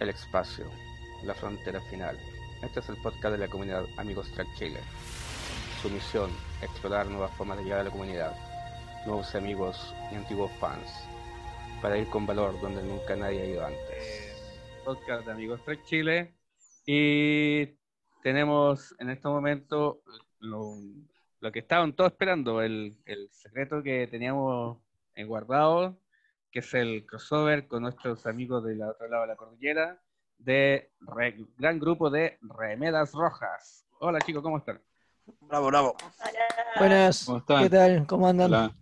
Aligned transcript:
El 0.00 0.10
espacio, 0.10 0.66
la 1.24 1.34
frontera 1.34 1.80
final. 1.80 2.16
Este 2.62 2.78
es 2.78 2.88
el 2.88 2.96
podcast 2.98 3.32
de 3.32 3.38
la 3.38 3.48
comunidad 3.48 3.84
Amigos 3.96 4.30
Track 4.30 4.46
Chile. 4.54 4.78
Su 5.82 5.90
misión, 5.90 6.30
explorar 6.62 7.06
nuevas 7.06 7.32
formas 7.32 7.58
de 7.58 7.64
llegar 7.64 7.80
a 7.80 7.84
la 7.84 7.90
comunidad, 7.90 8.32
nuevos 9.06 9.34
amigos 9.34 9.92
y 10.12 10.14
antiguos 10.14 10.52
fans, 10.60 10.88
para 11.82 11.98
ir 11.98 12.06
con 12.10 12.26
valor 12.26 12.60
donde 12.60 12.80
nunca 12.84 13.16
nadie 13.16 13.42
ha 13.42 13.46
ido 13.46 13.66
antes. 13.66 14.36
Podcast 14.84 15.26
de 15.26 15.32
Amigos 15.32 15.64
Track 15.64 15.84
Chile. 15.84 16.32
Y 16.86 17.66
tenemos 18.22 18.94
en 19.00 19.10
este 19.10 19.26
momento 19.26 20.02
lo, 20.38 20.76
lo 21.40 21.50
que 21.50 21.58
estaban 21.58 21.92
todos 21.92 22.12
esperando, 22.12 22.62
el, 22.62 22.96
el 23.04 23.28
secreto 23.32 23.82
que 23.82 24.06
teníamos 24.06 24.78
guardado 25.26 25.98
que 26.50 26.60
es 26.60 26.74
el 26.74 27.04
crossover 27.06 27.66
con 27.68 27.82
nuestros 27.82 28.26
amigos 28.26 28.64
del 28.64 28.82
otro 28.82 29.08
lado 29.08 29.22
de 29.22 29.28
la 29.28 29.36
cordillera, 29.36 30.00
de 30.38 30.92
gran 31.56 31.78
grupo 31.78 32.10
de 32.10 32.38
Remedas 32.42 33.12
Rojas. 33.12 33.86
Hola 33.98 34.20
chicos, 34.20 34.42
¿cómo 34.42 34.58
están? 34.58 34.80
Bravo, 35.40 35.66
bravo. 35.66 35.96
Buenas, 36.78 37.28
¿qué 37.46 37.70
tal? 37.70 38.06
¿Cómo 38.06 38.28
andan? 38.28 38.46
Hola. 38.46 38.76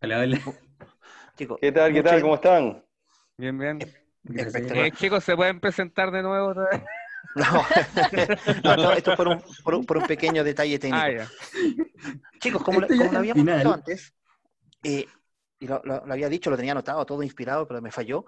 Hola, 0.00 0.38
Chicos, 1.36 1.58
¿Qué 1.60 1.72
tal, 1.72 1.92
qué 1.92 2.02
tal? 2.02 2.20
¿Cómo 2.20 2.34
están? 2.34 2.84
Bien, 3.36 3.56
bien. 3.56 3.78
Eh, 4.34 4.90
chicos, 4.92 5.24
¿se 5.24 5.36
pueden 5.36 5.60
presentar 5.60 6.10
de 6.10 6.22
nuevo? 6.22 6.48
otra 6.48 6.64
vez? 6.70 6.82
No, 7.34 7.44
no, 8.64 8.76
no, 8.76 8.92
esto 8.92 9.12
es 9.12 9.16
por 9.16 9.28
un, 9.28 9.42
por, 9.62 9.74
un, 9.74 9.86
por 9.86 9.98
un 9.98 10.06
pequeño 10.06 10.42
detalle 10.42 10.78
técnico. 10.78 11.04
Ah. 11.04 11.28
Chicos, 12.40 12.62
como, 12.62 12.80
ya 12.80 12.88
como 12.88 13.12
lo 13.12 13.18
habíamos 13.18 13.46
dicho 13.46 13.72
antes, 13.72 14.14
eh, 14.82 15.06
y 15.60 15.66
lo, 15.66 15.80
lo- 15.84 16.04
lo 16.06 16.12
había 16.12 16.28
dicho, 16.28 16.50
lo 16.50 16.56
tenía 16.56 16.72
anotado, 16.72 17.04
todo 17.06 17.22
inspirado, 17.22 17.66
pero 17.66 17.80
me 17.82 17.90
falló. 17.90 18.24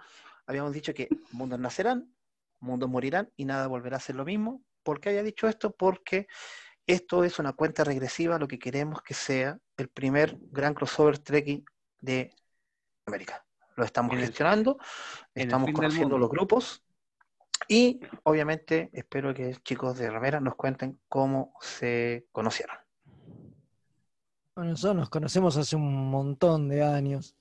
Habíamos 0.47 0.73
dicho 0.73 0.93
que 0.95 1.09
mundos 1.33 1.59
nacerán, 1.59 2.12
mundos 2.61 2.89
morirán 2.89 3.30
y 3.37 3.45
nada 3.45 3.66
volverá 3.66 3.97
a 3.97 4.01
ser 4.01 4.17
lo 4.17 4.25
mismo. 4.25 4.62
¿Por 4.83 5.00
qué 5.00 5.11
había 5.11 5.22
dicho 5.22 5.48
esto? 5.48 5.70
Porque 5.72 6.27
esto 6.87 7.25
es 7.25 7.39
una 7.39 7.53
cuenta 7.53 7.84
regresiva 7.84 8.39
lo 8.39 8.48
que 8.48 8.59
queremos 8.59 9.03
que 9.03 9.14
sea 9.14 9.59
el 9.77 9.89
primer 9.89 10.37
gran 10.50 10.75
crossover 10.75 11.19
trekking 11.19 11.64
de 12.00 12.34
América. 13.06 13.44
Lo 13.77 13.84
estamos 13.84 14.15
el- 14.15 14.20
gestionando, 14.20 14.78
estamos 15.34 15.70
conociendo 15.72 16.19
los 16.19 16.28
grupos 16.28 16.83
y 17.69 18.00
obviamente 18.25 18.91
espero 18.92 19.33
que 19.33 19.55
chicos 19.62 19.98
de 19.98 20.11
Ramera 20.11 20.41
nos 20.41 20.56
cuenten 20.56 21.00
cómo 21.09 21.55
se 21.61 22.27
conocieron. 22.33 22.77
Bueno, 24.61 24.72
nosotros 24.72 24.97
nos 24.97 25.08
conocemos 25.08 25.56
hace 25.56 25.75
un 25.75 26.11
montón 26.11 26.69
de 26.69 26.83
años. 26.83 27.34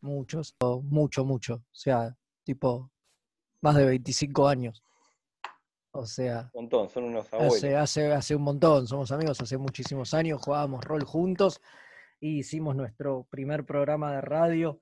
Muchos. 0.00 0.54
o 0.60 0.80
Mucho, 0.80 1.24
mucho. 1.24 1.54
O 1.54 1.74
sea, 1.74 2.16
tipo, 2.44 2.92
más 3.60 3.74
de 3.74 3.84
25 3.84 4.46
años. 4.46 4.80
O 5.90 6.06
sea, 6.06 6.48
Un 6.52 6.62
montón, 6.62 6.88
son 6.88 7.02
unos 7.02 7.32
abuelos. 7.32 7.56
hace, 7.56 7.74
hace, 7.74 8.12
hace 8.12 8.36
un 8.36 8.42
montón. 8.42 8.86
Somos 8.86 9.10
amigos 9.10 9.40
hace 9.40 9.58
muchísimos 9.58 10.14
años. 10.14 10.40
Jugábamos 10.40 10.84
rol 10.84 11.02
juntos. 11.02 11.60
Y 12.20 12.38
hicimos 12.38 12.76
nuestro 12.76 13.26
primer 13.28 13.66
programa 13.66 14.12
de 14.12 14.20
radio 14.20 14.78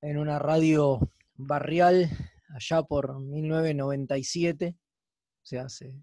en 0.00 0.16
una 0.16 0.38
radio 0.38 1.00
barrial 1.34 2.08
allá 2.48 2.82
por 2.82 3.20
1997. 3.20 4.74
O 4.74 5.44
sea, 5.44 5.64
hace 5.64 5.94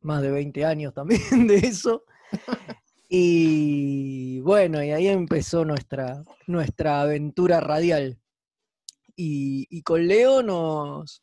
más 0.00 0.22
de 0.22 0.30
20 0.30 0.64
años 0.64 0.94
también 0.94 1.20
de 1.46 1.56
eso. 1.56 2.04
Y 3.08 4.40
bueno, 4.40 4.82
y 4.82 4.90
ahí 4.90 5.08
empezó 5.08 5.64
nuestra, 5.64 6.22
nuestra 6.46 7.02
aventura 7.02 7.60
radial. 7.60 8.18
Y, 9.16 9.82
con 9.82 10.08
Leo 10.08 10.42
nos, 10.42 11.22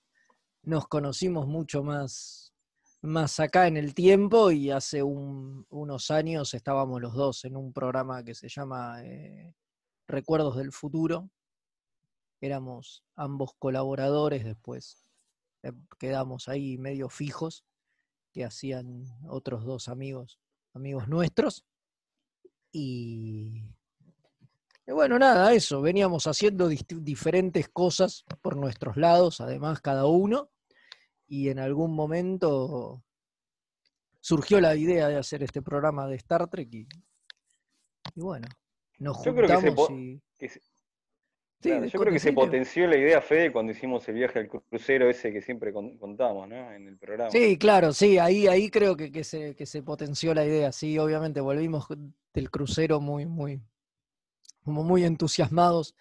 nos 0.63 0.88
conocimos 0.88 1.47
mucho 1.47 1.83
más, 1.83 2.53
más 3.01 3.39
acá 3.39 3.67
en 3.67 3.75
el 3.77 3.93
tiempo 3.93 4.51
y 4.51 4.71
hace 4.71 5.03
un- 5.03 5.65
unos 5.69 6.09
años 6.11 6.53
estábamos 6.53 7.01
los 7.01 7.13
dos 7.13 7.44
en 7.45 7.57
un 7.57 7.73
programa 7.73 8.23
que 8.23 8.35
se 8.35 8.47
llama 8.47 9.03
eh, 9.03 9.53
Recuerdos 10.07 10.56
del 10.56 10.72
Futuro. 10.72 11.29
Éramos 12.39 13.03
ambos 13.16 13.51
colaboradores, 13.59 14.45
después 14.45 15.09
eh, 15.63 15.73
quedamos 16.00 16.47
ahí 16.47 16.77
medio 16.77 17.09
fijos, 17.09 17.66
que 18.31 18.45
hacían 18.45 19.03
otros 19.27 19.66
dos 19.66 19.89
amigos, 19.89 20.39
amigos 20.73 21.09
nuestros. 21.09 21.66
Y, 22.71 23.63
y 24.87 24.91
bueno, 24.91 25.19
nada, 25.19 25.53
eso, 25.53 25.81
veníamos 25.81 26.25
haciendo 26.27 26.67
diferentes 26.69 27.69
cosas 27.69 28.23
por 28.41 28.55
nuestros 28.55 28.97
lados, 28.97 29.41
además 29.41 29.81
cada 29.81 30.05
uno, 30.05 30.49
y 31.27 31.49
en 31.49 31.59
algún 31.59 31.93
momento 31.93 33.03
surgió 34.19 34.61
la 34.61 34.75
idea 34.75 35.07
de 35.07 35.17
hacer 35.17 35.43
este 35.43 35.61
programa 35.61 36.07
de 36.07 36.15
Star 36.15 36.47
Trek 36.49 36.69
y, 36.73 36.87
y 38.15 38.21
bueno, 38.21 38.47
nos 38.99 39.23
Yo 39.23 39.33
creo 39.33 39.47
que 39.47 39.47
se 39.47 39.55
juntamos 39.55 39.88
po- 39.88 39.93
y... 39.95 40.21
Que 40.38 40.49
se- 40.49 40.59
Sí, 40.59 40.70
claro, 41.61 41.85
yo 41.85 41.99
creo 41.99 42.13
que 42.13 42.19
se 42.19 42.33
potenció 42.33 42.88
la 42.88 42.97
idea, 42.97 43.22
Fede, 43.22 43.51
cuando 43.51 43.72
hicimos 43.72 44.07
el 44.09 44.16
viaje 44.16 44.39
al 44.39 44.47
crucero 44.49 45.09
ese 45.09 45.31
que 45.31 45.41
siempre 45.41 45.72
con- 45.72 45.97
contamos, 45.97 46.47
¿no? 46.49 46.72
En 46.72 46.88
el 46.88 46.97
programa. 46.97 47.31
Sí, 47.31 47.57
claro, 47.57 47.94
sí, 47.94 48.17
ahí, 48.17 48.47
ahí 48.47 48.69
creo 48.69 48.95
que, 48.97 49.11
que 49.11 49.23
se, 49.23 49.55
que 49.55 49.66
se 49.66 49.81
potenció 49.83 50.33
la 50.33 50.45
idea. 50.45 50.71
Sí, 50.71 50.97
obviamente 51.00 51.39
volvimos 51.41 51.85
del 52.33 52.50
crucero 52.51 53.00
muy, 53.00 53.25
muy, 53.25 53.61
como 54.63 54.83
muy 54.83 55.03
entusiasmados 55.05 55.95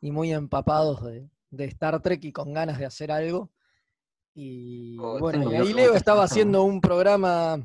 y 0.00 0.10
muy 0.10 0.32
empapados 0.32 1.04
de, 1.04 1.28
de 1.50 1.64
Star 1.66 2.00
Trek 2.00 2.24
y 2.24 2.32
con 2.32 2.52
ganas 2.52 2.78
de 2.78 2.86
hacer 2.86 3.10
algo. 3.10 3.50
Y 4.34 4.96
Oh, 5.00 5.18
bueno, 5.18 5.50
y 5.52 5.56
ahí 5.56 5.72
Leo 5.72 5.94
estaba 5.94 6.22
haciendo 6.24 6.62
un 6.62 6.80
programa 6.80 7.60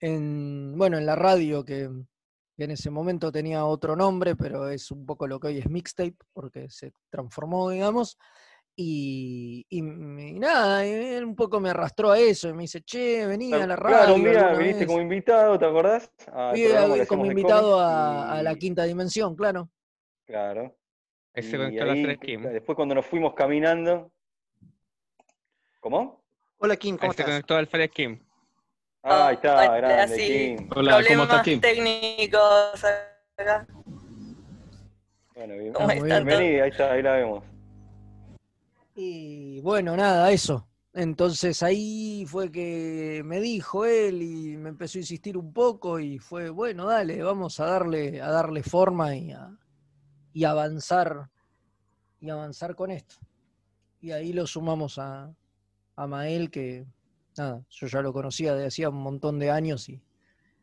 en, 0.00 0.74
bueno, 0.76 0.98
en 0.98 1.06
la 1.06 1.16
radio 1.16 1.64
que, 1.64 1.90
que 2.56 2.64
en 2.64 2.70
ese 2.70 2.90
momento 2.90 3.32
tenía 3.32 3.64
otro 3.64 3.96
nombre, 3.96 4.36
pero 4.36 4.68
es 4.68 4.90
un 4.90 5.04
poco 5.04 5.26
lo 5.26 5.40
que 5.40 5.48
hoy 5.48 5.58
es 5.58 5.68
mixtape, 5.68 6.16
porque 6.32 6.68
se 6.70 6.92
transformó, 7.10 7.70
digamos. 7.70 8.16
Y, 8.76 9.64
y 9.68 9.78
y 9.78 10.38
nada, 10.40 10.84
y 10.84 10.90
él 10.90 11.24
un 11.24 11.36
poco 11.36 11.60
me 11.60 11.70
arrastró 11.70 12.10
a 12.10 12.18
eso 12.18 12.48
y 12.48 12.54
me 12.54 12.62
dice, 12.62 12.82
che, 12.82 13.24
vení 13.26 13.52
a 13.52 13.66
la 13.68 13.76
radio. 13.76 13.96
Claro, 13.98 14.14
un 14.16 14.24
día 14.24 14.52
viniste 14.54 14.80
vez". 14.80 14.86
como 14.88 15.00
invitado, 15.00 15.58
¿te 15.58 15.64
acordás? 15.64 16.10
Fui 16.50 16.64
programa 16.64 16.94
a- 16.94 16.98
que 16.98 17.06
como 17.06 17.26
invitado 17.26 17.78
a, 17.80 18.32
a 18.38 18.42
la 18.42 18.54
quinta 18.56 18.82
dimensión, 18.84 19.36
claro. 19.36 19.68
Claro. 20.24 20.76
Ahí 21.34 21.42
se 21.42 21.56
Y 21.56 21.58
conectó 21.58 21.82
a 21.82 21.86
las 21.86 21.96
ahí, 21.96 22.02
tres 22.02 22.18
Kim. 22.18 22.42
Después 22.42 22.74
cuando 22.76 22.94
nos 22.96 23.06
fuimos 23.06 23.34
caminando... 23.34 24.10
¿Cómo? 25.80 26.24
Hola 26.58 26.76
Kim, 26.76 26.94
Ahí 26.94 27.00
¿cómo 27.00 27.12
se 27.12 27.22
estás? 27.22 27.34
conectó 27.34 27.56
al 27.56 27.66
Fred 27.66 27.90
Kim. 27.90 28.23
Ah, 29.06 29.28
ahí 29.28 29.34
está, 29.34 29.54
Hola, 29.54 29.76
grande, 29.76 30.16
sí. 30.16 30.56
Kim. 30.56 30.68
Hola, 30.74 30.92
¿cómo 30.92 30.96
Problemas 30.96 31.22
estás, 31.28 31.42
Kim? 31.42 31.60
técnicos 31.60 32.84
acá. 33.36 33.66
Bueno, 35.34 35.54
bien- 35.58 35.72
¿Cómo 35.74 35.88
bien. 35.88 36.04
bienvenida, 36.04 36.64
ahí 36.64 36.70
está, 36.70 36.92
ahí 36.92 37.02
la 37.02 37.12
vemos. 37.12 37.44
Y 38.94 39.60
bueno, 39.60 39.94
nada, 39.94 40.30
eso. 40.32 40.66
Entonces 40.94 41.62
ahí 41.62 42.24
fue 42.26 42.50
que 42.50 43.20
me 43.24 43.40
dijo 43.40 43.84
él 43.84 44.22
y 44.22 44.56
me 44.56 44.70
empezó 44.70 44.96
a 44.96 45.00
insistir 45.00 45.36
un 45.36 45.52
poco 45.52 45.98
y 45.98 46.18
fue, 46.18 46.48
bueno, 46.50 46.86
dale, 46.86 47.20
vamos 47.22 47.58
a 47.60 47.66
darle, 47.66 48.22
a 48.22 48.30
darle 48.30 48.62
forma 48.62 49.14
y, 49.16 49.32
a- 49.32 49.50
y 50.32 50.44
avanzar 50.44 51.28
y 52.20 52.30
avanzar 52.30 52.74
con 52.74 52.90
esto. 52.90 53.16
Y 54.00 54.12
ahí 54.12 54.32
lo 54.32 54.46
sumamos 54.46 54.98
a, 54.98 55.34
a 55.96 56.06
Mael, 56.06 56.50
que 56.50 56.86
nada, 57.36 57.62
yo 57.70 57.86
ya 57.86 58.00
lo 58.02 58.12
conocía 58.12 58.54
de 58.54 58.66
hacía 58.66 58.88
un 58.88 59.02
montón 59.02 59.38
de 59.38 59.50
años 59.50 59.88
y 59.88 60.00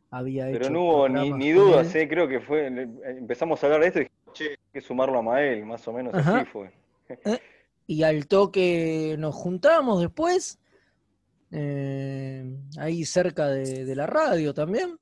había 0.09 0.50
hecho. 0.50 0.59
Pero 0.59 0.70
no 0.72 0.82
hubo 0.84 1.09
ni, 1.09 1.32
ni 1.32 1.52
dudas. 1.52 1.94
¿eh? 1.96 2.08
creo 2.08 2.28
que 2.28 2.40
fue, 2.42 2.68
empezamos 2.68 3.64
a 3.64 3.68
hablar 3.68 3.82
de 3.82 3.88
esto 3.88 4.00
y 4.00 4.04
dijimos, 4.04 4.34
che, 4.34 4.50
hay 4.52 4.58
que 4.74 4.82
sumarlo 4.82 5.20
a 5.20 5.22
Mael, 5.22 5.66
más 5.66 5.88
o 5.88 5.94
menos 5.94 6.14
Ajá. 6.14 6.38
así 6.42 6.46
fue. 6.52 6.72
Y 7.88 8.03
al 8.03 8.28
toque 8.28 9.16
nos 9.20 9.35
juntamos 9.35 10.00
después, 10.00 10.59
eh, 11.52 12.46
ahí 12.78 13.03
cerca 13.03 13.50
de, 13.50 13.84
de 13.84 13.96
la 13.96 14.08
radio 14.08 14.53
también. 14.53 14.97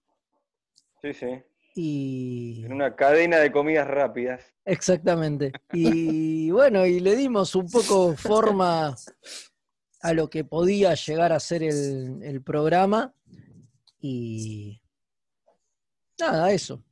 Sí, 1.02 1.14
sí. 1.14 1.28
Y 1.76 2.64
En 2.66 2.74
una 2.74 2.96
cadena 2.96 3.38
de 3.38 3.52
comidas 3.52 3.88
rápidas. 3.88 4.44
exactamente. 4.66 5.52
Y 5.72 6.50
bueno, 6.50 6.84
y 6.86 7.00
le 7.00 7.16
dimos 7.16 7.54
un 7.56 7.70
poco 7.70 8.16
forma 8.16 8.96
a 10.02 10.14
lo 10.14 10.30
que 10.30 10.44
podía 10.44 10.94
llegar 10.94 11.32
a 11.34 11.40
ser 11.40 11.64
el, 11.64 12.22
el 12.24 12.42
programa. 12.42 13.14
Y 14.00 14.82
nada, 16.20 16.52
eso. 16.52 16.84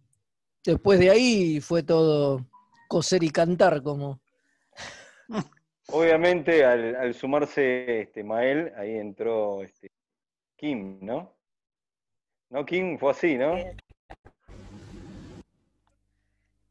Después 0.64 1.00
de 1.00 1.10
ahí 1.10 1.62
fue 1.62 1.84
todo 1.84 2.46
coser 2.88 3.24
y 3.24 3.30
cantar, 3.30 3.82
como 3.82 4.20
Obviamente, 5.90 6.66
al, 6.66 6.96
al 6.96 7.14
sumarse 7.14 8.02
este, 8.02 8.24
Mael, 8.24 8.74
ahí 8.76 8.98
entró 8.98 9.64
este, 9.64 9.90
Kim, 10.58 11.00
¿no? 11.02 11.34
No, 12.50 12.66
Kim 12.66 12.98
fue 12.98 13.12
así, 13.12 13.38
¿no? 13.38 13.56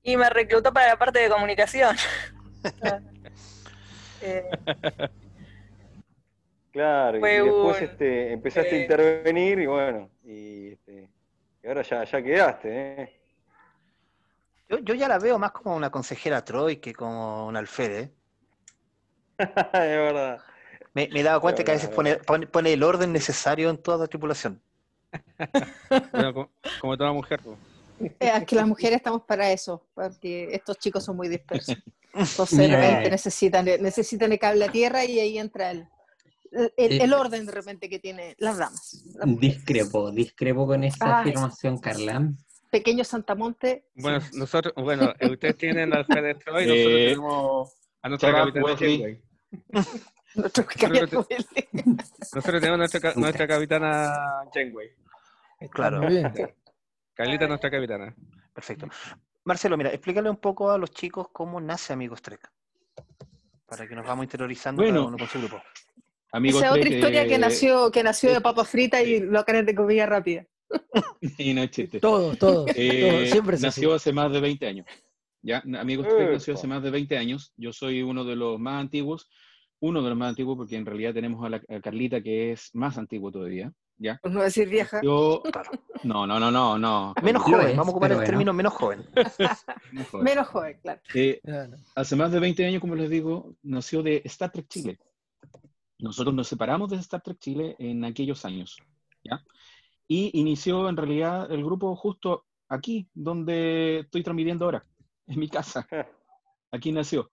Y 0.02 0.16
me 0.16 0.28
reclutó 0.28 0.72
para 0.72 0.88
la 0.88 0.98
parte 0.98 1.20
de 1.20 1.28
comunicación. 1.28 1.96
Eh, 4.22 4.48
Claro, 6.76 7.16
y 7.16 7.20
después 7.22 7.78
un- 7.78 7.84
este, 7.84 8.32
empezaste 8.32 8.74
a 8.74 8.78
eh, 8.78 8.82
intervenir 8.82 9.58
y 9.60 9.66
bueno, 9.66 10.10
y, 10.22 10.72
este, 10.72 11.08
y 11.62 11.66
ahora 11.66 11.80
ya, 11.80 12.04
ya 12.04 12.22
quedaste, 12.22 13.02
¿eh? 13.02 13.20
Yo, 14.68 14.78
yo 14.80 14.92
ya 14.94 15.08
la 15.08 15.18
veo 15.18 15.38
más 15.38 15.52
como 15.52 15.74
una 15.74 15.88
consejera 15.88 16.44
Troy 16.44 16.76
que 16.76 16.92
como 16.92 17.46
un 17.46 17.56
alférez. 17.56 18.10
es 19.38 19.48
verdad. 19.72 20.38
Me, 20.92 21.08
me 21.08 21.20
he 21.20 21.22
dado 21.22 21.40
cuenta 21.40 21.64
que 21.64 21.70
a 21.70 21.74
veces 21.74 21.88
pone, 21.88 22.16
pone, 22.16 22.46
pone 22.46 22.74
el 22.74 22.82
orden 22.82 23.10
necesario 23.10 23.70
en 23.70 23.78
toda 23.78 23.96
la 23.96 24.06
tripulación. 24.06 24.60
Bueno, 26.12 26.34
como, 26.34 26.50
como 26.78 26.96
toda 26.98 27.12
mujer. 27.12 27.40
pues. 27.42 27.56
Eh, 28.20 28.30
Es 28.36 28.44
que 28.44 28.54
las 28.54 28.66
mujeres 28.66 28.96
estamos 28.98 29.22
para 29.22 29.50
eso, 29.50 29.82
porque 29.94 30.50
estos 30.52 30.78
chicos 30.78 31.02
son 31.02 31.16
muy 31.16 31.28
dispersos. 31.28 31.78
Entonces, 32.12 32.58
eh. 32.70 33.08
necesitan, 33.10 33.64
necesitan 33.64 34.30
el 34.30 34.38
cable 34.38 34.66
a 34.66 34.70
tierra 34.70 35.06
y 35.06 35.20
ahí 35.20 35.38
entra 35.38 35.70
el, 35.70 35.86
el, 36.52 37.00
Eh. 37.00 37.14
orden 37.14 37.46
de 37.46 37.52
repente 37.52 37.88
que 37.88 37.98
tienen 37.98 38.34
las 38.38 38.56
mujeres. 38.58 39.04
Discrepo, 39.40 40.10
discrepo 40.10 40.66
con 40.66 40.84
esta 40.84 41.18
Ay. 41.20 41.30
afirmación, 41.30 41.78
Carla. 41.78 42.32
Pequeño 42.70 43.04
Santamonte. 43.04 43.86
Bueno, 43.94 44.20
sí. 44.20 44.38
nosotros, 44.38 44.74
bueno, 44.76 45.12
eh, 45.20 45.30
ustedes 45.30 45.56
tienen 45.56 45.94
al 45.94 46.04
Fred 46.04 46.36
Troy 46.38 46.64
y 46.64 46.66
nosotros 46.66 46.92
Eh, 46.92 47.04
tenemos 47.08 47.74
a 48.02 48.08
nuestra 48.08 48.32
capitana 48.32 48.64
Wesley. 48.66 49.22
Nosotros 50.36 50.66
Nosotros 52.34 52.60
tenemos 52.60 52.78
nuestra, 52.78 53.14
nuestra 53.14 53.46
capitana 53.48 54.12
Janeway. 54.52 54.90
Claro. 55.70 56.02
Muy 56.02 56.08
bien. 56.12 56.32
Carlita 57.14 57.44
es 57.44 57.48
nuestra 57.48 57.70
capitana. 57.70 58.14
Perfecto. 58.52 58.86
Marcelo, 59.44 59.78
mira, 59.78 59.90
explícale 59.90 60.28
un 60.28 60.36
poco 60.36 60.70
a 60.70 60.76
los 60.76 60.90
chicos 60.90 61.28
cómo 61.32 61.58
nace 61.60 61.94
Amigos 61.94 62.20
Trek. 62.20 62.50
Para 63.64 63.86
que 63.88 63.94
nos 63.94 64.06
vamos 64.06 64.24
interiorizando 64.24 64.82
Bueno. 64.82 64.96
cada 64.98 65.06
uno 65.08 65.16
con 65.18 65.26
su 65.28 65.38
grupo. 65.38 65.62
Amigos 66.32 66.62
Esa 66.62 66.72
es 66.74 66.78
otra 66.78 66.94
historia 66.94 67.26
que 67.26 67.38
nació, 67.38 67.90
que 67.90 68.02
nació 68.02 68.30
de 68.30 68.38
eh, 68.38 68.40
papa 68.40 68.64
frita 68.64 69.02
y 69.02 69.20
locales 69.20 69.66
de 69.66 69.74
comida 69.74 70.06
rápida. 70.06 70.46
Y 71.38 71.54
no 71.54 71.62
es 71.62 71.70
chiste. 71.70 72.00
Todos, 72.00 72.38
todos, 72.38 72.70
Eh, 72.74 73.08
todos, 73.10 73.30
siempre 73.30 73.58
nació 73.58 73.94
hace 73.94 74.12
más 74.12 74.32
de 74.32 74.40
20 74.40 74.66
años. 74.66 74.86
¿ya? 75.42 75.62
Amigos 75.78 76.08
Trek 76.08 76.32
nació 76.32 76.54
hace 76.54 76.66
más 76.66 76.82
de 76.82 76.90
20 76.90 77.16
años. 77.16 77.52
Yo 77.56 77.72
soy 77.72 78.02
uno 78.02 78.24
de 78.24 78.36
los 78.36 78.58
más 78.58 78.80
antiguos. 78.80 79.28
Uno 79.78 80.02
de 80.02 80.08
los 80.08 80.18
más 80.18 80.30
antiguos 80.30 80.56
porque 80.56 80.76
en 80.76 80.86
realidad 80.86 81.12
tenemos 81.12 81.44
a 81.44 81.50
la 81.50 81.56
a 81.68 81.80
Carlita 81.80 82.22
que 82.22 82.52
es 82.52 82.70
más 82.74 82.98
antiguo 82.98 83.30
todavía. 83.30 83.72
¿ya? 83.98 84.18
Por 84.22 84.32
no 84.32 84.42
decir 84.42 84.68
vieja. 84.68 85.00
Yo... 85.02 85.42
Claro. 85.50 85.70
No, 86.02 86.26
no, 86.26 86.38
no, 86.38 86.50
no. 86.50 86.78
no. 86.78 87.14
Menos 87.22 87.42
Lo 87.48 87.56
joven, 87.58 87.76
vamos 87.76 87.88
a 87.88 87.90
ocupar 87.90 88.10
el 88.10 88.16
bueno. 88.18 88.30
término 88.30 88.52
menos 88.54 88.72
joven. 88.74 89.04
Menos 90.22 90.48
joven, 90.48 90.78
claro. 90.82 91.00
Eh, 91.14 91.40
Claro. 91.42 91.76
hace 91.94 92.16
más 92.16 92.32
de 92.32 92.40
20 92.40 92.66
años, 92.66 92.80
como 92.80 92.94
les 92.94 93.10
digo, 93.10 93.54
nació 93.62 94.02
de 94.02 94.22
Star 94.24 94.50
Trek 94.50 94.66
Chile. 94.68 94.98
Nosotros 95.98 96.34
nos 96.34 96.48
separamos 96.48 96.90
de 96.90 96.96
Star 96.96 97.22
Trek 97.22 97.38
Chile 97.38 97.76
en 97.78 98.04
aquellos 98.04 98.44
años, 98.44 98.76
¿ya? 99.24 99.42
Y 100.08 100.38
inició 100.38 100.88
en 100.88 100.96
realidad 100.96 101.50
el 101.50 101.64
grupo 101.64 101.94
justo 101.96 102.44
aquí, 102.68 103.08
donde 103.14 104.00
estoy 104.00 104.22
transmitiendo 104.22 104.64
ahora, 104.66 104.86
en 105.26 105.40
mi 105.40 105.48
casa. 105.48 105.86
Aquí 106.70 106.92
nació. 106.92 107.30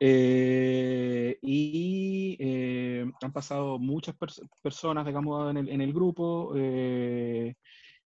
Eh, 0.00 1.38
y 1.42 2.36
eh, 2.40 3.10
han 3.22 3.32
pasado 3.32 3.78
muchas 3.78 4.16
pers- 4.18 4.42
personas, 4.62 5.06
digamos, 5.06 5.50
en 5.50 5.56
el, 5.58 5.68
en 5.68 5.80
el 5.80 5.92
grupo. 5.92 6.52
eh, 6.56 7.54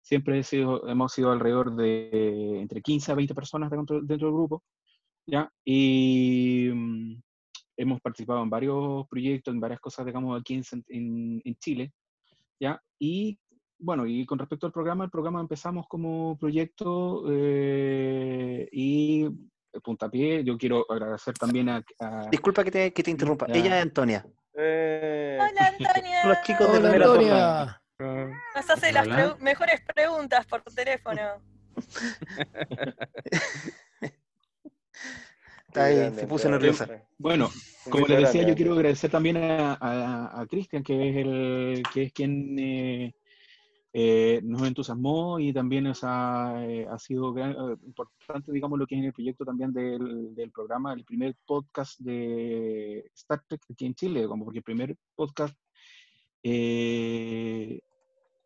siempre 0.00 0.43
hemos 0.87 1.12
sido 1.12 1.32
alrededor 1.32 1.75
de 1.76 2.61
entre 2.61 2.81
15 2.81 3.12
a 3.12 3.14
20 3.14 3.34
personas 3.34 3.70
dentro, 3.70 4.00
dentro 4.00 4.28
del 4.28 4.34
grupo. 4.37 4.62
¿ya? 5.26 5.52
Y 5.64 6.70
mm, 6.72 7.20
hemos 7.78 8.00
participado 8.00 8.42
en 8.42 8.50
varios 8.50 9.06
proyectos, 9.08 9.54
en 9.54 9.60
varias 9.60 9.80
cosas, 9.80 10.04
digamos, 10.04 10.38
aquí 10.38 10.54
en, 10.54 10.62
en, 10.88 11.40
en 11.44 11.54
Chile, 11.56 11.92
¿ya? 12.60 12.78
Y 12.98 13.38
bueno, 13.78 14.04
y 14.06 14.26
con 14.26 14.38
respecto 14.40 14.66
al 14.66 14.72
programa, 14.72 15.04
el 15.04 15.10
programa 15.10 15.40
empezamos 15.40 15.86
como 15.88 16.36
proyecto 16.36 17.25
eh, 17.30 18.69
y 18.72 19.25
eh, 19.26 19.80
puntapié, 19.82 20.42
yo 20.42 20.58
quiero 20.58 20.84
agradecer 20.90 21.34
también 21.34 21.69
a... 21.69 21.84
a- 22.00 22.28
Disculpa 22.30 22.64
que 22.64 22.72
te, 22.72 22.92
que 22.92 23.02
te 23.04 23.10
interrumpa. 23.12 23.46
Ya. 23.46 23.54
Ella 23.54 23.76
es 23.78 23.82
Antonia. 23.84 24.26
Eh, 24.54 25.38
Hola, 25.40 25.69
Antonia. 25.78 26.25
Los 26.26 26.42
chicos 26.42 26.72
de 26.72 26.78
Hola, 26.78 26.90
primera 26.90 27.06
Antonia. 27.06 27.80
Nos 28.56 28.70
hace 28.70 28.92
las 28.92 29.06
Hola. 29.06 29.16
pregu- 29.16 29.38
mejores 29.38 29.80
preguntas 29.94 30.44
por 30.46 30.62
teléfono. 30.62 31.20
Está 35.78 35.84
ahí, 35.84 35.94
qué 35.94 36.00
grande, 36.00 36.20
se 36.20 36.26
puso 36.26 36.50
nerviosa. 36.50 37.06
bueno, 37.19 37.48
como 37.90 38.06
les 38.06 38.19
decía, 38.19 38.40
grande, 38.40 38.50
yo 38.52 38.56
quiero 38.56 38.72
agradecer 38.75 39.10
también 39.10 39.36
a, 39.38 39.75
a, 39.75 40.40
a 40.40 40.46
Cristian, 40.46 40.82
que 40.82 41.08
es 41.10 41.16
el 41.16 41.82
que 41.92 42.02
es 42.04 42.12
quien 42.12 42.58
eh, 42.58 43.14
eh, 43.92 44.40
nos 44.44 44.62
entusiasmó 44.66 45.38
y 45.40 45.52
también 45.52 45.86
o 45.86 45.94
sea, 45.94 46.54
eh, 46.69 46.86
ha 46.90 46.98
sido 46.98 47.32
gran- 47.32 47.56
importante, 47.86 48.52
digamos, 48.52 48.78
lo 48.78 48.86
que 48.86 48.94
es 48.96 48.98
en 49.00 49.06
el 49.06 49.12
proyecto 49.12 49.44
también 49.44 49.72
del, 49.72 50.34
del 50.34 50.50
programa, 50.50 50.92
el 50.92 51.04
primer 51.04 51.34
podcast 51.46 51.98
de 52.00 53.10
Star 53.14 53.42
Trek 53.48 53.62
aquí 53.70 53.86
en 53.86 53.94
Chile, 53.94 54.26
como 54.26 54.44
porque 54.44 54.58
el 54.58 54.64
primer 54.64 54.94
podcast 55.16 55.54
eh, 56.42 57.80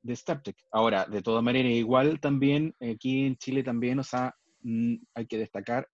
de 0.03 0.13
Star 0.15 0.43
Trek. 0.43 0.57
Ahora, 0.71 1.07
de 1.07 1.23
todas 1.23 1.43
maneras, 1.43 1.73
igual 1.73 2.21
también 2.21 2.75
aquí 2.81 3.27
en 3.27 3.37
Chile 3.37 3.63
también, 3.63 3.99
o 3.99 4.05
sea, 4.05 4.35
mm, 4.63 4.95
hay 5.15 5.27
que 5.27 5.39
destacar 5.39 5.89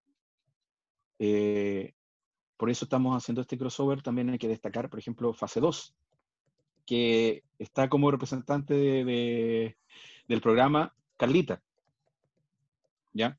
eh, 1.18 1.94
por 2.56 2.70
eso 2.70 2.84
estamos 2.84 3.16
haciendo 3.16 3.40
este 3.42 3.58
crossover. 3.58 4.02
También 4.02 4.30
hay 4.30 4.38
que 4.38 4.48
destacar, 4.48 4.88
por 4.90 4.98
ejemplo, 4.98 5.32
Fase 5.32 5.60
2, 5.60 5.94
que 6.86 7.44
está 7.58 7.88
como 7.88 8.10
representante 8.10 8.74
de- 8.74 9.04
de- 9.04 9.78
del 10.26 10.40
programa 10.40 10.94
Carlita, 11.16 11.62
¿ya? 13.12 13.38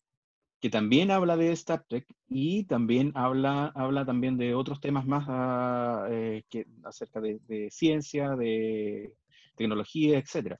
Que 0.61 0.69
también 0.69 1.09
habla 1.11 1.37
de 1.37 1.51
Star 1.53 1.85
Trek 1.87 2.05
y 2.27 2.65
también 2.65 3.11
habla, 3.15 3.71
habla 3.75 4.05
también 4.05 4.37
de 4.37 4.53
otros 4.55 4.81
temas 4.81 5.05
más 5.05 5.25
ah, 5.29 6.07
eh, 6.09 6.43
acerca 6.83 7.21
de, 7.21 7.69
ciencia, 7.71 8.35
de 8.35 9.13
tecnología, 9.55 10.17
etcétera, 10.17 10.59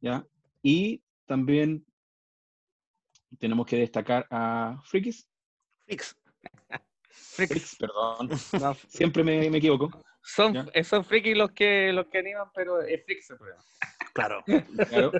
¿ya? 0.00 0.26
Y 0.62 1.02
también 1.26 1.84
tenemos 3.38 3.66
que 3.66 3.76
destacar 3.76 4.26
a 4.30 4.80
Frikis, 4.84 5.28
Fix. 5.86 6.16
Frikis, 7.10 7.76
perdón, 7.76 8.28
No, 8.60 8.74
siempre 8.74 9.22
me, 9.24 9.50
me 9.50 9.58
equivoco. 9.58 9.90
son, 10.22 10.54
Ya. 10.54 10.84
son 10.84 11.04
frikis 11.04 11.36
los 11.36 11.50
que, 11.52 11.92
los 11.92 12.06
que 12.06 12.18
animan, 12.18 12.48
pero 12.54 12.80
es 12.80 13.00
el 13.30 13.36
programa. 13.36 13.62
Claro. 14.14 14.44
Claro. 14.88 15.12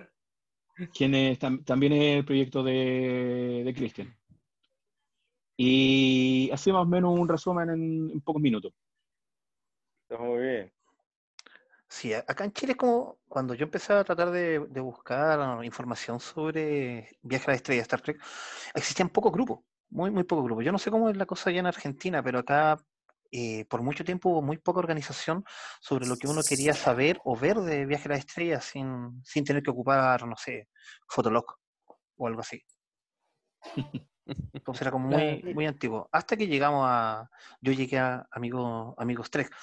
Quien 0.95 1.15
es, 1.15 1.39
tam- 1.39 1.65
también 1.65 1.93
es 1.95 2.17
el 2.19 2.25
proyecto 2.25 2.62
de, 2.62 3.62
de 3.65 3.75
Cristian. 3.75 4.15
Y 5.57 6.50
así 6.53 6.71
más 6.71 6.83
o 6.83 6.87
menos 6.87 7.19
un 7.19 7.29
resumen 7.29 7.71
en, 7.71 8.11
en 8.11 8.21
pocos 8.21 8.43
minutos. 8.43 8.73
Está 10.03 10.23
muy 10.23 10.39
bien. 10.43 10.73
Sí, 11.89 12.12
acá 12.12 12.45
en 12.45 12.53
Chile 12.53 12.73
es 12.73 12.79
como 12.79 13.21
cuando 13.29 13.55
yo 13.55 13.65
empecé 13.65 13.93
a 13.95 14.05
tratar 14.05 14.31
de, 14.31 14.59
de 14.69 14.81
buscar 14.81 15.65
información 15.65 16.21
sobre 16.21 17.17
Viaje 17.23 17.45
a 17.47 17.50
la 17.53 17.57
Estrella 17.57 17.83
Star 17.83 18.00
Trek, 18.03 18.21
existían 18.75 19.09
pocos 19.09 19.33
grupos, 19.33 19.61
muy, 19.90 20.11
muy 20.11 20.25
pocos 20.25 20.45
grupos. 20.45 20.64
Yo 20.64 20.73
no 20.73 20.78
sé 20.78 20.90
cómo 20.90 21.11
es 21.11 21.16
la 21.16 21.26
cosa 21.26 21.50
allá 21.50 21.61
en 21.61 21.66
Argentina, 21.66 22.23
pero 22.23 22.38
acá 22.38 22.76
eh, 23.31 23.64
por 23.66 23.83
mucho 23.83 24.05
tiempo 24.05 24.31
hubo 24.31 24.43
muy 24.43 24.59
poca 24.59 24.78
organización 24.78 25.45
sobre 25.81 26.07
lo 26.07 26.16
que 26.16 26.28
uno 26.28 26.43
quería 26.49 26.75
saber 26.75 27.19
o 27.25 27.37
ver 27.37 27.59
de 27.59 27.87
Viaje 27.87 28.07
a 28.07 28.12
la 28.12 28.16
Estrella 28.16 28.61
sin, 28.61 29.21
sin 29.25 29.45
tener 29.45 29.62
que 29.62 29.71
ocupar, 29.71 30.26
no 30.26 30.37
sé, 30.37 30.69
Fotolog 31.09 31.45
o 32.16 32.26
algo 32.26 32.40
así. 32.40 32.62
Entonces 34.52 34.83
era 34.83 34.90
como 34.90 35.09
muy, 35.09 35.55
muy 35.55 35.66
antiguo. 35.66 36.09
Hasta 36.12 36.37
que 36.37 36.47
llegamos 36.47 36.85
a, 36.88 37.31
yo 37.61 37.73
llegué 37.73 37.99
a 37.99 38.26
Amigos, 38.31 38.95
Amigos 38.99 39.31
Trek. 39.31 39.55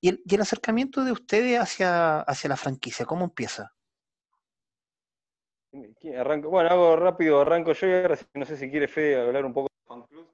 ¿Y 0.00 0.10
el, 0.10 0.22
y 0.24 0.34
el 0.34 0.40
acercamiento 0.40 1.04
de 1.04 1.12
ustedes 1.12 1.60
hacia, 1.60 2.20
hacia 2.20 2.48
la 2.48 2.56
franquicia, 2.56 3.04
cómo 3.04 3.24
empieza? 3.24 3.74
¿Quién 6.00 6.16
arranca? 6.16 6.48
Bueno, 6.48 6.70
hago 6.70 6.96
rápido, 6.96 7.40
arranco 7.40 7.72
yo 7.72 7.86
y 7.86 7.92
ahora 7.92 8.16
no 8.34 8.44
sé 8.44 8.56
si 8.56 8.70
quiere 8.70 8.88
Fede 8.88 9.20
hablar 9.20 9.44
un 9.44 9.52
poco 9.52 9.68
de 9.68 9.86
Fan 9.86 10.02
Club. 10.06 10.28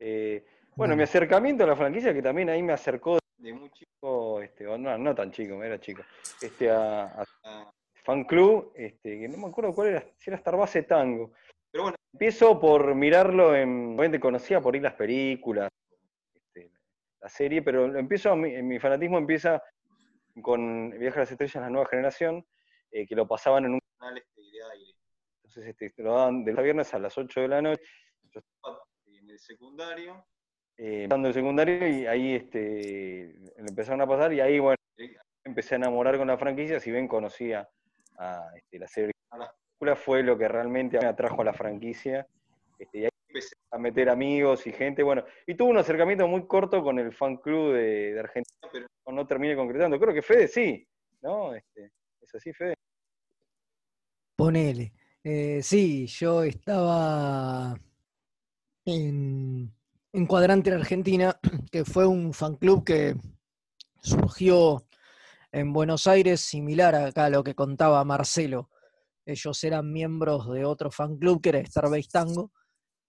Eh, 0.00 0.44
bueno, 0.74 0.96
mi 0.96 1.02
acercamiento 1.02 1.64
a 1.64 1.66
la 1.68 1.76
franquicia, 1.76 2.12
que 2.12 2.22
también 2.22 2.48
ahí 2.50 2.62
me 2.62 2.72
acercó 2.72 3.18
de 3.38 3.52
muy 3.52 3.70
chico, 3.70 4.40
este, 4.40 4.66
o 4.66 4.76
no, 4.78 4.96
no 4.98 5.14
tan 5.14 5.30
chico, 5.30 5.62
era 5.62 5.78
chico, 5.78 6.02
este, 6.40 6.70
a, 6.70 7.04
a- 7.04 7.24
a 7.44 7.72
Fan 8.04 8.24
Club, 8.24 8.72
este, 8.74 9.20
que 9.20 9.28
no 9.28 9.38
me 9.38 9.46
acuerdo 9.48 9.72
cuál 9.74 9.88
era, 9.88 10.04
si 10.18 10.30
era 10.30 10.36
Star 10.38 10.56
Base 10.56 10.82
Tango. 10.82 11.32
Pero 11.70 11.84
bueno, 11.84 11.96
empiezo 12.12 12.58
por 12.60 12.94
mirarlo 12.94 13.54
en, 13.54 13.86
obviamente 13.94 14.18
conocía 14.20 14.60
por 14.60 14.74
ir 14.74 14.82
las 14.82 14.94
películas, 14.94 15.68
este, 16.34 16.70
la 17.20 17.28
serie, 17.28 17.62
pero 17.62 17.86
lo 17.86 17.98
empiezo, 17.98 18.34
mi, 18.34 18.60
mi 18.62 18.78
fanatismo 18.80 19.18
empieza 19.18 19.62
con 20.40 20.90
Viaje 20.98 21.18
a 21.18 21.20
las 21.22 21.30
Estrellas, 21.30 21.62
la 21.62 21.70
nueva 21.70 21.86
generación, 21.88 22.44
eh, 22.90 23.06
que 23.06 23.14
lo 23.14 23.26
pasaban 23.28 23.64
en 23.66 23.74
un 23.74 23.80
canal 23.98 24.22
de 24.64 24.72
aire. 24.72 24.94
Entonces 25.36 25.66
este, 25.66 25.90
te 25.90 26.02
lo 26.02 26.14
daban 26.14 26.44
de 26.44 26.52
los 26.52 26.62
viernes 26.62 26.94
a 26.94 26.98
las 26.98 27.16
8 27.16 27.40
de 27.40 27.48
la 27.48 27.62
noche. 27.62 27.82
Yo 28.30 28.40
estaba 28.40 28.82
en 29.06 29.30
el 29.30 29.38
secundario, 29.38 30.24
eh, 30.76 31.04
empezando 31.04 31.28
el 31.28 31.34
secundario, 31.34 31.88
y 31.88 32.06
ahí 32.06 32.34
este, 32.34 33.34
lo 33.56 33.68
empezaron 33.68 34.00
a 34.00 34.06
pasar, 34.06 34.32
y 34.32 34.40
ahí, 34.40 34.58
bueno, 34.58 34.76
empecé 35.44 35.74
a 35.74 35.78
enamorar 35.78 36.16
con 36.16 36.28
la 36.28 36.38
franquicia, 36.38 36.80
si 36.80 36.90
bien 36.90 37.08
conocía 37.08 37.68
a 38.18 38.50
este, 38.56 38.78
la 38.78 38.88
serie 38.88 39.12
la 39.32 39.52
película 39.78 39.96
fue 39.96 40.22
lo 40.22 40.38
que 40.38 40.48
realmente 40.48 40.98
me 40.98 41.06
atrajo 41.06 41.42
a 41.42 41.46
la 41.46 41.52
franquicia. 41.52 42.26
Este, 42.78 42.98
y 42.98 43.04
ahí 43.04 43.10
empecé 43.28 43.54
a 43.70 43.78
meter 43.78 44.08
amigos 44.08 44.66
y 44.66 44.72
gente, 44.72 45.02
bueno, 45.02 45.24
y 45.46 45.54
tuve 45.54 45.70
un 45.70 45.78
acercamiento 45.78 46.26
muy 46.26 46.46
corto 46.46 46.82
con 46.82 46.98
el 46.98 47.12
fan 47.12 47.36
club 47.38 47.74
de, 47.74 48.12
de 48.14 48.20
Argentina, 48.20 48.68
pero 48.72 48.86
no 49.06 49.26
terminé 49.26 49.56
concretando. 49.56 49.98
Creo 49.98 50.14
que 50.14 50.22
Fede 50.22 50.48
sí, 50.48 50.86
¿no? 51.22 51.54
Este, 51.54 51.90
¿Es 52.20 52.34
así, 52.34 52.52
Fede? 52.52 52.74
Ponele. 54.42 54.92
Eh, 55.22 55.60
sí, 55.62 56.08
yo 56.08 56.42
estaba 56.42 57.78
en, 58.84 59.72
en 60.12 60.26
Cuadrante 60.26 60.68
en 60.68 60.80
Argentina, 60.80 61.38
que 61.70 61.84
fue 61.84 62.08
un 62.08 62.32
fan 62.34 62.56
club 62.56 62.82
que 62.82 63.14
surgió 64.00 64.84
en 65.52 65.72
Buenos 65.72 66.08
Aires, 66.08 66.40
similar 66.40 66.96
acá 66.96 67.26
a 67.26 67.30
lo 67.30 67.44
que 67.44 67.54
contaba 67.54 68.02
Marcelo. 68.02 68.68
Ellos 69.24 69.62
eran 69.62 69.92
miembros 69.92 70.52
de 70.52 70.64
otro 70.64 70.90
fan 70.90 71.18
club 71.18 71.40
que 71.40 71.50
era 71.50 71.64
Starbase 71.64 72.08
Tango, 72.10 72.50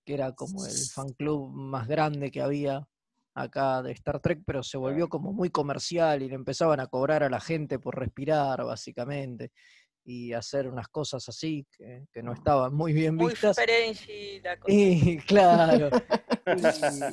que 0.06 0.14
era 0.14 0.34
como 0.34 0.64
el 0.68 0.78
fan 0.94 1.14
club 1.14 1.50
más 1.52 1.88
grande 1.88 2.30
que 2.30 2.44
había 2.44 2.88
acá 3.34 3.82
de 3.82 3.92
Star 3.94 4.20
Trek, 4.20 4.44
pero 4.46 4.62
se 4.62 4.78
volvió 4.78 5.10
como 5.10 5.34
muy 5.34 5.50
comercial 5.50 6.22
y 6.22 6.30
le 6.30 6.36
empezaban 6.36 6.80
a 6.80 6.86
cobrar 6.86 7.24
a 7.24 7.30
la 7.32 7.40
gente 7.40 7.80
por 7.80 7.98
respirar, 7.98 8.64
básicamente, 8.64 9.52
y 10.06 10.34
hacer 10.34 10.68
unas 10.68 10.88
cosas 10.90 11.28
así 11.30 11.66
que, 11.72 12.06
que 12.12 12.22
no 12.22 12.34
estaban 12.34 12.74
muy 12.74 12.92
bien 12.94 13.16
Muy 13.16 13.30
vistas. 13.32 13.56
La 14.44 14.58
cosa. 14.60 14.74
Y 14.74 15.18
claro. 15.28 15.90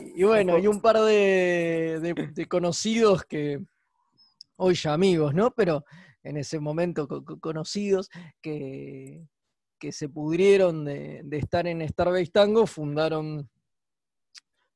Y, 0.05 0.21
y 0.21 0.25
bueno, 0.25 0.59
y 0.59 0.67
un 0.67 0.81
par 0.81 0.99
de, 0.99 1.99
de- 2.03 2.31
de 2.35 2.47
conocidos 2.47 3.25
que 3.25 3.61
hoy 4.57 4.75
ya 4.75 4.93
amigos, 4.93 5.35
¿no? 5.35 5.53
Pero 5.53 5.85
en 6.23 6.37
ese 6.37 6.59
momento 6.59 7.07
co- 7.07 7.25
co- 7.25 7.39
conocidos 7.39 8.11
que, 8.43 9.25
que 9.79 9.93
se 9.93 10.09
pudrieron 10.09 10.85
de, 10.85 11.21
de 11.25 11.39
estar 11.39 11.67
en 11.67 11.87
Starbase 11.89 12.31
Tango, 12.33 12.67
fundaron 12.67 13.49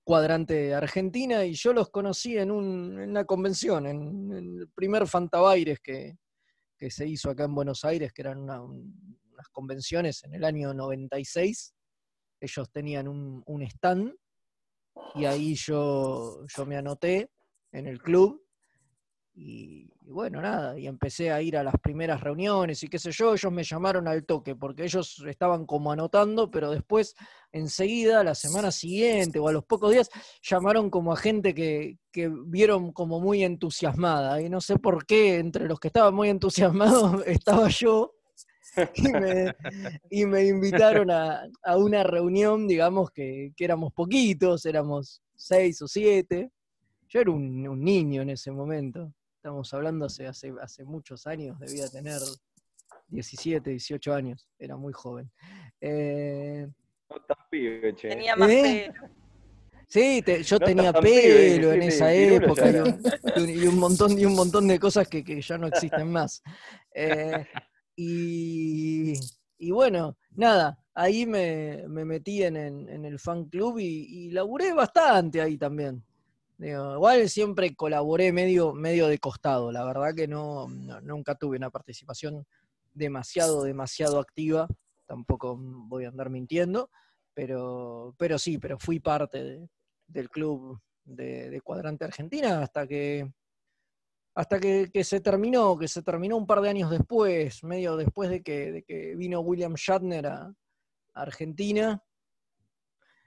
Cuadrante 0.04 0.74
Argentina 0.74 1.44
y 1.46 1.54
yo 1.54 1.72
los 1.72 1.90
conocí 1.90 2.36
en, 2.36 2.50
un- 2.50 3.00
en 3.00 3.10
una 3.10 3.24
convención, 3.24 3.86
en, 3.86 4.32
en 4.32 4.58
el 4.60 4.68
primer 4.74 5.06
Fantabaires 5.06 5.80
que, 5.80 6.16
que 6.78 6.90
se 6.90 7.06
hizo 7.06 7.30
acá 7.30 7.44
en 7.44 7.54
Buenos 7.54 7.84
Aires, 7.84 8.12
que 8.12 8.22
eran 8.22 8.38
una- 8.38 8.62
un- 8.62 9.18
unas 9.32 9.48
convenciones 9.48 10.22
en 10.24 10.34
el 10.34 10.44
año 10.44 10.72
96 10.74 11.74
ellos 12.40 12.70
tenían 12.70 13.08
un, 13.08 13.42
un 13.46 13.62
stand 13.62 14.12
y 15.14 15.24
ahí 15.24 15.54
yo, 15.54 16.44
yo 16.46 16.66
me 16.66 16.76
anoté 16.76 17.30
en 17.72 17.86
el 17.86 18.00
club 18.00 18.43
y, 19.36 19.90
bueno, 20.02 20.40
nada, 20.40 20.78
y 20.78 20.86
empecé 20.86 21.32
a 21.32 21.42
ir 21.42 21.56
a 21.56 21.64
las 21.64 21.74
primeras 21.82 22.20
reuniones 22.20 22.82
y 22.84 22.88
qué 22.88 23.00
sé 23.00 23.10
yo, 23.10 23.34
ellos 23.34 23.50
me 23.50 23.64
llamaron 23.64 24.06
al 24.06 24.24
toque 24.24 24.54
porque 24.54 24.84
ellos 24.84 25.24
estaban 25.26 25.66
como 25.66 25.90
anotando, 25.90 26.50
pero 26.50 26.70
después 26.70 27.16
enseguida, 27.50 28.22
la 28.22 28.36
semana 28.36 28.70
siguiente 28.70 29.40
o 29.40 29.48
a 29.48 29.52
los 29.52 29.64
pocos 29.64 29.90
días, 29.90 30.08
llamaron 30.40 30.88
como 30.88 31.12
a 31.12 31.16
gente 31.16 31.52
que, 31.52 31.98
que 32.12 32.30
vieron 32.46 32.92
como 32.92 33.18
muy 33.18 33.42
entusiasmada 33.42 34.40
y 34.40 34.48
no 34.48 34.60
sé 34.60 34.78
por 34.78 35.04
qué 35.04 35.38
entre 35.38 35.66
los 35.66 35.80
que 35.80 35.88
estaban 35.88 36.14
muy 36.14 36.28
entusiasmados 36.28 37.22
estaba 37.26 37.68
yo 37.68 38.14
y 38.94 39.08
me, 39.08 39.54
y 40.10 40.26
me 40.26 40.46
invitaron 40.46 41.10
a, 41.10 41.42
a 41.62 41.76
una 41.76 42.04
reunión, 42.04 42.68
digamos 42.68 43.10
que, 43.10 43.52
que 43.56 43.64
éramos 43.64 43.92
poquitos, 43.92 44.64
éramos 44.66 45.22
seis 45.34 45.80
o 45.82 45.88
siete. 45.88 46.50
Yo 47.08 47.20
era 47.20 47.30
un 47.30 47.84
niño 47.84 48.22
en 48.22 48.30
ese 48.30 48.50
momento. 48.50 49.12
Estamos 49.44 49.74
hablando 49.74 50.06
hace, 50.06 50.26
hace, 50.26 50.54
hace 50.62 50.84
muchos 50.86 51.26
años, 51.26 51.58
debía 51.60 51.86
tener 51.90 52.18
17, 53.08 53.68
18 53.68 54.14
años, 54.14 54.48
era 54.58 54.74
muy 54.78 54.94
joven. 54.94 55.30
Eh, 55.82 56.66
No 57.10 57.16
tan 57.28 57.36
pibe, 57.50 57.94
che. 57.94 58.08
Tenía 58.08 58.36
más 58.36 58.48
¿Eh? 58.50 58.90
pelo. 58.90 59.08
sí, 59.86 60.22
te- 60.22 60.42
yo 60.42 60.58
No 60.58 60.64
tenía 60.64 60.92
pibe, 60.94 61.12
pelo 61.12 61.72
en 61.74 61.80
17, 61.80 61.86
esa 61.88 62.14
época 62.14 62.70
y 62.70 62.74
un, 62.80 63.02
y 63.36 63.40
un- 63.42 63.50
y 63.50 63.66
un 63.66 63.78
montón, 63.78 64.18
y 64.18 64.24
un 64.24 64.34
montón 64.34 64.66
de 64.66 64.78
cosas 64.80 65.06
que, 65.08 65.22
que 65.22 65.42
ya 65.42 65.58
no 65.58 65.66
existen 65.66 66.10
más. 66.10 66.42
Eh, 66.94 67.44
y, 67.96 69.12
y 69.58 69.70
bueno, 69.72 70.16
nada, 70.36 70.82
ahí 70.94 71.26
me, 71.26 71.84
me 71.86 72.06
metí 72.06 72.42
en, 72.44 72.56
en- 72.56 72.88
en 72.88 73.04
el 73.04 73.18
fan 73.18 73.44
club 73.50 73.78
y, 73.78 73.84
y 74.28 74.30
laburé 74.30 74.72
bastante 74.72 75.42
ahí 75.42 75.58
también. 75.58 76.02
Igual 76.58 77.28
siempre 77.28 77.74
colaboré 77.74 78.32
medio, 78.32 78.74
medio 78.74 79.08
de 79.08 79.18
costado, 79.18 79.72
la 79.72 79.84
verdad 79.84 80.14
que 80.14 80.28
no, 80.28 80.68
nunca 80.68 81.34
tuve 81.34 81.56
una 81.56 81.70
participación 81.70 82.46
demasiado, 82.92 83.64
demasiado 83.64 84.20
activa, 84.20 84.68
tampoco 85.06 85.56
voy 85.58 86.04
a 86.04 86.08
andar 86.08 86.30
mintiendo, 86.30 86.90
pero, 87.34 88.14
pero 88.18 88.38
sí, 88.38 88.58
pero 88.58 88.78
fui 88.78 89.00
parte 89.00 89.42
de- 89.42 89.68
del 90.06 90.30
club 90.30 90.80
de, 91.04 91.60
Cuadrante 91.62 92.04
Argentina 92.04 92.62
hasta 92.62 92.86
que 92.86 93.30
hasta 94.36 94.58
que, 94.58 95.04
se 95.04 95.20
terminó, 95.20 95.78
que 95.78 95.86
se 95.86 96.02
terminó 96.02 96.36
un 96.36 96.46
par 96.46 96.60
de 96.60 96.68
años 96.68 96.90
después, 96.90 97.62
medio 97.62 97.96
después 97.96 98.30
de 98.30 98.42
que, 98.42 99.14
vino 99.16 99.40
William 99.40 99.74
Shatner 99.74 100.26
a 100.26 100.52
Argentina 101.14 102.02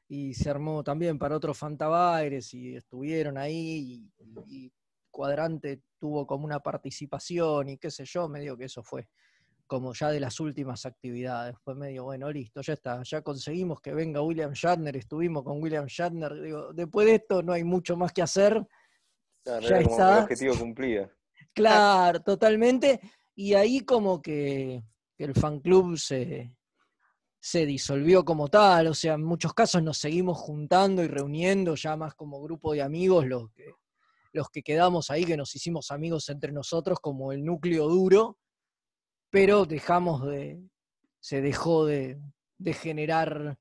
y 0.07 0.33
se 0.33 0.49
armó 0.49 0.83
también 0.83 1.17
para 1.19 1.35
otros 1.35 1.57
Fantabaires 1.57 2.53
y 2.53 2.75
estuvieron 2.75 3.37
ahí 3.37 4.09
y, 4.17 4.65
y 4.65 4.71
Cuadrante 5.11 5.81
tuvo 5.99 6.25
como 6.25 6.45
una 6.45 6.59
participación 6.59 7.69
y 7.69 7.77
qué 7.77 7.91
sé 7.91 8.05
yo, 8.05 8.29
medio 8.29 8.55
que 8.57 8.65
eso 8.65 8.83
fue 8.83 9.07
como 9.65 9.93
ya 9.93 10.09
de 10.11 10.21
las 10.21 10.39
últimas 10.39 10.85
actividades, 10.85 11.57
fue 11.59 11.75
medio, 11.75 12.05
bueno, 12.05 12.31
listo, 12.31 12.61
ya 12.61 12.71
está, 12.71 13.03
ya 13.03 13.21
conseguimos 13.21 13.81
que 13.81 13.93
venga 13.93 14.21
William 14.21 14.53
Shatner, 14.53 14.95
estuvimos 14.95 15.43
con 15.43 15.61
William 15.61 15.85
Shatner, 15.87 16.41
digo, 16.41 16.71
después 16.73 17.05
de 17.05 17.15
esto 17.15 17.43
no 17.43 17.51
hay 17.51 17.65
mucho 17.65 17.97
más 17.97 18.13
que 18.13 18.21
hacer, 18.21 18.65
Claro, 19.47 19.61
ya 19.61 19.67
era 19.77 19.83
como 19.83 19.95
está. 19.95 20.17
el 20.17 20.23
objetivo 20.23 20.55
cumplido. 20.57 21.11
Claro, 21.53 22.19
totalmente. 22.21 22.99
Y 23.33 23.53
ahí 23.53 23.79
como 23.81 24.21
que, 24.21 24.83
que 25.17 25.23
el 25.23 25.33
fan 25.33 25.61
club 25.61 25.97
se, 25.97 26.53
se 27.39 27.65
disolvió 27.65 28.25
como 28.25 28.48
tal. 28.48 28.88
O 28.88 28.94
sea, 28.94 29.13
en 29.13 29.24
muchos 29.24 29.53
casos 29.53 29.82
nos 29.84 29.98
seguimos 29.98 30.38
juntando 30.38 31.03
y 31.03 31.08
reuniendo 31.08 31.75
ya 31.75 31.96
más 31.96 32.13
como 32.15 32.41
grupo 32.41 32.74
de 32.74 32.82
amigos, 32.82 33.25
los 33.25 33.51
que, 33.51 33.72
los 34.34 34.50
que 34.50 34.63
quedamos 34.63 35.10
ahí, 35.10 35.25
que 35.25 35.38
nos 35.38 35.56
hicimos 35.56 35.91
amigos 35.91 36.29
entre 36.29 36.51
nosotros 36.51 37.00
como 37.00 37.32
el 37.32 37.44
núcleo 37.44 37.88
duro, 37.88 38.38
pero 39.29 39.65
dejamos 39.65 40.25
de, 40.27 40.62
se 41.20 41.41
dejó 41.41 41.86
de, 41.86 42.20
de 42.58 42.74
generar 42.74 43.58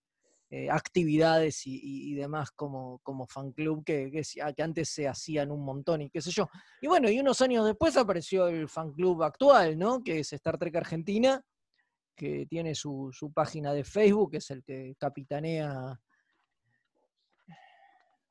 eh, 0.48 0.70
actividades 0.70 1.62
y, 1.66 2.14
demás 2.14 2.52
como, 2.52 3.00
como 3.02 3.26
fan 3.26 3.50
club 3.52 3.84
que, 3.84 4.10
que, 4.12 4.22
se- 4.22 4.40
que 4.54 4.62
antes 4.62 4.88
se 4.88 5.08
hacían 5.08 5.50
un 5.50 5.64
montón 5.64 6.02
y 6.02 6.10
qué 6.10 6.22
sé 6.22 6.30
yo. 6.30 6.48
Y 6.80 6.86
bueno, 6.86 7.10
y 7.10 7.18
unos 7.18 7.40
años 7.40 7.66
después 7.66 7.96
apareció 7.96 8.46
el 8.46 8.68
fan 8.68 8.92
club 8.92 9.22
actual, 9.24 9.76
¿no? 9.76 10.02
Que 10.04 10.20
es 10.20 10.32
Star 10.32 10.56
Trek 10.56 10.76
Argentina, 10.76 11.42
que 12.16 12.46
tiene 12.46 12.74
su, 12.74 13.10
su 13.12 13.30
página 13.30 13.72
de 13.72 13.84
Facebook, 13.84 14.32
que 14.32 14.36
es 14.38 14.50
el 14.50 14.64
que 14.64 14.96
capitanea. 14.98 16.00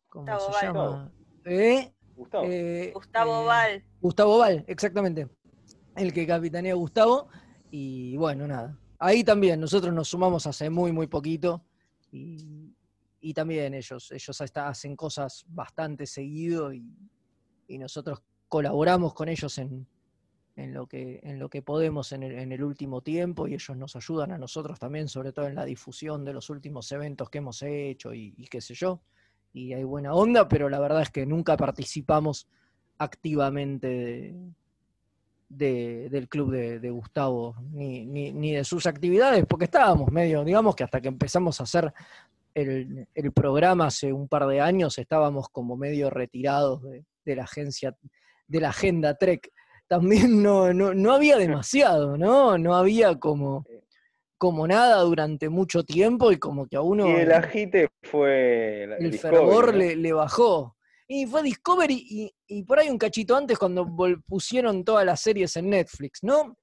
¿Cómo 0.10 0.26
Gustavo 0.26 0.54
se 0.54 0.66
Val. 0.66 0.66
llama? 0.66 1.12
¿Eh? 1.46 1.94
Gustavo. 2.16 2.46
Eh, 2.46 2.92
Gustavo 2.94 3.42
eh, 3.42 3.46
Val. 3.46 3.84
Gustavo 4.02 4.38
Val, 4.40 4.66
exactamente. 4.68 5.30
El 5.96 6.12
que 6.12 6.26
capitanea 6.26 6.74
Gustavo. 6.74 7.30
Y 7.72 8.18
bueno, 8.18 8.48
nada. 8.48 8.78
Ahí 8.98 9.24
también 9.24 9.60
nosotros 9.60 9.94
nos 9.94 10.08
sumamos 10.08 10.48
hace 10.48 10.70
muy, 10.70 10.92
muy 10.92 11.08
poquito. 11.08 11.64
Y, 12.12 12.74
y 13.20 13.34
también 13.34 13.74
ellos, 13.74 14.12
ellos 14.12 14.42
hasta 14.42 14.68
hacen 14.68 14.96
cosas 14.96 15.46
bastante 15.48 16.06
seguido 16.06 16.74
y, 16.74 16.98
y 17.68 17.78
nosotros 17.78 18.22
colaboramos 18.48 19.14
con 19.14 19.28
ellos 19.28 19.58
en, 19.58 19.88
en 20.58 20.74
lo 20.74 20.88
que, 20.88 21.20
en 21.24 21.38
lo 21.40 21.50
que 21.50 21.62
podemos 21.62 22.12
en 22.14 22.24
el, 22.24 22.38
en 22.40 22.52
el 22.52 22.64
último 22.64 23.02
tiempo 23.02 23.48
y 23.48 23.54
ellos 23.56 23.76
nos 23.76 23.96
ayudan 23.96 24.32
a 24.32 24.38
nosotros 24.38 24.80
también, 24.80 25.08
sobre 25.10 25.34
todo 25.34 25.48
en 25.48 25.56
la 25.56 25.66
difusión 25.66 26.24
de 26.24 26.34
los 26.34 26.50
últimos 26.50 26.92
eventos 26.92 27.30
que 27.30 27.40
hemos 27.40 27.62
hecho 27.62 28.14
y, 28.14 28.32
qué 28.50 28.62
sé 28.62 28.74
yo. 28.74 29.02
Y 29.54 29.74
hay 29.74 29.84
buena 29.84 30.14
onda, 30.14 30.48
pero 30.48 30.70
la 30.70 30.80
verdad 30.80 31.02
es 31.02 31.10
que 31.10 31.26
nunca 31.26 31.58
participamos 31.58 32.48
activamente 32.98 34.34
de- 35.50 36.10
del 36.10 36.28
club 36.28 36.52
de, 36.52 36.80
de 36.80 36.90
Gustavo, 36.90 37.56
ni, 37.72 38.06
ni- 38.06 38.32
ni 38.32 38.54
de 38.54 38.64
sus 38.64 38.86
actividades, 38.86 39.46
porque 39.46 39.66
estábamos 39.66 40.12
medio, 40.12 40.44
digamos 40.44 40.76
que 40.76 40.84
hasta 40.84 41.02
que 41.02 41.08
empezamos 41.08 41.60
a 41.60 41.64
hacer 41.64 41.94
el, 42.54 43.08
el 43.14 43.32
programa 43.32 43.88
hace 43.88 44.12
un 44.12 44.28
par 44.28 44.48
de 44.48 44.62
años, 44.62 44.98
estábamos 44.98 45.50
como 45.50 45.78
medio 45.78 46.10
retirados 46.10 46.82
de, 46.84 47.04
de 47.26 47.36
la 47.36 47.44
agencia, 47.44 47.96
de 48.48 48.60
la 48.62 48.70
agenda 48.70 49.16
Trek. 49.16 49.52
También 49.88 50.42
no, 50.42 50.74
no, 50.74 50.94
no 50.94 51.14
había 51.14 51.38
demasiado, 51.38 52.18
¿no? 52.18 52.58
No 52.58 52.76
había 52.76 53.16
como, 53.20 53.66
como 54.38 54.68
nada 54.68 55.02
durante 55.02 55.50
mucho 55.50 55.84
tiempo 55.84 56.32
y 56.32 56.38
como 56.38 56.66
que 56.68 56.76
a 56.76 56.82
uno 56.82 57.08
Y 57.08 57.22
el 57.22 57.32
agite 57.32 57.90
fue 58.02 58.84
el 58.84 59.12
Discovery, 59.12 59.20
fervor 59.20 59.72
¿no? 59.74 59.80
le, 59.80 59.96
le 59.96 60.14
bajó. 60.14 60.76
Y 61.08 61.28
fue 61.28 61.44
Discovery 61.44 62.04
y, 62.10 62.36
y 62.48 62.64
por 62.64 62.80
ahí 62.80 62.90
un 62.90 62.98
cachito 62.98 63.36
antes 63.36 63.60
cuando 63.60 63.86
pusieron 64.28 64.84
todas 64.84 65.06
las 65.06 65.22
series 65.22 65.56
en 65.58 65.70
Netflix, 65.70 66.24
¿no? 66.24 66.58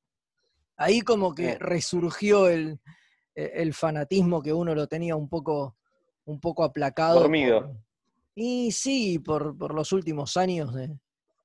Ahí 0.76 1.00
como 1.02 1.32
que 1.32 1.58
resurgió 1.60 2.48
el, 2.48 2.80
e- 3.36 3.52
el 3.54 3.72
fanatismo 3.72 4.42
que 4.42 4.52
uno 4.52 4.74
lo 4.74 4.88
tenía 4.88 5.14
un 5.14 5.28
poco, 5.28 5.76
un 6.24 6.40
poco 6.40 6.64
aplacado. 6.64 7.20
Dormido. 7.20 7.60
por- 7.60 7.76
y 8.34 8.72
sí, 8.72 9.20
por, 9.20 9.56
por 9.56 9.74
los 9.74 9.92
últimos 9.92 10.36
años 10.36 10.74
de, 10.74 10.98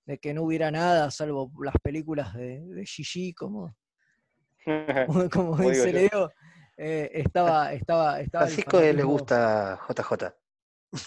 de 0.08 0.18
que 0.20 0.34
no 0.34 0.44
hubiera 0.44 0.72
nada, 0.72 1.12
salvo 1.12 1.52
las 1.62 1.76
películas 1.84 2.34
de, 2.34 2.62
de 2.62 2.86
Gigi, 2.86 3.34
como, 3.34 3.76
como, 4.66 5.30
como 5.30 5.72
yo. 5.72 5.86
Leo, 5.86 6.32
eh, 6.78 7.12
estaba, 7.14 7.74
estaba, 7.74 8.22
estaba 8.22 8.46
Francisco 8.46 8.80
le 8.80 9.04
gusta 9.04 9.78
JJ. 9.88 10.34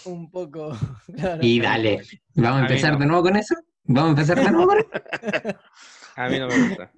un 0.05 0.29
poco. 0.29 0.77
claro. 1.15 1.39
Y 1.41 1.59
dale, 1.59 2.01
¿vamos 2.35 2.59
a 2.59 2.61
empezar 2.61 2.93
no. 2.93 2.99
de 2.99 3.05
nuevo 3.07 3.23
con 3.23 3.35
eso? 3.37 3.55
¿Vamos 3.85 4.07
a 4.07 4.21
empezar 4.21 4.37
de 4.37 4.51
nuevo 4.51 4.67
con 4.67 4.77
eso? 4.77 4.89
A 6.15 6.29
mí 6.29 6.39
no 6.39 6.47
me 6.47 6.67
gusta. 6.67 6.91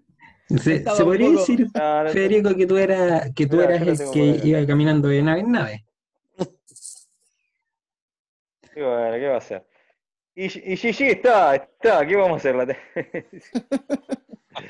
¿Se, 0.49 0.83
se 0.83 1.03
podría 1.03 1.27
poco- 1.27 1.39
decir, 1.39 1.67
No, 1.73 2.03
no 2.03 2.09
sé. 2.09 2.13
Federico, 2.13 2.55
que 2.55 2.67
tú, 2.67 2.77
eras 2.77 3.31
que 3.33 3.47
tú 3.47 3.61
eras 3.61 3.81
el 3.81 4.11
que 4.11 4.41
iba 4.43 4.65
caminando 4.67 5.07
de 5.07 5.21
nave 5.21 5.39
en 5.39 5.51
nave? 5.51 5.85
Y 8.75 8.81
bueno, 8.81 9.13
¿qué 9.13 9.27
va 9.27 9.35
a 9.35 9.37
hacer? 9.37 9.65
Y, 10.35 10.73
y 10.73 10.77
Gigi 10.77 11.05
está, 11.09 11.55
está, 11.55 12.05
¿qué 12.05 12.15
vamos 12.15 12.33
a 12.45 12.49
hacer? 12.49 12.55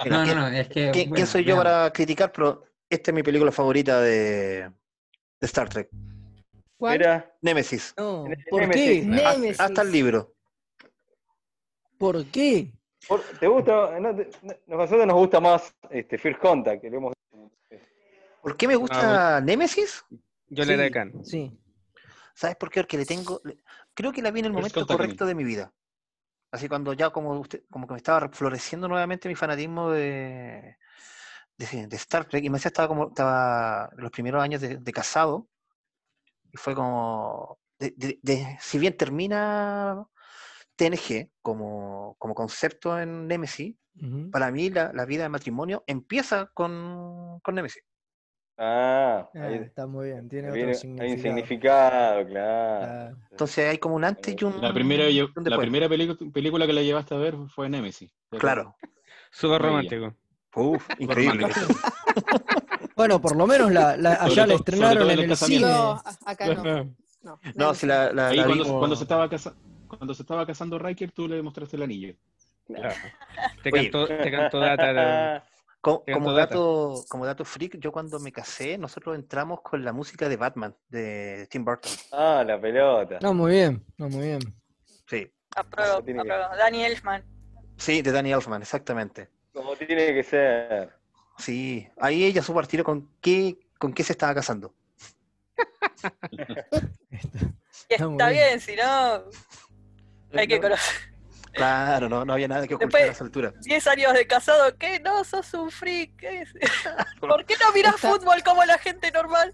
No, 0.06 0.20
no, 0.20 0.24
¿quién, 0.24 0.38
no, 0.38 0.48
es 0.48 0.68
que. 0.70 0.92
quién- 0.92 1.10
bueno, 1.10 1.26
soy 1.26 1.44
yo 1.44 1.58
para 1.58 1.92
criticar? 1.92 2.32
Pero 2.32 2.64
esta 2.90 3.12
es 3.12 3.16
mi 3.16 3.22
película 3.22 3.52
favorita 3.52 4.00
de, 4.00 4.62
de 4.70 4.72
Star 5.42 5.68
Trek. 5.68 5.90
¿Cuál? 6.78 6.98
Mira, 7.00 7.36
Nemesis. 7.42 7.94
No, 7.98 8.24
Nemesis. 8.24 8.46
¿por 8.50 8.70
qué? 8.70 9.00
Hasta- 9.26 9.34
Némesis. 9.38 9.60
Hasta 9.60 9.82
el 9.82 9.92
libro. 9.92 10.34
¿Por 11.98 12.26
qué? 12.28 12.72
por- 13.10 13.22
¿te 13.40 13.48
gusta? 13.48 14.00
No, 14.00 14.16
te- 14.16 14.30
no- 14.42 14.78
nosotros 14.78 15.06
nos 15.06 15.18
gusta 15.18 15.42
más 15.42 15.76
este, 15.90 16.18
First 16.18 16.40
Contact, 16.40 16.82
que 16.82 16.90
lo 16.90 16.98
hemos 16.98 17.14
¿Por 18.42 18.56
qué 18.58 18.68
me 18.70 18.76
gusta 18.76 19.42
Nemesis? 19.42 20.06
Yo 20.48 20.64
Sí, 20.64 20.70
le 20.70 20.78
decan. 20.78 21.26
Sí. 21.26 21.52
¿Sabes 22.34 22.56
por 22.56 22.70
qué? 22.70 22.82
Porque 22.82 22.98
le 22.98 23.06
tengo. 23.06 23.42
Creo 23.94 24.12
que 24.12 24.22
la 24.22 24.32
vi 24.32 24.40
en 24.40 24.46
el 24.48 24.54
momento 24.54 24.86
correcto 24.86 25.26
de 25.26 25.36
mi 25.36 25.44
vida. 25.44 25.74
Así 26.52 26.68
cuando 26.68 26.94
ya 26.94 27.10
como 27.10 27.40
usted, 27.40 27.64
como 27.72 27.88
que 27.88 27.94
me 27.94 27.98
estaba 27.98 28.30
floreciendo 28.30 28.88
nuevamente 28.88 29.28
mi 29.28 29.36
fanatismo 29.36 29.90
de, 29.90 30.78
de, 31.58 31.88
de 31.88 31.96
Star 31.96 32.26
Trek. 32.26 32.44
Y 32.44 32.50
me 32.50 32.58
decía 32.58 32.70
estaba 32.70 32.88
como 32.88 33.08
estaba 33.08 33.90
en 33.92 34.02
los 34.04 34.12
primeros 34.12 34.44
años 34.44 34.62
de, 34.62 34.78
de 34.78 34.92
casado. 34.94 35.50
Y 36.52 36.58
fue 36.58 36.76
como. 36.76 37.60
de- 37.80 38.58
si 38.62 38.78
bien 38.78 38.96
termina 38.96 40.06
TNG 40.76 41.32
como, 41.42 42.16
como 42.20 42.34
concepto 42.36 43.00
en 43.00 43.28
Nemesis, 43.28 43.76
Ujú. 44.02 44.30
para 44.32 44.52
mí 44.52 44.70
la, 44.70 44.92
la 44.94 45.06
vida 45.06 45.24
de 45.24 45.30
matrimonio 45.30 45.84
empieza 45.88 46.48
con, 46.54 47.40
con 47.42 47.56
Nemesis. 47.56 47.84
Ah, 48.58 49.28
Ah, 49.36 49.42
ahí 49.46 49.56
está 49.56 49.88
muy 49.88 50.10
bien, 50.10 50.30
tiene 50.30 50.52
viene- 50.52 50.74
otro 50.74 50.82
hay 50.82 50.92
un 50.92 50.98
significado. 51.00 51.24
significado, 51.24 52.28
claro. 52.28 52.86
Claro. 52.86 53.18
Entonces 53.32 53.70
hay 53.70 53.78
como 53.80 53.96
un 53.96 54.04
antes 54.04 54.36
y 54.40 54.46
un. 54.46 54.62
La 54.62 54.72
primera, 54.74 55.06
un 55.22 55.44
la 55.44 55.58
primera 55.58 55.90
película 55.90 56.68
que 56.68 56.74
la 56.74 56.82
llevaste 56.84 57.16
a 57.16 57.18
ver 57.18 57.36
fue 57.50 57.68
Nemesis. 57.70 58.14
Claro. 58.30 58.76
Súper 59.32 59.62
romántico. 59.62 60.14
Uf, 60.56 60.88
increíble. 61.00 61.48
Bueno, 62.96 63.20
por 63.20 63.36
lo 63.36 63.48
menos 63.48 63.72
la, 63.72 63.98
la- 63.98 64.14
allá 64.22 64.46
la 64.46 64.54
todo- 64.54 64.58
sobre 64.60 64.76
estrenaron 64.76 65.10
en 65.10 65.20
en 65.20 65.32
el 65.32 65.36
cine. 65.38 65.62
No, 65.62 66.02
acá 66.26 66.46
no. 66.54 66.64
no. 66.64 66.84
No, 67.24 67.40
Némesis. 67.56 67.80
si 67.80 67.88
la, 67.88 68.14
la, 68.14 68.28
Ahí 68.28 68.38
la 68.38 68.44
cuando, 68.46 68.64
vimos- 68.66 68.78
cuando 68.80 68.96
se 68.96 69.04
estaba 69.04 69.30
casa- 69.30 69.56
cuando 69.88 70.14
se 70.14 70.22
estaba 70.22 70.46
casando 70.46 70.78
Riker, 70.78 71.12
tú 71.12 71.28
le 71.28 71.38
demostraste 71.38 71.76
el 71.76 71.82
anillo. 71.82 72.14
Claro. 72.68 72.94
Te 73.64 73.72
cantó, 73.72 74.06
te 74.08 74.32
cantó 74.32 74.60
data. 74.60 75.44
Como, 75.84 76.32
data. 76.32 76.54
dato, 76.56 77.04
como 77.10 77.26
dato 77.26 77.44
freak, 77.44 77.78
yo 77.78 77.92
cuando 77.92 78.18
me 78.18 78.32
casé, 78.32 78.78
nosotros 78.78 79.16
entramos 79.16 79.60
con 79.62 79.84
la 79.84 79.92
música 79.92 80.30
de 80.30 80.38
Batman, 80.38 80.74
de 80.88 81.46
Tim 81.50 81.66
Burton. 81.66 81.92
Ah, 82.14 82.42
la 82.48 82.58
pelota. 82.60 83.20
No, 83.22 83.34
muy 83.34 83.52
bien, 83.52 83.86
no, 83.98 84.08
muy 84.08 84.28
bien. 84.28 84.40
Sí, 85.10 85.30
Apruebo, 85.54 85.98
apruebo. 85.98 86.24
Danny 86.58 86.86
Elfman. 86.86 87.22
sí, 87.76 88.02
de 88.02 88.14
Danny 88.14 88.32
Elfman, 88.32 88.62
exactamente. 88.62 89.28
Como 89.52 89.76
tiene 89.76 90.14
que 90.14 90.24
ser. 90.24 90.94
Sí, 91.38 91.86
ahí 92.00 92.24
ella 92.24 92.42
supo 92.42 92.60
al 92.60 92.68
tiro 92.70 92.86
con 92.86 93.10
qué, 93.20 93.58
con 93.78 93.92
qué 93.94 94.04
se 94.06 94.14
estaba 94.14 94.34
casando. 94.34 94.74
Está 97.90 98.06
está 98.06 98.30
bien. 98.30 98.32
bien, 98.32 98.60
si 98.62 98.76
no, 98.78 99.24
hay 100.40 100.48
que 100.48 100.62
conocer. 100.62 101.13
Claro, 101.54 102.10
no, 102.10 102.26
no 102.26 102.34
había 102.34 102.48
nada 102.48 102.68
que 102.68 102.76
ocultar 102.76 103.02
a 103.02 103.04
Después- 103.06 103.16
esa 103.16 103.24
altura. 103.26 103.54
10 103.62 103.88
años 103.88 104.14
de 104.14 104.26
casado, 104.28 104.76
¿qué? 104.78 105.00
No, 105.00 105.24
sos 105.24 105.54
un 105.54 105.70
freak. 105.72 106.16
¿qué 106.18 106.42
es? 106.42 106.54
¿Por 107.20 107.46
qué 107.46 107.56
no 107.62 107.72
mirás 107.74 107.96
Está- 107.96 108.10
fútbol 108.12 108.42
como 108.44 108.64
la 108.66 108.78
gente 108.78 109.12
normal? 109.12 109.54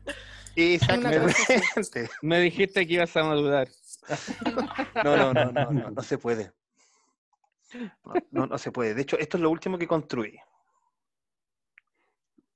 Exactamente. 0.56 2.10
Me 2.22 2.40
dijiste 2.40 2.86
que 2.88 2.94
ibas 2.94 3.16
a 3.18 3.24
madurar. 3.24 3.68
No, 5.04 5.16
no, 5.16 5.34
no, 5.34 5.52
no, 5.52 5.72
no, 5.72 5.92
no 5.92 6.02
se 6.02 6.18
puede. 6.18 6.52
No, 8.04 8.14
no, 8.32 8.48
no 8.48 8.58
se 8.58 8.72
puede. 8.72 8.96
De 8.96 9.04
hecho, 9.04 9.20
esto 9.20 9.38
es 9.38 9.44
lo 9.44 9.52
último 9.52 9.78
que 9.78 9.88
construí. 9.88 10.36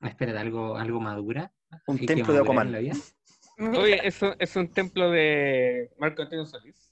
Espérate, 0.01 0.38
algo, 0.39 0.75
algo 0.77 0.99
madura. 0.99 1.51
Un 1.88 1.95
¿Hay 1.99 2.06
que 2.06 2.15
templo 2.15 2.34
de 2.34 2.39
Aquaman. 2.39 2.73
Oye, 3.77 4.01
eso 4.08 4.36
es 4.39 4.56
un 4.56 4.71
templo 4.73 5.12
de 5.12 5.91
Marco 5.99 6.23
Antonio 6.23 6.45
Solís. 6.45 6.83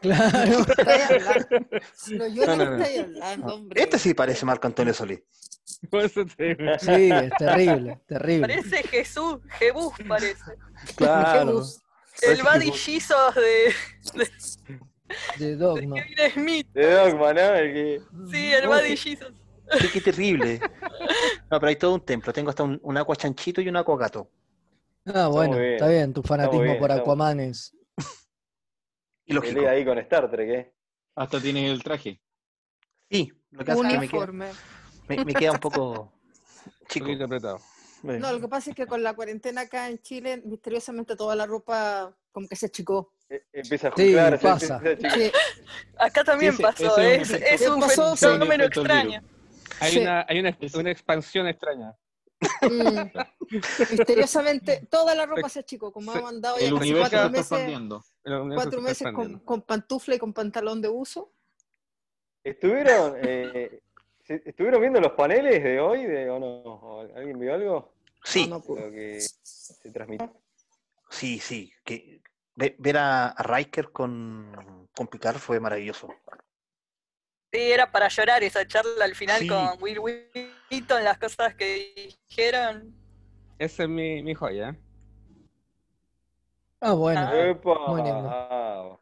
Claro. 0.00 0.64
Pero 2.08 2.26
yo 2.28 2.46
No, 2.46 2.56
no, 2.56 2.64
no, 2.64 2.76
no. 2.78 2.84
estoy 2.84 2.98
hablando, 3.04 3.54
hombre. 3.54 3.82
Este 3.82 3.98
sí 3.98 4.14
parece 4.14 4.44
Marco 4.46 4.66
Antonio 4.66 4.94
Solís. 4.94 5.20
Sí, 6.80 7.10
es 7.10 7.30
terrible, 7.38 8.00
terrible. 8.06 8.40
Parece 8.48 8.82
Jesús, 8.88 9.38
Jebus 9.58 9.94
parece. 10.08 10.42
Claro. 10.96 11.62
El 12.22 12.42
Buddy 12.42 12.70
Jesus 12.72 13.34
de, 13.34 13.74
De 15.38 15.56
Dogma. 15.56 15.96
Kevin 15.96 16.32
Smith. 16.32 16.68
De 16.72 16.90
Dogma, 16.92 17.32
¿no? 17.32 17.40
El 17.54 17.72
que... 17.72 18.00
Sí, 18.30 18.52
el 18.52 18.66
Buddy 18.68 18.96
sí. 18.96 19.16
Jesus. 19.16 19.32
Sí, 19.80 19.88
qué 19.92 20.00
terrible. 20.00 20.60
No, 21.50 21.60
pero 21.60 21.68
hay 21.68 21.76
todo 21.76 21.94
un 21.94 22.04
templo. 22.04 22.32
Tengo 22.32 22.50
hasta 22.50 22.62
un, 22.64 22.78
un 22.82 22.96
agua 22.98 23.16
chanchito 23.16 23.60
y 23.60 23.68
un 23.68 23.76
agua 23.76 23.96
gato. 23.96 24.28
Ah, 25.06 25.28
bueno, 25.28 25.56
bien. 25.56 25.74
está 25.74 25.88
bien, 25.88 26.12
tu 26.12 26.22
fanatismo 26.22 26.62
bien, 26.62 26.78
por 26.78 26.90
está 26.90 26.96
muy- 26.96 27.02
Aquaman 27.02 27.40
es. 27.40 27.72
Y 29.30 29.34
lógico. 29.34 29.68
ahí 29.68 29.84
con 29.84 29.98
Star 29.98 30.30
Trek, 30.30 30.48
¿eh? 30.50 30.74
Hasta 31.14 31.40
tiene 31.40 31.70
el 31.70 31.82
traje. 31.82 32.20
Sí, 33.10 33.32
lo 33.50 33.64
que 33.64 33.72
hace 33.72 33.80
es 33.82 33.86
que 33.88 33.98
me 33.98 34.08
queda, 34.08 34.18
Uniforme. 34.18 34.50
me, 35.08 35.24
me 35.24 35.34
queda 35.34 35.52
un 35.52 35.58
poco 35.58 35.90
Un 36.00 36.86
chico. 36.88 37.06
poquito 37.06 37.24
apretado. 37.24 37.56
Eh, 38.04 38.18
No, 38.18 38.32
lo 38.32 38.40
que 38.40 38.48
pasa 38.48 38.70
es 38.70 38.76
que 38.76 38.86
con 38.86 39.02
la 39.02 39.14
cuarentena 39.14 39.62
acá 39.62 39.88
en 39.88 39.98
Chile, 40.00 40.42
misteriosamente 40.44 41.16
toda 41.16 41.36
la 41.36 41.46
ropa 41.46 42.16
como 42.32 42.48
que 42.48 42.56
se 42.56 42.66
achicó. 42.66 43.12
E- 43.28 43.44
Empieza 43.52 43.88
a 43.88 43.92
Sí, 43.96 44.10
jugar. 44.10 44.38
se 44.38 44.42
pasa. 44.42 44.76
empieza 44.84 45.06
a 45.08 45.10
Sí, 45.10 45.32
Acá 45.98 46.24
también 46.24 46.52
Sí, 46.52 46.56
sí, 46.56 46.62
pasó, 46.64 46.98
ese 46.98 47.22
es, 47.22 47.30
es 47.30 47.38
un- 47.40 47.44
es 47.54 47.68
un 47.68 47.80
pasó, 47.80 48.12
fen- 48.12 48.16
sí. 48.16 48.26
fenómeno 48.26 48.64
extraño. 48.64 49.22
Hay, 49.80 49.92
Sí. 49.92 49.98
una, 50.00 50.26
hay 50.28 50.40
una, 50.40 50.90
expansión 50.90 51.46
extraña. 51.46 51.94
mm. 52.62 53.10
misteriosamente 53.90 54.86
toda 54.90 55.14
la 55.14 55.26
ropa 55.26 55.48
se 55.48 55.60
achicó, 55.60 55.92
como 55.92 56.12
hemos 56.14 56.30
andado 56.32 56.58
ya 56.58 56.66
El 56.68 56.78
casi 56.78 56.92
cuatro 56.92 57.04
está 57.18 57.28
meses, 57.28 57.40
expandiendo. 57.52 57.96
El 57.96 58.00
universo 58.00 58.09
cuatro 58.22 58.80
meses 58.80 59.08
con, 59.44 59.62
pantufla 59.62 60.14
y 60.14 60.18
con 60.18 60.32
pantalón 60.32 60.80
de 60.80 60.88
uso. 60.88 61.32
¿Estuvieron, 62.44 63.14
eh, 63.22 63.80
¿Estuvieron 64.26 64.80
viendo 64.80 65.00
los 65.00 65.12
paneles 65.12 65.62
de 65.62 65.80
hoy 65.80 66.04
de, 66.06 66.30
o 66.30 66.38
no? 66.38 66.46
¿O 66.46 67.00
¿Alguien 67.16 67.38
vio 67.38 67.54
algo? 67.54 67.94
Sí, 68.24 68.46
No, 68.46 68.56
no 68.58 68.90
que 68.90 69.20
se 69.20 69.90
transmitió. 69.90 70.32
sí, 71.08 71.38
sí. 71.38 71.72
Que, 71.84 72.20
ve- 72.54 72.76
ver 72.78 72.98
a, 72.98 73.28
a 73.28 73.42
Riker 73.42 73.90
con, 73.92 74.88
con 74.94 75.08
Picard 75.08 75.38
fue 75.38 75.58
maravilloso. 75.58 76.08
Sí, 77.52 77.58
era 77.72 77.90
para 77.90 78.08
llorar 78.08 78.44
esa 78.44 78.66
charla 78.66 79.04
al 79.04 79.14
final 79.16 79.40
Sí. 79.40 79.48
con 79.48 79.82
Will 79.82 79.98
Wheaton, 79.98 81.02
las 81.02 81.18
cosas 81.18 81.54
que 81.56 82.14
dijeron. 82.28 82.94
Esa 83.58 83.82
es 83.82 83.88
mi, 83.88 84.22
mi 84.22 84.34
joya. 84.34 84.76
Ah, 86.80 86.92
bueno. 86.92 87.20
Ah. 87.20 87.34
¡Epa! 87.36 87.78
Muy 87.88 88.02
lindo. 88.02 89.00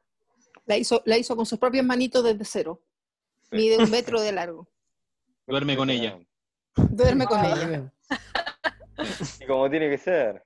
La 0.66 0.76
hizo, 0.76 1.02
la 1.06 1.16
hizo 1.16 1.34
con 1.36 1.46
sus 1.46 1.58
propias 1.58 1.84
manitos 1.84 2.22
desde 2.24 2.44
cero. 2.44 2.82
Mide 3.50 3.78
un 3.78 3.90
metro 3.90 4.20
de 4.20 4.32
largo. 4.32 4.68
Duerme 5.46 5.76
con 5.76 5.88
ella. 5.90 6.18
Duerme 6.76 7.26
con 7.26 7.38
Ah. 7.40 7.48
Ella. 7.48 7.92
Y 9.40 9.46
como 9.46 9.70
tiene 9.70 9.88
que 9.88 9.98
ser. 9.98 10.44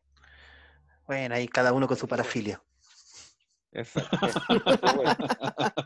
Bueno, 1.07 1.35
ahí 1.35 1.49
cada 1.49 1.73
uno 1.73 1.89
con 1.89 1.97
su 1.97 2.07
parafilia. 2.07 2.63
Exacto. 3.73 4.19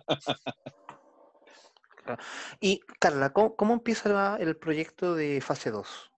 Y 2.61 2.78
Carla, 3.00 3.32
¿cómo, 3.32 3.56
cómo 3.56 3.74
empieza 3.74 4.37
el 4.37 4.56
proyecto 4.56 5.16
de 5.16 5.40
fase 5.40 5.72
2? 5.72 6.12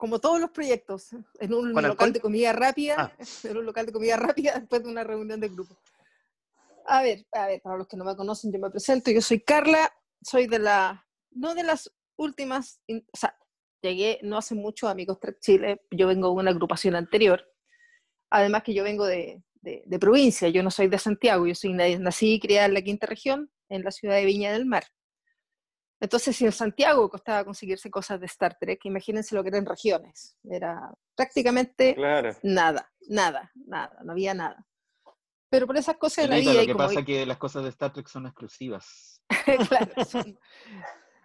Como 0.00 0.18
todos 0.18 0.40
los 0.40 0.50
proyectos, 0.50 1.12
en 1.38 1.52
un 1.52 1.72
¿Con 1.74 1.82
local 1.82 1.84
alcohol? 1.90 2.12
de 2.14 2.20
comida 2.20 2.52
rápida, 2.54 2.94
Ah. 2.98 3.12
en 3.44 3.56
un 3.58 3.66
local 3.66 3.84
de 3.84 3.92
comida 3.92 4.16
rápida 4.16 4.58
después 4.58 4.82
de 4.82 4.88
una 4.90 5.04
reunión 5.04 5.38
de 5.40 5.48
grupo. 5.50 5.76
A 6.86 7.02
ver, 7.02 7.26
a 7.32 7.46
ver, 7.46 7.60
para 7.60 7.76
los 7.76 7.86
que 7.86 7.98
no 7.98 8.04
me 8.04 8.16
conocen, 8.16 8.50
yo 8.50 8.58
me 8.58 8.70
presento. 8.70 9.10
Yo 9.10 9.20
soy 9.20 9.40
Carla, 9.40 9.92
soy 10.22 10.46
de 10.46 10.58
la, 10.58 11.06
no 11.32 11.54
de 11.54 11.64
las 11.64 11.92
últimas, 12.16 12.80
o 12.88 13.16
sea, 13.16 13.36
llegué 13.82 14.18
no 14.22 14.38
hace 14.38 14.54
mucho 14.54 14.88
a 14.88 14.92
Amigos 14.92 15.20
Trek 15.20 15.38
Chile, 15.38 15.82
yo 15.90 16.06
vengo 16.08 16.28
de 16.28 16.34
una 16.34 16.50
agrupación 16.50 16.96
anterior. 16.96 17.44
Además 18.30 18.62
que 18.62 18.72
yo 18.72 18.82
vengo 18.84 19.04
de, 19.04 19.42
de- 19.60 19.82
de 19.84 19.98
provincia, 19.98 20.48
yo 20.48 20.62
no 20.62 20.70
soy 20.70 20.88
de 20.88 20.98
Santiago, 20.98 21.46
yo 21.46 21.54
soy 21.54 21.74
na- 21.74 21.98
nací 21.98 22.34
y 22.34 22.40
criada 22.40 22.66
en 22.66 22.74
la 22.74 22.80
quinta 22.82 23.06
región, 23.06 23.50
en 23.68 23.84
la 23.84 23.90
ciudad 23.90 24.14
de 24.16 24.24
Viña 24.24 24.50
del 24.52 24.64
Mar. 24.64 24.84
Entonces, 26.00 26.34
si 26.34 26.46
en 26.46 26.52
Santiago 26.52 27.10
costaba 27.10 27.44
conseguirse 27.44 27.90
cosas 27.90 28.18
de 28.20 28.26
Star 28.26 28.56
Trek, 28.58 28.80
imagínense 28.86 29.34
lo 29.34 29.42
que 29.42 29.50
eran 29.50 29.66
regiones. 29.66 30.36
Era 30.48 30.90
prácticamente 31.14 31.94
Claro. 31.94 32.34
nada, 32.42 32.90
nada, 33.08 33.52
nada, 33.54 33.98
no 34.02 34.12
había 34.12 34.32
nada. 34.32 34.66
Pero 35.50 35.66
por 35.66 35.76
esas 35.76 35.96
cosas 35.98 36.24
de 36.24 36.28
la 36.28 36.36
vida 36.36 36.54
lo 36.54 36.66
que 36.66 36.72
como 36.72 36.86
pasa 36.86 37.00
es 37.00 37.06
que 37.06 37.26
las 37.26 37.36
cosas 37.36 37.64
de 37.64 37.68
Star 37.68 37.92
Trek 37.92 38.08
son 38.08 38.26
exclusivas. 38.26 39.20
claro, 39.68 40.04
son- 40.04 40.38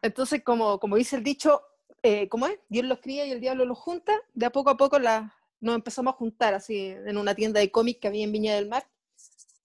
Entonces, 0.02 0.44
como, 0.44 0.80
como 0.80 0.98
dice 0.98 1.16
el 1.16 1.24
dicho, 1.24 1.62
eh, 2.04 2.28
¿cómo 2.28 2.48
es? 2.48 2.60
Dios 2.68 2.86
los 2.86 3.00
cría 3.00 3.26
y 3.26 3.32
el 3.32 3.40
diablo 3.40 3.64
los 3.66 3.78
junta. 3.78 4.14
De 4.34 4.46
a 4.46 4.50
poco 4.52 4.72
a 4.72 4.78
poco 4.78 5.00
la- 5.00 5.34
nos 5.62 5.76
empezamos 5.76 6.14
a 6.14 6.18
juntar 6.18 6.54
así 6.54 6.88
en 6.90 7.18
una 7.18 7.34
tienda 7.34 7.60
de 7.62 7.72
cómic 7.72 8.00
que 8.02 8.08
había 8.10 8.26
en 8.26 8.32
Viña 8.32 8.56
del 8.56 8.68
Mar. 8.68 8.86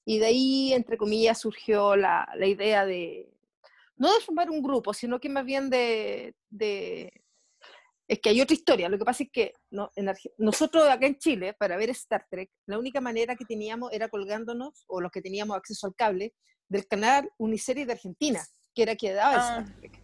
Y 0.05 0.19
de 0.19 0.27
ahí, 0.27 0.73
entre 0.73 0.97
comillas, 0.97 1.39
surgió 1.41 1.97
la, 1.97 2.29
la 2.37 2.47
idea 2.47 2.85
de, 2.87 3.29
no 4.01 4.13
de 4.15 4.21
formar 4.21 4.51
un 4.51 4.63
grupo, 4.63 4.93
sino 4.95 5.21
que 5.21 5.29
más 5.29 5.45
bien 5.45 5.69
de, 5.71 6.35
de- 6.49 7.13
Es 8.09 8.19
que 8.19 8.31
hay 8.31 8.41
otra 8.41 8.55
historia. 8.55 8.89
Lo 8.89 8.99
que 8.99 9.05
pasa 9.05 9.23
es 9.23 9.31
que 9.31 9.53
no, 9.71 9.91
en 9.95 10.07
Arge- 10.09 10.33
nosotros 10.39 10.89
acá 10.89 11.07
en 11.07 11.17
Chile, 11.19 11.53
para 11.57 11.77
ver 11.77 11.91
Star 11.91 12.27
Trek, 12.29 12.51
la 12.67 12.79
única 12.79 13.01
manera 13.01 13.37
que 13.37 13.45
teníamos 13.45 13.93
era 13.93 14.09
colgándonos, 14.09 14.85
o 14.89 15.01
los 15.01 15.13
que 15.13 15.23
teníamos 15.23 15.57
acceso 15.57 15.87
al 15.87 15.95
cable, 15.95 16.35
del 16.69 16.87
canal 16.89 17.31
Uniseries 17.39 17.87
de 17.87 17.93
Argentina, 17.93 18.41
que 18.75 18.83
era 18.83 18.97
que 18.97 19.13
daba 19.13 19.37
Ah. 19.37 19.61
Star 19.61 19.77
Trek. 19.79 20.03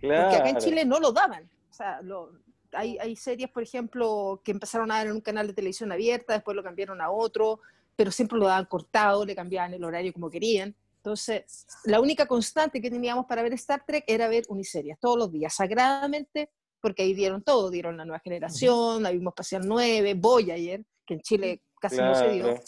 Porque 0.00 0.16
acá 0.16 0.48
en 0.48 0.56
Claro. 0.56 0.58
Chile 0.60 0.84
no 0.84 0.98
lo 0.98 1.12
daban. 1.12 1.48
O 1.70 1.72
sea, 1.72 2.00
lo- 2.02 2.32
hay, 2.72 2.98
hay 2.98 3.14
series, 3.14 3.50
por 3.50 3.62
ejemplo, 3.62 4.40
que 4.44 4.50
empezaron 4.52 4.90
a 4.90 4.96
dar 4.96 5.06
en 5.06 5.12
un 5.12 5.20
canal 5.20 5.46
de 5.46 5.54
televisión 5.54 5.92
abierta, 5.92 6.32
después 6.32 6.56
lo 6.56 6.62
cambiaron 6.64 7.00
a 7.00 7.10
otro, 7.10 7.60
pero 7.94 8.10
siempre 8.10 8.36
lo 8.38 8.46
daban 8.46 8.64
cortado, 8.64 9.24
le 9.24 9.36
cambiaban 9.36 9.74
el 9.74 9.84
horario 9.84 10.12
como 10.12 10.28
querían. 10.28 10.74
Entonces, 11.04 11.66
la 11.84 12.00
única 12.00 12.24
constante 12.24 12.80
que 12.80 12.90
teníamos 12.90 13.26
para 13.26 13.42
ver 13.42 13.52
Star 13.52 13.84
Trek 13.86 14.04
era 14.06 14.26
ver 14.26 14.44
uniseries 14.48 14.98
todos 14.98 15.18
los 15.18 15.30
días, 15.30 15.54
sagradamente, 15.54 16.50
porque 16.80 17.02
ahí 17.02 17.12
dieron 17.12 17.42
todo, 17.42 17.68
dieron 17.68 17.98
la 17.98 18.06
nueva 18.06 18.20
generación, 18.20 19.04
ahí 19.04 19.18
vimos 19.18 19.32
Espacial 19.32 19.64
9, 19.66 20.14
Voyager, 20.14 20.82
que 21.04 21.14
en 21.14 21.20
Chile 21.20 21.62
casi 21.78 21.98
no 21.98 22.14
se 22.14 22.30
dio. 22.30 22.44
Claro. 22.44 22.60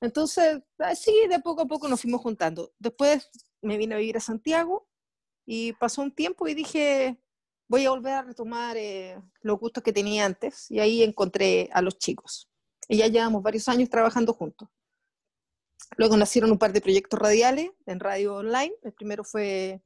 Entonces, 0.00 0.62
así 0.78 1.12
de 1.28 1.38
poco 1.40 1.62
a 1.62 1.66
poco 1.66 1.86
nos 1.86 2.00
fuimos 2.00 2.22
juntando. 2.22 2.72
Después 2.78 3.28
me 3.60 3.76
vine 3.76 3.94
a 3.94 3.98
vivir 3.98 4.16
a 4.16 4.20
Santiago 4.20 4.88
y 5.44 5.74
pasó 5.74 6.00
un 6.00 6.14
tiempo 6.14 6.48
y 6.48 6.54
dije, 6.54 7.20
voy 7.68 7.84
a 7.84 7.90
volver 7.90 8.14
a 8.14 8.22
retomar 8.22 8.78
eh, 8.78 9.20
los 9.42 9.60
gustos 9.60 9.82
que 9.82 9.92
tenía 9.92 10.24
antes. 10.24 10.70
Y 10.70 10.80
ahí 10.80 11.02
encontré 11.02 11.68
a 11.74 11.82
los 11.82 11.98
chicos. 11.98 12.50
Y 12.88 12.96
ya 12.96 13.06
llevamos 13.08 13.42
varios 13.42 13.68
años 13.68 13.90
trabajando 13.90 14.32
juntos. 14.32 14.66
Luego 15.96 16.16
nacieron 16.16 16.50
un 16.50 16.58
par 16.58 16.72
de 16.72 16.80
proyectos 16.80 17.18
radiales 17.18 17.70
en 17.86 18.00
radio 18.00 18.36
online. 18.36 18.74
El 18.82 18.92
primero 18.92 19.24
fue 19.24 19.82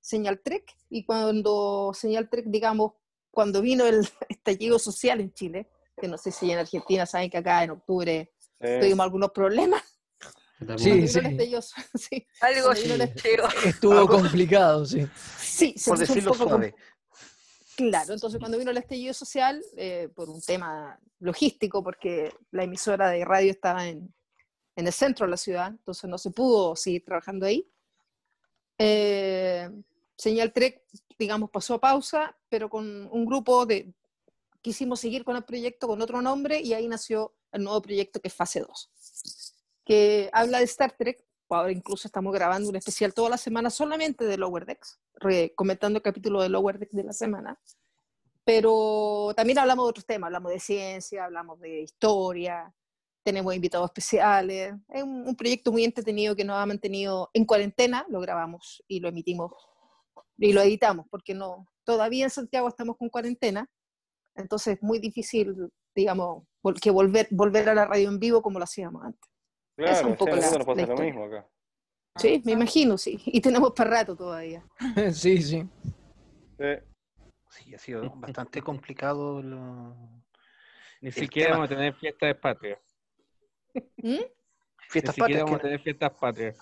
Señal 0.00 0.40
Trek. 0.40 0.64
Y 0.88 1.04
cuando 1.04 1.92
Señal 1.94 2.28
Trek, 2.28 2.46
digamos, 2.46 2.92
cuando 3.30 3.60
vino 3.60 3.86
el 3.86 4.08
estallido 4.28 4.78
social 4.78 5.20
en 5.20 5.32
Chile, 5.32 5.68
que 5.96 6.08
no 6.08 6.18
sé 6.18 6.32
si 6.32 6.50
en 6.50 6.58
Argentina 6.58 7.06
saben 7.06 7.30
que 7.30 7.38
acá 7.38 7.62
en 7.64 7.70
octubre 7.70 8.32
tuvimos 8.58 9.04
algunos 9.04 9.30
problemas. 9.30 9.82
Sí, 10.76 11.08
sí. 11.08 11.20
sí, 11.94 12.26
Algo 12.40 12.74
sí. 12.74 12.92
Estuvo 13.64 14.06
complicado, 14.06 14.84
sí. 14.84 15.06
sí, 15.38 15.74
se 15.76 15.90
Por 15.90 15.98
decirlo 15.98 16.32
poco 16.32 16.48
suave. 16.48 16.74
Claro, 17.76 18.12
entonces 18.12 18.38
cuando 18.38 18.58
vino 18.58 18.70
el 18.70 18.76
estallido 18.76 19.14
social, 19.14 19.62
eh, 19.78 20.10
por 20.14 20.28
un 20.28 20.42
tema 20.42 21.00
logístico, 21.18 21.82
porque 21.82 22.30
la 22.50 22.64
emisora 22.64 23.08
de 23.08 23.24
radio 23.24 23.50
estaba 23.50 23.88
en, 23.88 24.12
en 24.76 24.86
el 24.86 24.92
centro 24.92 25.26
de 25.26 25.30
la 25.30 25.36
ciudad, 25.36 25.68
entonces 25.68 26.08
no 26.08 26.18
se 26.18 26.30
pudo 26.30 26.76
seguir 26.76 27.04
trabajando 27.04 27.46
ahí. 27.46 27.68
Eh, 28.78 29.68
Señal 30.16 30.52
Trek, 30.52 30.82
digamos, 31.18 31.50
pasó 31.50 31.74
a 31.74 31.80
pausa, 31.80 32.36
pero 32.48 32.68
con 32.68 33.08
un 33.10 33.26
grupo 33.26 33.66
de... 33.66 33.92
Quisimos 34.62 35.00
seguir 35.00 35.24
con 35.24 35.36
el 35.36 35.44
proyecto 35.44 35.88
con 35.88 36.02
otro 36.02 36.20
nombre 36.20 36.60
y 36.60 36.74
ahí 36.74 36.86
nació 36.86 37.34
el 37.52 37.64
nuevo 37.64 37.80
proyecto 37.80 38.20
que 38.20 38.28
es 38.28 38.34
Fase 38.34 38.60
2, 38.60 38.90
que 39.84 40.28
habla 40.32 40.58
de 40.58 40.64
Star 40.64 40.92
Trek. 40.92 41.24
Ahora 41.48 41.72
incluso 41.72 42.06
estamos 42.06 42.32
grabando 42.32 42.68
un 42.68 42.76
especial 42.76 43.14
toda 43.14 43.30
la 43.30 43.38
semana 43.38 43.70
solamente 43.70 44.24
de 44.24 44.36
Lower 44.36 44.66
Decks, 44.66 45.00
comentando 45.54 45.96
el 45.96 46.02
capítulo 46.02 46.42
de 46.42 46.50
Lower 46.50 46.78
Decks 46.78 46.94
de 46.94 47.04
la 47.04 47.14
semana. 47.14 47.58
Pero 48.44 49.32
también 49.34 49.58
hablamos 49.58 49.86
de 49.86 49.90
otros 49.90 50.06
temas, 50.06 50.28
hablamos 50.28 50.52
de 50.52 50.60
ciencia, 50.60 51.24
hablamos 51.24 51.58
de 51.60 51.80
historia, 51.80 52.72
tenemos 53.22 53.54
invitados 53.54 53.86
especiales. 53.86 54.74
Es 54.88 55.02
un, 55.02 55.26
un 55.26 55.36
proyecto 55.36 55.70
muy 55.72 55.84
entretenido 55.84 56.34
que 56.36 56.44
nos 56.44 56.56
ha 56.56 56.66
mantenido 56.66 57.30
en 57.34 57.44
cuarentena, 57.44 58.04
lo 58.08 58.20
grabamos 58.20 58.82
y 58.88 59.00
lo 59.00 59.08
emitimos 59.08 59.52
y 60.38 60.52
lo 60.52 60.62
editamos, 60.62 61.06
porque 61.10 61.34
no, 61.34 61.66
todavía 61.84 62.24
en 62.24 62.30
Santiago 62.30 62.66
estamos 62.68 62.96
con 62.96 63.10
cuarentena, 63.10 63.68
entonces 64.34 64.76
es 64.76 64.82
muy 64.82 64.98
difícil, 64.98 65.54
digamos, 65.94 66.44
vol- 66.62 66.80
que 66.80 66.90
volver, 66.90 67.28
volver 67.30 67.68
a 67.68 67.74
la 67.74 67.84
radio 67.84 68.08
en 68.08 68.18
vivo 68.18 68.40
como 68.40 68.58
lo 68.58 68.64
hacíamos 68.64 69.04
antes. 69.04 69.20
Esa 69.76 69.92
es 69.92 69.98
Claro, 70.00 70.06
un 70.08 70.12
sí, 70.14 70.18
poco 70.18 70.30
la- 70.30 70.36
nos 70.36 70.44
pasa 70.44 70.58
la 70.58 70.74
lo 70.74 70.80
historia. 70.82 71.04
mismo 71.12 71.24
acá. 71.26 71.48
Sí, 72.16 72.42
me 72.44 72.52
imagino, 72.52 72.96
sí. 72.98 73.20
Y 73.26 73.40
tenemos 73.40 73.72
para 73.72 73.90
rato 73.90 74.16
todavía. 74.16 74.64
Sí, 75.12 75.42
sí. 75.42 75.68
Sí. 76.58 77.74
Ha 77.74 77.78
sido 77.78 78.10
bastante 78.16 78.62
complicado. 78.62 79.42
lo- 79.42 79.94
Ni 81.00 81.12
siquiera 81.12 81.48
tema. 81.50 81.58
vamos 81.60 81.70
a 81.72 81.76
tener 81.76 81.94
fiestas 81.94 82.34
patrias. 82.36 82.78
¿Mm? 83.96 84.08
Ni 84.08 84.18
Fiestas 84.88 85.14
siquiera 85.14 85.14
patrias. 85.14 85.44
vamos 85.44 85.58
a 85.58 85.62
tener 85.62 85.80
fiestas 85.80 86.12
patrias. 86.18 86.58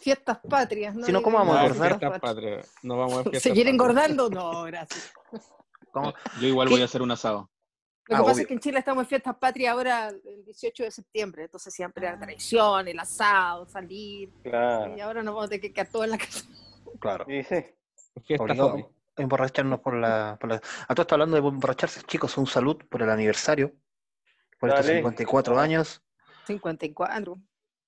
Fiestas 0.00 0.38
patrias, 0.48 0.94
¿no? 0.94 1.06
Si 1.06 1.12
no, 1.12 1.22
¿cómo 1.22 1.38
vamos 1.38 1.56
a 1.56 1.60
No, 1.60 1.66
engordar? 1.68 1.98
fiestas 1.98 2.20
patrias. 2.20 2.74
No 2.82 2.98
vamos 2.98 3.18
a 3.18 3.22
fiestas 3.22 3.42
¿Seguir 3.42 3.64
patrias. 3.64 3.72
engordando? 3.74 4.30
No, 4.30 4.62
gracias. 4.64 5.12
¿cómo? 5.92 6.12
Yo 6.40 6.46
igual 6.48 6.68
¿Qué? 6.68 6.74
voy 6.74 6.82
a 6.82 6.84
hacer 6.84 7.00
un 7.02 7.10
asado. 7.10 7.48
Lo 8.08 8.16
Ah, 8.16 8.18
que 8.18 8.22
pasa 8.24 8.32
obvio. 8.34 8.42
es 8.42 8.46
que 8.48 8.54
en 8.54 8.60
Chile 8.60 8.78
estamos 8.80 9.02
en 9.04 9.08
fiestas 9.08 9.36
patrias 9.36 9.72
ahora 9.72 10.08
el 10.08 10.44
18 10.44 10.82
de 10.82 10.90
septiembre, 10.90 11.44
entonces 11.44 11.72
siempre 11.72 12.04
la 12.04 12.18
tradición, 12.18 12.88
el 12.88 12.98
asado, 12.98 13.66
salir, 13.66 14.30
Claro. 14.42 14.96
y 14.96 15.00
ahora 15.00 15.22
nos 15.22 15.32
vamos 15.34 15.46
a 15.46 15.48
tener 15.50 15.60
que 15.62 15.72
quedar 15.72 15.88
todos 15.88 16.04
en 16.06 16.10
la 16.10 16.18
casa. 16.18 16.44
Claro. 17.00 17.24
Sí. 17.28 17.42
Fiesta 18.26 18.42
Obligado 18.44 18.70
fome. 18.70 18.88
a 19.16 19.22
emborracharnos 19.22 19.80
por 19.80 19.94
la, 19.94 20.36
por 20.40 20.50
la... 20.50 20.56
A 20.56 20.94
todo 20.94 21.02
esto 21.02 21.14
hablando 21.14 21.40
de 21.40 21.48
emborracharse, 21.48 22.02
chicos, 22.02 22.36
un 22.36 22.46
salud 22.46 22.76
por 22.90 23.00
el 23.02 23.08
aniversario. 23.08 23.72
Por 24.60 24.68
estos 24.68 24.86
Dale. 24.86 24.98
54 24.98 25.58
años. 25.58 26.02
54. 26.46 27.36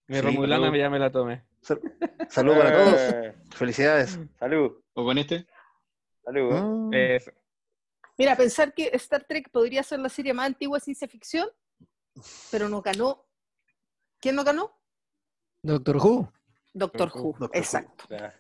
Mi 0.07 0.17
Sí, 0.17 0.21
Romulana 0.21 0.67
salud. 0.67 0.79
ya 0.79 0.91
me 0.91 0.99
la 0.99 1.11
tomé. 1.11 1.45
Sal- 1.63 1.81
Salud 2.29 2.57
para 2.57 2.73
todos. 2.73 2.95
Eh, 2.95 3.35
Felicidades. 3.55 4.19
Salud. 4.39 4.83
¿O 4.93 5.05
con 5.05 5.17
este? 5.19 5.47
Salud. 6.25 6.55
¿eh? 6.55 6.61
Mm, 6.63 6.95
Eso. 6.95 7.31
Mira, 8.19 8.37
pensar 8.37 8.73
que 8.75 8.91
Star 8.95 9.25
Trek 9.25 9.51
podría 9.51 9.83
ser 9.83 9.99
la 10.01 10.09
serie 10.09 10.33
más 10.35 10.47
antigua 10.47 10.79
de 10.79 10.85
ciencia 10.85 11.09
ficción, 11.09 11.49
pero 12.51 12.69
no 12.69 12.81
ganó. 12.83 13.27
¿Quién 14.21 14.37
no 14.37 14.45
ganó? 14.45 14.79
Doctor 15.63 15.97
Who. 15.97 16.33
Doctor 16.73 17.09
Doctor 17.09 17.09
Who, 17.23 17.29
Doctor 17.39 17.51
Who. 17.51 17.59
exacto. 17.59 18.05
Ya. 18.11 18.35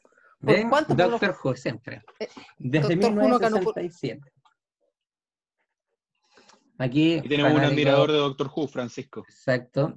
¿Por 0.68 0.96
Doctor 0.96 1.36
Who, 1.42 1.56
siempre. 1.56 2.02
Eh, 2.20 2.28
Desde 2.58 2.94
Doctor 2.96 3.18
Who 3.18 3.28
no 3.28 3.38
ganó 3.38 3.60
por- 3.60 3.74
1967. 6.78 6.78
Aquí. 6.78 7.14
Y 7.24 7.28
tenemos 7.28 7.52
un 7.52 7.60
admirador 7.64 8.10
de 8.12 8.18
Doctor 8.18 8.50
Who, 8.54 8.68
Francisco. 8.68 9.24
Exacto. 9.28 9.94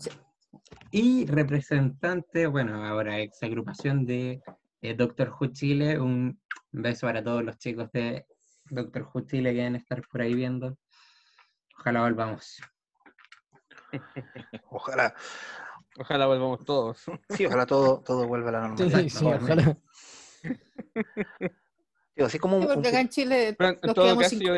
Y 0.91 1.25
representante, 1.25 2.47
bueno, 2.47 2.83
ahora 2.85 3.19
ex 3.19 3.41
agrupación 3.43 4.05
de 4.05 4.41
eh, 4.81 4.93
Doctor 4.95 5.33
Who 5.39 5.47
Chile. 5.47 5.99
Un 5.99 6.39
beso 6.71 7.07
para 7.07 7.23
todos 7.23 7.43
los 7.43 7.57
chicos 7.57 7.91
de 7.91 8.25
Doctor 8.65 9.09
Who 9.13 9.21
Chile 9.21 9.51
que 9.51 9.57
deben 9.57 9.75
estar 9.75 10.01
por 10.07 10.21
ahí 10.21 10.33
viendo. 10.33 10.77
Ojalá 11.79 12.01
volvamos. 12.01 12.61
Ojalá. 14.69 15.15
Ojalá 15.99 16.27
volvamos 16.27 16.63
todos. 16.63 17.05
Sí, 17.29 17.45
ojalá 17.47 17.65
todo, 17.65 18.01
todo 18.01 18.27
vuelva 18.27 18.49
a 18.49 18.51
la 18.51 18.67
normalidad. 18.67 18.99
Sí, 18.99 19.09
sí, 19.09 19.25
¿no? 19.25 19.31
ojalá. 19.31 19.77
Digo, 22.15 22.27
así 22.27 22.37
como 22.37 22.57
un- 22.57 22.67
porque 22.67 22.89
acá 22.89 23.01
en 23.01 23.09
Chile 23.09 23.55
Pero 23.57 23.69
en 23.71 23.79
nos 23.81 23.95
todo 23.95 24.05
quedamos 24.05 24.23
caso, 24.23 24.35
sin... 24.37 24.47
yo, 24.47 24.53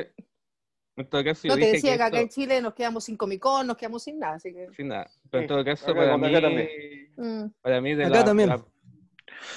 en 0.99 1.09
todo 1.09 1.23
caso, 1.23 1.47
yo 1.47 1.49
No 1.49 1.55
te 1.55 1.61
dije 1.61 1.75
decía 1.77 1.91
que 1.93 1.97
que 1.97 2.03
acá 2.03 2.17
esto- 2.17 2.23
en 2.23 2.29
Chile 2.29 2.61
nos 2.61 2.73
quedamos 2.73 3.03
sin 3.03 3.17
Comic 3.17 3.41
Con, 3.41 3.67
nos 3.67 3.77
quedamos 3.77 4.03
sin 4.03 4.19
nada, 4.19 4.35
así 4.35 4.53
que... 4.53 4.67
sin 4.75 4.87
nada. 4.89 5.09
Pero 5.29 5.41
en 5.43 5.47
todo 5.47 5.63
caso, 5.65 5.85
acá 5.85 5.93
para 5.95 6.11
como 6.11 6.25
mí, 6.27 6.35
acá 6.35 6.41
también. 6.47 6.69
mm, 7.17 7.45
para 7.61 7.81
mí 7.81 7.95
de 7.95 8.05
Acá 8.05 8.15
la, 8.19 8.23
también. 8.25 8.49
la- 8.49 8.65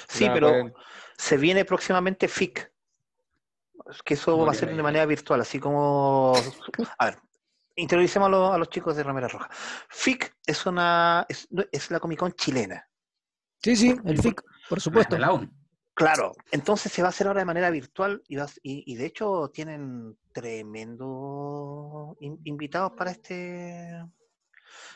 Sí, 0.07 0.25
la 0.25 0.33
pero 0.33 0.73
se 1.17 1.37
viene 1.37 1.65
próximamente 1.65 2.27
FIC. 2.27 2.71
Es 3.89 4.01
que 4.03 4.13
eso 4.13 4.31
¿Cómo 4.33 4.45
va 4.45 4.51
a 4.51 4.55
ser 4.55 4.73
de 4.73 4.81
manera 4.81 5.05
virtual, 5.05 5.41
así 5.41 5.59
como... 5.59 6.33
A 6.97 7.05
ver, 7.05 7.17
introducemos 7.75 8.27
a 8.27 8.29
los, 8.29 8.51
a 8.53 8.57
los 8.57 8.69
chicos 8.69 8.95
de 8.95 9.03
Ramera 9.03 9.27
Roja. 9.27 9.49
FIC 9.89 10.35
es 10.45 10.65
una 10.65 11.25
es, 11.27 11.47
es 11.71 11.91
la 11.91 11.99
Comic 11.99 12.19
Con 12.19 12.31
chilena. 12.33 12.87
Sí, 13.61 13.75
sí, 13.75 13.95
el 14.05 14.21
FIC, 14.21 14.41
por 14.69 14.79
supuesto. 14.79 15.17
La. 15.17 15.27
Claro, 15.95 16.31
entonces 16.51 16.91
se 16.91 17.01
va 17.03 17.09
a 17.09 17.09
hacer 17.09 17.27
ahora 17.27 17.41
de 17.41 17.45
manera 17.45 17.69
virtual 17.69 18.23
y, 18.27 18.35
vas- 18.35 18.59
y, 18.63 18.83
y 18.91 18.95
de 18.95 19.05
hecho 19.05 19.49
tienen 19.53 20.17
tremendo 20.31 22.17
in- 22.19 22.39
invitados 22.45 22.93
para 22.93 23.11
este 23.11 24.03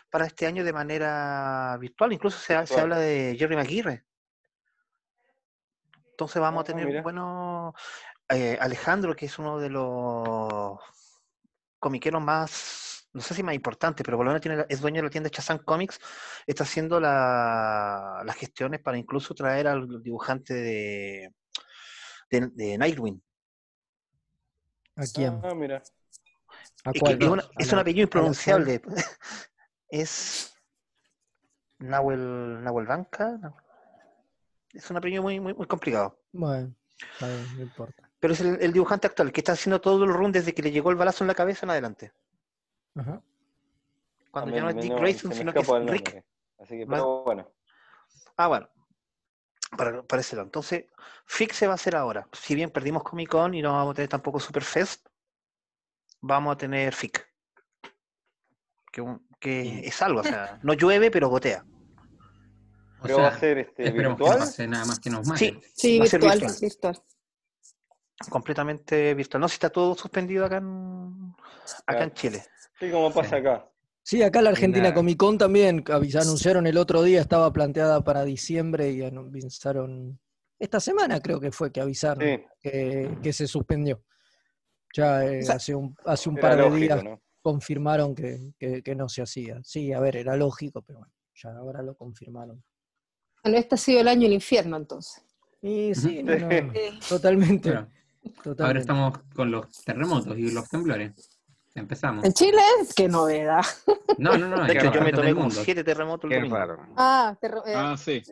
para 0.10 0.26
este 0.26 0.48
año 0.48 0.64
de 0.64 0.74
manera 0.74 1.78
virtual. 1.80 2.14
Incluso 2.14 2.40
se, 2.40 2.56
habla 2.56 2.98
de 2.98 3.36
Jerry 3.38 3.56
Maguire. 3.56 4.06
Entonces 6.12 6.42
vamos 6.42 6.62
a 6.62 6.64
Ah, 6.64 6.68
tener 6.68 6.88
mira. 6.88 7.02
bueno 7.04 7.76
eh, 8.30 8.58
Alejandro, 8.60 9.16
que 9.16 9.28
es 9.28 9.38
uno 9.38 9.60
de 9.60 9.70
los 9.70 10.80
comiqueros 11.80 12.22
más, 12.24 12.87
no 13.17 13.23
sé 13.23 13.34
si 13.34 13.41
más 13.41 13.56
importantes, 13.56 14.03
pero 14.06 14.15
por 14.15 14.25
lo 14.25 14.32
menos 14.32 14.41
tiene, 14.43 14.63
es 14.69 14.80
dueño 14.80 14.97
de 14.97 15.03
la 15.08 15.10
tienda 15.10 15.32
Chazán 15.32 15.58
Comics, 15.58 15.99
está 16.45 16.63
haciendo 16.63 16.99
la- 16.99 18.21
las 18.23 18.36
gestiones 18.36 18.80
para 18.80 18.95
incluso 18.97 19.34
traer 19.34 19.67
al 19.67 19.88
dibujante 20.03 20.53
de, 20.53 21.34
de, 22.30 22.47
de 22.53 22.77
Nightwing. 22.77 23.19
¿A 24.97 25.03
quién? 25.13 25.39
Ah, 25.43 25.56
mira. 25.56 25.82
¿A 26.86 26.91
Es, 26.91 27.01
que 27.01 27.13
es, 27.19 27.27
una- 27.27 27.43
un 27.73 27.80
apellido 27.80 28.03
impronunciable. 28.03 28.82
es 29.89 30.56
Nahuel, 31.80 32.63
Nahuel 32.63 32.86
Banca. 32.86 33.39
Es 34.73 34.89
un 34.91 34.97
apellido 34.97 35.23
muy, 35.23 35.39
muy, 35.39 35.56
muy 35.56 35.65
complicado. 35.65 36.21
Bueno, 36.32 36.75
está 37.13 37.30
bien, 37.30 37.56
no 37.56 37.63
importa. 37.63 38.12
Pero 38.19 38.34
es 38.34 38.41
el, 38.41 38.62
el 38.62 38.73
dibujante 38.73 39.08
actual 39.08 39.32
que 39.32 39.41
está 39.41 39.53
haciendo 39.53 39.82
todo 39.82 40.03
el 40.03 40.13
run 40.13 40.32
desde 40.32 40.53
que 40.53 40.62
le 40.62 40.71
llegó 40.71 40.91
el 40.91 40.97
balazo 40.97 41.23
en 41.23 41.30
la 41.30 41.36
cabeza 41.36 41.65
en 41.65 41.71
adelante. 41.71 42.12
Ajá. 42.98 43.22
Cuando 44.32 44.56
ya 44.56 44.62
no 44.64 44.70
es 44.70 44.76
Dick 44.76 44.92
no, 44.92 44.98
Grayson, 44.98 45.34
sino 45.34 45.54
que 45.54 45.60
es 45.60 45.68
Rick. 45.68 45.78
nombre. 45.80 46.26
Así 46.60 46.78
que, 46.78 46.86
Más- 46.86 47.00
pero 47.00 47.24
bueno. 47.24 47.52
Ah, 48.38 48.48
bueno. 48.48 48.70
Para, 49.78 50.02
para 50.04 50.22
ese 50.22 50.36
lado. 50.36 50.46
Entonces, 50.48 50.86
Fix 51.26 51.56
se 51.58 51.68
va 51.68 51.74
a 51.74 51.76
hacer 51.76 51.96
ahora. 51.96 52.28
Si 52.34 52.56
bien 52.56 52.70
perdimos 52.70 53.04
Comic 53.04 53.30
Con 53.30 53.54
y 53.54 53.62
no 53.62 53.74
vamos 53.74 53.92
a 53.92 53.96
tener 53.96 54.10
tampoco 54.10 54.40
Superfest, 54.40 55.08
vamos 56.22 56.54
a 56.54 56.58
tener 56.58 56.94
FIC. 56.94 57.26
Que, 58.92 59.02
un- 59.02 59.28
que 59.40 59.80
es 59.88 60.02
algo, 60.02 60.22
o 60.22 60.24
sea, 60.24 60.60
no 60.64 60.74
llueve, 60.74 61.12
pero 61.12 61.30
gotea. 61.30 61.66
O 63.00 63.04
Pero 63.04 63.20
va 63.20 63.28
a 63.28 63.38
ser 63.40 63.60
este, 63.60 63.92
no 63.92 64.10
virtual. 64.16 64.40
pase 64.40 64.68
nada 64.68 64.86
más 64.86 65.00
que 65.00 65.10
nos 65.12 65.26
Sí, 65.26 65.52
maten. 65.52 65.62
Sí, 65.76 66.00
Va 66.00 66.06
a 66.06 66.08
ser 66.08 66.20
virtual, 66.22 66.40
virtual. 66.40 66.60
virtual. 66.62 67.04
completamente 68.30 69.14
virtual. 69.14 69.42
No, 69.42 69.48
si 69.48 69.54
está 69.54 69.70
todo 69.70 69.94
suspendido 69.96 70.46
acá 70.46 70.58
en, 70.58 71.36
acá 71.86 72.04
en. 72.04 72.14
Chile. 72.14 72.44
Sí, 72.80 72.92
como 72.92 73.12
pasa 73.13 73.38
acá. 73.38 73.70
Sí, 74.04 74.22
acá 74.24 74.42
la 74.42 74.52
Argentina 74.52 74.84
nada. 74.86 74.96
Comic 74.96 75.18
Con 75.18 75.38
también 75.38 75.84
anunciaron 75.88 76.66
el 76.68 76.78
otro 76.78 77.04
día, 77.04 77.20
estaba 77.20 77.52
planteada 77.52 78.04
para 78.04 78.24
diciembre 78.24 78.92
y 78.92 79.02
avisaron, 79.04 80.20
esta 80.60 80.80
semana 80.80 81.20
creo 81.20 81.40
que 81.40 81.52
fue 81.52 81.72
que 81.72 81.82
avisaron 81.82 82.24
Sí, 82.24 82.44
que, 82.62 83.18
que 83.22 83.34
se 83.34 83.48
suspendió. 83.48 84.02
Ya 84.96 85.26
eh, 85.26 85.42
hace 85.50 85.76
un, 85.76 85.96
hace 86.06 86.30
un 86.30 86.38
era 86.38 86.50
par 86.50 86.58
de 86.58 86.63
lógico, 86.63 86.80
días 86.80 87.04
¿no? 87.04 87.22
confirmaron 87.42 88.16
que, 88.16 88.54
que- 88.58 88.82
que 88.82 88.96
no 88.96 89.10
se 89.10 89.22
hacía. 89.22 89.60
Sí, 89.63 89.92
a 89.92 90.00
ver, 90.00 90.16
era 90.16 90.38
lógico, 90.38 90.82
pero 90.82 91.00
bueno, 91.00 91.13
ya 91.36 91.52
ahora 91.52 91.82
lo 91.82 91.96
confirmaron. 91.96 92.63
Bueno, 93.44 93.58
este 93.58 93.76
ha 93.76 93.78
sido 93.78 94.00
el 94.02 94.08
año 94.08 94.24
del 94.24 94.34
infierno 94.34 94.78
entonces. 94.78 95.22
Y 95.62 95.94
sí, 95.96 96.24
no, 96.24 96.34
totalmente. 97.10 97.72
Claro. 97.72 97.88
Ahora 98.24 98.44
totalmente. 98.44 98.80
estamos 98.80 99.20
con 99.36 99.52
los 99.52 99.84
terremotos 99.84 100.38
y 100.38 100.50
los 100.52 100.68
temblores. 100.70 101.37
Empezamos. 101.82 102.26
En 102.26 102.34
Chile, 102.34 102.62
qué 102.96 103.08
novedad. 103.08 103.63
No, 104.18 104.36
no, 104.36 104.48
no. 104.48 104.66
De 104.66 104.74
hecho, 104.74 104.92
yo 104.92 105.02
me 105.02 105.12
tomé 105.12 105.36
como 105.36 105.52
siete 105.52 105.84
terremotos 105.84 106.28
Qué 106.28 106.40
raro. 106.40 106.80
Ah, 106.96 107.36
terre- 107.40 107.60
eh, 107.68 107.74
Ah, 107.76 107.96
sí. 107.96 108.24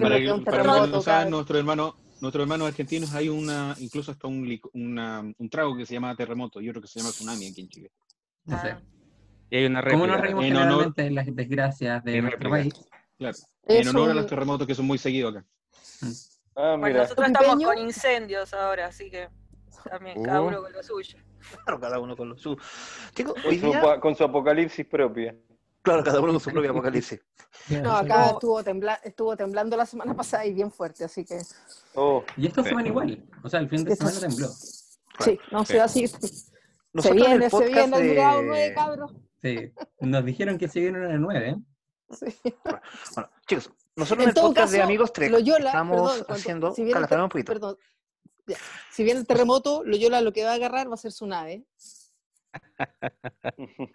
Para, 0.00 0.16
que 0.18 0.32
un 0.32 0.42
para 0.44 0.62
no 0.62 0.72
terremoto. 0.72 1.02
saben, 1.02 1.24
cabrón. 1.24 1.30
nuestros 1.30 1.58
hermanos, 1.58 1.94
nuestros 2.22 2.42
hermanos 2.42 2.68
argentinos 2.68 3.12
hay 3.14 3.28
una, 3.28 3.74
incluso 3.80 4.12
hasta 4.12 4.26
un, 4.28 4.46
lic- 4.46 4.70
una- 4.72 5.20
un 5.36 5.50
trago 5.50 5.76
que 5.76 5.84
se 5.84 5.92
llama 5.92 6.16
terremoto 6.16 6.62
y 6.62 6.70
otro 6.70 6.80
que 6.80 6.88
se 6.88 7.00
llama 7.00 7.10
tsunami 7.10 7.48
aquí 7.48 7.60
en 7.60 7.68
Chile. 7.68 7.90
No 8.46 8.58
sé. 8.62 8.68
Ah. 8.70 8.82
Y 9.50 9.56
hay 9.58 9.66
una 9.66 9.82
¿Cómo 9.82 10.06
nos 10.06 10.20
reímos 10.22 10.44
En 10.46 10.56
honor- 10.56 10.94
de 10.94 11.10
las 11.10 11.26
desgracias 11.36 12.02
de 12.02 12.22
nuestro 12.22 12.48
país? 12.48 12.72
Claro. 13.18 13.36
Es 13.66 13.86
en 13.86 13.88
honor 13.88 14.10
a 14.10 14.14
los 14.14 14.26
terremotos 14.26 14.66
que 14.66 14.74
son 14.74 14.86
muy 14.86 14.96
seguidos 14.96 15.36
acá. 15.36 15.46
Ah, 16.56 16.76
Bueno, 16.78 16.86
mira. 16.86 17.02
nosotros 17.02 17.28
¿Un 17.28 17.34
estamos 17.36 17.62
con 17.64 17.78
incendios 17.78 18.54
ahora, 18.54 18.86
así 18.86 19.10
que 19.10 19.28
también 19.90 20.22
cada 20.22 20.40
Uh. 20.40 20.46
uno 20.46 20.62
con 20.62 20.72
lo 20.72 20.82
suyo. 20.82 21.18
Claro, 21.64 21.80
cada 21.80 21.98
uno 21.98 22.16
con 22.16 22.28
lo 22.30 22.36
su. 22.38 22.56
Chicos, 23.14 23.34
Con 23.34 23.46
hoy 23.46 23.58
su, 23.58 23.66
día, 23.66 23.80
pa- 23.82 24.00
con 24.00 24.14
su 24.14 24.24
apocalipsis 24.24 24.86
propia. 24.86 25.34
claro, 25.82 26.02
cada 26.02 26.20
uno 26.20 26.32
con 26.32 26.40
su 26.40 26.50
propio 26.50 26.70
apocalipsis. 26.70 27.20
No, 27.82 27.92
acá 27.96 28.26
No. 28.26 28.30
estuvo, 28.32 28.62
tembla- 28.64 29.00
estuvo 29.04 29.36
temblando 29.36 29.76
la 29.76 29.86
semana 29.86 30.14
pasada 30.14 30.44
y 30.44 30.52
bien 30.52 30.70
fuerte, 30.72 31.04
así 31.04 31.24
que 31.24 31.38
Oh, 31.94 32.24
Y 32.36 32.46
esta 32.48 32.62
semana 32.64 32.88
igual. 32.88 33.24
O 33.42 33.48
sea, 33.48 33.60
el 33.60 33.68
fin 33.68 33.84
de 33.84 33.94
semana 33.96 34.20
tembló. 34.20 34.48
sí, 35.20 35.38
no 35.52 35.64
sé, 35.64 35.80
así. 35.80 36.06
Se 36.08 36.18
Nosotros 36.92 37.20
en 37.22 37.26
viene, 37.38 37.44
el 37.46 37.50
se 37.50 37.66
viene 37.66 37.96
el 37.96 38.14
grado 38.14 38.40
de- 38.40 38.46
9, 38.46 38.74
cabros. 38.74 39.12
Sí. 39.42 39.72
Nos 40.00 40.24
dijeron 40.24 40.58
que 40.58 40.68
se 40.68 40.80
vieron 40.80 41.04
a 41.04 41.08
las 41.08 41.20
9. 41.20 41.48
¿eh? 41.50 41.56
Sí. 42.10 42.54
Bueno, 42.64 42.80
chicos, 43.46 43.70
nosotros 43.96 44.24
en, 44.24 44.30
En 44.30 44.36
el 44.36 44.42
podcast 44.42 44.72
de 44.72 44.82
Amigos 44.82 45.12
Trek 45.12 45.30
Loyola, 45.30 45.66
estamos 45.70 45.96
perdón, 45.96 46.24
cuando- 46.26 46.34
haciendo. 46.34 46.74
si 46.74 46.84
viene 46.84 47.00
el 47.10 47.20
un 47.20 47.28
poquito. 47.28 47.52
perdón, 47.52 47.76
ya. 48.46 48.56
Si 48.90 49.04
viene 49.04 49.20
el 49.20 49.26
terremoto, 49.26 49.82
Loyola 49.84 50.20
lo 50.20 50.32
que 50.32 50.44
va 50.44 50.52
a 50.52 50.54
agarrar 50.54 50.88
va 50.90 50.94
a 50.94 50.98
ser 50.98 51.12
su 51.12 51.26
nave. 51.26 51.64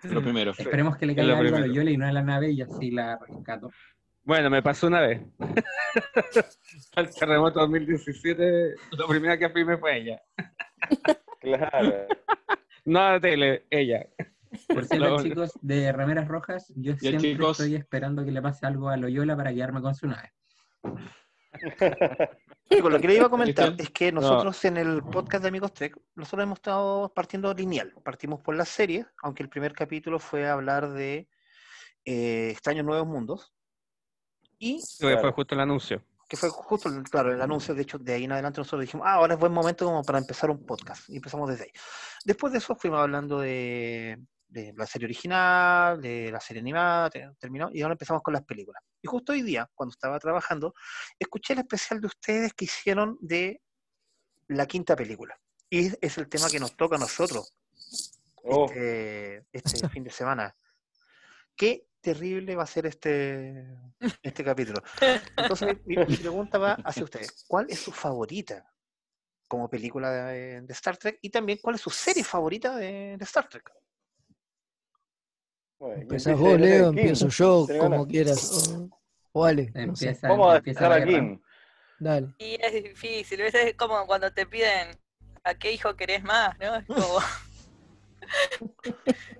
Lo 0.03 0.21
primero. 0.21 0.51
Esperemos 0.57 0.97
que 0.97 1.05
le 1.05 1.15
caiga 1.15 1.33
lo 1.33 1.39
algo 1.39 1.55
a. 1.57 1.59
Loyola 1.59 1.91
y 1.91 1.97
no 1.97 2.05
a 2.07 2.11
la 2.11 2.23
nave 2.23 2.51
y 2.51 2.61
así 2.61 2.91
la 2.91 3.17
rescato. 3.17 3.71
Bueno, 4.23 4.49
me 4.49 4.61
pasó 4.61 4.87
una 4.87 5.01
vez. 5.01 5.21
Al 6.95 7.09
terremoto 7.13 7.59
2017, 7.61 8.75
lo 8.91 9.07
primero 9.07 9.37
que 9.39 9.65
me 9.65 9.77
fue 9.77 9.97
ella. 9.97 10.21
claro. 11.41 12.05
No 12.85 12.99
a 12.99 13.11
la 13.13 13.19
tele, 13.19 13.65
ella. 13.69 14.05
Por 14.67 14.85
cierto, 14.85 15.09
Lo- 15.09 15.23
chicos 15.23 15.51
de 15.61 15.91
Rameras 15.91 16.27
Rojas, 16.27 16.71
yo 16.75 16.95
siempre 16.95 17.31
chicos. 17.33 17.59
estoy 17.59 17.75
esperando 17.75 18.23
que 18.25 18.31
le 18.31 18.41
pase 18.41 18.65
algo 18.65 18.89
a 18.89 18.97
Loyola 18.97 19.35
para 19.35 19.53
quedarme 19.53 19.81
con 19.81 19.95
su 19.95 20.07
nave. 20.07 20.31
Lo 22.69 22.99
que 22.99 23.07
le 23.07 23.15
iba 23.15 23.25
a 23.25 23.29
comentar 23.29 23.73
es 23.77 23.89
que 23.89 24.11
nosotros 24.11 24.63
en 24.65 24.77
el 24.77 25.01
podcast 25.03 25.41
de 25.41 25.47
Amigos 25.49 25.73
Trek, 25.73 25.97
nosotros 26.15 26.43
hemos 26.43 26.59
estado 26.59 27.11
partiendo 27.13 27.53
lineal. 27.53 27.93
Partimos 28.03 28.41
por 28.41 28.55
las 28.55 28.69
series, 28.69 29.07
aunque 29.23 29.43
el 29.43 29.49
primer 29.49 29.73
capítulo 29.73 30.19
fue 30.19 30.47
hablar 30.47 30.89
de 30.91 31.27
eh, 32.05 32.49
Extraños 32.51 32.85
Nuevos 32.85 33.07
Mundos. 33.07 33.51
Y 34.59 34.77
Que 34.77 34.81
fue 34.99 35.13
Claro. 35.13 35.33
justo 35.33 35.55
el 35.55 35.61
anuncio. 35.61 36.03
que 36.27 36.37
fue 36.37 36.49
justo, 36.49 36.91
claro, 37.09 37.33
el 37.33 37.41
anuncio, 37.41 37.73
de 37.73 37.81
hecho, 37.81 37.97
de 37.97 38.13
ahí 38.13 38.25
en 38.25 38.31
adelante 38.31 38.61
nosotros 38.61 38.81
dijimos, 38.81 39.07
ah, 39.07 39.13
ahora 39.15 39.33
es 39.33 39.39
buen 39.39 39.51
momento 39.51 39.85
como 39.85 40.03
para 40.03 40.19
empezar 40.19 40.51
un 40.51 40.63
podcast. 40.63 41.09
Y 41.09 41.15
empezamos 41.15 41.49
desde 41.49 41.63
ahí. 41.63 41.71
Después 42.23 42.53
de 42.53 42.59
eso 42.59 42.75
fuimos 42.75 42.99
hablando 42.99 43.39
de, 43.39 44.19
de 44.49 44.73
la 44.75 44.85
serie 44.85 45.05
original, 45.05 46.01
de 46.01 46.31
la 46.31 46.39
serie 46.39 46.59
animada, 46.61 47.09
te- 47.09 47.29
terminó, 47.39 47.69
y 47.71 47.81
ahora 47.81 47.93
empezamos 47.93 48.21
con 48.23 48.33
las 48.33 48.43
películas. 48.43 48.83
Y 49.01 49.07
justo 49.07 49.31
hoy 49.31 49.43
día, 49.43 49.69
cuando 49.75 49.91
estaba 49.91 50.19
trabajando, 50.19 50.73
escuché 51.17 51.53
el 51.53 51.59
especial 51.59 52.01
de 52.01 52.07
ustedes 52.07 52.53
que 52.53 52.65
hicieron 52.65 53.17
de 53.21 53.61
la 54.47 54.65
quinta 54.65 54.95
película. 54.95 55.39
Y 55.69 55.87
es- 55.87 55.97
es 56.01 56.17
el 56.17 56.27
tema 56.27 56.49
que 56.49 56.59
nos 56.59 56.75
toca 56.75 56.95
a 56.95 56.99
nosotros 56.99 57.53
Oh, 58.43 58.65
este, 58.65 59.45
este 59.51 59.87
fin 59.99 60.03
de 60.03 60.09
semana. 60.11 60.55
Qué 61.55 61.87
terrible 62.01 62.55
va 62.55 62.63
a 62.63 62.67
ser 62.67 62.85
este, 62.85 63.77
este 64.23 64.43
capítulo. 64.43 64.81
Entonces, 65.37 65.77
mi, 65.85 65.95
mi 65.97 66.15
pregunta 66.17 66.57
va 66.57 66.73
hacia 66.85 67.03
ustedes. 67.03 67.45
¿Cuál 67.47 67.67
es 67.69 67.79
su 67.79 67.91
favorita 67.91 68.65
como 69.47 69.69
película 69.69 70.09
de, 70.11 70.61
de 70.61 70.73
Star 70.73 70.95
Trek? 70.97 71.19
Y 71.21 71.29
también, 71.29 71.59
¿cuál 71.61 71.75
es 71.75 71.81
su 71.81 71.89
serie 71.89 72.23
favorita 72.23 72.75
de, 72.77 73.17
de 73.17 73.23
Star 73.25 73.47
Trek? 73.49 73.69
Bueno, 75.79 76.01
Empezás 76.01 76.37
vos, 76.37 76.59
Leo, 76.59 76.89
Kim. 76.91 76.99
empiezo 76.99 77.27
yo, 77.29 77.65
¿Tenés 77.65 77.81
como 77.81 78.07
quieras. 78.07 78.69
O, 78.75 78.89
o 79.31 79.45
Ale, 79.45 79.71
no 79.73 79.95
sé. 79.95 80.09
Empieza, 80.09 80.29
Vamos 80.29 80.53
a 80.53 80.57
empieza 80.57 80.79
dejar 80.81 81.01
a. 81.01 81.05
Kim. 81.05 81.41
Dale. 81.99 82.27
Y 82.37 82.57
es 82.61 82.83
difícil, 82.83 83.39
¿ves? 83.39 83.53
es 83.55 83.73
como 83.75 84.05
cuando 84.05 84.31
te 84.31 84.45
piden 84.45 84.89
a 85.43 85.53
qué 85.55 85.71
hijo 85.71 85.95
querés 85.95 86.23
más, 86.23 86.57
¿no? 86.59 86.75
Es 86.75 86.85
como. 86.85 87.19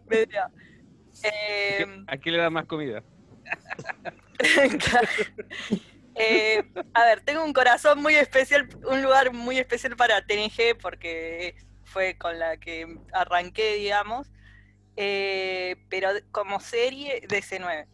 Em, 1.22 2.06
¿A 2.08 2.18
quién 2.18 2.36
le 2.36 2.42
da 2.42 2.50
más 2.50 2.66
comida? 2.66 3.04
Claro. 4.40 5.08
Eh, 6.16 6.64
a 6.94 7.04
ver, 7.04 7.22
tengo 7.22 7.44
un 7.44 7.52
corazón 7.52 8.02
muy 8.02 8.16
especial, 8.16 8.70
un 8.90 9.02
lugar 9.02 9.34
muy 9.34 9.58
especial 9.58 9.98
para 9.98 10.26
TNG 10.26 10.78
porque 10.82 11.56
fue 11.84 12.18
con 12.18 12.40
la 12.40 12.56
que 12.58 13.00
arranqué, 13.12 13.76
digamos. 13.76 14.32
Eh, 15.02 15.78
pero 15.90 16.14
de- 16.14 16.24
como 16.32 16.60
serie, 16.60 17.22
DC9. 17.28 17.88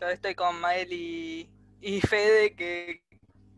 Yo 0.00 0.08
estoy 0.08 0.34
con 0.34 0.58
Mael 0.60 0.90
y, 0.92 1.50
Fede, 2.02 2.54
que 2.56 3.04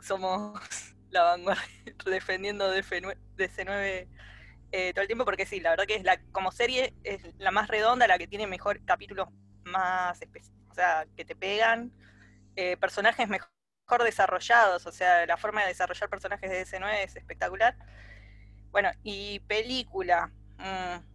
somos 0.01 0.61
la 1.11 1.23
vanguardia 1.25 1.65
defendiendo 2.07 2.71
DC9, 2.71 3.17
DC9 3.37 4.09
eh, 4.73 4.93
todo 4.93 5.03
el 5.03 5.07
tiempo, 5.09 5.25
porque 5.25 5.47
sí, 5.47 5.61
la 5.61 5.71
verdad 5.71 5.87
que 5.87 5.95
es 5.97 6.05
la 6.05 6.21
como 6.33 6.51
serie 6.53 6.95
es 7.05 7.23
la 7.39 7.53
más 7.53 7.69
redonda, 7.69 8.09
la 8.09 8.19
que 8.19 8.27
tiene 8.27 8.47
mejor 8.49 8.85
capítulos 8.85 9.29
más 9.65 10.21
espe- 10.21 10.43
o 10.71 10.75
sea, 10.75 11.07
que 11.17 11.25
te 11.25 11.37
pegan, 11.37 11.93
eh, 12.57 12.77
personajes 12.79 13.29
mejor 13.29 13.49
desarrollados, 14.05 14.87
o 14.87 14.93
sea, 14.93 15.27
la 15.27 15.37
forma 15.37 15.63
de 15.63 15.69
desarrollar 15.69 16.09
personajes 16.11 16.51
de 16.51 16.59
DC9 16.59 17.05
es 17.05 17.17
espectacular. 17.17 17.77
Bueno, 18.71 18.91
y 19.03 19.41
película. 19.41 20.33
mm, 20.59 21.13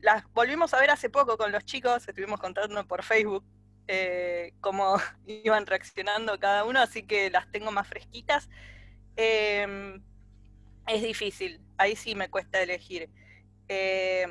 las 0.00 0.24
volvimos 0.32 0.74
a 0.74 0.80
ver 0.80 0.90
hace 0.90 1.10
poco 1.10 1.36
con 1.36 1.52
los 1.52 1.64
chicos, 1.64 2.06
estuvimos 2.08 2.40
contando 2.40 2.86
por 2.86 3.02
Facebook 3.02 3.44
eh, 3.88 4.54
cómo 4.60 4.96
iban 5.26 5.66
reaccionando 5.66 6.38
cada 6.38 6.64
uno, 6.64 6.80
así 6.80 7.02
que 7.04 7.30
las 7.30 7.50
tengo 7.50 7.70
más 7.70 7.88
fresquitas. 7.88 8.48
Eh, 9.16 10.00
es 10.86 11.02
difícil, 11.02 11.60
ahí 11.78 11.96
sí 11.96 12.14
me 12.14 12.30
cuesta 12.30 12.60
elegir. 12.60 13.10
Eh, 13.68 14.26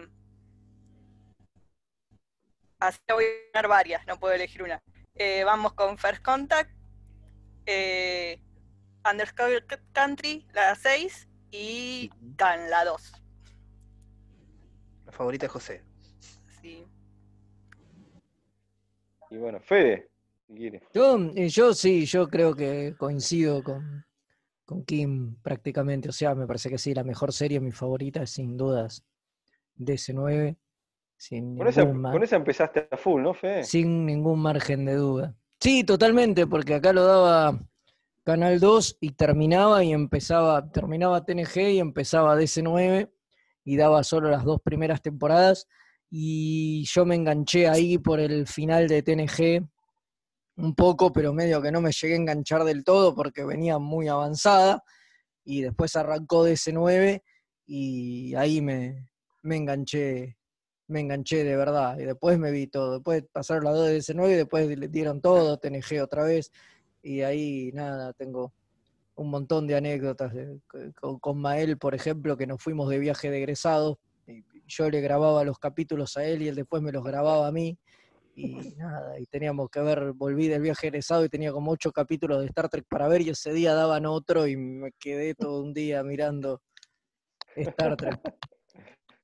así 2.80 3.00
que 3.06 3.14
voy 3.14 3.26
a 3.26 3.52
poner 3.54 3.68
varias, 3.68 4.06
no 4.08 4.20
puedo 4.20 4.34
elegir 4.34 4.64
una. 4.64 4.82
Eh, 5.16 5.44
vamos 5.44 5.74
con 5.74 5.98
First 5.98 6.22
Contact, 6.22 6.72
eh, 7.66 8.42
Undercover 9.10 9.66
Country, 9.94 10.48
la 10.54 10.76
6, 10.76 11.28
y 11.52 12.10
Can, 12.38 12.70
la 12.70 12.86
2. 12.86 13.21
Favorita 15.22 15.46
de 15.46 15.50
José. 15.50 15.84
Sí. 16.64 16.84
Y 19.30 19.38
bueno, 19.38 19.60
Fede, 19.60 20.10
si 20.48 20.56
quiere. 20.56 20.82
Yo, 20.96 21.16
eh, 21.36 21.48
yo 21.48 21.76
sí, 21.76 22.08
yo 22.08 22.28
creo 22.28 22.56
que 22.56 22.96
coincido 22.98 23.62
con, 23.62 24.04
con 24.66 24.84
Kim 24.84 25.36
prácticamente. 25.44 26.10
O 26.10 26.12
sea, 26.12 26.34
me 26.34 26.48
parece 26.48 26.72
que 26.72 26.80
sí, 26.80 26.96
la 26.96 27.04
mejor 27.04 27.34
serie, 27.34 27.60
mi 27.60 27.72
favorita, 27.72 28.24
es 28.24 28.32
sin 28.32 28.58
dudas 28.58 29.06
DC9. 29.78 30.58
Sin 31.18 31.56
Con 31.56 31.68
esa, 31.68 31.86
con 31.86 32.24
esa 32.24 32.38
empezaste 32.38 32.88
a 32.90 32.98
full, 32.98 33.22
¿no, 33.22 33.36
Fede? 33.36 33.64
sin 33.64 34.08
ningún 34.08 34.40
margen 34.40 34.86
de 34.86 34.96
duda. 34.96 35.36
Sí, 35.60 35.84
totalmente, 35.84 36.48
porque 36.48 36.74
acá 36.74 36.94
lo 36.94 37.06
daba 37.06 37.60
Canal 38.24 38.60
2 38.60 38.98
y 39.00 39.12
terminaba 39.12 39.84
y 39.84 39.94
empezaba, 39.94 40.72
terminaba 40.72 41.24
TNG 41.24 41.74
y 41.74 41.80
empezaba 41.80 42.36
DC9 42.36 43.12
y 43.63 43.78
daba 43.78 44.04
solo 44.04 44.30
las 44.30 44.43
dos 44.43 44.62
primeras 44.62 45.02
temporadas 45.02 45.67
y 46.10 46.84
yo 46.86 47.06
me 47.06 47.15
enganché 47.15 47.67
ahí 47.67 47.97
por 47.97 48.19
el 48.19 48.47
final 48.47 48.88
de 48.88 49.02
TNG 49.02 49.65
un 50.58 50.76
poco, 50.76 51.12
pero 51.12 51.34
medio 51.34 51.62
que 51.62 51.71
no 51.71 51.82
me 51.82 51.91
llegué 51.91 52.13
a 52.13 52.17
enganchar 52.17 52.63
del 52.65 52.84
todo 52.84 53.15
porque 53.15 53.45
venía 53.45 53.80
muy 53.80 54.08
avanzada 54.10 54.84
y 55.45 55.62
después 55.62 55.95
arrancó 55.95 56.45
DC9 56.45 57.24
y 57.65 58.36
ahí 58.36 58.62
me, 58.62 59.10
me 59.41 59.56
enganché 59.58 60.38
me 60.88 61.00
enganché 61.00 61.43
de 61.45 61.56
verdad 61.56 61.97
y 61.97 62.04
después 62.04 62.38
me 62.38 62.52
vi 62.52 62.67
todo. 62.67 62.95
Después 62.95 63.24
pasaron 63.32 63.63
las 63.63 63.76
dos 63.76 63.88
de 63.88 63.97
DC9 64.00 64.32
y 64.34 64.36
después 64.36 64.78
le 64.78 64.88
dieron 64.89 65.21
todo, 65.21 65.58
TNG 65.58 66.02
otra 66.04 66.24
vez 66.24 66.52
y 67.02 67.21
ahí 67.21 67.71
nada, 67.74 68.13
tengo 68.13 68.54
un 69.22 69.30
montón 69.30 69.68
de 69.68 69.76
anécdotas 69.76 70.34
de- 70.34 70.60
con, 71.00 71.20
con 71.20 71.38
Mael, 71.40 71.78
por 71.78 71.96
ejemplo, 71.96 72.36
que 72.38 72.48
nos 72.48 72.62
fuimos 72.62 72.90
de 72.90 73.00
viaje 73.00 73.30
de 73.30 73.42
y 74.28 74.44
yo 74.68 74.90
le 74.90 75.02
grababa 75.02 75.44
los 75.44 75.58
capítulos 75.60 76.16
a 76.18 76.26
él 76.26 76.42
y 76.42 76.48
él 76.48 76.56
después 76.56 76.82
me 76.82 76.92
los 76.92 77.04
grababa 77.04 77.48
a 77.48 77.52
mí 77.52 77.78
y 78.34 78.76
nada, 78.78 79.20
y 79.20 79.26
teníamos 79.26 79.70
que 79.70 79.82
ver, 79.82 80.14
volví 80.14 80.48
del 80.48 80.62
viaje 80.62 80.88
egresado 80.88 81.26
y 81.26 81.30
tenía 81.30 81.52
como 81.52 81.72
ocho 81.72 81.92
capítulos 81.92 82.40
de 82.40 82.46
Star 82.48 82.70
Trek 82.70 82.86
para 82.90 83.08
ver 83.08 83.22
y 83.22 83.30
ese 83.30 83.52
día 83.54 83.74
daban 83.74 84.06
otro 84.06 84.48
y 84.48 84.56
me 84.56 84.92
quedé 84.94 85.36
todo 85.36 85.62
un 85.62 85.74
día 85.74 86.02
mirando 86.04 86.62
Star 87.56 87.98
Trek. 87.98 88.20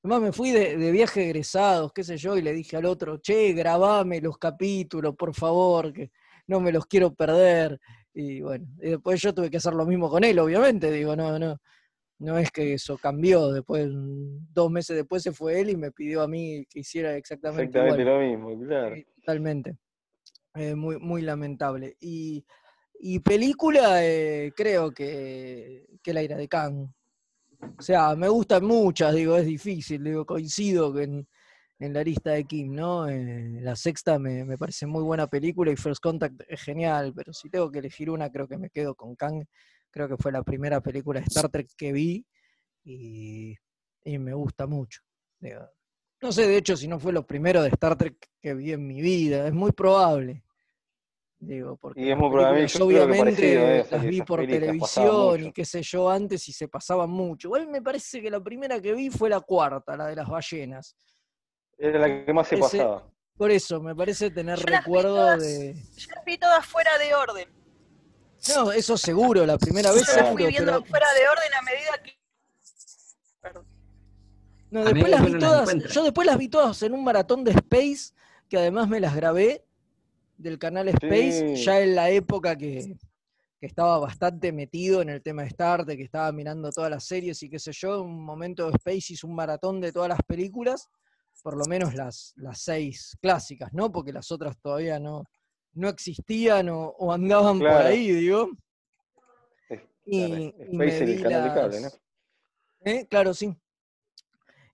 Además 0.02 0.22
me 0.22 0.32
fui 0.32 0.50
de, 0.52 0.76
de 0.76 0.90
viaje 0.92 1.24
egresados, 1.24 1.92
qué 1.92 2.04
sé 2.04 2.16
yo, 2.16 2.36
y 2.36 2.42
le 2.42 2.52
dije 2.52 2.76
al 2.76 2.84
otro, 2.84 3.18
che, 3.18 3.52
grabame 3.52 4.20
los 4.20 4.38
capítulos, 4.38 5.14
por 5.16 5.34
favor, 5.34 5.92
que 5.92 6.10
no 6.46 6.60
me 6.60 6.70
los 6.72 6.86
quiero 6.86 7.14
perder. 7.14 7.80
Y 8.20 8.40
bueno, 8.40 8.66
y 8.82 8.90
después 8.90 9.20
yo 9.22 9.32
tuve 9.32 9.48
que 9.48 9.58
hacer 9.58 9.74
lo 9.74 9.86
mismo 9.86 10.10
con 10.10 10.24
él, 10.24 10.36
obviamente, 10.40 10.90
digo, 10.90 11.14
no, 11.14 11.38
no, 11.38 11.56
no 12.18 12.36
es 12.36 12.50
que 12.50 12.74
eso 12.74 12.98
cambió, 12.98 13.52
después, 13.52 13.86
mm, 13.88 14.52
dos 14.52 14.72
meses 14.72 14.96
después 14.96 15.22
se 15.22 15.30
fue 15.30 15.60
él 15.60 15.70
y 15.70 15.76
me 15.76 15.92
pidió 15.92 16.22
a 16.22 16.26
mí 16.26 16.66
que 16.68 16.80
hiciera 16.80 17.14
exactamente, 17.14 17.78
Exactamente 17.78 18.02
igual. 18.02 18.20
lo 18.20 18.28
mismo, 18.28 18.66
claro. 18.66 18.96
Totalmente. 19.20 19.76
Eh, 20.56 20.74
muy, 20.74 20.98
muy 20.98 21.22
lamentable. 21.22 21.96
Y, 22.00 22.44
y 22.98 23.20
película, 23.20 24.04
eh, 24.04 24.50
creo 24.56 24.90
que, 24.90 25.86
que 26.02 26.12
La 26.12 26.24
ira 26.24 26.36
de 26.36 26.48
Khan. 26.48 26.92
O 27.78 27.82
sea, 27.82 28.16
me 28.16 28.28
gustan 28.28 28.64
muchas, 28.64 29.14
digo, 29.14 29.36
es 29.36 29.46
difícil, 29.46 30.02
digo, 30.02 30.26
coincido 30.26 30.92
que 30.92 31.04
en, 31.04 31.28
en 31.78 31.92
la 31.92 32.02
lista 32.02 32.32
de 32.32 32.44
Kim, 32.44 32.74
¿no? 32.74 33.08
Eh, 33.08 33.60
la 33.60 33.76
sexta 33.76 34.18
me, 34.18 34.44
me 34.44 34.58
parece 34.58 34.86
muy 34.86 35.02
buena 35.02 35.26
película 35.26 35.70
y 35.70 35.76
First 35.76 36.02
Contact 36.02 36.42
es 36.48 36.60
genial, 36.60 37.12
pero 37.14 37.32
si 37.32 37.48
tengo 37.48 37.70
que 37.70 37.78
elegir 37.78 38.10
una, 38.10 38.30
creo 38.30 38.48
que 38.48 38.58
me 38.58 38.70
quedo 38.70 38.94
con 38.94 39.14
Kang. 39.14 39.44
Creo 39.90 40.08
que 40.08 40.16
fue 40.16 40.32
la 40.32 40.42
primera 40.42 40.80
película 40.80 41.20
de 41.20 41.26
Star 41.26 41.48
Trek 41.48 41.68
que 41.76 41.92
vi 41.92 42.26
y, 42.84 43.54
y 44.04 44.18
me 44.18 44.34
gusta 44.34 44.66
mucho. 44.66 45.00
no 46.20 46.32
sé, 46.32 46.46
de 46.46 46.56
hecho, 46.56 46.76
si 46.76 46.88
no 46.88 46.98
fue 46.98 47.12
lo 47.12 47.26
primero 47.26 47.62
de 47.62 47.68
Star 47.70 47.96
Trek 47.96 48.16
que 48.40 48.54
vi 48.54 48.72
en 48.72 48.86
mi 48.86 49.00
vida, 49.00 49.46
es 49.46 49.54
muy 49.54 49.72
probable. 49.72 50.44
Digo, 51.40 51.76
porque 51.76 52.00
Y 52.00 52.10
es 52.10 52.18
muy 52.18 52.30
probable, 52.30 52.66
yo 52.66 52.84
obviamente 52.84 53.78
eh, 53.78 53.86
las 53.88 54.04
vi 54.04 54.22
por 54.22 54.44
televisión 54.44 55.46
y 55.46 55.52
qué 55.52 55.64
sé 55.64 55.82
yo 55.82 56.10
antes 56.10 56.48
y 56.48 56.52
se 56.52 56.66
pasaban 56.66 57.10
mucho. 57.10 57.46
Igual 57.46 57.68
me 57.68 57.80
parece 57.80 58.20
que 58.20 58.28
la 58.28 58.42
primera 58.42 58.80
que 58.80 58.92
vi 58.92 59.08
fue 59.08 59.30
la 59.30 59.40
cuarta, 59.40 59.96
la 59.96 60.08
de 60.08 60.16
las 60.16 60.28
ballenas. 60.28 60.96
Era 61.78 61.98
la 62.00 62.24
que 62.24 62.32
más 62.32 62.48
se 62.48 62.56
Ese- 62.56 62.62
pasaba. 62.62 63.08
Por 63.36 63.50
eso, 63.52 63.80
me 63.80 63.94
parece 63.94 64.30
tener 64.32 64.58
Yo 64.58 64.66
recuerdo 64.66 65.14
todas. 65.14 65.40
de... 65.40 65.74
Yo 65.96 66.08
las 66.14 66.24
vi 66.24 66.38
todas 66.38 66.66
fuera 66.66 66.98
de 66.98 67.14
orden. 67.14 67.48
No, 68.54 68.72
eso 68.72 68.96
seguro, 68.98 69.46
la 69.46 69.58
primera 69.58 69.92
vez 69.92 70.06
Yo 70.06 70.12
las 70.16 70.28
fui 70.32 70.42
seguro, 70.42 70.46
viendo 70.48 70.72
pero 70.72 70.84
fuera 70.84 71.06
de 71.14 71.28
orden 71.28 71.54
a 71.54 71.62
medida 71.62 72.02
que. 72.04 72.18
Perdón. 73.40 73.66
no, 74.70 74.84
después 74.84 75.10
las 75.10 75.24
vi 75.24 75.30
las 75.32 75.40
todas, 75.40 75.94
yo 75.94 76.02
después 76.04 76.26
las 76.26 76.38
vi 76.38 76.48
todas 76.48 76.82
en 76.82 76.92
un 76.94 77.04
maratón 77.04 77.44
de 77.44 77.52
Space, 77.52 78.12
que 78.48 78.58
además 78.58 78.88
me 78.88 78.98
las 79.00 79.14
grabé 79.14 79.64
del 80.36 80.58
canal 80.58 80.88
Space, 80.88 81.56
Sí. 81.56 81.64
ya 81.64 81.80
en 81.80 81.94
la 81.94 82.10
época 82.10 82.56
que, 82.56 82.96
que 83.60 83.66
estaba 83.66 83.98
bastante 83.98 84.50
metido 84.52 85.00
en 85.02 85.10
el 85.10 85.22
tema 85.22 85.42
de 85.42 85.48
Star 85.48 85.84
Trek, 85.84 85.98
que 85.98 86.04
estaba 86.04 86.30
mirando 86.32 86.70
todas 86.70 86.90
las 86.90 87.04
series 87.04 87.40
y 87.42 87.48
qué 87.50 87.58
sé 87.58 87.72
yo, 87.72 87.96
en 87.96 88.00
un 88.02 88.24
momento 88.24 88.66
de 88.68 88.76
Space 88.76 89.12
hizo 89.14 89.26
un 89.28 89.34
maratón 89.36 89.80
de 89.80 89.92
todas 89.92 90.08
las 90.08 90.22
películas, 90.26 90.88
por 91.42 91.56
lo 91.56 91.64
menos 91.66 91.94
las, 91.94 92.32
las 92.36 92.60
seis 92.60 93.16
clásicas, 93.20 93.72
¿no? 93.72 93.90
Porque 93.92 94.12
las 94.12 94.30
otras 94.30 94.58
todavía 94.60 94.98
no, 94.98 95.24
no 95.74 95.88
existían 95.88 96.68
o, 96.68 96.88
o 96.98 97.12
andaban 97.12 97.58
por 97.58 97.68
ahí, 97.86 98.10
digo. 98.12 98.50
Es- 99.68 99.82
Y, 100.04 100.52
claro, 100.52 100.66
y 100.72 100.76
me 100.76 100.84
vi 100.86 100.90
de 101.16 101.52
cable, 101.52 101.80
¿no? 101.80 101.82
las- 101.88 102.00
¿Eh? 102.84 103.06
Claro, 103.08 103.34
sí. 103.34 103.54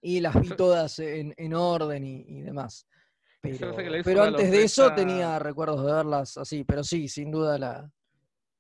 Y 0.00 0.20
las 0.20 0.38
vi 0.40 0.50
todas 0.57 0.98
en, 0.98 1.33
en 1.37 1.55
orden 1.55 2.05
y, 2.05 2.24
y 2.29 2.40
demás. 2.42 2.87
Pero, 3.40 3.77
pero 4.05 4.22
antes 4.22 4.50
de 4.50 4.62
eso 4.64 4.88
tenía 4.94 5.38
recuerdos 5.38 5.85
de 5.85 5.92
verlas 5.92 6.38
así, 6.38 6.64
pero 6.64 6.83
sí, 6.83 7.09
sin 7.09 7.31
duda 7.31 7.59
la. 7.59 7.92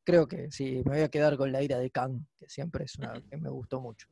Creo 0.04 0.26
que 0.28 0.50
sí, 0.50 0.82
me 0.84 0.96
voy 0.96 1.00
a 1.00 1.08
quedar 1.08 1.38
con 1.38 1.50
la 1.52 1.62
ira 1.62 1.78
de 1.78 1.90
Khan, 1.90 2.28
que 2.36 2.46
siempre 2.50 2.84
es 2.84 2.98
una 2.98 3.12
que 3.30 3.36
me 3.38 3.48
gustó 3.48 3.80
mucho. 3.80 4.06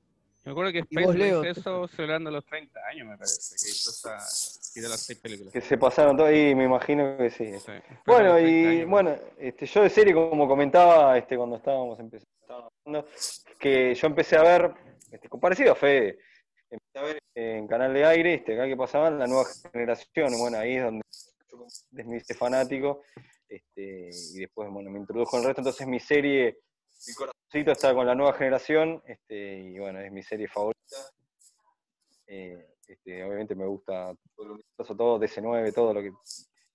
Me 0.44 0.52
acuerdo 0.52 0.72
que 0.72 0.78
¿Y 0.90 1.02
Space 1.02 1.50
eso 1.50 1.86
celebrando 1.88 2.30
los 2.30 2.44
30 2.44 2.80
años, 2.88 3.06
me 3.06 3.16
parece, 3.16 3.54
que 3.56 3.70
hizo 3.70 3.90
esa, 3.90 4.16
hizo 4.74 4.88
las 4.88 5.00
seis 5.00 5.18
películas. 5.20 5.52
Que 5.52 5.60
se 5.60 5.78
pasaron 5.78 6.16
todas 6.16 6.34
y 6.34 6.54
me 6.54 6.64
imagino 6.64 7.16
que 7.16 7.30
sí. 7.30 7.44
Bueno, 8.04 8.30
los 8.30 8.36
30 8.38 8.50
y 8.50 8.66
años, 8.66 8.90
bueno, 8.90 9.16
este, 9.38 9.66
yo 9.66 9.82
de 9.82 9.90
serie, 9.90 10.12
como 10.14 10.48
comentaba 10.48 11.16
este, 11.16 11.36
cuando 11.36 11.56
estábamos 11.56 11.98
empezando, 12.00 12.34
estábamos 12.40 12.72
hablando, 12.84 13.08
que 13.58 13.94
yo 13.94 14.06
empecé 14.08 14.36
a 14.36 14.42
ver, 14.42 14.74
este, 15.12 15.28
parecido 15.28 15.72
a 15.72 15.76
Fede, 15.76 16.18
empecé 16.68 16.98
a 16.98 17.02
ver 17.02 17.22
en 17.36 17.68
Canal 17.68 17.94
de 17.94 18.04
Aire, 18.04 18.34
este, 18.34 18.54
acá 18.54 18.66
que 18.66 18.76
pasaban 18.76 19.20
la 19.20 19.28
nueva 19.28 19.44
generación, 19.72 20.36
bueno, 20.38 20.58
ahí 20.58 20.76
es 20.76 20.84
donde 20.84 21.02
yo 21.52 21.66
me 22.04 22.16
hice 22.16 22.34
fanático, 22.34 23.02
este, 23.48 24.10
y 24.34 24.40
después, 24.40 24.68
bueno, 24.70 24.90
me 24.90 24.98
introdujo 24.98 25.36
en 25.36 25.42
el 25.42 25.46
resto, 25.48 25.60
entonces 25.60 25.86
mi 25.86 26.00
serie, 26.00 26.58
mi 27.06 27.14
corazoncito 27.14 27.72
está 27.72 27.94
con 27.94 28.06
la 28.06 28.14
nueva 28.14 28.32
generación, 28.34 29.02
este, 29.06 29.58
y 29.58 29.78
bueno, 29.78 30.00
es 30.00 30.12
mi 30.12 30.22
serie 30.22 30.48
favorita. 30.48 30.96
Eh, 32.26 32.76
este, 32.86 33.24
obviamente 33.24 33.54
me 33.54 33.66
gusta 33.66 34.14
todo 34.36 34.58
todo 34.96 35.20
DC9, 35.20 35.74
todo 35.74 35.94
lo 35.94 36.02
que 36.02 36.12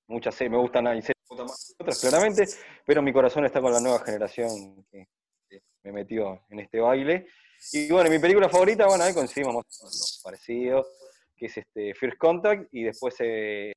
muchas 0.08 0.36
series 0.36 0.52
me 0.52 0.58
gustan, 0.58 0.88
hay 0.88 1.02
series 1.02 1.18
que 1.30 1.44
más 1.44 1.76
que 1.78 1.84
otras, 1.84 2.02
claramente, 2.02 2.46
pero 2.86 3.02
mi 3.02 3.14
corazón 3.14 3.46
está 3.46 3.62
con 3.62 3.72
la 3.72 3.80
nueva 3.80 4.00
generación 4.00 4.86
que, 4.92 5.08
que 5.50 5.62
me 5.84 5.92
metió 5.92 6.42
en 6.50 6.60
este 6.60 6.80
baile. 6.80 7.28
Y 7.74 7.92
bueno, 7.92 8.10
mi 8.10 8.20
película 8.20 8.50
favorita, 8.50 8.86
bueno, 8.88 9.04
ahí 9.04 9.14
coincidimos 9.14 9.56
más 9.56 9.66
o 9.82 9.86
menos 9.86 10.22
lo 10.24 10.30
parecido, 10.30 10.88
que 11.36 11.48
es 11.48 11.58
este 11.58 11.94
First 11.94 12.18
Contact, 12.18 12.68
y 12.72 12.84
después 12.84 13.16
eh, 13.20 13.74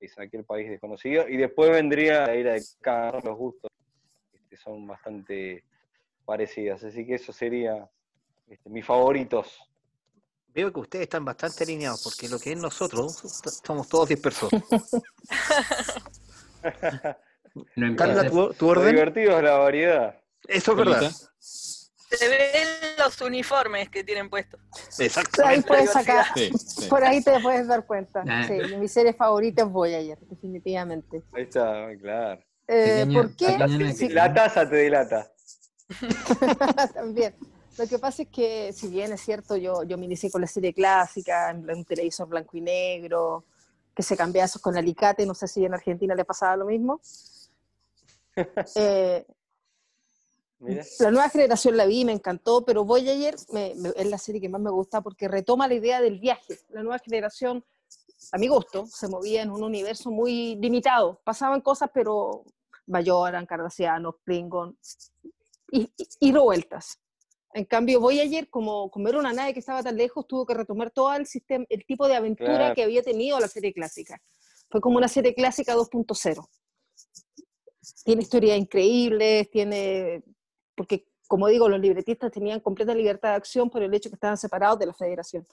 es 0.00 0.18
aquel 0.18 0.44
país 0.44 0.70
desconocido, 0.70 1.28
y 1.28 1.36
después 1.36 1.70
vendría 1.70 2.26
la 2.26 2.36
ira 2.36 2.52
de 2.54 2.62
Khan, 2.80 3.20
los 3.24 3.36
gustos 3.36 3.70
este, 4.32 4.56
son 4.56 4.86
bastante 4.86 5.64
parecidas, 6.24 6.82
así 6.84 7.06
que 7.06 7.14
eso 7.16 7.32
sería 7.32 7.88
este, 8.48 8.68
mis 8.70 8.84
favoritos. 8.84 9.58
Veo 10.48 10.72
que 10.72 10.80
ustedes 10.80 11.04
están 11.04 11.24
bastante 11.24 11.64
alineados, 11.64 12.02
porque 12.02 12.28
lo 12.28 12.38
que 12.38 12.52
es 12.52 12.58
nosotros, 12.58 13.22
somos 13.64 13.88
todos 13.88 14.08
dispersos. 14.08 14.50
No 17.76 17.94
Carla, 17.96 18.30
tu, 18.30 18.52
tu 18.54 18.64
Lo 18.66 18.80
orden. 18.80 18.94
divertido 18.94 19.36
es 19.36 19.44
la 19.44 19.58
variedad. 19.58 20.18
Eso 20.48 20.72
es 20.72 20.76
verdad. 20.78 21.10
Se 21.38 22.28
ven 22.28 22.38
los 22.98 23.20
uniformes 23.20 23.88
que 23.90 24.04
tienen 24.04 24.30
puestos. 24.30 24.60
Ahí 24.98 25.06
Exactamente. 25.06 25.68
puedes 25.68 25.90
sacar, 25.90 26.26
Sí, 26.34 26.50
sí. 26.56 26.86
por 26.88 27.02
ahí 27.04 27.22
te 27.22 27.40
puedes 27.40 27.66
dar 27.66 27.84
cuenta. 27.86 28.22
Ah. 28.28 28.44
Sí, 28.46 28.76
mi 28.76 28.88
serie 28.88 29.12
favorita 29.14 29.62
es 29.62 29.68
Voyager, 29.68 30.18
definitivamente. 30.20 31.22
Ahí 31.32 31.42
está, 31.44 31.88
claro. 32.00 32.42
Eh, 32.68 33.06
¿Por 33.12 33.34
qué? 33.36 33.58
La 34.10 34.32
taza 34.32 34.68
te 34.68 34.76
delata. 34.76 35.30
También. 36.94 37.34
Lo 37.78 37.86
que 37.86 37.98
pasa 37.98 38.22
es 38.22 38.28
que, 38.28 38.72
si 38.72 38.88
bien 38.88 39.12
es 39.12 39.20
cierto, 39.22 39.56
yo, 39.56 39.82
yo 39.84 39.96
me 39.96 40.04
inicié 40.04 40.30
con 40.30 40.40
la 40.42 40.46
serie 40.46 40.74
clásica, 40.74 41.50
en 41.50 41.68
un 41.70 41.84
televisor 41.84 42.28
blanco 42.28 42.56
y 42.56 42.60
negro, 42.60 43.44
que 43.94 44.02
se 44.02 44.16
cambiaba 44.16 44.44
eso 44.46 44.60
con 44.60 44.76
alicate, 44.76 45.24
no 45.24 45.34
sé 45.34 45.48
si 45.48 45.64
en 45.64 45.72
Argentina 45.74 46.14
le 46.14 46.24
pasaba 46.24 46.56
lo 46.56 46.66
mismo. 46.66 47.00
Eh, 48.76 49.26
Mira. 50.58 50.84
la 51.00 51.10
nueva 51.10 51.28
generación 51.28 51.76
la 51.76 51.84
vi, 51.86 52.04
me 52.04 52.12
encantó, 52.12 52.64
pero 52.64 52.84
Voyager 52.84 53.34
me- 53.52 53.74
me- 53.76 53.92
es 53.96 54.06
la 54.06 54.16
serie 54.16 54.40
que 54.40 54.48
más 54.48 54.60
me 54.60 54.70
gusta 54.70 55.00
porque 55.02 55.26
retoma 55.28 55.66
la 55.68 55.74
idea 55.74 56.00
del 56.00 56.18
viaje. 56.20 56.58
La 56.70 56.82
nueva 56.82 56.98
generación, 57.00 57.64
a 58.30 58.38
mi 58.38 58.46
gusto, 58.48 58.86
se 58.86 59.08
movía 59.08 59.42
en 59.42 59.50
un 59.50 59.62
universo 59.64 60.10
muy 60.10 60.54
limitado. 60.56 61.20
Pasaban 61.24 61.60
cosas, 61.60 61.90
pero 61.92 62.44
Bayoran, 62.86 63.44
Cardassianos, 63.44 64.14
Klingon, 64.24 64.78
y, 65.72 65.90
y, 66.20 66.32
revueltas. 66.32 66.98
En 67.54 67.64
cambio, 67.64 67.98
Voyager, 68.00 68.48
como, 68.48 68.90
como 68.90 69.08
era 69.08 69.18
una 69.18 69.32
nave 69.32 69.52
que 69.52 69.58
estaba 69.60 69.82
tan 69.82 69.96
lejos, 69.96 70.26
tuvo 70.26 70.46
que 70.46 70.54
retomar 70.54 70.90
todo 70.90 71.12
el, 71.14 71.26
sistema, 71.26 71.64
el 71.68 71.84
tipo 71.84 72.06
de 72.06 72.14
aventura 72.16 72.56
Claro. 72.56 72.74
que 72.74 72.82
había 72.84 73.02
tenido 73.02 73.40
la 73.40 73.48
serie 73.48 73.72
clásica. 73.72 74.22
Fue 74.70 74.80
como 74.80 74.96
una 74.98 75.08
serie 75.08 75.34
clásica 75.34 75.74
2.0 75.74 76.46
tiene 78.04 78.22
historias 78.22 78.58
increíbles, 78.58 79.50
tiene, 79.50 80.22
porque 80.76 81.06
como 81.26 81.48
digo, 81.48 81.68
los 81.68 81.80
libretistas 81.80 82.30
tenían 82.30 82.60
completa 82.60 82.94
libertad 82.94 83.30
de 83.30 83.34
acción 83.36 83.70
por 83.70 83.82
el 83.82 83.92
hecho 83.94 84.08
que 84.10 84.14
estaban 84.16 84.36
separados 84.36 84.78
de 84.78 84.86
la 84.86 84.94
federación. 84.94 85.46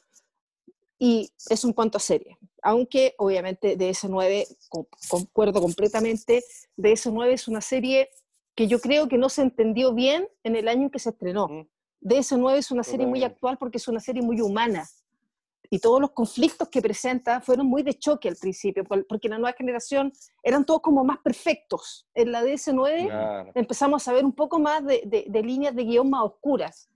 Y 1.00 1.32
eso 1.50 1.68
en 1.68 1.74
cuanto 1.74 1.98
a 1.98 2.02
serie. 2.02 2.38
Aunque 2.62 3.16
obviamente 3.18 3.78
DS9, 3.78 4.46
con- 4.68 4.88
concuerdo 5.10 5.62
completamente, 5.62 6.44
DS9 6.78 7.32
es 7.34 7.48
una 7.48 7.62
serie 7.62 8.10
que 8.60 8.68
yo 8.68 8.82
creo 8.82 9.08
que 9.08 9.18
no 9.18 9.30
se 9.30 9.42
entendió 9.42 9.94
bien 9.94 10.28
en 10.44 10.58
el 10.58 10.68
año 10.68 10.82
en 10.84 10.90
que 10.90 11.00
se 11.00 11.12
estrenó. 11.12 11.48
Mm. 11.48 11.66
DS9 12.02 12.58
es 12.58 12.72
una 12.72 12.84
serie 12.84 13.08
muy 13.08 13.24
actual 13.24 13.58
porque 13.58 13.78
es 13.78 13.88
una 13.88 14.02
serie 14.02 14.22
muy 14.22 14.42
humana. 14.42 14.86
Y 15.70 15.80
todos 15.80 16.02
los 16.02 16.12
conflictos 16.12 16.68
que 16.68 16.82
presenta 16.82 17.40
fueron 17.40 17.68
muy 17.68 17.84
de 17.84 17.94
choque 17.94 18.28
al 18.28 18.36
principio, 18.36 18.84
por- 18.84 19.08
porque 19.08 19.30
la 19.30 19.38
nueva 19.38 19.56
generación 19.58 20.12
eran 20.44 20.66
todos 20.66 20.82
como 20.82 21.06
más 21.06 21.20
perfectos. 21.20 22.06
En 22.14 22.34
la 22.34 22.44
DS9 22.44 23.06
Claro. 23.06 23.52
empezamos 23.56 24.06
a 24.10 24.12
ver 24.12 24.26
un 24.26 24.34
poco 24.34 24.60
más 24.60 24.84
de, 24.84 25.04
de- 25.06 25.26
de 25.30 25.42
líneas 25.42 25.74
de 25.74 25.86
guion 25.86 26.10
más 26.10 26.24
oscuras, 26.26 26.90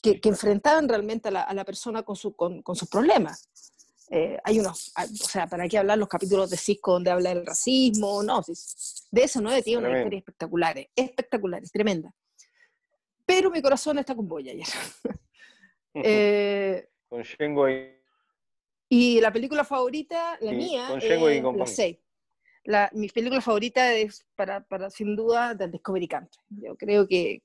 que, 0.00 0.20
que 0.20 0.28
enfrentaban 0.28 0.88
realmente 0.88 1.26
a 1.26 1.32
la, 1.32 1.42
a 1.42 1.54
la 1.54 1.64
persona 1.64 2.04
con, 2.04 2.14
su, 2.14 2.36
con, 2.36 2.62
con 2.62 2.76
sus 2.76 2.88
problemas. 2.88 3.48
Eh, 4.10 4.38
hay 4.42 4.58
unos, 4.60 4.90
hay- 4.94 5.08
o 5.08 5.14
sea, 5.28 5.46
¿para 5.46 5.68
qué 5.68 5.78
hablar 5.78 5.98
los 5.98 6.08
capítulos 6.08 6.48
de 6.50 6.56
Cisco 6.56 6.92
donde 6.92 7.10
habla 7.10 7.34
del 7.34 7.44
racismo? 7.44 8.22
No, 8.22 8.42
sí, 8.42 8.52
DS9 9.12 9.62
tiene 9.62 9.78
una 9.80 9.98
historia 9.98 10.18
espectaculares, 10.18 10.88
espectaculares, 10.96 11.70
tremenda. 11.72 12.14
Pero 13.26 13.50
mi 13.50 13.60
corazón 13.60 13.98
está 13.98 14.14
con 14.14 14.26
Voyager. 14.26 14.64
Eh, 15.94 16.88
Con 17.08 17.22
Shenway. 17.22 17.98
Y 18.88 19.20
la 19.20 19.32
película 19.32 19.64
favorita, 19.64 20.38
la 20.40 20.50
Sí, 20.50 20.56
mía, 20.56 20.86
con 20.88 21.02
y. 21.02 21.58
La 21.58 21.66
6. 21.66 21.98
La, 22.64 22.90
mi 22.92 23.08
película 23.08 23.40
favorita 23.40 23.92
es, 23.94 24.26
para, 24.36 24.62
para 24.64 24.90
sin 24.90 25.16
duda, 25.16 25.56
The 25.56 25.68
Discovery 25.68 26.06
Country. 26.06 26.40
Yo 26.50 26.76
creo 26.76 27.06
que. 27.08 27.42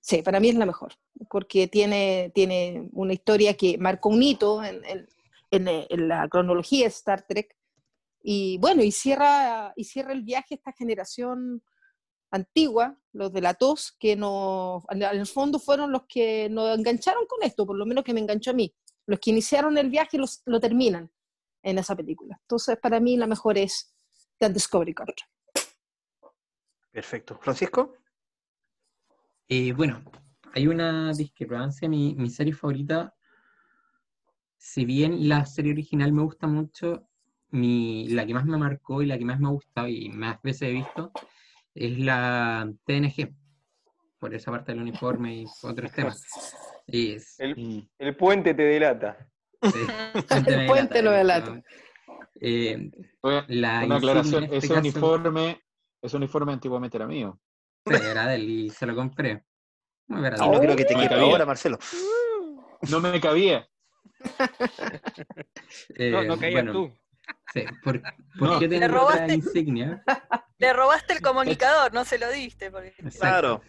Sí, 0.00 0.22
para 0.22 0.40
mí 0.40 0.48
es 0.48 0.54
la 0.56 0.66
mejor, 0.66 0.94
porque 1.28 1.68
tiene, 1.68 2.30
tiene 2.34 2.88
una 2.92 3.12
historia 3.12 3.54
que 3.56 3.78
marcó 3.78 4.08
un 4.08 4.22
hito 4.22 4.62
en, 4.64 4.84
en- 4.84 5.08
en, 5.52 5.66
eh, 5.68 5.86
en 5.90 6.08
la 6.08 6.28
cronología 6.28 6.86
Star 6.86 7.26
Trek. 7.26 7.56
Y 8.22 8.58
bueno, 8.58 8.82
y 8.82 8.92
cierra, 8.92 9.72
y 9.76 9.84
cierra 9.84 10.12
el 10.12 10.22
viaje 10.22 10.54
esta 10.54 10.72
generación 10.72 11.62
antigua, 12.30 12.96
los 13.12 13.32
de 13.32 13.40
la 13.40 13.54
tos, 13.54 13.92
que 13.98 14.14
nos, 14.14 14.84
al, 14.88 15.02
al 15.02 15.26
fondo 15.26 15.58
fueron 15.58 15.90
los 15.90 16.02
que 16.06 16.48
nos 16.50 16.78
engancharon 16.78 17.26
con 17.26 17.42
esto, 17.42 17.66
por 17.66 17.76
lo 17.76 17.86
menos 17.86 18.04
que 18.04 18.14
me 18.14 18.20
enganchó 18.20 18.50
a 18.52 18.54
mí. 18.54 18.72
Los 19.06 19.18
que 19.18 19.30
iniciaron 19.30 19.76
el 19.78 19.90
viaje 19.90 20.18
los, 20.18 20.42
lo 20.46 20.60
terminan 20.60 21.10
en 21.62 21.78
esa 21.78 21.96
película. 21.96 22.38
Entonces, 22.42 22.76
para 22.78 23.00
mí 23.00 23.16
la 23.16 23.26
mejor 23.26 23.58
es 23.58 23.92
The 24.38 24.50
Discovery 24.50 24.94
Country. 24.94 25.24
Perfecto. 26.92 27.38
Francisco. 27.40 27.94
Eh, 29.52 29.72
bueno, 29.72 30.00
hay 30.54 30.68
una 30.68 31.12
discrepancia. 31.12 31.88
Mi, 31.88 32.14
mi 32.14 32.30
serie 32.30 32.52
favorita, 32.52 33.12
si 34.56 34.84
bien 34.84 35.28
la 35.28 35.44
serie 35.44 35.72
original 35.72 36.12
me 36.12 36.22
gusta 36.22 36.46
mucho, 36.46 37.08
mi, 37.50 38.08
la 38.10 38.24
que 38.24 38.32
más 38.32 38.46
me 38.46 38.56
marcó 38.56 39.02
y 39.02 39.06
la 39.06 39.18
que 39.18 39.24
más 39.24 39.40
me 39.40 39.48
ha 39.48 39.50
gustado 39.50 39.88
y 39.88 40.08
más 40.08 40.40
veces 40.42 40.62
he 40.68 40.72
visto 40.72 41.10
es 41.74 41.98
la 41.98 42.72
TNG, 42.84 43.34
por 44.20 44.34
esa 44.34 44.52
parte 44.52 44.70
del 44.72 44.82
uniforme 44.82 45.34
y 45.34 45.46
otros 45.62 45.92
temas. 45.92 46.24
Y 46.92 47.12
es- 47.12 47.38
El, 47.38 47.88
el 47.98 48.16
puente 48.16 48.52
te 48.54 48.62
delata. 48.62 49.28
sí, 49.62 49.78
Puente 50.28 50.56
me 50.56 50.62
El 50.62 50.66
puente 50.66 51.02
lo 51.02 51.10
delata, 51.12 51.62
eh, 52.40 52.90
la 53.48 53.84
Una 53.84 53.96
aclaración, 53.96 54.44
este 54.44 54.56
ese 54.58 54.68
caso- 54.68 54.80
uniforme, 54.80 55.60
ese 56.02 56.16
uniforme 56.16 56.52
antiguamente 56.52 56.96
era 56.96 57.06
mío. 57.06 57.38
Sí, 57.86 57.94
era 57.94 58.26
de 58.26 58.34
él 58.36 58.48
y 58.50 58.70
se 58.70 58.86
lo 58.86 58.94
compré. 58.94 59.44
Muy 60.08 60.20
barato. 60.22 60.44
Y 60.44 60.48
no 60.48 60.60
creo 60.60 60.76
que 60.76 60.84
te 60.84 60.94
no 60.94 61.02
ahora, 61.16 61.46
Marcelo. 61.46 61.78
No 62.90 63.00
me 63.00 63.20
cabía. 63.20 63.68
Eh, 65.96 66.10
No, 66.10 66.22
no 66.24 66.38
caías 66.38 66.52
bueno, 66.64 66.72
tú. 66.72 66.92
sí, 67.52 67.64
¿por, 67.84 68.02
por 68.38 68.48
No. 68.48 68.58
qué 68.58 68.66
otra 68.66 68.88
robaste. 68.88 69.34
insignia? 69.34 70.02
Le 70.58 70.72
robaste 70.72 71.12
el 71.14 71.20
comunicador, 71.20 71.92
no 71.94 72.04
se 72.04 72.18
lo 72.18 72.30
diste. 72.30 72.70
porque-. 72.70 72.94
Claro. 73.18 73.62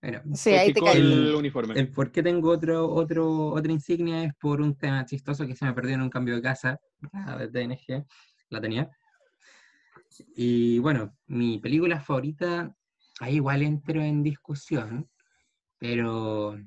Bueno, 0.00 0.22
Sí, 0.34 0.50
ahí 0.50 0.72
te 0.72 0.80
cae. 0.80 0.96
el 0.96 1.34
uniforme. 1.34 1.74
el 1.78 1.90
por 1.90 2.10
qué 2.12 2.22
tengo 2.22 2.50
otro, 2.50 2.88
otro, 2.88 3.48
otra 3.48 3.72
insignia 3.72 4.24
es 4.24 4.34
por 4.34 4.60
un 4.60 4.76
tema 4.76 5.04
chistoso 5.04 5.46
que 5.46 5.54
se 5.56 5.64
me 5.64 5.72
perdió 5.72 5.94
en 5.94 6.02
un 6.02 6.10
cambio 6.10 6.34
de 6.36 6.42
casa, 6.42 6.78
la 7.12 7.36
de 7.36 7.48
TNG, 7.48 8.04
la 8.50 8.60
tenía. 8.60 8.90
Y 10.36 10.78
bueno, 10.78 11.16
mi 11.26 11.58
película 11.58 12.00
favorita, 12.00 12.74
ahí 13.20 13.36
igual 13.36 13.62
entro 13.62 14.00
en 14.02 14.22
discusión, 14.22 15.08
pero 15.78 16.58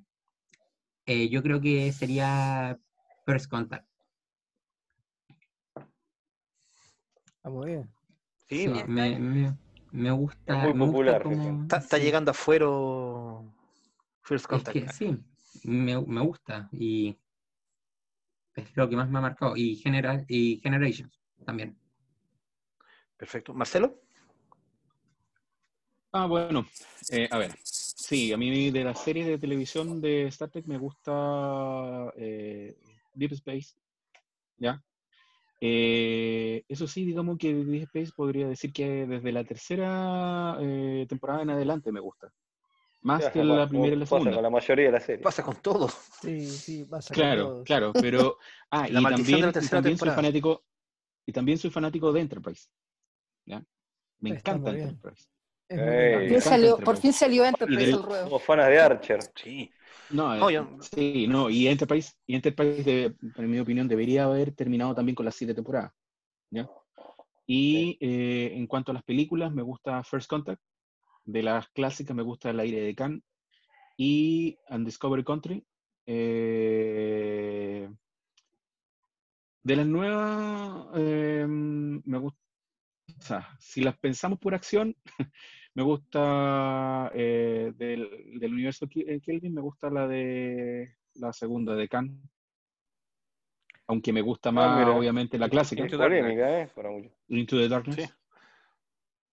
eh, 1.06 1.30
yo 1.30 1.42
creo 1.44 1.60
que 1.62 1.92
sería 1.92 2.80
First 3.26 3.50
Contact. 3.50 3.88
Ah, 7.44 7.50
muy 7.50 7.68
bien. 7.68 7.90
Sí, 8.48 8.64
Sí, 8.64 8.68
me, 8.88 9.20
me, 9.20 9.58
me 9.92 10.12
gusta. 10.12 10.68
Es 10.68 10.76
muy 10.76 10.88
gusta 10.88 10.92
popular, 10.92 11.24
como- 11.24 11.62
está, 11.64 11.78
está 11.78 11.98
sí. 11.98 12.04
llegando 12.04 12.32
afuera 12.32 12.66
First 14.24 14.46
Es 14.46 14.48
Contact. 14.48 14.74
que 14.78 14.88
sí, 14.90 15.18
me, 15.64 16.00
me 16.02 16.22
gusta 16.22 16.70
y 16.72 17.18
es 18.56 18.76
lo 18.76 18.90
que 18.90 18.96
más 18.96 19.10
me 19.10 19.20
ha 19.20 19.22
marcado. 19.22 19.56
Y, 19.56 19.76
Genera- 19.78 20.26
y 20.28 20.60
Generations 20.62 21.18
también. 21.46 21.78
Perfecto. 23.18 23.54
Marcelo. 23.54 24.02
Ah, 26.12 26.26
bueno, 26.26 26.66
eh, 27.12 27.28
a 27.30 27.38
ver, 27.38 27.52
sí, 27.64 28.34
a 28.34 28.38
mí 28.38 28.72
de 28.72 28.84
las 28.84 29.00
series 29.04 29.28
de 29.28 29.38
televisión 29.38 30.02
de 30.02 30.24
Star 30.28 30.50
Trek 30.50 30.66
me 30.66 30.80
gusta 30.80 32.12
eh, 32.16 32.76
Deep 33.14 33.34
Space, 33.34 33.76
¿ya? 34.58 34.82
Eh, 35.62 36.64
eso 36.68 36.88
sí, 36.88 37.06
digamos 37.06 37.38
que 37.38 37.54
Deep 37.54 37.84
Space 37.84 38.12
podría 38.16 38.48
decir 38.48 38.74
que 38.74 39.06
desde 39.06 39.32
la 39.32 39.44
tercera 39.44 40.58
eh, 40.60 41.06
temporada 41.08 41.44
en 41.44 41.52
adelante 41.52 41.92
me 41.92 42.00
gusta, 42.00 42.34
más 43.02 43.22
Pasa 43.22 43.32
que 43.34 43.44
la 43.44 43.68
primera 43.70 43.96
y 43.96 44.00
la 44.00 44.06
pasa 44.06 44.10
segunda. 44.10 44.34
con 44.34 44.44
la 44.44 44.50
mayoría 44.50 44.86
de 44.86 44.92
las 44.92 45.04
series. 45.04 45.24
Pasa 45.24 45.44
con 45.44 45.56
todo. 45.58 45.90
Sí, 46.22 46.48
sí, 46.48 46.86
pasa 46.86 47.14
con 47.14 47.22
Claro, 47.22 47.44
todos. 47.44 47.66
claro, 47.66 47.94
pero 47.94 48.38
ah, 48.72 48.90
y 48.90 48.94
La 48.94 49.00
de 49.00 49.04
la 49.04 49.10
también, 49.12 49.40
y 49.50 49.52
tercera 49.52 49.70
también 49.70 49.98
soy 49.98 50.10
fanático 50.10 50.64
y 51.28 51.32
también 51.32 51.58
soy 51.60 51.70
fanático 51.70 52.12
de 52.12 52.22
Enterprise, 52.22 52.68
¿ya? 53.46 53.64
Me 54.22 54.32
Está 54.32 54.52
encanta. 54.52 54.72
Enterprise. 54.72 55.28
Es 55.70 55.78
muy 55.78 55.88
Ey. 55.88 56.10
bien. 56.18 56.20
Por 56.20 56.30
fin 56.30 56.42
salió, 56.42 56.78
por 56.78 56.98
fin 56.98 57.14
salió 57.14 57.46
Enterprise 57.46 57.94
al 57.94 58.04
ruedo. 58.04 58.24
Somos 58.26 58.44
fanas 58.44 58.68
de 58.68 58.80
Archer. 58.80 59.20
Sí. 59.36 59.72
No, 60.10 60.36
No, 60.36 60.50
eh, 60.50 60.54
yo- 60.54 60.78
sí, 60.82 61.28
no, 61.28 61.50
y 61.50 61.68
Enterprise, 61.68 62.14
y 62.26 62.36
Enterprise 62.36 62.84
de- 62.84 63.16
en 63.36 63.50
mi 63.52 63.60
opinión, 63.60 63.88
debería 63.88 64.24
haber 64.26 64.52
terminado 64.54 64.96
también 64.96 65.16
con 65.16 65.26
las 65.26 65.36
siete 65.36 65.54
temporadas. 65.54 65.92
¿ya? 66.50 66.68
Y 67.46 67.98
eh, 68.02 68.54
en 68.56 68.66
cuanto 68.66 68.92
a 68.92 68.96
las 68.96 69.04
películas, 69.04 69.54
me 69.54 69.62
gusta 69.62 70.04
First 70.04 70.28
Contact, 70.28 70.62
de 71.26 71.44
las 71.44 71.70
clásicas 71.70 72.16
me 72.16 72.24
gusta 72.24 72.50
El 72.50 72.60
aire 72.60 72.82
de 72.82 72.96
Khan 72.96 73.24
y 73.98 74.58
Undiscovered 74.70 75.24
Country. 75.26 75.64
Eh, 76.08 77.88
de 79.62 79.76
las 79.76 79.86
nuevas, 79.86 80.88
eh, 80.96 81.46
me 81.48 82.18
gusta 82.18 82.40
o 83.18 83.22
sea, 83.22 83.50
si 83.60 83.82
las 83.82 83.98
pensamos 83.98 84.40
por 84.40 84.54
acción, 84.54 84.96
me 85.80 85.86
gusta 85.86 87.10
eh, 87.14 87.72
del, 87.74 88.38
del 88.38 88.54
universo 88.54 88.86
eh, 88.96 89.22
Kelvin, 89.22 89.54
me 89.54 89.62
gusta 89.62 89.90
la 89.90 90.10
de 90.10 90.98
la 91.14 91.32
segunda 91.32 91.74
de 91.74 91.88
Khan. 91.88 92.22
Aunque 93.88 94.12
me 94.12 94.20
gusta 94.22 94.52
más, 94.52 94.86
Ah, 94.86 94.92
obviamente, 94.92 95.40
la 95.40 95.48
clásica, 95.48 95.84
Into 95.84 95.98
polémica, 95.98 96.64
¿eh? 96.64 96.70
Para 96.76 96.92
muchos. 96.92 97.14
Into 97.30 97.56
the 97.58 97.70
Darkness. 97.70 97.96
Sí. 97.96 98.14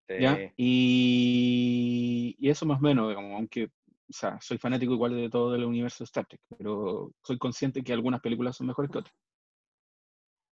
Sí. 0.08 0.14
¿ya? 0.20 0.38
Y, 0.56 2.36
y 2.38 2.48
eso 2.48 2.64
más 2.64 2.78
o 2.78 2.82
menos, 2.82 3.08
digamos, 3.08 3.32
aunque, 3.32 3.64
o 3.64 4.12
sea, 4.12 4.40
soy 4.40 4.56
fanático 4.58 4.92
igual 4.92 5.16
de 5.16 5.28
todo 5.28 5.56
el 5.56 5.64
universo 5.64 6.04
de 6.04 6.06
Star 6.06 6.26
Trek, 6.26 6.42
pero 6.56 7.10
soy 7.24 7.38
consciente 7.38 7.82
que 7.82 7.92
algunas 7.92 8.20
películas 8.20 8.56
son 8.56 8.68
mejores 8.68 8.88
que 8.92 8.98
otras. 8.98 9.14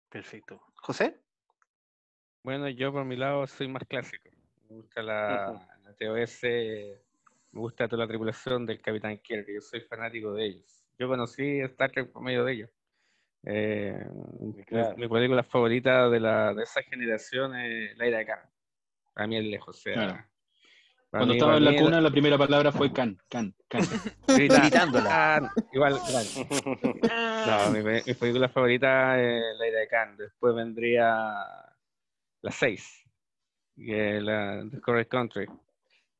Perfecto. 0.08 0.58
¿José? 0.76 1.20
Bueno, 2.42 2.70
yo 2.70 2.92
por 2.92 3.04
mi 3.04 3.16
lado 3.16 3.46
soy 3.46 3.68
más 3.68 3.84
clásico. 3.86 4.30
Me 4.70 4.76
gusta 4.76 5.02
la, 5.02 5.68
la 5.81 5.81
TOS, 5.92 6.42
me 6.42 7.60
gusta 7.60 7.86
toda 7.88 8.04
la 8.04 8.08
tripulación 8.08 8.64
del 8.66 8.80
Capitán 8.80 9.18
Kirk, 9.18 9.46
yo 9.52 9.60
soy 9.60 9.80
fanático 9.82 10.32
de 10.34 10.44
ellos. 10.46 10.84
Yo 10.98 11.08
conocí 11.08 11.60
Star 11.60 11.90
Trek 11.90 12.10
por 12.12 12.22
medio 12.22 12.44
de 12.44 12.52
ellos. 12.52 12.70
Eh, 13.44 14.06
mi- 14.40 14.64
Claro. 14.64 14.96
mi, 14.96 15.08
película 15.08 15.42
favorita 15.42 16.08
de, 16.08 16.20
la, 16.20 16.54
de 16.54 16.62
esa 16.62 16.82
generación 16.82 17.56
es 17.56 17.96
La 17.98 18.06
Ira 18.06 18.18
de 18.18 18.26
Khan. 18.26 18.38
Para 19.14 19.26
mí 19.26 19.36
es 19.36 19.44
lejos. 19.44 19.76
O 19.76 19.80
sea, 19.80 19.94
Claro. 19.94 20.12
para 20.12 20.26
Cuando 21.10 21.26
mí- 21.34 21.38
estaba 21.38 21.56
en 21.56 21.64
la 21.64 21.76
cuna, 21.76 22.00
la 22.00 22.10
primera 22.10 22.38
palabra 22.38 22.70
fue 22.72 22.92
Khan, 22.92 23.18
Khan, 23.28 23.54
Khan. 23.68 23.80
grita- 24.28 24.60
Gritándola. 24.60 25.08
Khan, 25.10 25.50
Igual. 25.72 25.94
No, 27.46 27.70
mi, 27.72 27.82
pe- 27.82 28.02
mi 28.06 28.14
película 28.14 28.48
favorita 28.48 29.20
es 29.20 29.42
La 29.58 29.68
Ira 29.68 29.80
de 29.80 29.88
Khan. 29.88 30.16
Después 30.16 30.54
vendría 30.54 31.04
la 32.42 32.50
6, 32.50 33.04
que 33.76 34.16
es 34.18 34.22
la 34.22 34.62
Discovery 34.64 35.06
Country. 35.06 35.46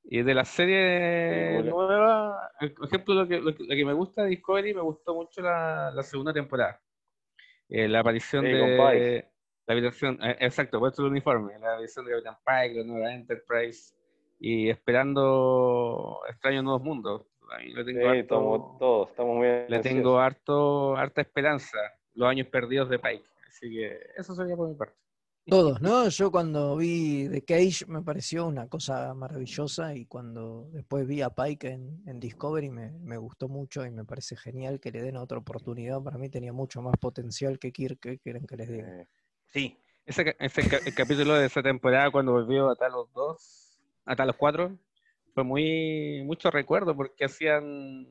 Y 0.05 0.23
de 0.23 0.35
la 0.35 0.45
serie 0.45 1.63
nueva, 1.63 2.51
por 2.77 2.87
ejemplo, 2.87 3.15
lo 3.15 3.29
que, 3.29 3.41
lo 3.41 3.55
que, 3.55 3.63
lo 3.65 3.69
que 3.75 3.85
me 3.85 3.93
gusta 3.93 4.23
de 4.25 4.31
Discovery, 4.31 4.75
me 4.75 4.81
gustó 4.81 5.15
mucho 5.15 5.41
la, 5.41 5.91
la 5.95 6.03
segunda 6.03 6.33
temporada. 6.33 6.81
Eh, 7.69 7.89
la 7.89 8.01
aparición 8.01 8.45
Sí, 8.45 8.51
de 8.51 9.25
la 9.67 9.73
habitación, 9.73 10.19
eh, 10.23 10.37
exacto, 10.41 10.81
puesto 10.81 11.03
el 11.03 11.09
uniforme, 11.13 11.59
la 11.59 11.73
aparición 11.75 12.05
de 12.05 12.13
Capitán 12.13 12.37
Pike, 12.45 12.79
la 12.81 12.85
nueva 12.85 13.15
Enterprise, 13.15 13.95
y 14.41 14.69
esperando 14.69 16.21
extraños 16.29 16.65
nuevos 16.65 16.83
mundos. 16.83 17.23
A 17.51 17.59
mí 17.59 17.73
le 17.73 17.85
Sí, 17.85 17.93
tengo 17.93 18.09
harto- 18.09 18.21
estamos 18.21 18.79
todos, 18.79 19.11
estamos 19.11 19.37
muy 19.37 19.47
le 19.47 19.63
ansiosos. 19.63 19.83
tengo 19.83 20.19
harto, 20.19 20.97
harta 20.97 21.21
esperanza, 21.21 21.79
los 22.15 22.29
años 22.29 22.49
perdidos 22.49 22.89
de 22.91 22.99
Pike. 22.99 23.25
Así 23.49 23.71
que 23.71 24.01
eso 24.17 24.35
sería 24.35 24.57
por 24.57 24.69
mi 24.69 24.75
parte. 24.75 24.97
Todos, 25.45 25.81
¿no? 25.81 26.09
Yo 26.09 26.31
cuando 26.31 26.77
vi 26.77 27.29
The 27.29 27.45
Cage 27.45 27.87
me 27.89 28.03
pareció 28.03 28.47
una 28.47 28.69
cosa 28.69 29.13
maravillosa 29.13 29.95
y 29.95 30.07
cuando 30.07 30.69
después 30.73 31.07
vi 31.07 31.21
a 31.21 31.31
Pike 31.31 31.69
en, 31.69 32.21
Discovery 32.21 32.71
me, 32.71 33.17
gustó 33.17 33.49
mucho 33.49 33.85
y 33.85 33.91
me 33.91 34.05
parece 34.05 34.37
genial 34.37 34.79
que 34.79 34.93
le 34.93 35.03
den 35.03 35.17
otra 35.17 35.39
oportunidad. 35.39 36.01
Para 36.01 36.17
mí 36.17 36.29
tenía 36.29 36.53
mucho 36.53 36.81
más 36.81 36.97
potencial 36.97 37.59
que 37.59 37.73
Kirk, 37.73 37.99
¿qué 38.01 38.19
quieren 38.19 38.47
que 38.47 38.57
les 38.57 38.69
diga? 38.69 39.01
Eh, 39.01 39.07
Sí. 39.53 39.77
Ese, 40.05 40.35
ese 40.41 40.95
capítulo 40.95 41.35
de 41.35 41.47
esa 41.47 41.63
temporada 41.63 42.11
cuando 42.11 42.33
volvió 42.33 42.71
a 42.71 42.89
los 42.89 43.13
dos, 43.13 43.79
a 44.05 44.25
los 44.25 44.37
cuatro, 44.37 44.77
fue 45.33 45.45
muy 45.45 46.23
mucho 46.25 46.51
recuerdo 46.51 46.97
porque 46.97 47.25
hacían 47.25 48.09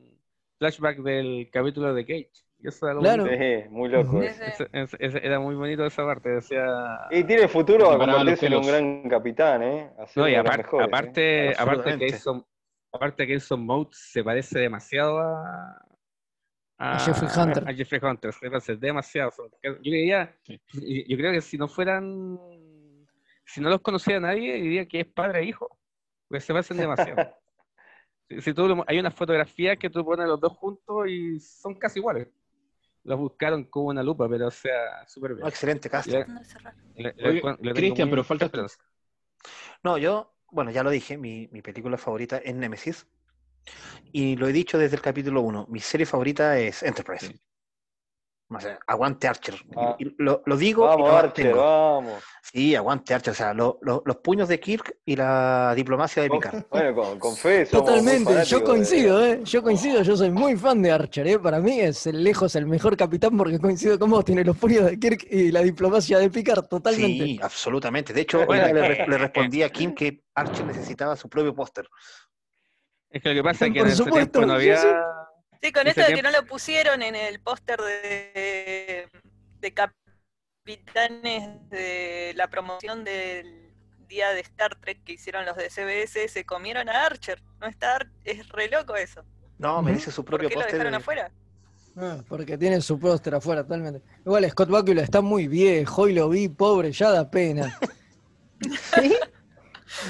flashback 0.57 0.99
del 0.99 1.49
capítulo 1.51 1.93
de 1.93 2.05
Cage. 2.05 2.31
Y 2.63 2.67
eso 2.69 2.85
era, 2.85 2.91
algo 2.91 3.03
Claro. 3.03 3.25
sí, 3.25 3.69
muy 3.69 3.89
loco. 3.89 4.21
Eso. 4.21 4.65
Ese- 4.71 5.25
era 5.25 5.39
muy 5.39 5.55
bonito 5.55 5.85
esa 5.85 6.05
parte. 6.05 6.29
Decía, 6.29 6.65
Y 7.09 7.23
tiene 7.23 7.47
futuro 7.47 7.91
a 7.91 7.97
convertirse 7.97 8.47
en 8.47 8.53
un 8.55 8.67
gran 8.67 9.09
capitán, 9.09 9.63
¿eh? 9.63 9.91
No, 10.15 10.27
y 10.27 10.35
aparte, 10.35 10.61
¿eh? 10.77 10.83
aparte, 10.83 11.53
aparte 11.57 11.97
que 11.97 12.11
Jason, 12.11 12.45
aparte 12.91 13.27
que 13.27 13.33
Jason 13.35 13.65
Mote 13.65 13.91
se 13.93 14.23
parece 14.23 14.59
demasiado 14.59 15.19
a, 15.19 15.85
A 16.77 16.99
Jeffrey 16.99 17.29
Hunter. 17.35 17.63
a 17.67 17.73
Jeffrey 17.73 18.01
Hunter, 18.03 18.33
se 18.33 18.49
parece 18.49 18.75
demasiado. 18.75 19.31
Yo 19.63 19.75
diría, 19.81 20.35
yo 20.73 21.17
creo 21.17 21.31
que 21.31 21.41
si 21.41 21.57
no 21.57 21.67
fueran, 21.67 22.37
si 23.45 23.61
no 23.61 23.69
los 23.69 23.81
conociera 23.81 24.19
nadie, 24.19 24.53
diría 24.61 24.85
que 24.87 25.01
es 25.01 25.07
padre 25.07 25.39
e 25.41 25.45
hijo, 25.45 25.77
porque 26.27 26.41
se 26.41 26.53
parecen 26.53 26.77
demasiado. 26.77 27.17
Si, 28.29 28.39
si 28.39 28.53
tú 28.53 28.65
lo- 28.65 28.85
hay 28.87 28.97
una 28.97 29.11
fotografía 29.11 29.75
que 29.75 29.89
tú 29.89 30.05
pones 30.05 30.25
los 30.25 30.39
dos 30.39 30.53
juntos 30.53 31.05
y 31.09 31.37
son 31.41 31.75
casi 31.75 31.99
iguales. 31.99 32.29
Los 33.03 33.19
buscaron 33.19 33.63
con 33.65 33.85
una 33.85 34.03
lupa, 34.03 34.29
pero 34.29 34.47
o 34.47 34.51
sea, 34.51 35.07
súper 35.07 35.31
bien. 35.31 35.41
No, 35.43 35.47
excelente 35.49 35.89
cast. 35.89 36.09
Le- 36.09 36.25
No, 36.25 36.43
cerrar. 36.43 36.75
le- 36.95 37.13
le- 37.17 37.29
Oye, 37.29 37.41
le 37.41 37.55
tengo 37.57 37.75
Cristian, 37.75 38.09
pero 38.09 38.23
falta 38.23 38.45
esperanza. 38.45 38.77
No, 39.83 39.97
yo, 39.97 40.33
bueno, 40.51 40.71
ya 40.71 40.83
lo 40.83 40.89
dije, 40.91 41.17
mi, 41.17 41.47
mi 41.51 41.61
película 41.61 41.97
favorita 41.97 42.37
es 42.37 42.53
Nemesis. 42.55 43.07
Y 44.11 44.35
lo 44.35 44.47
he 44.47 44.53
dicho 44.53 44.77
desde 44.77 44.95
el 44.95 45.01
capítulo 45.01 45.41
1. 45.41 45.65
Mi 45.69 45.79
serie 45.79 46.05
favorita 46.05 46.59
es 46.59 46.83
Enterprise. 46.83 47.27
Sí. 47.27 47.39
O 48.53 48.59
sea, 48.59 48.77
aguante 48.85 49.27
Archer. 49.29 49.55
Y- 49.55 49.73
Ah. 49.77 49.95
y 49.97 50.13
lo, 50.17 50.43
lo 50.45 50.57
digo 50.57 50.83
y 50.83 50.87
Vamos, 50.87 51.09
lo 51.09 51.15
Archer, 51.17 51.55
vamos. 51.55 52.21
Sí, 52.43 52.75
aguante 52.75 53.13
Archer. 53.13 53.31
O 53.31 53.35
sea, 53.35 53.53
lo- 53.53 53.79
lo- 53.81 54.03
los 54.05 54.17
puños 54.17 54.49
de 54.49 54.59
Kirk 54.59 54.97
y 55.05 55.15
la 55.15 55.73
diplomacia 55.73 56.21
de 56.23 56.29
Picard. 56.29 56.63
bueno, 56.69 56.93
con, 56.95 57.17
con 57.19 57.35
fe, 57.37 57.65
somos 57.65 57.89
muy 57.89 58.01
Totalmente, 58.01 58.43
yo 58.45 58.59
de- 58.59 58.63
coincido, 58.65 59.25
¿eh? 59.25 59.39
Yo 59.45 59.63
coincido, 59.63 60.01
yo 60.01 60.17
soy 60.17 60.31
muy 60.31 60.57
fan 60.57 60.81
de 60.81 60.91
Archer, 60.91 61.25
¿eh? 61.27 61.39
Para 61.39 61.59
mí 61.59 61.79
es 61.79 62.05
el 62.07 62.23
lejos 62.23 62.53
el 62.57 62.65
mejor 62.65 62.97
capitán 62.97 63.37
porque 63.37 63.57
coincido 63.57 63.97
con 63.97 64.09
vos, 64.09 64.25
tiene 64.25 64.43
los 64.43 64.57
puños 64.57 64.83
de 64.85 64.99
Kirk 64.99 65.25
y 65.31 65.49
la 65.51 65.61
diplomacia 65.61 66.19
de 66.19 66.29
Picard, 66.29 66.65
totalmente. 66.67 67.23
Sí, 67.25 67.39
absolutamente. 67.41 68.11
De 68.11 68.21
hecho, 68.21 68.39
Bueno, 68.45 68.65
día 68.65 68.73
le, 68.73 68.79
eh, 68.81 68.87
re- 68.95 69.07
le 69.07 69.17
respondí 69.17 69.63
a 69.63 69.69
Kim 69.69 69.93
que 69.95 70.25
Archer 70.35 70.65
necesitaba 70.65 71.15
su 71.15 71.29
propio 71.29 71.55
póster. 71.55 71.87
Es 73.09 73.21
que 73.21 73.29
lo 73.29 73.35
que 73.35 73.43
pasa 73.43 73.65
es 73.67 73.71
que 73.73 73.79
Por 73.79 73.87
en 73.87 73.93
ese 73.93 74.03
supuesto, 74.03 74.39
tiempo 74.39 74.53
no 74.53 74.59
sí, 74.59 74.69
había... 74.69 75.05
sí. 75.61 75.71
Con 75.71 75.87
esto 75.87 76.01
de 76.01 76.13
que 76.13 76.21
no 76.21 76.31
lo 76.31 76.45
pusieron 76.45 77.01
en 77.01 77.15
el 77.15 77.39
póster 77.39 77.79
de, 77.79 79.07
de 79.59 79.73
capitanes 79.73 81.69
de 81.69 82.33
la 82.35 82.49
promoción 82.49 83.03
del 83.03 83.71
día 84.07 84.29
de 84.33 84.41
Star 84.41 84.75
Trek 84.79 85.03
que 85.03 85.13
hicieron 85.13 85.45
los 85.45 85.55
de 85.55 85.69
CBS, 85.69 86.27
se 86.27 86.45
comieron 86.45 86.89
a 86.89 87.05
Archer. 87.05 87.41
No 87.59 87.67
está 87.67 87.95
Ar- 87.95 88.11
es 88.25 88.47
re 88.49 88.69
loco 88.69 88.95
eso. 88.95 89.23
No, 89.57 89.81
merece 89.81 90.11
su 90.11 90.23
¿Por 90.25 90.31
propio 90.39 90.49
qué 90.49 90.55
lo 90.55 90.61
póster. 90.61 90.73
dejaron 90.73 90.91
de- 90.93 90.97
afuera? 90.97 91.31
Ah, 91.97 92.23
porque 92.27 92.57
tiene 92.57 92.79
su 92.81 92.97
póster 92.99 93.35
afuera, 93.35 93.63
totalmente. 93.63 94.01
Igual 94.25 94.49
Scott 94.49 94.69
Bakula 94.69 95.01
está 95.01 95.21
muy 95.21 95.47
viejo 95.47 96.07
y 96.07 96.13
lo 96.13 96.29
vi, 96.29 96.47
pobre, 96.49 96.91
ya 96.91 97.11
da 97.11 97.29
pena. 97.29 97.77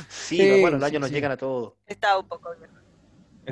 Sí, 0.09 0.37
Sí, 0.37 0.61
bueno, 0.61 0.77
los 0.77 0.81
sí, 0.87 0.91
años 0.91 0.99
nos 1.01 1.09
sí. 1.09 1.15
llegan 1.15 1.31
a 1.31 1.37
todos. 1.37 1.73
Está 1.87 2.17
un 2.17 2.27
poco 2.27 2.53
viejo. 2.55 2.73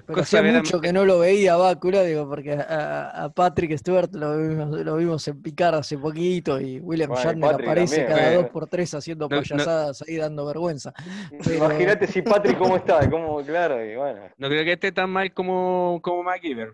Pero 0.06 0.22
hacía 0.22 0.42
mucho 0.44 0.80
que 0.82 0.92
no 0.94 1.06
lo 1.06 1.20
veía 1.20 1.56
Bakula, 1.56 2.04
digo, 2.04 2.28
porque 2.28 2.54
a, 2.54 3.32
Patrick 3.34 3.78
Stewart 3.78 4.14
lo 4.14 4.38
vimos, 4.38 4.70
lo 4.70 4.96
vimos 4.98 5.28
en 5.28 5.42
Picar 5.42 5.76
hace 5.76 5.98
poquito 5.98 6.60
y 6.60 6.80
William 6.80 7.10
Bueno, 7.10 7.24
Shatner 7.24 7.50
Patrick 7.52 7.68
aparece 7.70 7.98
también, 8.04 8.18
cada 8.20 8.36
dos 8.36 8.50
por 8.50 8.68
tres 8.68 8.94
haciendo 8.94 9.28
No, 9.30 9.36
no. 9.36 9.42
payasadas 9.42 10.02
ahí 10.08 10.16
dando 10.18 10.46
vergüenza. 10.46 10.94
Pero- 11.44 11.56
Imagínate 11.66 12.08
si 12.08 12.22
Patrick 12.22 12.58
cómo 12.58 12.78
está, 12.78 13.10
cómo, 13.10 13.42
claro, 13.44 13.84
y 13.86 13.96
bueno. 13.96 14.22
No 14.38 14.48
creo 14.48 14.64
que 14.64 14.74
esté 14.74 14.92
tan 14.92 15.10
mal 15.10 15.34
como, 15.34 16.00
como 16.02 16.24
MacGyver. 16.24 16.74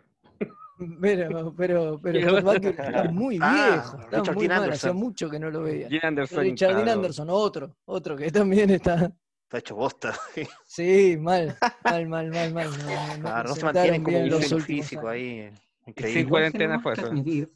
Pero, 0.99 1.53
pero, 1.55 1.99
pero 2.03 2.33
Bakula 2.43 2.69
está 2.69 3.03
muy 3.05 3.39
Ah, 3.41 3.53
viejo, 3.71 3.97
está 4.03 4.17
Richard 4.19 4.35
muy 4.35 4.47
Dean 4.47 4.59
mal, 4.59 4.71
hacía 4.71 4.89
Anderson. 4.89 4.97
mucho 4.97 5.29
que 5.29 5.39
no 5.39 5.49
lo 5.49 5.61
veía. 5.63 5.87
Anderson. 6.03 6.39
Richard 6.43 6.69
Dean 6.73 6.83
claro. 6.83 6.99
Anderson, 6.99 7.27
otro, 7.29 7.75
otro 7.85 8.15
que 8.17 8.29
también 8.29 8.69
está, 8.71 9.09
Está 9.55 9.59
hecho 9.59 9.75
bosta. 9.75 10.13
sí, 10.67 11.15
mal, 11.17 11.55
mal, 11.85 12.07
mal, 12.09 12.29
mal, 12.29 12.53
mal. 12.53 12.69
no, 12.69 12.77
no, 12.77 13.17
no 13.17 13.21
Claro, 13.21 13.49
no 13.49 13.55
se 13.55 13.63
mantienen 13.63 14.03
como 14.03 14.19
un 14.19 14.29
los 14.29 14.65
físico 14.65 15.07
ahí. 15.07 15.49
Sí, 15.49 15.91
Increíble. 15.91 16.19
Igual 16.21 16.29
cuarentena 16.29 16.63
tenemos 16.63 16.83
fue 16.83 16.93
que 16.93 17.01
eso. 17.01 17.09
admitir, 17.09 17.51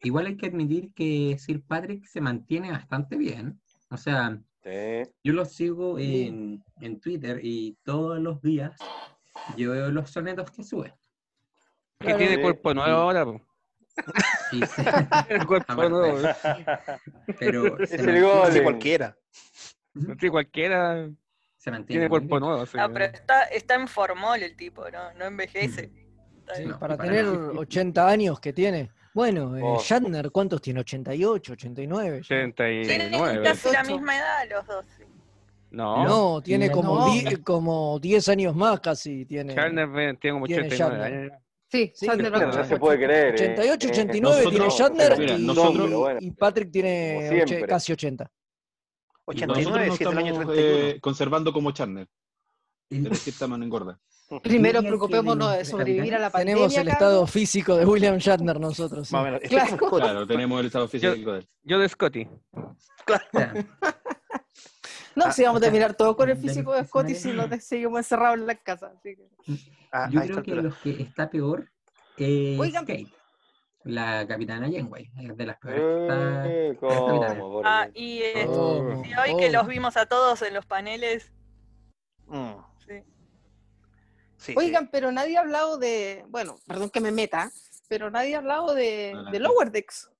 igual 0.00 0.26
hay 0.28 0.36
que 0.38 0.46
admitir 0.46 0.94
que 0.94 1.36
Sir 1.38 1.62
Patrick 1.62 2.04
se 2.06 2.22
mantiene 2.22 2.70
bastante 2.70 3.16
bien. 3.16 3.60
O 3.90 3.98
sea, 3.98 4.38
Sí. 4.62 5.10
yo 5.22 5.32
lo 5.34 5.44
sigo 5.44 5.98
en, 5.98 6.64
en 6.80 7.00
Twitter 7.00 7.38
y 7.42 7.76
todos 7.84 8.18
los 8.18 8.40
días 8.40 8.72
yo 9.58 9.72
veo 9.72 9.90
los 9.90 10.10
sonetos 10.10 10.50
que 10.50 10.62
sube. 10.64 10.94
Que 11.98 12.06
Claro. 12.06 12.18
tiene 12.18 12.36
Sí. 12.36 12.40
cuerpo 12.42 12.72
nuevo 12.74 12.96
ahora, 12.96 13.24
po. 13.26 13.40
Y 14.52 14.64
se- 14.64 14.82
El 15.28 15.46
cuerpo 15.46 15.72
Aparte. 15.72 15.90
nuevo. 15.90 16.18
pero 17.38 17.78
Es 17.78 17.90
se 17.90 17.96
el 17.96 18.06
mantiene, 18.06 18.20
gol. 18.22 18.52
Sí, 18.52 18.60
cualquiera. 18.62 19.16
Sí, 20.20 20.28
cualquiera 20.28 21.08
se 21.66 21.70
mantiene 21.72 22.00
tiene 22.02 22.08
cuerpo 22.08 22.38
nuevo. 22.38 22.64
sí. 22.64 22.76
No, 22.76 22.92
pero 22.92 23.06
está, 23.06 23.42
está 23.44 23.74
en 23.74 23.88
formol 23.88 24.40
el 24.40 24.56
tipo, 24.56 24.88
¿no? 24.88 25.12
No 25.14 25.24
envejece. 25.24 25.90
Sí. 26.54 26.64
No, 26.64 26.78
para 26.78 26.96
para 26.96 27.08
tener 27.10 27.24
nada. 27.26 27.52
80 27.58 28.08
años 28.08 28.38
que 28.38 28.52
tiene. 28.52 28.90
Bueno, 29.12 29.56
eh, 29.56 29.62
Oh. 29.64 29.80
Shatner, 29.82 30.30
¿cuántos 30.30 30.60
tiene? 30.62 30.80
¿88, 30.84 31.50
89? 31.50 32.20
ya? 32.22 32.28
Tienen 32.28 32.52
89. 32.52 33.40
casi 33.42 33.72
la 33.72 33.82
misma 33.82 34.16
edad 34.16 34.44
los 34.48 34.66
dos. 34.66 34.86
sí. 34.96 35.02
No, 35.72 36.04
No, 36.04 36.40
tiene 36.40 36.68
No. 36.68 36.72
como, 36.74 37.10
die- 37.12 37.42
como 37.42 37.98
10 37.98 38.28
años 38.28 38.54
más 38.54 38.78
casi. 38.78 39.24
Tiene. 39.26 39.52
Charner 39.54 39.88
ve- 39.88 40.14
tiene 40.20 40.34
como 40.34 40.46
Tiene 40.46 40.66
89 40.68 40.98
Shatner. 41.02 41.20
años. 41.24 41.32
Sí, 41.68 41.92
Sí, 41.96 42.06
Shatner 42.06 42.30
No 42.30 42.64
se 42.64 42.76
puede 42.78 42.98
creer. 43.04 43.26
eh. 43.28 43.32
88, 43.32 43.86
Eh, 43.88 43.90
89 43.90 44.44
tiene 44.50 44.68
Shatner 44.68 45.18
mira, 45.18 45.34
y, 45.34 45.42
nosotros- 45.44 45.74
y- 45.74 45.88
pero 45.88 45.98
bueno. 45.98 46.18
y 46.22 46.30
Patrick 46.30 46.70
tiene 46.70 47.44
casi 47.66 47.92
80. 47.92 48.30
Y 49.28 49.30
89, 49.30 49.86
nosotros 49.86 49.96
si 49.98 50.02
es 50.04 50.06
nos 50.06 50.14
del 50.14 50.18
año 50.18 50.32
estamos 50.32 50.54
31. 50.54 50.88
eh, 50.88 51.00
conservando 51.00 51.52
como 51.52 51.70
Charner, 51.72 52.08
sí 52.90 53.30
estamos 53.30 53.56
en 53.58 53.64
engorda. 53.64 53.98
Primero 54.42 54.82
preocupémonos 54.82 55.52
de 55.52 55.58
de 55.58 55.64
sobrevivir 55.64 56.14
a 56.14 56.18
la 56.18 56.30
pandemia. 56.30 56.54
Tenemos 56.54 56.76
el 56.76 56.88
estado 56.88 57.26
físico 57.26 57.76
de 57.76 57.84
William 57.86 58.16
Shatner 58.18 58.58
nosotros. 58.60 59.08
sí. 59.08 59.16
Menos. 59.16 59.40
Claro. 59.48 59.76
Claro, 59.90 60.26
tenemos 60.26 60.60
el 60.60 60.66
estado 60.66 60.88
físico 60.88 61.32
de 61.32 61.38
él. 61.40 61.48
Yo 61.62 61.78
de 61.78 61.88
Scotty. 61.88 62.28
ya, 63.32 63.52
No, 65.14 65.24
Ah, 65.26 65.32
si 65.32 65.44
vamos 65.44 65.58
a 65.58 65.64
terminar 65.64 65.94
todo 65.94 66.14
con 66.16 66.28
el 66.28 66.36
de 66.36 66.42
físico 66.48 66.74
de 66.74 66.84
Scott 66.84 67.08
y 67.08 67.14
si 67.14 67.32
nos 67.32 67.48
seguimos 67.64 67.98
encerrados 67.98 68.38
en 68.38 68.46
la 68.46 68.54
casa. 68.56 68.92
así 68.98 69.16
que- 69.16 69.56
Ah, 69.92 70.08
Yo 70.10 70.20
creo 70.20 70.42
que 70.42 70.54
los 70.56 70.76
que 70.78 71.02
está 71.02 71.30
peor 71.30 71.70
es 72.18 72.58
Oigan. 72.60 72.84
Kate, 72.84 73.06
la 73.86 74.26
capitana 74.26 74.68
Janeway, 74.70 75.10
es 75.18 75.36
de 75.36 75.46
las 75.46 75.58
peores. 75.58 76.44
Eh. 76.46 76.76
¿cómo? 76.80 77.52
Por 77.52 77.66
Ah, 77.66 77.88
y 77.94 78.20
eh, 78.22 78.46
Oh, 78.48 79.02
hoy 79.22 79.36
que 79.38 79.50
los 79.50 79.66
vimos 79.66 79.96
a 79.96 80.06
todos 80.06 80.42
en 80.42 80.54
los 80.54 80.66
paneles. 80.66 81.32
Mm, 82.26 82.54
sí. 82.86 83.02
sí, 84.36 84.52
sí. 84.52 84.54
Oigan, 84.56 84.88
pero 84.90 85.12
nadie 85.12 85.36
ha 85.36 85.40
hablado 85.40 85.78
de, 85.78 86.24
bueno, 86.28 86.56
perdón 86.66 86.90
que 86.90 87.00
me 87.00 87.12
meta, 87.12 87.50
pero 87.88 88.10
nadie 88.10 88.34
ha 88.34 88.38
hablado 88.38 88.74
de, 88.74 89.12
Adelante. 89.12 89.30
de 89.32 89.38
Lower 89.40 89.70
Decks. 89.70 90.10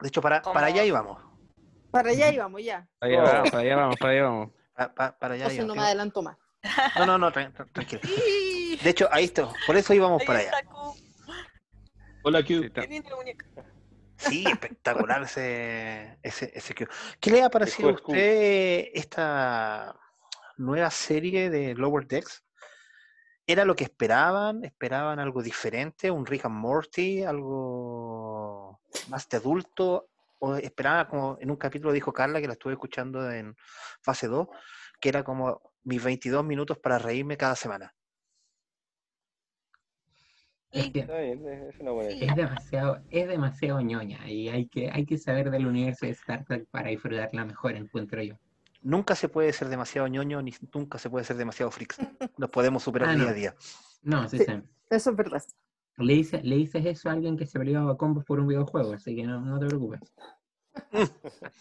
De 0.00 0.08
hecho, 0.08 0.20
para, 0.20 0.42
¿Cómo? 0.42 0.52
para 0.54 0.66
allá 0.66 0.84
íbamos. 0.84 1.22
Para 1.90 2.10
allá 2.10 2.30
íbamos 2.30 2.62
ya. 2.62 2.86
Para 2.98 3.12
allá 3.12 3.22
vamos, 3.32 3.50
para 3.50 3.62
allá 3.62 3.76
vamos, 3.76 3.96
para 3.96 4.12
allá 4.12 4.22
vamos. 4.24 4.50
Pa- 4.74 4.94
pa- 4.94 5.18
para 5.18 5.34
allá 5.34 5.44
Entonces 5.44 5.58
no 5.66 5.72
íbamos. 5.72 5.82
me 5.82 5.86
adelanto 5.86 6.22
más. 6.22 6.36
No, 6.98 7.06
no, 7.06 7.16
no, 7.16 7.32
tra- 7.32 7.50
tra- 7.54 7.72
tranquilo. 7.72 8.02
De 8.82 8.90
hecho, 8.90 9.08
ahí 9.10 9.24
está. 9.24 9.48
Por 9.66 9.76
eso 9.76 9.94
íbamos 9.94 10.20
Ahí 10.20 10.26
para 10.26 10.38
allá. 10.40 10.50
Hola, 12.28 12.42
Q. 12.44 12.68
Sí, 14.16 14.44
espectacular 14.48 15.22
ese, 15.22 16.18
ese, 16.24 16.50
ese 16.52 16.74
que- 16.74 16.88
¿Qué 17.20 17.30
le 17.30 17.44
ha 17.44 17.48
parecido 17.50 17.90
a 17.90 17.94
Q. 17.94 18.10
usted 18.10 18.86
esta 18.94 19.94
nueva 20.56 20.90
serie 20.90 21.50
de 21.50 21.76
Lower 21.76 22.04
Decks? 22.04 22.42
¿Era 23.46 23.64
lo 23.64 23.76
que 23.76 23.84
esperaban? 23.84 24.64
¿Esperaban 24.64 25.20
algo 25.20 25.40
diferente? 25.40 26.10
¿Un 26.10 26.26
Rick 26.26 26.46
and 26.46 26.56
Morty? 26.56 27.22
¿Algo 27.22 28.80
más 29.06 29.28
de 29.28 29.36
adulto? 29.36 30.08
¿O 30.40 30.56
esperaban, 30.56 31.06
como 31.06 31.38
en 31.40 31.48
un 31.52 31.56
capítulo 31.56 31.92
dijo 31.92 32.12
Carla, 32.12 32.40
que 32.40 32.48
la 32.48 32.54
estuve 32.54 32.72
escuchando 32.72 33.30
en 33.30 33.56
fase 34.02 34.26
2, 34.26 34.48
que 34.98 35.10
era 35.10 35.22
como 35.22 35.60
mis 35.84 36.02
22 36.02 36.44
minutos 36.44 36.76
para 36.78 36.98
reírme 36.98 37.36
cada 37.36 37.54
semana? 37.54 37.94
Es 40.76 40.90
que 40.92 41.00
Está 41.00 41.18
bien, 41.20 41.46
es 41.48 41.74
es 41.74 41.80
una 41.80 41.90
buena 41.92 42.10
Sí. 42.10 42.16
idea. 42.18 42.30
es 42.30 42.36
demasiado, 42.36 43.02
es 43.10 43.28
demasiado 43.28 43.80
ñoña 43.80 44.28
y 44.30 44.48
hay 44.48 44.68
que, 44.68 44.90
hay 44.90 45.06
que 45.06 45.16
saber 45.18 45.50
del 45.50 45.66
universo 45.66 46.06
de 46.06 46.12
Star 46.12 46.44
Trek 46.44 46.66
para 46.70 46.90
disfrutarla 46.90 47.44
mejor, 47.44 47.76
encuentro 47.76 48.22
yo. 48.22 48.34
Nunca 48.82 49.14
se 49.16 49.28
puede 49.28 49.52
ser 49.52 49.68
demasiado 49.68 50.06
ñoño, 50.08 50.42
ni 50.42 50.52
nunca 50.74 50.98
se 50.98 51.10
puede 51.10 51.24
ser 51.24 51.36
demasiado 51.36 51.70
freaks. 51.70 51.96
Nos 52.38 52.50
podemos 52.50 52.82
superar 52.82 53.08
Ah, 53.10 53.14
día 53.14 53.24
no. 53.24 53.30
a 53.30 53.32
día. 53.32 53.54
No, 54.02 54.28
sí, 54.28 54.38
Sí. 54.38 54.44
sí. 54.44 54.52
Eso 54.90 55.10
es 55.10 55.16
verdad. 55.16 55.42
Le, 55.98 56.12
dice- 56.12 56.42
le 56.42 56.56
dices 56.56 56.84
eso 56.84 57.08
a 57.08 57.12
alguien 57.12 57.36
que 57.36 57.46
se 57.46 57.58
peleaba 57.58 57.92
a 57.92 57.96
combos 57.96 58.24
por 58.24 58.38
un 58.38 58.46
videojuego, 58.46 58.92
así 58.92 59.16
que 59.16 59.22
no, 59.24 59.40
no 59.40 59.58
te 59.58 59.66
preocupes. 59.66 60.00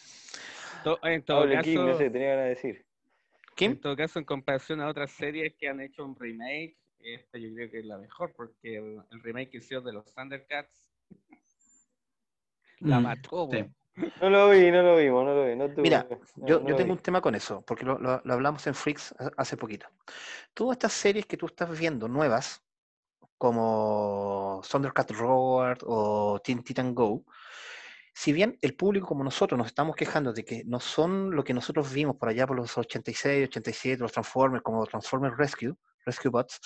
En 1.04 1.24
todo 1.24 1.38
Hable, 1.42 1.62
Kim, 1.62 1.82
no 1.82 1.88
caso, 1.88 1.98
sé, 1.98 2.10
tenía 2.12 2.28
ganas 2.30 2.44
de 2.44 2.50
decir. 2.50 2.86
¿Kim? 3.56 3.72
en 3.72 3.80
todo 3.80 3.96
caso, 3.96 4.20
en 4.20 4.26
comparación 4.26 4.82
a 4.82 4.88
otras 4.88 5.10
series 5.12 5.56
que 5.56 5.68
han 5.68 5.80
hecho 5.80 6.06
un 6.06 6.16
remake, 6.16 6.78
esta 7.14 7.38
yo 7.38 7.54
creo 7.54 7.70
que 7.70 7.80
es 7.80 7.86
la 7.86 7.98
mejor, 7.98 8.34
porque 8.36 8.78
el, 8.78 9.02
el 9.12 9.22
remake 9.22 9.52
que 9.52 9.58
hicieron 9.58 9.86
de 9.86 9.94
los 9.94 10.14
Thundercats 10.14 10.92
la 12.80 13.00
Mm, 13.00 13.04
mató. 13.04 13.50
sí. 13.52 13.66
No 14.20 14.30
lo 14.30 14.50
vi, 14.50 14.70
no 14.72 14.82
lo 14.84 14.98
vimos, 14.98 15.24
no 15.26 15.34
lo 15.36 15.46
vi. 15.48 15.56
No 15.56 15.70
tuve, 15.70 15.84
Mira, 15.84 16.08
no, 16.36 16.48
Yo, 16.48 16.60
no 16.60 16.68
yo 16.70 16.76
tengo 16.76 16.92
vi. 16.94 16.98
un 16.98 17.04
tema 17.04 17.22
con 17.22 17.34
eso, 17.36 17.62
porque 17.62 17.86
lo, 17.86 17.98
lo- 17.98 18.22
lo 18.24 18.34
hablamos 18.34 18.68
en 18.68 18.76
Freaks 18.76 19.16
ha- 19.18 19.32
hace 19.38 19.56
poquito. 19.56 19.88
Todas 20.54 20.76
estas 20.76 20.92
series 20.94 21.26
que 21.26 21.38
tú 21.38 21.46
estás 21.46 21.78
viendo 21.80 22.08
nuevas, 22.10 22.62
como 23.38 24.62
Thundercat 24.70 25.12
Roar 25.12 25.78
o 25.84 26.40
Teen 26.44 26.64
Titan 26.64 26.94
Go, 26.94 27.24
si 28.18 28.32
bien 28.32 28.58
el 28.62 28.76
público 28.78 29.08
como 29.08 29.26
nosotros 29.26 29.58
nos 29.58 29.68
estamos 29.68 29.94
quejando 29.94 30.32
de 30.32 30.46
que 30.46 30.64
no 30.66 30.80
son 30.80 31.32
lo 31.36 31.44
que 31.44 31.54
nosotros 31.54 31.92
vimos 31.92 32.16
por 32.16 32.30
allá 32.30 32.48
por 32.48 32.56
los 32.56 32.78
86, 32.78 33.50
87, 33.50 34.02
los 34.02 34.14
Transformers, 34.14 34.64
como 34.64 34.86
Transformers 34.86 35.36
Rescue, 35.38 35.74
Rescue 36.06 36.32
Bots, 36.32 36.62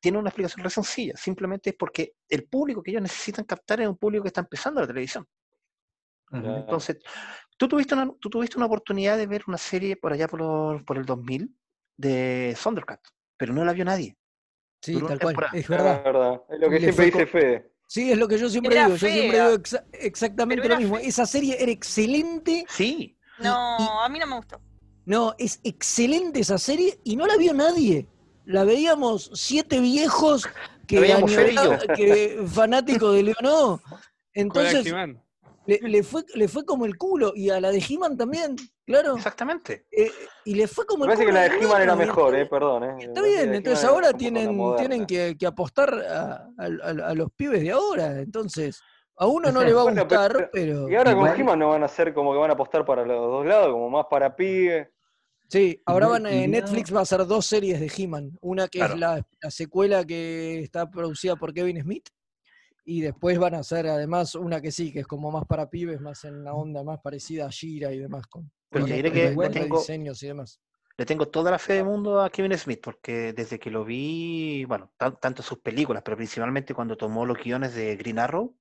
tiene 0.00 0.18
una 0.18 0.28
explicación 0.30 0.64
re 0.64 0.70
sencilla. 0.70 1.16
Simplemente 1.16 1.70
es 1.70 1.76
porque 1.76 2.14
el 2.28 2.48
público 2.48 2.82
que 2.82 2.90
ellos 2.90 3.02
necesitan 3.02 3.44
captar 3.44 3.80
es 3.80 3.86
un 3.88 3.96
público 3.96 4.24
que 4.24 4.28
está 4.28 4.40
empezando 4.40 4.80
la 4.80 4.88
televisión. 4.88 5.24
Entonces, 6.32 6.98
¿tú 7.56 7.68
tuviste, 7.68 7.94
una, 7.94 8.10
tú 8.20 8.28
tuviste 8.28 8.56
una 8.56 8.66
oportunidad 8.66 9.16
de 9.16 9.28
ver 9.28 9.44
una 9.46 9.58
serie 9.58 9.96
por 9.96 10.12
allá 10.12 10.26
por, 10.26 10.40
los- 10.40 10.82
por 10.82 10.98
el 10.98 11.04
2000 11.06 11.56
de 11.96 12.56
Thundercat, 12.60 13.00
pero 13.36 13.54
no 13.54 13.64
la 13.64 13.72
vio 13.72 13.84
nadie. 13.84 14.16
Sí, 14.82 14.92
duró 14.94 15.06
tal 15.06 15.20
cual, 15.20 15.28
temporada. 15.34 15.56
es 15.56 15.62
Es 15.64 15.68
verdad. 15.68 16.02
verdad, 16.04 16.42
es 16.50 16.58
lo 16.60 16.70
que 16.70 16.78
siempre 16.80 17.04
dice 17.06 17.26
Fede. 17.26 17.72
Sí, 17.86 18.10
es 18.10 18.18
lo 18.18 18.26
que 18.28 18.36
yo 18.38 18.48
siempre 18.48 18.74
Era 18.74 18.86
digo. 18.86 18.96
Yo 18.96 19.08
siempre 19.08 19.38
digo 19.40 19.50
exa- 19.54 19.84
exactamente 19.92 20.68
lo 20.68 20.76
mismo. 20.78 20.96
fea. 20.96 21.06
Esa 21.08 21.26
serie 21.26 21.56
era 21.60 21.70
excelente. 21.70 22.64
Sí, 22.68 23.16
y- 23.38 23.42
No, 23.42 23.76
y- 23.78 24.04
a 24.04 24.08
mí 24.08 24.18
no 24.18 24.26
me 24.26 24.36
gustó. 24.36 24.60
no, 25.04 25.34
es 25.38 25.60
excelente 25.62 26.40
esa 26.40 26.58
serie 26.58 26.98
y 27.04 27.16
no 27.16 27.26
la 27.26 27.36
vio 27.36 27.54
nadie. 27.54 28.08
La 28.44 28.64
veíamos 28.64 29.30
siete 29.34 29.80
viejos 29.80 30.46
que, 30.86 31.00
fanáticos 32.52 33.14
de 33.14 33.22
Leonó. 33.24 33.80
¿Cuál 33.82 33.92
era 33.96 34.02
Entonces? 34.34 34.84
Le, 35.66 35.78
le 35.88 36.02
fue, 36.02 36.24
le 36.34 36.48
fue 36.48 36.64
como 36.64 36.84
el 36.86 36.96
culo. 36.96 37.32
Y 37.34 37.50
a 37.50 37.60
la 37.60 37.70
de 37.70 37.78
He-Man 37.86 38.16
también, 38.16 38.56
claro. 38.86 39.16
exactamente. 39.16 39.86
Eh, 39.90 40.10
y 40.44 40.54
le 40.54 40.66
fue 40.68 40.86
como 40.86 41.04
el 41.04 41.08
parece 41.10 41.24
que 41.24 41.30
culo 41.30 41.34
la 41.34 41.40
a 41.40 41.48
de 41.48 41.54
los 41.56 41.64
He-Man 41.64 41.82
era 41.82 41.92
niños, 41.94 42.04
y 42.04 42.08
mejor, 42.08 42.36
eh, 42.36 42.46
perdón. 42.46 42.84
Eh. 42.84 42.86
Está 43.00 43.12
parece 43.14 43.22
que 43.22 43.22
bien, 43.28 43.46
la 43.46 43.50
de 43.52 43.56
entonces 43.58 43.82
He-Man 43.84 43.94
era 43.98 44.06
ahora 44.08 44.18
tienen, 44.18 44.76
tienen 44.76 45.06
que, 45.06 45.36
que 45.38 45.46
apostar 45.46 45.94
a, 45.94 46.32
a- 46.32 46.50
a- 46.58 47.08
a 47.10 47.14
los 47.14 47.30
pibes 47.32 47.60
de 47.62 47.70
ahora. 47.70 48.20
Entonces, 48.20 48.80
a 49.18 49.26
uno 49.26 49.50
no 49.50 49.64
le 49.64 49.72
va 49.72 49.80
a 49.80 49.84
Bueno, 49.84 50.06
pero- 50.08 50.20
gustar, 50.22 50.50
pero... 50.52 50.88
Y 50.90 50.94
ahora 50.94 51.12
Igual- 51.12 51.30
con 51.32 51.40
He-Man 51.40 51.58
no 51.58 51.68
van 51.70 51.82
a 51.82 51.86
hacer 51.86 52.12
como 52.14 52.32
que 52.32 52.38
van 52.38 52.50
a 52.50 52.54
apostar 52.54 52.84
para 52.84 53.04
los 53.04 53.18
dos 53.18 53.46
lados, 53.46 53.72
como 53.72 53.88
más 53.90 54.06
para 54.10 54.34
pibe. 54.36 54.92
Sí, 55.48 55.80
ahora 55.86 56.08
van, 56.08 56.26
eh. 56.26 56.48
Netflix 56.48 56.92
va 56.92 56.98
a 56.98 57.02
hacer 57.02 57.24
dos 57.24 57.46
series 57.46 57.78
de 57.78 57.90
He-Man. 57.96 58.36
Una 58.40 58.66
que 58.66 58.78
Claro. 58.80 58.94
es 58.94 59.00
la, 59.00 59.26
la 59.40 59.50
secuela 59.52 60.04
que 60.04 60.58
está 60.60 60.90
producida 60.90 61.36
por 61.36 61.54
Kevin 61.54 61.80
Smith. 61.80 62.08
Y 62.88 63.00
después 63.00 63.38
van 63.38 63.54
a 63.54 63.58
hacer 63.58 63.86
además 63.88 64.34
una 64.36 64.60
que 64.60 64.70
sí, 64.70 64.92
que 64.92 65.00
es 65.00 65.06
como 65.06 65.30
más 65.32 65.44
para 65.44 65.68
pibes, 65.68 66.00
más 66.00 66.24
en 66.24 66.36
una 66.36 66.54
onda 66.54 66.84
más 66.84 67.00
parecida 67.00 67.46
a 67.46 67.50
Shira 67.50 67.92
y 67.92 67.98
demás, 67.98 68.26
con, 68.28 68.48
Pero 68.70 68.84
con 68.84 68.88
te 68.88 68.94
diré 68.94 69.12
que 69.12 69.34
le 69.36 69.48
tengo, 69.48 69.64
rediseños 69.64 70.22
y 70.22 70.28
demás. 70.28 70.60
le 70.98 71.04
tengo 71.04 71.26
toda 71.26 71.50
la 71.50 71.58
fe 71.58 71.74
del 71.74 71.84
mundo 71.84 72.20
a 72.20 72.30
Kevin 72.30 72.56
Smith, 72.56 72.80
porque 72.82 73.32
desde 73.32 73.58
que 73.58 73.70
lo 73.70 73.84
vi, 73.84 74.64
bueno, 74.64 74.92
tan- 74.96 75.16
tanto 75.18 75.42
sus 75.42 75.58
películas, 75.58 76.02
pero 76.04 76.16
principalmente 76.16 76.74
cuando 76.74 76.96
tomó 76.96 77.26
los 77.26 77.38
guiones 77.38 77.74
de 77.74 77.96
Green 77.96 78.18
Arrow, 78.18 78.54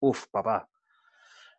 uff, 0.00 0.26
papá. 0.28 0.68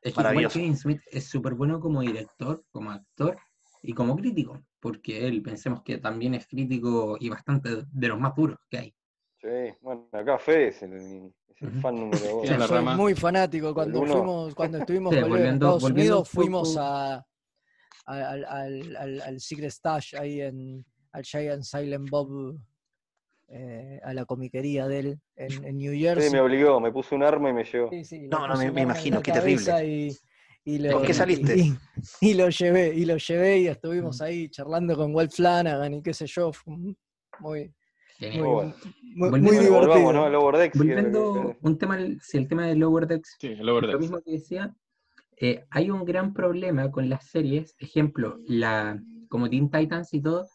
Es 0.02 0.14
que 0.14 0.22
igual 0.22 0.36
Maravilloso. 0.36 0.58
Kevin 0.60 0.78
Smith 0.78 1.02
es 1.12 1.28
súper 1.28 1.54
bueno 1.56 1.80
como 1.80 2.02
director, 2.02 2.64
como 2.72 2.92
actor 2.92 3.38
y 3.84 3.94
como 3.94 4.16
crítico, 4.16 4.62
porque 4.80 5.28
él, 5.28 5.42
pensemos 5.42 5.84
que 5.84 5.98
también 5.98 6.36
es 6.36 6.48
crítico 6.48 7.18
y 7.20 7.30
bastante 7.30 7.84
de 7.92 8.08
los 8.08 8.20
más 8.20 8.34
puros 8.34 8.58
que 8.70 8.78
hay. 8.78 8.96
Sí, 9.42 9.48
bueno, 9.82 10.08
acá 10.12 10.40
Fede 10.40 10.70
es 10.70 10.82
el, 10.82 11.34
el 11.60 11.70
Ujú. 11.70 11.80
fan 11.82 11.96
número 11.96 12.20
Sí, 12.42 12.48
uno. 12.48 12.54
a 12.54 12.58
la 12.58 12.68
Soy 12.68 12.84
muy 12.86 13.16
fanático. 13.16 13.74
Cuando 13.74 14.04
fuimos, 14.06 14.56
cuando 14.56 14.78
estuvimos 14.80 15.12
Sí, 15.14 15.18
en 15.20 15.24
Estados 15.26 15.82
volviendo 15.84 15.86
Unidos, 16.20 16.30
fuimos 16.30 16.78
a, 16.78 17.16
a- 17.16 17.24
al, 18.06 18.46
al, 18.46 18.96
al- 18.96 19.22
al 19.22 19.40
Secret 19.40 19.72
Stash 19.72 20.16
ahí 20.16 20.42
en 20.42 20.86
al 21.12 21.24
Giant 21.24 21.64
Silent 21.64 22.10
Bob 22.10 22.58
eh, 23.50 24.00
a 24.04 24.14
la 24.14 24.26
comiquería 24.26 24.88
de 24.88 25.00
él 25.00 25.20
en, 25.36 25.64
en 25.66 25.78
New 25.78 25.94
Jersey. 25.98 26.30
me 26.32 26.42
obligó, 26.42 26.80
me 26.80 26.92
puso 26.92 27.16
un 27.16 27.24
arma 27.24 27.50
y 27.50 27.54
me 27.54 27.64
llevó. 27.64 27.90
Sí, 27.90 28.04
sí, 28.04 28.20
le 28.20 28.28
No, 28.28 28.48
no, 28.48 28.56
me- 28.58 28.82
imagino, 28.82 29.22
qué 29.22 29.32
terrible. 29.32 29.86
Y, 29.88 30.18
y 30.66 30.80
lo, 30.80 30.94
¿Con 30.98 31.06
qué 31.06 31.14
saliste? 31.14 31.58
Y, 31.58 31.74
y 32.22 32.34
lo 32.34 32.50
llevé, 32.50 32.94
y 32.94 33.06
lo 33.06 33.18
llevé 33.18 33.60
y 33.60 33.68
estuvimos 33.68 34.22
ahí 34.22 34.50
charlando 34.50 34.96
con 34.96 35.16
Walt 35.16 35.32
Flanagan 35.32 35.94
y 35.96 36.02
qué 36.04 36.14
sé 36.14 36.28
yo. 36.28 36.52
muy, 37.40 37.74
Genial. 38.18 38.44
Muy 38.44 38.54
bueno. 38.54 38.74
muy, 38.82 39.30
Volviendo- 39.30 39.30
muy 39.30 39.40
Bueno, 39.40 39.62
divertido. 39.62 39.80
volvamos, 39.80 40.14
¿no? 40.14 40.30
Lower 40.30 40.58
Decks. 40.58 40.74
que- 40.74 40.78
Volviendo 40.80 41.56
un 41.62 41.78
tema, 41.78 41.98
si 42.22 42.38
el 42.38 42.48
tema 42.48 42.66
de 42.68 42.76
Lower 42.76 43.08
Decks, 43.08 43.36
Sí, 43.40 43.56
lo 43.56 43.82
mismo 44.00 44.22
que 44.22 44.32
decía, 44.32 44.76
eh, 45.40 45.66
hay 45.70 45.90
un 45.92 46.04
gran 46.06 46.34
problema 46.34 46.90
con 46.92 47.10
las 47.10 47.26
series, 47.28 47.76
ejemplo, 47.80 48.40
la, 48.48 49.00
como 49.30 49.50
Teen 49.50 49.70
Titans 49.70 50.14
y 50.14 50.22
todo, 50.22 50.48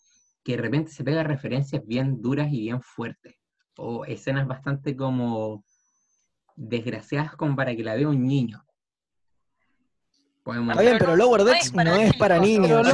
que 0.44 0.56
de 0.56 0.62
repente 0.62 0.90
se 0.90 1.04
pega 1.04 1.22
referencias 1.22 1.86
bien 1.86 2.20
duras 2.20 2.48
y 2.52 2.60
bien 2.62 2.82
fuertes, 2.82 3.36
o 3.76 4.04
escenas 4.06 4.48
bastante 4.48 4.96
como 4.96 5.64
desgraciadas 6.56 7.36
como 7.36 7.54
para 7.54 7.74
que 7.76 7.84
la 7.84 7.94
vea 7.94 8.08
un 8.08 8.26
niño. 8.26 8.64
Podemos 10.42 10.70
Está 10.72 10.82
bien, 10.82 10.96
Pero 10.98 11.14
Lower 11.16 11.40
no 11.42 11.46
Decks 11.46 11.66
es 11.66 11.72
para 11.72 11.90
no 11.92 11.96
es 11.96 12.14
para 12.16 12.38
niños, 12.40 12.86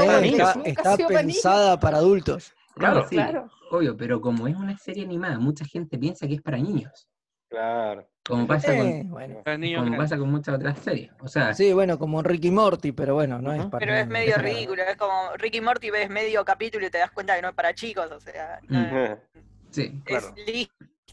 está, 0.66 0.96
pensada 1.08 1.80
para 1.80 1.96
adultos. 1.96 2.52
Claro, 2.78 3.06
sí, 3.08 3.16
Claro. 3.16 3.50
obvio, 3.70 3.96
pero 3.96 4.20
como 4.20 4.46
es 4.48 4.56
una 4.56 4.76
serie 4.78 5.04
animada, 5.04 5.38
mucha 5.38 5.64
gente 5.64 5.98
piensa 5.98 6.26
que 6.26 6.34
es 6.34 6.42
para 6.42 6.56
niños. 6.58 7.08
Claro. 7.50 8.06
Como 8.26 8.46
pasa, 8.46 8.74
Eh, 8.74 9.00
con, 9.00 9.10
bueno. 9.10 9.42
Como 9.78 9.96
pasa 9.96 10.18
con 10.18 10.30
muchas 10.30 10.54
otras 10.56 10.78
series. 10.80 11.10
O 11.20 11.28
sea, 11.28 11.54
Sí, 11.54 11.72
bueno, 11.72 11.98
como 11.98 12.22
Ricky 12.22 12.50
Morty, 12.50 12.92
pero 12.92 13.14
bueno, 13.14 13.40
no 13.40 13.52
es 13.54 13.64
para 13.66 13.78
Pero 13.78 13.94
es 13.94 14.06
medio 14.06 14.36
ridículo, 14.36 14.82
es 14.82 14.96
como 14.96 15.14
Ricky 15.38 15.60
Morty 15.62 15.90
ves 15.90 16.10
medio 16.10 16.44
capítulo 16.44 16.86
y 16.86 16.90
te 16.90 16.98
das 16.98 17.10
cuenta 17.10 17.34
que 17.36 17.42
no 17.42 17.48
es 17.48 17.54
para 17.54 17.72
chicos, 17.74 18.10
o 18.10 18.20
sea, 18.20 18.60
no, 18.68 18.78
Mm. 18.80 19.16
sí. 19.70 20.00
Claro. 20.04 20.34
es 20.36 20.68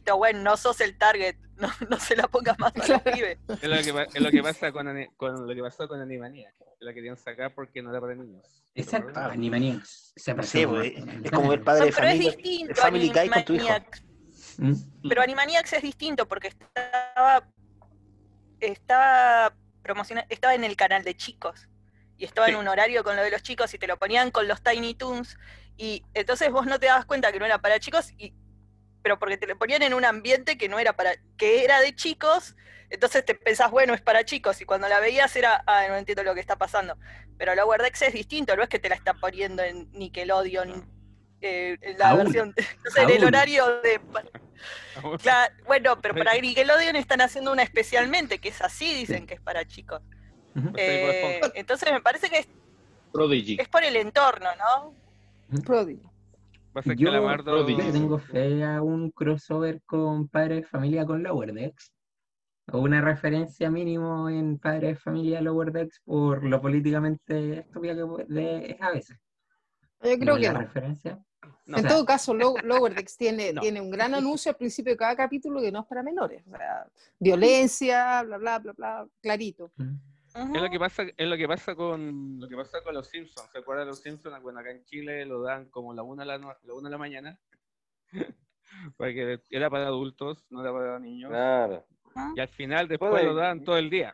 listo, 0.05 0.17
bueno, 0.17 0.39
no 0.41 0.57
sos 0.57 0.79
el 0.81 0.97
target, 0.97 1.35
no, 1.57 1.69
no 1.89 1.99
se 1.99 2.15
la 2.15 2.27
pongas 2.27 2.57
más 2.59 2.73
a 2.75 2.87
los 2.87 3.01
pibes. 3.01 3.37
Es 3.61 3.63
lo 3.63 3.95
que, 3.95 4.07
es 4.13 4.21
lo 4.21 4.31
que 4.31 4.43
pasa 4.43 4.71
con, 4.71 4.87
lo 4.87 5.55
que 5.55 5.61
pasó 5.61 5.87
con 5.87 5.99
Animaniac. 6.01 6.53
La 6.79 6.93
querían 6.93 7.17
sacar 7.17 7.53
porque 7.55 7.81
no 7.81 7.89
era 7.89 7.99
para 7.99 8.13
niños. 8.15 8.45
Exacto, 8.75 9.19
Animaniacs. 9.19 10.13
Se 10.15 10.35
Sí, 10.43 10.65
pues, 10.67 10.93
como- 10.93 11.11
es 11.23 11.31
como 11.31 11.53
el 11.53 11.61
padre 11.61 11.79
No, 11.79 11.85
de 11.87 11.91
pero 11.93 12.07
es 12.09 12.19
distinto 12.19 12.71
el 12.71 12.75
Family 12.75 13.09
Guy 13.09 13.29
con 13.29 13.45
tu 13.45 13.53
hijo. 13.53 13.63
Animaniacs. 13.69 14.03
¿Mm? 14.57 15.09
Pero 15.09 15.21
Animaniacs 15.21 15.73
es 15.73 15.81
distinto 15.81 16.27
porque 16.27 16.49
estaba 16.49 17.47
estaba 18.59 19.53
promociona- 19.83 20.25
estaba 20.29 20.53
en 20.55 20.63
el 20.63 20.75
canal 20.75 21.03
de 21.03 21.15
chicos 21.15 21.67
y 22.17 22.25
estaba 22.25 22.47
en 22.47 22.55
un 22.55 22.67
horario 22.67 23.03
con 23.03 23.15
lo 23.15 23.21
de 23.23 23.31
los 23.31 23.43
chicos 23.43 23.73
y 23.73 23.77
te 23.77 23.87
lo 23.87 23.97
ponían 23.97 24.31
con 24.31 24.47
los 24.47 24.61
Tiny 24.61 24.95
Toons 24.95 25.37
y 25.77 26.03
entonces 26.13 26.49
vos 26.51 26.65
no 26.65 26.79
te 26.79 26.85
dabas 26.87 27.05
cuenta 27.05 27.31
que 27.31 27.39
no 27.39 27.45
era 27.45 27.59
para 27.59 27.79
chicos 27.79 28.11
y 28.17 28.33
pero 29.05 29.19
porque 29.19 29.37
te 29.37 29.45
lo 29.45 29.55
ponían 29.55 29.83
en 29.83 29.93
un 29.93 30.03
ambiente 30.03 30.57
que 30.57 30.67
no 30.67 30.79
era 30.79 30.93
para 30.93 31.11
que 31.37 31.63
era 31.63 31.79
de 31.79 31.95
chicos 31.95 32.55
entonces 32.89 33.23
te 33.23 33.35
pensás 33.35 33.69
bueno 33.69 33.93
es 33.93 34.01
para 34.01 34.25
chicos 34.25 34.59
y 34.61 34.65
cuando 34.65 34.87
la 34.89 34.99
veías 34.99 35.35
era 35.35 35.63
ah 35.67 35.85
no 35.87 35.95
entiendo 35.95 36.23
lo 36.23 36.33
que 36.33 36.39
está 36.39 36.55
pasando 36.55 36.97
pero 37.37 37.53
Lower 37.53 37.83
Decks 37.83 38.01
es 38.01 38.13
distinto 38.13 38.55
no 38.55 38.63
es 38.63 38.69
que 38.69 38.79
te 38.79 38.89
la 38.89 38.95
está 38.95 39.13
poniendo 39.13 39.61
en 39.61 39.91
Nickelodeon 39.91 40.89
eh, 41.41 41.77
en 41.81 41.97
la 41.99 42.09
Aún. 42.09 42.23
versión 42.23 42.55
no 42.83 42.89
sé 42.91 43.03
en 43.03 43.09
el 43.11 43.23
horario 43.25 43.79
de 43.83 44.01
Claro, 45.21 45.53
bueno, 45.67 46.01
pero 46.01 46.15
para 46.15 46.33
Nickelodeon 46.33 46.95
están 46.95 47.21
haciendo 47.21 47.51
una 47.51 47.61
especialmente, 47.61 48.39
que 48.39 48.49
es 48.49 48.61
así, 48.61 48.91
dicen 48.95 49.19
Sí. 49.21 49.27
que 49.27 49.33
es 49.35 49.41
para 49.41 49.65
chicos. 49.67 50.01
Eh, 50.77 51.41
entonces 51.53 51.91
me 51.91 52.01
parece 52.01 52.29
que 52.29 52.39
es, 52.39 52.47
Prodigy. 53.11 53.57
es 53.59 53.67
por 53.67 53.83
el 53.83 53.95
entorno, 53.97 54.49
¿no? 54.57 54.95
Prodigy. 55.63 56.01
Pasa 56.75 56.89
que 56.93 57.01
Yo 57.03 57.07
Calamardo- 57.09 57.65
le 57.65 57.91
tengo 57.93 58.19
fe 58.19 58.61
a 58.65 58.81
un 58.81 59.09
crossover 59.11 59.81
con 59.85 60.27
Padre 60.27 60.55
de 60.55 60.63
Familia 60.63 61.05
con 61.05 61.23
Lower 61.23 61.53
Decks. 61.53 61.93
O 62.73 62.79
una 62.79 62.99
referencia 62.99 63.71
mínimo 63.71 64.27
en 64.29 64.57
Padre 64.59 64.87
de 64.89 64.95
Familia 64.95 65.39
Lower 65.39 65.71
Decks 65.71 66.01
por 66.03 66.43
lo 66.43 66.59
políticamente 66.61 67.59
estúpida 67.59 67.95
que 67.95 68.05
puede- 68.05 68.71
es 68.73 68.81
a 68.81 68.91
veces. 68.91 69.17
Yo 70.01 70.19
creo 70.19 70.19
Pero 70.19 70.35
que 70.35 70.49
no. 70.51 70.59
referencia. 70.59 71.23
No. 71.65 71.77
En 71.77 71.85
O 71.85 71.87
sea, 71.87 71.89
todo 71.91 72.05
caso, 72.05 72.33
Low- 72.33 72.55
Lower 72.89 72.93
Decks 72.93 73.15
tiene, 73.15 73.53
No. 73.53 73.61
tiene 73.61 73.79
un 73.79 73.89
gran 73.89 74.13
anuncio 74.15 74.49
al 74.51 74.57
principio 74.57 74.91
de 74.91 74.97
cada 74.97 75.15
capítulo 75.15 75.61
que 75.61 75.71
no 75.71 75.79
es 75.79 75.85
para 75.85 76.03
menores. 76.03 76.43
O 76.45 76.57
sea, 76.57 76.85
violencia, 77.19 78.21
bla, 78.23 78.37
bla, 78.37 78.59
bla, 78.59 78.73
bla, 78.73 79.07
clarito. 79.21 79.71
mm, 79.77 79.95
Es 80.35 80.61
lo 80.61 80.69
que 80.69 80.79
pasa, 80.79 81.03
es 81.15 81.27
lo 81.29 81.37
que 81.37 81.47
pasa 81.47 81.75
con 81.75 82.39
lo 82.39 82.47
que 82.49 82.55
pasa 82.57 82.81
con 82.83 82.93
los 82.93 83.07
Simpsons. 83.07 83.49
¿Se 83.51 83.57
acuerdan 83.59 83.85
de 83.85 83.91
los 83.91 83.99
Simpsons? 84.01 84.41
Bueno, 84.43 84.59
acá 84.59 84.71
en 84.71 84.83
Chile 84.83 85.25
lo 85.25 85.41
dan 85.41 85.69
como 85.69 85.93
la 85.93 86.03
una 86.03 86.23
de 86.23 86.27
la, 86.27 86.37
la 86.37 86.73
una 86.73 86.89
de 86.89 86.91
la 86.91 86.97
mañana. 86.97 87.39
Porque 88.97 89.39
era 89.49 89.69
para 89.69 89.87
adultos, 89.87 90.45
no 90.49 90.61
era 90.61 90.73
para 90.73 90.99
niños. 90.99 91.29
Claro. 91.29 91.85
Y 92.35 92.39
al 92.39 92.47
final 92.49 92.87
después 92.87 93.23
lo 93.23 93.33
dan 93.33 93.63
todo 93.63 93.77
el 93.77 93.89
día. 93.89 94.13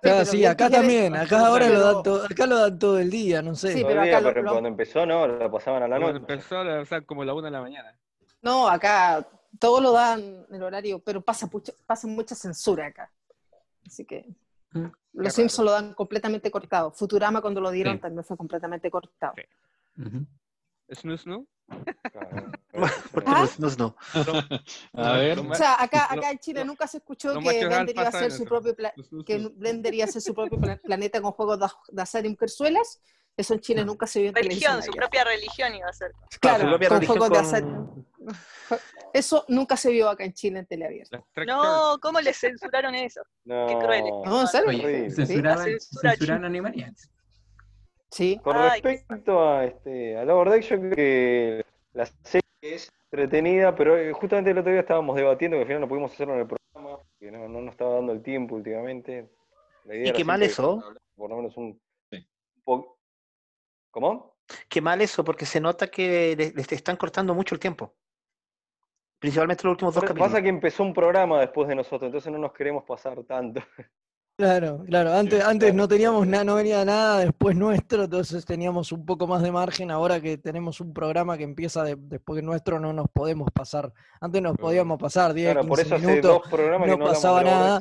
Claro, 0.00 0.24
sí, 0.24 0.44
acá 0.44 0.70
también, 0.70 1.14
acá 1.14 1.46
ahora 1.46 1.68
lo 1.68 1.80
dan 1.80 2.02
todo, 2.02 2.24
acá 2.24 2.46
lo 2.46 2.58
dan 2.58 2.78
todo 2.78 2.98
el 2.98 3.10
día, 3.10 3.42
no 3.42 3.54
sé. 3.54 3.74
Sí, 3.74 3.84
pero 3.84 4.02
acá 4.02 4.20
lo- 4.20 4.32
pero 4.34 4.50
cuando 4.50 4.68
empezó, 4.68 5.04
no, 5.06 5.26
lo 5.26 5.50
pasaban 5.50 5.82
a 5.82 5.88
la 5.88 5.98
Cuando 5.98 6.20
noche. 6.20 6.32
empezó, 6.32 6.64
lo 6.64 6.84
dan 6.84 7.04
como 7.04 7.24
la 7.24 7.34
una 7.34 7.46
de 7.48 7.50
la 7.52 7.60
mañana. 7.60 7.96
No, 8.42 8.68
acá 8.68 9.26
todo 9.58 9.80
lo 9.80 9.92
dan 9.92 10.46
en 10.48 10.54
el 10.54 10.62
horario, 10.62 10.98
pero 11.00 11.20
pasa, 11.20 11.48
pasa 11.86 12.06
mucha 12.06 12.34
censura 12.34 12.86
acá. 12.86 13.12
Así 13.86 14.04
que 14.04 14.26
Mm. 14.74 14.86
los 15.14 15.32
Simpsons 15.32 15.64
lo 15.64 15.70
dan 15.72 15.94
completamente 15.94 16.50
cortado. 16.50 16.90
Futurama 16.92 17.40
cuando 17.40 17.60
lo 17.60 17.70
dieron 17.70 17.94
Sí. 17.94 18.00
también 18.00 18.24
fue 18.24 18.36
completamente 18.36 18.90
cortado. 18.90 19.32
Sí. 19.36 20.26
¿Snoo 20.94 21.16
Snoo? 21.16 21.46
Claro. 22.12 22.50
Porque 23.12 23.30
¿Ah? 23.30 23.48
no, 23.58 23.68
no, 23.70 23.76
no. 23.78 23.96
A 25.02 25.12
ver. 25.12 25.38
Lo 25.38 25.50
O 25.50 25.54
sea, 25.54 25.80
acá, 25.82 26.12
acá 26.12 26.30
en 26.30 26.38
Chile 26.38 26.64
nunca 26.64 26.86
se 26.86 26.98
escuchó 26.98 27.32
que 27.38 27.64
Blender 27.66 27.94
iba 27.94 28.02
a 28.04 28.08
hacer 28.08 28.30
su 28.32 28.44
propio 28.44 28.74
pla- 28.76 28.92
Snoo 28.96 29.04
Snoo. 29.06 29.24
que 29.24 29.38
Blender 29.54 29.94
iba 29.94 30.04
a 30.04 30.08
hacer 30.08 30.20
su 30.20 30.34
propio 30.34 30.58
pla- 30.60 30.76
planeta 30.76 31.22
con 31.22 31.32
juegos 31.32 31.58
de, 31.60 31.66
de 31.88 32.02
azar 32.02 32.26
y 32.26 32.28
mujerzuelas. 32.30 33.00
Eso 33.36 33.54
en 33.54 33.60
Chile 33.60 33.80
No. 33.80 33.86
nunca 33.86 34.06
se 34.06 34.20
vio 34.20 34.28
en 34.28 34.34
Religión, 34.34 34.60
televisión 34.74 34.82
su 34.84 34.90
allá. 34.92 35.00
propia 35.00 35.24
religión 35.24 35.74
iba 35.74 35.88
a 35.88 35.92
ser. 35.92 36.12
Claro, 36.40 36.60
su 36.62 36.68
propia 36.68 36.88
con 36.88 37.00
de 37.00 37.06
con- 37.06 37.36
azar. 37.36 37.64
Eso 39.12 39.44
nunca 39.48 39.76
se 39.76 39.90
vio 39.90 40.08
acá 40.08 40.24
en 40.24 40.32
Chile 40.32 40.58
en 40.60 40.66
teleabierta. 40.66 41.22
No, 41.46 41.98
¿cómo 42.00 42.20
le 42.20 42.32
censuraron 42.32 42.94
eso? 42.94 43.22
No, 43.44 43.66
Qué 43.66 43.74
crueles. 43.78 44.12
No, 44.24 44.40
¿en 44.42 44.46
serio? 44.46 44.68
Oye, 44.68 45.10
censuraban, 45.10 45.66
censuraban 45.80 46.44
Animaniacs. 46.44 47.10
Sí. 48.10 48.40
Con 48.42 48.56
Ay, 48.56 48.80
qué- 48.80 48.88
respecto 48.90 49.48
a, 49.48 49.64
este, 49.64 50.16
a 50.16 50.24
Lower 50.24 50.60
yo 50.60 50.78
creo 50.78 50.90
que 50.94 51.66
la 51.92 52.06
serie 52.06 52.42
es 52.62 52.92
entretenida, 53.10 53.74
pero 53.74 53.98
eh, 53.98 54.12
justamente 54.12 54.50
el 54.52 54.58
otro 54.58 54.70
día 54.70 54.80
estábamos 54.82 55.16
debatiendo 55.16 55.56
que 55.56 55.62
al 55.62 55.66
final 55.66 55.80
no 55.82 55.88
pudimos 55.88 56.12
hacerlo 56.12 56.34
en 56.34 56.40
el 56.40 56.46
programa, 56.46 56.98
que 57.18 57.30
no, 57.32 57.48
no 57.48 57.60
nos 57.60 57.72
estaba 57.72 57.94
dando 57.96 58.12
el 58.12 58.22
tiempo 58.22 58.54
últimamente. 58.54 59.28
La 59.84 59.96
idea 59.96 60.08
Y 60.10 60.12
qué 60.12 60.24
mal 60.24 60.42
eso. 60.42 60.82
Por 61.16 61.30
lo 61.30 61.36
menos 61.36 61.56
un 61.56 61.80
Sí. 62.10 62.26
po- 62.64 62.93
¿Cómo? 63.94 64.34
Qué 64.68 64.80
mal 64.80 65.00
eso, 65.00 65.22
porque 65.24 65.46
se 65.46 65.60
nota 65.60 65.86
que 65.86 66.34
le- 66.36 66.50
les 66.50 66.72
están 66.72 66.96
cortando 66.96 67.32
mucho 67.32 67.54
el 67.54 67.60
tiempo. 67.60 67.94
Principalmente 69.20 69.62
los 69.62 69.70
últimos 69.70 69.94
dos 69.94 70.02
Pasa 70.02 70.14
capítulos. 70.14 70.42
que 70.42 70.48
empezó 70.48 70.82
un 70.82 70.92
programa 70.92 71.38
después 71.40 71.68
de 71.68 71.76
nosotros, 71.76 72.02
entonces 72.08 72.32
no 72.32 72.38
nos 72.38 72.52
queremos 72.52 72.82
pasar 72.84 73.22
tanto. 73.22 73.60
Claro, 74.36 74.82
claro. 74.84 75.12
Antes, 75.12 75.38
Sí, 75.38 75.48
antes 75.48 75.68
claro. 75.68 75.76
no 75.76 75.86
teníamos 75.86 76.26
nada, 76.26 76.42
no 76.42 76.56
venía 76.56 76.84
nada 76.84 77.20
después 77.20 77.54
nuestro, 77.54 78.02
entonces 78.02 78.44
teníamos 78.44 78.90
un 78.90 79.06
poco 79.06 79.28
más 79.28 79.40
de 79.44 79.52
margen. 79.52 79.92
Ahora 79.92 80.20
que 80.20 80.38
tenemos 80.38 80.80
un 80.80 80.92
programa 80.92 81.38
que 81.38 81.44
empieza 81.44 81.84
de- 81.84 81.94
después 81.96 82.38
de 82.38 82.42
nuestro, 82.42 82.80
no 82.80 82.92
nos 82.92 83.06
podemos 83.12 83.48
pasar. 83.52 83.92
Antes 84.20 84.42
nos 84.42 84.56
podíamos 84.56 84.98
pasar 84.98 85.32
10, 85.34 85.52
Claro, 85.52 85.68
por 85.68 85.78
15 85.78 85.82
eso 85.86 85.94
hace 85.94 86.06
minutos, 86.08 86.32
dos 86.42 86.50
programas 86.50 86.88
no 86.88 86.94
que 86.94 86.98
no 86.98 87.06
pasaba 87.10 87.44
nada. 87.44 87.80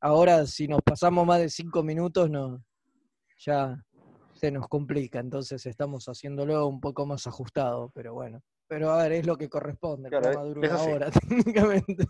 Ahora, 0.00 0.44
si 0.46 0.66
nos 0.66 0.82
pasamos 0.82 1.24
más 1.24 1.38
de 1.38 1.48
5 1.50 1.84
minutos, 1.84 2.28
no, 2.30 2.60
ya 3.38 3.80
se 4.36 4.50
nos 4.50 4.68
complica. 4.68 5.18
Entonces 5.18 5.64
estamos 5.66 6.06
haciéndolo 6.06 6.66
un 6.66 6.80
poco 6.80 7.06
más 7.06 7.26
ajustado, 7.26 7.90
pero 7.94 8.14
bueno. 8.14 8.40
Pero 8.68 8.90
a 8.90 9.02
ver, 9.02 9.12
es 9.12 9.26
lo 9.26 9.36
que 9.36 9.48
corresponde. 9.48 10.08
El 10.08 10.10
Claro, 10.10 10.24
programa 10.24 10.54
dura 10.54 10.68
una 10.70 10.82
hora, 10.94 11.10
técnicamente. 11.28 12.04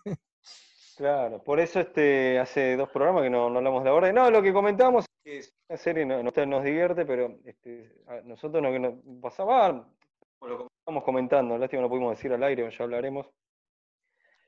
Claro, 0.96 1.42
por 1.44 1.60
eso 1.60 1.80
este 1.80 2.38
hace 2.38 2.74
dos 2.76 2.88
programas 2.88 3.22
que 3.22 3.30
no, 3.30 3.50
no 3.50 3.58
hablamos 3.58 3.82
de 3.84 3.90
la 3.90 3.94
orden. 3.94 4.14
No, 4.14 4.30
lo 4.30 4.42
que 4.42 4.52
comentamos 4.54 5.04
es 5.24 5.48
que 5.48 5.54
una 5.68 5.76
serie 5.76 6.06
no, 6.06 6.22
no- 6.22 6.46
nos 6.46 6.64
divierte, 6.64 7.04
pero 7.04 7.38
este, 7.44 7.92
a 8.06 8.22
nosotros 8.22 8.62
lo 8.62 8.72
que 8.72 8.78
nos 8.78 8.94
pasaba, 9.20 9.86
lo 10.40 10.58
que 10.58 10.64
estamos 10.78 11.04
comentando, 11.04 11.58
lástima 11.58 11.82
no 11.82 11.90
pudimos 11.90 12.16
decir 12.16 12.32
al 12.32 12.42
aire, 12.44 12.70
ya 12.70 12.84
hablaremos, 12.84 13.26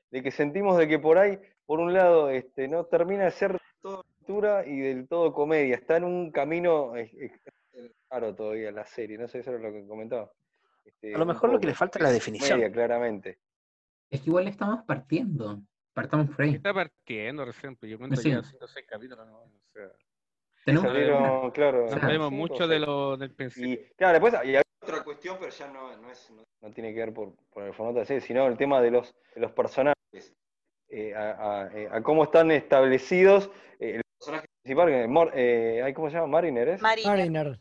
de 0.09 0.23
que 0.23 0.31
sentimos 0.31 0.75
de 0.79 0.87
que 0.87 0.97
por 0.97 1.19
ahí, 1.19 1.37
por 1.67 1.79
un 1.79 1.93
lado, 1.93 2.31
este, 2.31 2.67
no 2.67 2.85
termina 2.85 3.25
de 3.25 3.31
ser 3.31 3.59
todo 3.79 4.03
aventura 4.15 4.65
y 4.65 4.79
del 4.79 5.07
todo 5.07 5.31
comedia, 5.33 5.75
está 5.75 5.97
en 5.97 6.05
un 6.05 6.31
camino 6.31 6.93
raro 8.09 8.35
todavía 8.35 8.71
la 8.71 8.85
serie, 8.85 9.17
no 9.17 9.27
sé, 9.27 9.39
eso 9.39 9.51
era 9.51 9.59
lo 9.59 9.71
que 9.71 9.85
comentaba. 9.87 10.31
Este, 10.85 11.13
A 11.13 11.17
lo 11.17 11.25
mejor 11.25 11.51
lo 11.51 11.59
que 11.59 11.67
le 11.67 11.73
falta 11.75 11.99
es 11.99 12.03
la 12.03 12.09
de 12.09 12.15
definición. 12.15 12.71
claramente. 12.71 13.39
Es 14.09 14.21
que 14.21 14.29
igual 14.29 14.47
estamos 14.47 14.83
partiendo. 14.85 15.61
Partamos 15.93 16.29
por 16.29 16.41
ahí. 16.45 16.55
Está 16.55 16.73
partiendo 16.73 17.45
recién, 17.45 17.75
pero 17.75 17.91
yo 17.91 17.97
cuento 17.97 18.15
Sí. 18.17 18.31
ya 18.31 18.41
5 18.43 18.65
o 18.65 18.67
6 18.67 18.85
capítulos. 18.87 19.27
¿no? 19.27 19.39
O 19.39 19.51
sea, 19.73 19.89
Tenemos 20.65 20.87
Salieron, 20.87 21.51
claro, 21.51 21.87
sabemos 21.89 22.31
mucho 22.31 22.67
de 22.67 22.79
lo, 22.79 23.17
del 23.17 23.31
principio. 23.33 23.69
Y 23.73 23.77
claro, 23.95 24.13
después 24.13 24.33
hay 24.33 24.55
otra 24.81 25.03
cuestión, 25.03 25.37
pero 25.39 25.51
ya 25.51 25.67
no, 25.71 25.95
no, 25.97 26.11
es, 26.11 26.29
no, 26.31 26.43
no 26.61 26.71
tiene 26.73 26.93
que 26.93 26.99
ver 26.99 27.13
por, 27.13 27.33
por 27.51 27.63
el 27.63 27.73
formato 27.73 27.99
de 27.99 28.05
serie, 28.05 28.21
sino 28.21 28.45
el 28.47 28.57
tema 28.57 28.81
de 28.81 28.91
los, 28.91 29.15
de 29.35 29.41
los 29.41 29.51
personajes, 29.51 29.95
eh, 30.89 31.13
a, 31.15 31.61
a- 31.63 31.67
eh, 31.77 31.87
a 31.91 32.01
cómo 32.01 32.23
están 32.23 32.51
establecidos 32.51 33.49
eh, 33.79 33.95
el 33.97 34.01
personaje 34.17 34.47
principal, 34.63 34.87
que 34.89 35.01
es 35.03 35.07
Mor- 35.09 35.31
eh, 35.35 35.81
ay, 35.83 35.93
¿cómo 35.93 36.09
se 36.09 36.15
llama? 36.15 36.27
Mariner, 36.27 36.67
¿es? 36.69 36.81
Mariner. 36.81 37.59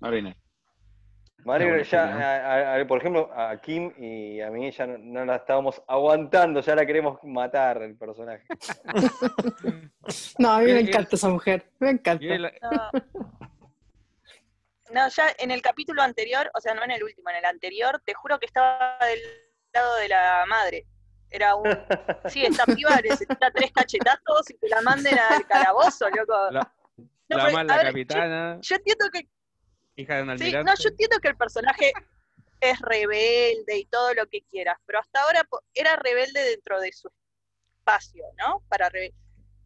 Marina. 0.00 0.36
Mariner 1.44 1.72
bueno, 1.72 1.84
ya, 1.84 2.84
por 2.86 2.98
ejemplo, 2.98 3.30
a 3.34 3.56
Kim 3.60 3.92
y 3.96 4.40
a 4.40 4.50
mí 4.50 4.70
ya 4.70 4.86
no, 4.86 4.98
no 4.98 5.24
la 5.24 5.36
estábamos 5.36 5.82
aguantando, 5.86 6.60
ya 6.60 6.74
la 6.74 6.84
queremos 6.84 7.18
matar 7.24 7.82
el 7.82 7.96
personaje. 7.96 8.44
No, 10.38 10.50
a 10.50 10.58
mí 10.60 10.72
me 10.72 10.80
encanta 10.80 11.16
esa 11.16 11.28
mujer. 11.28 11.70
Me 11.78 11.90
encanta. 11.90 12.24
No. 12.26 12.90
No, 14.92 15.08
ya 15.08 15.28
en 15.38 15.50
el 15.52 15.62
capítulo 15.62 16.02
anterior, 16.02 16.50
o 16.54 16.60
sea, 16.60 16.74
no 16.74 16.82
en 16.82 16.90
el 16.90 17.04
último, 17.04 17.30
en 17.30 17.36
el 17.36 17.44
anterior, 17.44 18.02
te 18.04 18.12
juro 18.12 18.40
que 18.40 18.46
estaba 18.46 18.98
del 19.00 19.20
lado 19.72 19.96
de 19.96 20.08
la 20.08 20.44
madre. 20.48 20.86
Era 21.30 21.54
un. 21.54 21.68
Sí, 22.26 22.44
esta 22.44 22.64
piba 22.66 22.96
necesita 23.02 23.50
tres 23.52 23.70
cachetazos 23.72 24.50
y 24.50 24.58
que 24.58 24.68
la 24.68 24.80
manden 24.82 25.16
al 25.16 25.46
calabozo, 25.46 26.08
loco. 26.10 26.50
la, 26.50 26.72
No, 27.30 27.36
la 27.36 27.44
pero, 27.44 27.56
mala 27.56 27.76
ver, 27.76 27.86
capitana, 27.86 28.58
Yo 28.60 28.76
entiendo 28.76 29.06
que. 29.12 29.28
hija 29.96 30.16
de 30.16 30.22
un 30.24 30.38
Sí, 30.38 30.52
no, 30.52 30.74
yo 30.74 30.88
entiendo 30.88 31.18
que 31.20 31.28
el 31.28 31.36
personaje 31.36 31.92
es 32.60 32.78
rebelde 32.80 33.78
y 33.78 33.86
todo 33.86 34.12
lo 34.14 34.26
que 34.26 34.42
quieras, 34.50 34.78
pero 34.84 34.98
hasta 34.98 35.22
ahora 35.22 35.48
era 35.72 35.96
rebelde 35.96 36.40
dentro 36.42 36.80
de 36.80 36.92
su 36.92 37.08
espacio, 37.78 38.24
¿no? 38.38 38.62
Para 38.68 38.88
re- 38.90 39.14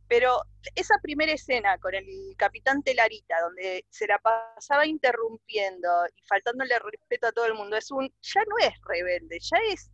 Pero 0.06 0.42
esa 0.74 0.94
primera 1.02 1.32
escena 1.32 1.78
con 1.78 1.94
el 1.94 2.06
capitán 2.36 2.82
Telarita, 2.82 3.40
donde 3.40 3.84
se 3.88 4.06
la 4.06 4.18
pasaba 4.18 4.86
interrumpiendo 4.86 5.88
y 6.14 6.22
faltándole 6.24 6.78
respeto 6.78 7.26
a 7.28 7.32
todo 7.32 7.46
el 7.46 7.54
mundo, 7.54 7.76
es 7.76 7.90
un, 7.90 8.12
ya 8.22 8.42
no 8.48 8.58
es 8.58 8.74
rebelde, 8.82 9.38
ya 9.40 9.56
es 9.72 9.90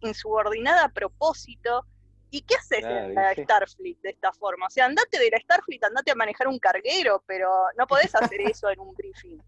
insubordinada 0.00 0.84
a 0.86 0.92
propósito. 0.92 1.86
¿Y 2.30 2.42
qué 2.42 2.56
haces 2.56 2.80
Claro, 2.80 3.08
en 3.08 3.14
la. 3.14 3.34
Starfleet 3.34 3.98
de 4.02 4.10
esta 4.10 4.32
forma? 4.32 4.66
O 4.66 4.70
sea, 4.70 4.86
andate 4.86 5.18
de 5.18 5.30
la 5.30 5.38
Starfleet, 5.38 5.82
andate 5.84 6.10
a 6.10 6.14
manejar 6.14 6.48
un 6.48 6.58
carguero, 6.58 7.22
pero 7.26 7.50
no 7.76 7.86
podés 7.86 8.14
hacer 8.14 8.40
eso 8.42 8.68
en 8.70 8.80
un 8.80 8.94
briefing. 8.94 9.38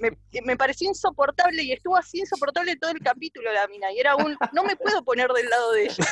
Me, 0.00 0.16
me 0.42 0.56
pareció 0.56 0.86
insoportable 0.86 1.62
y 1.62 1.72
estuvo 1.72 1.96
así 1.96 2.18
insoportable 2.18 2.76
todo 2.76 2.90
el 2.90 3.00
capítulo 3.00 3.50
la 3.52 3.66
mina. 3.68 3.90
Y 3.92 3.98
era 4.00 4.14
un, 4.16 4.36
no 4.52 4.64
me 4.64 4.76
puedo 4.76 5.02
poner 5.02 5.30
del 5.32 5.48
lado 5.48 5.72
de 5.72 5.84
ella. 5.84 6.04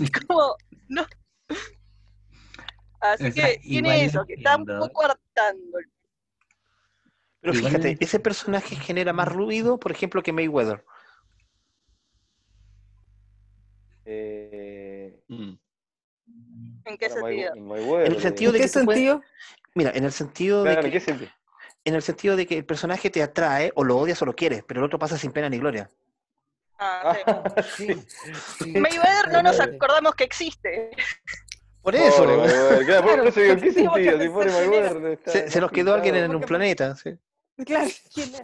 Es 0.00 0.10
como, 0.26 0.56
no. 0.88 1.04
Así 3.00 3.26
O 3.26 3.32
sea, 3.32 3.46
que 3.46 3.58
tiene 3.58 4.04
eso, 4.04 4.24
que 4.24 4.34
está 4.34 4.56
un 4.56 4.66
poco 4.66 5.04
hartando. 5.04 5.78
Pero 7.40 7.54
fíjate, 7.54 7.96
ese 8.00 8.18
personaje 8.18 8.76
genera 8.76 9.12
más 9.12 9.28
ruido, 9.28 9.78
por 9.78 9.92
ejemplo, 9.92 10.22
que 10.22 10.32
Mayweather. 10.32 10.84
Eh, 14.06 15.20
Mm. 15.28 15.54
¿En 16.84 16.96
qué 16.96 17.08
My- 17.08 17.14
sentido? 17.14 17.52
en 17.54 18.06
En 18.06 18.12
el 18.12 18.20
sentido 18.20 18.50
¿En 18.50 18.52
de 18.54 18.58
qué 18.60 18.64
que 18.66 18.70
tú 18.78 18.84
puedes- 18.84 18.98
sentido? 19.00 19.22
Mira, 19.74 19.90
en 19.94 20.04
el 20.04 20.12
sentido 20.12 20.62
Claro, 20.62 20.80
de 20.82 20.86
¿en 20.88 20.92
que, 20.92 20.98
qué 20.98 21.04
sentido? 21.04 21.30
en 21.84 21.94
el 21.94 22.02
sentido 22.02 22.36
de 22.36 22.46
que 22.46 22.56
el 22.58 22.64
personaje 22.64 23.10
te 23.10 23.22
atrae, 23.22 23.72
o 23.74 23.84
lo 23.84 23.96
odias 23.98 24.20
o 24.22 24.26
lo 24.26 24.34
quieres, 24.34 24.62
pero 24.66 24.80
el 24.80 24.86
otro 24.86 24.98
pasa 24.98 25.18
sin 25.18 25.32
pena 25.32 25.48
ni 25.48 25.58
gloria. 25.58 25.90
Ah, 26.78 27.16
sí. 27.16 27.26
Ah, 27.56 27.62
Sí, 27.62 27.94
sí, 28.64 28.72
Mayweather 28.78 29.32
no 29.32 29.42
nos 29.42 29.58
acordamos 29.60 30.14
que 30.14 30.24
existe. 30.24 30.90
Por 31.82 31.94
eso, 31.94 32.24
¿en 32.24 32.86
qué 32.86 33.72
se, 35.50 35.60
nos 35.60 35.70
quedó 35.70 35.94
alguien 35.94 36.16
en 36.16 36.34
un 36.34 36.40
planeta. 36.42 36.94
sí. 36.96 37.16
Claro, 37.64 37.88
¿quién 38.12 38.34
es? 38.34 38.42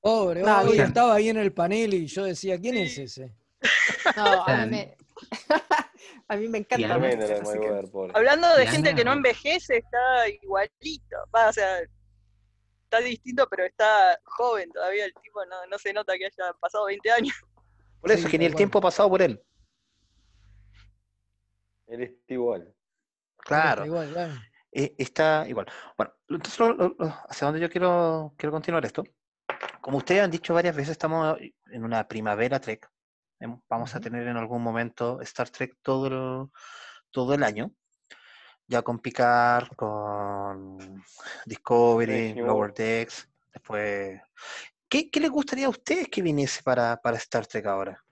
Pobre, 0.00 0.42
No, 0.42 0.60
hoy 0.60 0.78
estaba 0.78 1.14
ahí 1.14 1.28
en 1.30 1.38
el 1.38 1.52
panel 1.52 1.94
y 1.94 2.06
yo 2.06 2.24
decía, 2.24 2.60
¿quién 2.60 2.76
es 2.76 2.98
ese? 2.98 3.32
No, 4.16 4.44
a 4.46 4.56
mí 4.66 4.70
me, 4.70 4.96
a 6.28 6.36
mí 6.36 6.48
me 6.48 6.58
encanta. 6.58 6.76
Diana. 6.76 7.08
que-. 7.08 8.10
Hablando 8.14 8.48
de 8.48 8.54
Diana. 8.56 8.70
gente 8.70 8.94
que 8.94 9.04
no 9.04 9.12
envejece, 9.12 9.78
está 9.78 10.28
igualito. 10.28 11.16
Va, 11.34 11.48
o 11.48 11.52
sea, 11.52 11.80
está 12.84 12.98
distinto, 13.00 13.46
pero 13.48 13.64
está 13.64 14.18
joven 14.24 14.70
todavía. 14.70 15.04
El 15.06 15.14
tipo 15.22 15.44
no, 15.46 15.66
no 15.66 15.78
se 15.78 15.92
nota 15.92 16.16
que 16.18 16.26
haya 16.26 16.52
pasado 16.60 16.86
20 16.86 17.10
años. 17.12 17.34
Por 18.00 18.10
eso, 18.12 18.24
Sí, 18.26 18.30
que 18.30 18.38
ni 18.38 18.44
el 18.44 18.54
tiempo 18.54 18.78
ha 18.78 18.82
pasado 18.82 19.08
por 19.08 19.22
él. 19.22 19.42
Él 21.86 22.02
está 22.02 22.34
igual. 22.34 22.74
Claro. 23.38 23.82
Está 23.82 23.86
igual, 23.86 24.12
claro. 24.12 24.32
eh, 24.72 24.94
está 24.98 25.44
igual. 25.48 25.66
Bueno, 25.96 26.12
entonces, 26.28 26.58
lo- 26.58 26.72
lo- 26.74 26.94
lo- 26.98 27.14
hacia 27.28 27.46
dónde 27.46 27.60
yo 27.60 27.70
quiero, 27.70 28.34
quiero 28.36 28.52
continuar 28.52 28.84
esto. 28.84 29.04
Como 29.80 29.98
ustedes 29.98 30.22
han 30.22 30.30
dicho 30.30 30.54
varias 30.54 30.74
veces, 30.74 30.92
estamos 30.92 31.36
en 31.70 31.84
una 31.84 32.08
primavera 32.08 32.58
Trek. 32.60 32.88
Em, 33.40 33.60
Vamos 33.68 33.94
a 33.94 34.00
tener 34.00 34.26
en 34.26 34.36
algún 34.36 34.62
momento 34.62 35.20
Star 35.22 35.50
Trek 35.50 35.76
todo 35.82 36.06
el, 36.06 36.48
todo 37.10 37.34
el 37.34 37.42
año. 37.42 37.72
Ya 38.66 38.82
con 38.82 38.98
Picard, 38.98 39.68
con 39.76 41.02
Discovery, 41.44 42.34
Lower. 42.34 42.72
Decks. 42.72 43.28
Después. 43.52 44.20
¿Qué, 44.88 45.10
qué 45.10 45.20
les 45.20 45.30
gustaría 45.30 45.66
a 45.66 45.70
ustedes 45.70 46.08
que 46.08 46.22
viniese 46.22 46.62
para, 46.62 46.96
para 46.96 47.16
Star 47.18 47.46
Trek 47.46 47.66
ahora? 47.66 48.02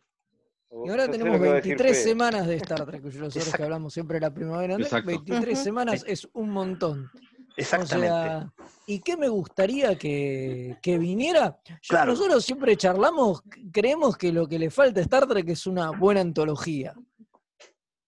Y 0.84 0.88
ahora 0.90 1.06
Yo 1.06 1.12
tenemos 1.12 1.34
lo 1.34 1.42
que 1.42 1.48
va 1.48 1.52
a 1.52 1.56
decir 1.56 1.76
23 1.76 1.96
Fede. 1.96 2.04
semanas 2.10 2.46
de 2.46 2.56
Star 2.56 2.86
Trek, 2.86 3.02
nosotros 3.02 3.32
que 3.32 3.38
Exacto. 3.40 3.64
hablamos 3.64 3.92
siempre 3.92 4.16
de 4.16 4.20
la 4.22 4.34
primavera, 4.34 4.76
¿no? 4.78 4.84
Exacto. 4.84 5.06
23 5.06 5.54
Ujú. 5.54 5.64
semanas 5.64 6.04
es 6.06 6.28
un 6.32 6.50
montón. 6.50 7.10
Exactamente. 7.56 8.10
O 8.10 8.14
sea, 8.14 8.52
¿y 8.86 9.00
qué 9.00 9.16
me 9.16 9.28
gustaría 9.28 9.96
que, 9.96 10.78
que 10.82 10.98
viniera? 10.98 11.58
Yo- 11.66 11.74
Claro. 11.88 12.12
Nosotros 12.12 12.44
siempre 12.44 12.76
charlamos, 12.76 13.42
creemos 13.72 14.16
que 14.16 14.32
lo 14.32 14.46
que 14.48 14.58
le 14.58 14.70
falta 14.70 15.00
a 15.00 15.02
Star 15.04 15.26
Trek 15.26 15.48
es 15.48 15.66
una 15.66 15.90
buena 15.90 16.20
antología. 16.20 16.94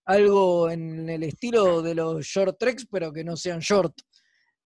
Algo 0.07 0.68
en 0.70 1.09
el 1.09 1.22
estilo 1.22 1.81
de 1.81 1.95
los 1.95 2.25
short 2.27 2.59
treks, 2.59 2.87
pero 2.91 3.11
que 3.12 3.25
no 3.25 3.37
sean 3.37 3.61
short. 3.61 3.95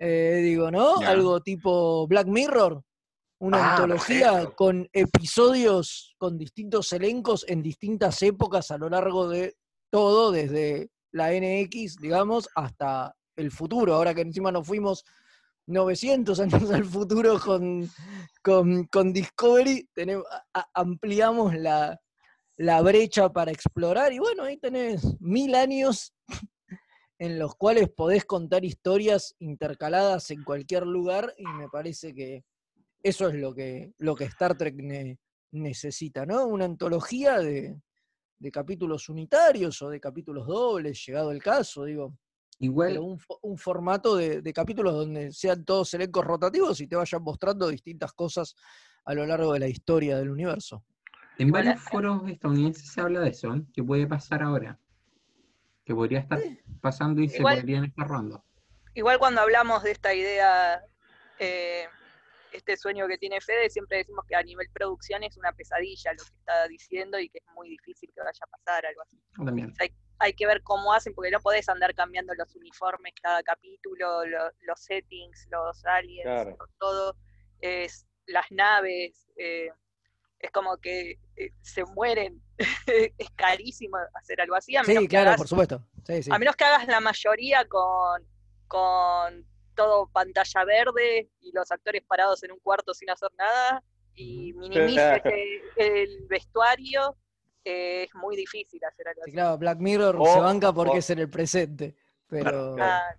Eh, 0.00 0.40
digo, 0.42 0.70
¿no? 0.70 0.98
Algo 0.98 1.40
tipo 1.40 2.06
Black 2.08 2.26
Mirror. 2.26 2.82
Una 3.40 3.58
Ah, 3.58 3.74
antología 3.76 4.32
perfecto. 4.32 4.56
con 4.56 4.88
episodios 4.92 6.16
con 6.18 6.36
distintos 6.36 6.92
elencos 6.92 7.44
en 7.46 7.62
distintas 7.62 8.20
épocas 8.22 8.72
a 8.72 8.78
lo 8.78 8.88
largo 8.88 9.28
de 9.28 9.56
todo, 9.92 10.32
desde 10.32 10.90
la 11.12 11.32
NX, 11.32 11.96
digamos, 12.00 12.48
hasta 12.56 13.14
el 13.36 13.52
futuro. 13.52 13.94
Ahora 13.94 14.12
que 14.12 14.22
encima 14.22 14.50
nos 14.50 14.66
fuimos 14.66 15.04
900 15.68 16.40
años 16.40 16.70
al 16.70 16.84
futuro 16.84 17.38
con, 17.38 17.88
con, 18.42 18.84
con 18.86 19.12
Discovery, 19.12 19.88
tenemos, 19.94 20.24
ampliamos 20.74 21.54
la, 21.54 22.00
la 22.56 22.82
brecha 22.82 23.30
para 23.30 23.52
explorar 23.52 24.12
y 24.12 24.18
bueno, 24.18 24.44
ahí 24.44 24.56
tenés 24.56 25.20
mil 25.20 25.54
años 25.54 26.14
en 27.18 27.38
los 27.38 27.54
cuales 27.54 27.90
podés 27.90 28.24
contar 28.24 28.64
historias 28.64 29.34
intercaladas 29.38 30.30
en 30.30 30.42
cualquier 30.42 30.86
lugar 30.86 31.34
y 31.36 31.46
me 31.46 31.68
parece 31.68 32.14
que 32.14 32.44
eso 33.02 33.28
es 33.28 33.34
lo 33.34 33.54
que, 33.54 33.92
lo 33.98 34.14
que 34.14 34.24
Star 34.24 34.56
Trek 34.56 34.74
ne- 34.76 35.18
necesita, 35.52 36.24
¿no? 36.26 36.46
Una 36.46 36.64
antología 36.64 37.38
de, 37.38 37.80
de 38.38 38.50
capítulos 38.50 39.08
unitarios 39.08 39.80
o 39.82 39.90
de 39.90 40.00
capítulos 40.00 40.46
dobles, 40.46 41.04
llegado 41.06 41.30
el 41.30 41.42
caso, 41.42 41.84
digo, 41.84 42.16
Igual, 42.60 42.88
pero 42.90 43.02
un, 43.04 43.20
un 43.42 43.56
formato 43.58 44.16
de, 44.16 44.42
de 44.42 44.52
capítulos 44.52 44.92
donde 44.94 45.32
sean 45.32 45.64
todos 45.64 45.94
elencos 45.94 46.24
rotativos 46.24 46.80
y 46.80 46.86
te 46.88 46.96
vayan 46.96 47.22
mostrando 47.22 47.68
distintas 47.68 48.12
cosas 48.12 48.54
a 49.04 49.14
lo 49.14 49.24
largo 49.26 49.52
de 49.52 49.60
la 49.60 49.68
historia 49.68 50.18
del 50.18 50.30
universo. 50.30 50.82
en 51.38 51.50
varios 51.50 51.80
foros 51.82 52.28
estadounidenses 52.28 52.90
se 52.90 53.00
habla 53.00 53.20
de 53.20 53.30
eso, 53.30 53.54
¿eh? 53.54 53.62
que 53.72 53.82
puede 53.84 54.06
pasar 54.06 54.42
ahora. 54.42 54.78
Que 55.84 55.94
podría 55.94 56.18
estar 56.18 56.40
pasando 56.80 57.22
y 57.22 57.28
se 57.28 57.38
Igual- 57.38 57.60
podrían 57.60 57.84
estar 57.84 58.06
rondando. 58.08 58.44
Igual 58.94 59.18
cuando 59.20 59.40
hablamos 59.40 59.84
de 59.84 59.92
esta 59.92 60.12
idea, 60.12 60.82
eh, 61.38 61.84
este 62.52 62.76
sueño 62.76 63.06
que 63.06 63.16
tiene 63.18 63.40
Fede, 63.40 63.70
siempre 63.70 63.98
decimos 63.98 64.24
que 64.26 64.34
a 64.34 64.42
nivel 64.42 64.66
producción 64.72 65.22
es 65.22 65.36
una 65.36 65.52
pesadilla 65.52 66.12
lo 66.12 66.24
que 66.24 66.34
está 66.40 66.66
diciendo 66.66 67.20
y 67.20 67.28
que 67.28 67.38
es 67.38 67.44
muy 67.54 67.68
difícil 67.68 68.10
que 68.12 68.20
vaya 68.20 68.40
a 68.42 68.46
pasar 68.48 68.84
algo 68.86 69.02
así. 69.02 69.16
También. 69.44 69.72
Hay 70.20 70.32
que 70.32 70.46
ver 70.46 70.62
cómo 70.62 70.92
hacen, 70.92 71.14
porque 71.14 71.30
no 71.30 71.40
podés 71.40 71.68
andar 71.68 71.94
cambiando 71.94 72.34
los 72.34 72.54
uniformes 72.56 73.12
cada 73.22 73.42
capítulo, 73.42 74.24
lo- 74.26 74.50
los 74.62 74.80
settings, 74.80 75.46
los 75.50 75.84
aliens, 75.86 76.24
Claro. 76.24 76.56
todo, 76.78 77.16
es 77.60 78.06
las 78.26 78.50
naves, 78.50 79.28
eh, 79.36 79.70
es 80.40 80.50
como 80.50 80.76
que 80.78 81.18
eh, 81.36 81.52
se 81.62 81.84
mueren, 81.84 82.40
es 83.18 83.30
carísimo 83.36 83.96
hacer 84.14 84.40
algo 84.40 84.54
así, 84.56 84.76
a 84.76 84.82
menos, 84.82 85.02
Sí, 85.02 85.08
que, 85.08 85.08
claro, 85.08 85.28
hagas, 85.30 85.40
por 85.40 85.48
supuesto. 85.48 85.82
Sí, 86.04 86.22
sí. 86.22 86.30
a 86.32 86.38
menos 86.38 86.56
que 86.56 86.64
hagas 86.64 86.86
la 86.86 87.00
mayoría 87.00 87.64
con, 87.66 88.22
con 88.66 89.46
todo 89.74 90.08
pantalla 90.08 90.64
verde 90.64 91.30
y 91.40 91.52
los 91.52 91.70
actores 91.70 92.02
parados 92.04 92.42
en 92.42 92.52
un 92.52 92.58
cuarto 92.58 92.92
sin 92.94 93.10
hacer 93.10 93.30
nada, 93.38 93.82
y 94.14 94.52
minimices 94.54 95.22
el 95.76 96.26
vestuario, 96.28 97.16
eh, 97.68 98.02
es 98.04 98.14
muy 98.14 98.36
difícil 98.36 98.82
hacer 98.84 99.08
algo 99.08 99.20
Sí, 99.24 99.30
así. 99.30 99.32
claro, 99.32 99.58
Black 99.58 99.78
Mirror 99.78 100.16
O- 100.18 100.26
se 100.26 100.40
banca 100.40 100.72
porque 100.72 100.96
o- 100.96 100.98
es 100.98 101.10
en 101.10 101.18
el 101.18 101.28
presente. 101.30 101.94
Pero 102.28 102.74
claro. 102.76 102.78
Ah, 102.80 103.14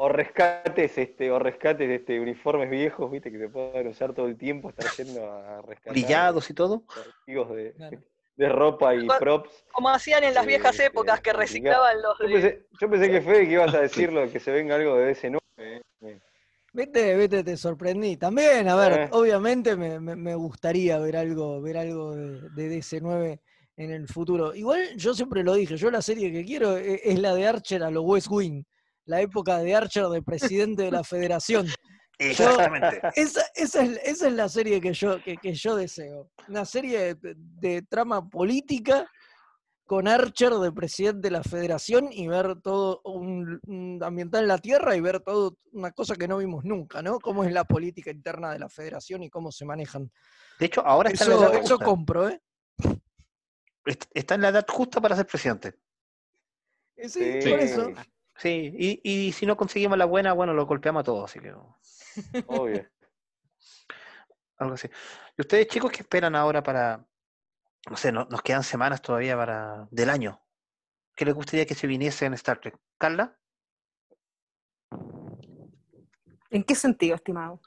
O 0.00 0.08
rescates, 0.08 0.96
este, 0.96 1.28
o 1.32 1.40
rescates 1.40 1.88
de 1.88 1.96
este, 1.96 2.20
uniformes 2.20 2.70
viejos, 2.70 3.10
viste, 3.10 3.32
que 3.32 3.38
se 3.38 3.48
pueden 3.48 3.88
usar 3.88 4.14
todo 4.14 4.26
el 4.26 4.36
tiempo, 4.38 4.70
estar 4.70 4.86
yendo 4.96 5.28
a 5.28 5.60
rescatar 5.62 5.92
Brillados 5.92 6.48
y 6.50 6.54
todo. 6.54 6.84
archivos 6.96 7.50
de, 7.56 7.72
Claro. 7.74 7.98
de 8.36 8.48
ropa 8.48 8.94
y 8.94 9.06
Co- 9.08 9.18
props. 9.18 9.64
Como 9.72 9.88
hacían 9.88 10.22
en 10.22 10.34
las 10.34 10.46
viejas 10.46 10.76
sí, 10.76 10.82
épocas 10.84 11.20
que 11.20 11.32
reciclaban 11.32 12.00
los 12.00 12.16
Yo 12.20 12.26
pensé, 12.26 12.66
yo 12.80 12.88
pensé 12.90 13.10
que 13.10 13.20
Fede 13.20 13.46
que 13.46 13.52
ibas 13.54 13.74
a 13.74 13.80
decirlo, 14.12 14.30
que 14.30 14.38
se 14.38 14.52
venga 14.52 14.76
algo 14.76 14.96
de 14.96 15.10
ese 15.10 15.30
9 15.30 15.82
Vete, 16.72 17.16
vete, 17.16 17.42
te 17.42 17.56
sorprendí. 17.56 18.16
También, 18.16 18.68
a 18.68 18.76
ver, 18.76 19.00
Eh. 19.00 19.08
obviamente 19.12 19.74
me, 19.74 19.98
me- 19.98 20.14
me 20.16 20.34
gustaría 20.36 20.98
ver 20.98 21.16
algo, 21.16 21.60
ver 21.60 21.78
algo 21.78 22.14
de, 22.14 22.50
de 22.50 22.68
DC9 22.68 23.40
en 23.78 23.92
el 23.92 24.08
futuro. 24.08 24.54
Igual 24.54 24.96
yo 24.96 25.14
siempre 25.14 25.44
lo 25.44 25.54
dije, 25.54 25.76
yo 25.76 25.90
la 25.90 26.02
serie 26.02 26.32
que 26.32 26.44
quiero 26.44 26.76
e- 26.76 27.00
es, 27.04 27.18
la 27.18 27.34
de 27.34 27.46
Archer 27.46 27.84
a 27.84 27.90
lo 27.90 28.02
West 28.02 28.26
Wing, 28.28 28.64
la 29.06 29.20
época 29.20 29.58
de 29.58 29.74
Archer 29.74 30.06
de 30.08 30.20
presidente 30.20 30.82
de 30.82 30.90
la 30.90 31.04
federación. 31.04 31.66
Exactamente. 32.18 33.00
Esa, 33.14 33.42
esa 33.54 33.82
es, 33.84 34.00
esa 34.02 34.26
es 34.26 34.32
la 34.32 34.48
serie 34.48 34.80
que 34.80 34.92
yo, 34.92 35.22
que, 35.22 35.36
que 35.36 35.54
yo 35.54 35.76
deseo. 35.76 36.28
Una 36.48 36.64
serie 36.64 37.14
de, 37.14 37.34
de 37.36 37.82
trama 37.82 38.28
política 38.28 39.08
con 39.86 40.08
Archer 40.08 40.54
de 40.54 40.72
presidente 40.72 41.28
de 41.28 41.30
la 41.30 41.44
federación 41.44 42.08
y 42.12 42.26
ver 42.26 42.60
todo 42.60 43.00
un, 43.04 43.60
un 43.64 44.00
ambiental 44.02 44.42
en 44.42 44.48
la 44.48 44.58
Tierra 44.58 44.96
y 44.96 45.00
ver 45.00 45.20
todo 45.20 45.56
una 45.72 45.92
cosa 45.92 46.16
que 46.16 46.26
no 46.26 46.38
vimos 46.38 46.64
nunca, 46.64 47.00
¿no? 47.00 47.20
Cómo 47.20 47.44
es 47.44 47.52
la 47.52 47.64
política 47.64 48.10
interna 48.10 48.52
de 48.52 48.58
la 48.58 48.68
federación 48.68 49.22
y 49.22 49.30
cómo 49.30 49.52
se 49.52 49.64
manejan. 49.64 50.10
De 50.58 50.66
hecho, 50.66 50.84
ahora 50.84 51.10
está 51.10 51.24
en 51.24 51.30
la 51.30 51.46
Eso, 51.46 51.58
eso 51.60 51.78
compro, 51.78 52.28
¿eh? 52.28 52.42
Est- 53.88 54.10
Está 54.14 54.34
en 54.34 54.42
la 54.42 54.48
edad 54.48 54.66
justa 54.68 55.00
para 55.00 55.16
ser 55.16 55.26
presidente. 55.26 55.78
Sí, 56.96 57.08
Sí. 57.42 57.50
por 57.50 57.60
eso. 57.60 57.92
Sí, 58.36 58.72
y, 58.78 59.00
y 59.02 59.32
si 59.32 59.46
no 59.46 59.56
conseguimos 59.56 59.98
la 59.98 60.04
buena, 60.04 60.32
bueno, 60.32 60.54
lo 60.54 60.66
golpeamos 60.66 61.00
a 61.00 61.04
todos, 61.04 61.24
así 61.30 61.40
que 61.40 61.52
Obvio. 62.46 62.88
algo 64.58 64.74
así. 64.74 64.88
¿Y 65.36 65.40
ustedes, 65.42 65.66
chicos, 65.68 65.90
qué 65.90 66.02
esperan 66.02 66.34
ahora 66.36 66.62
para, 66.62 67.04
no 67.90 67.96
sé, 67.96 68.12
no- 68.12 68.26
nos 68.30 68.42
quedan 68.42 68.62
semanas 68.62 69.02
todavía 69.02 69.36
para 69.36 69.88
del 69.90 70.10
año? 70.10 70.40
¿Qué 71.16 71.24
les 71.24 71.34
gustaría 71.34 71.66
que 71.66 71.74
se 71.74 71.86
viniese 71.88 72.26
en 72.26 72.34
Star 72.34 72.60
Trek? 72.60 72.78
¿Carla? 72.96 73.36
¿En 76.50 76.62
qué 76.64 76.74
sentido, 76.74 77.16
estimado? 77.16 77.60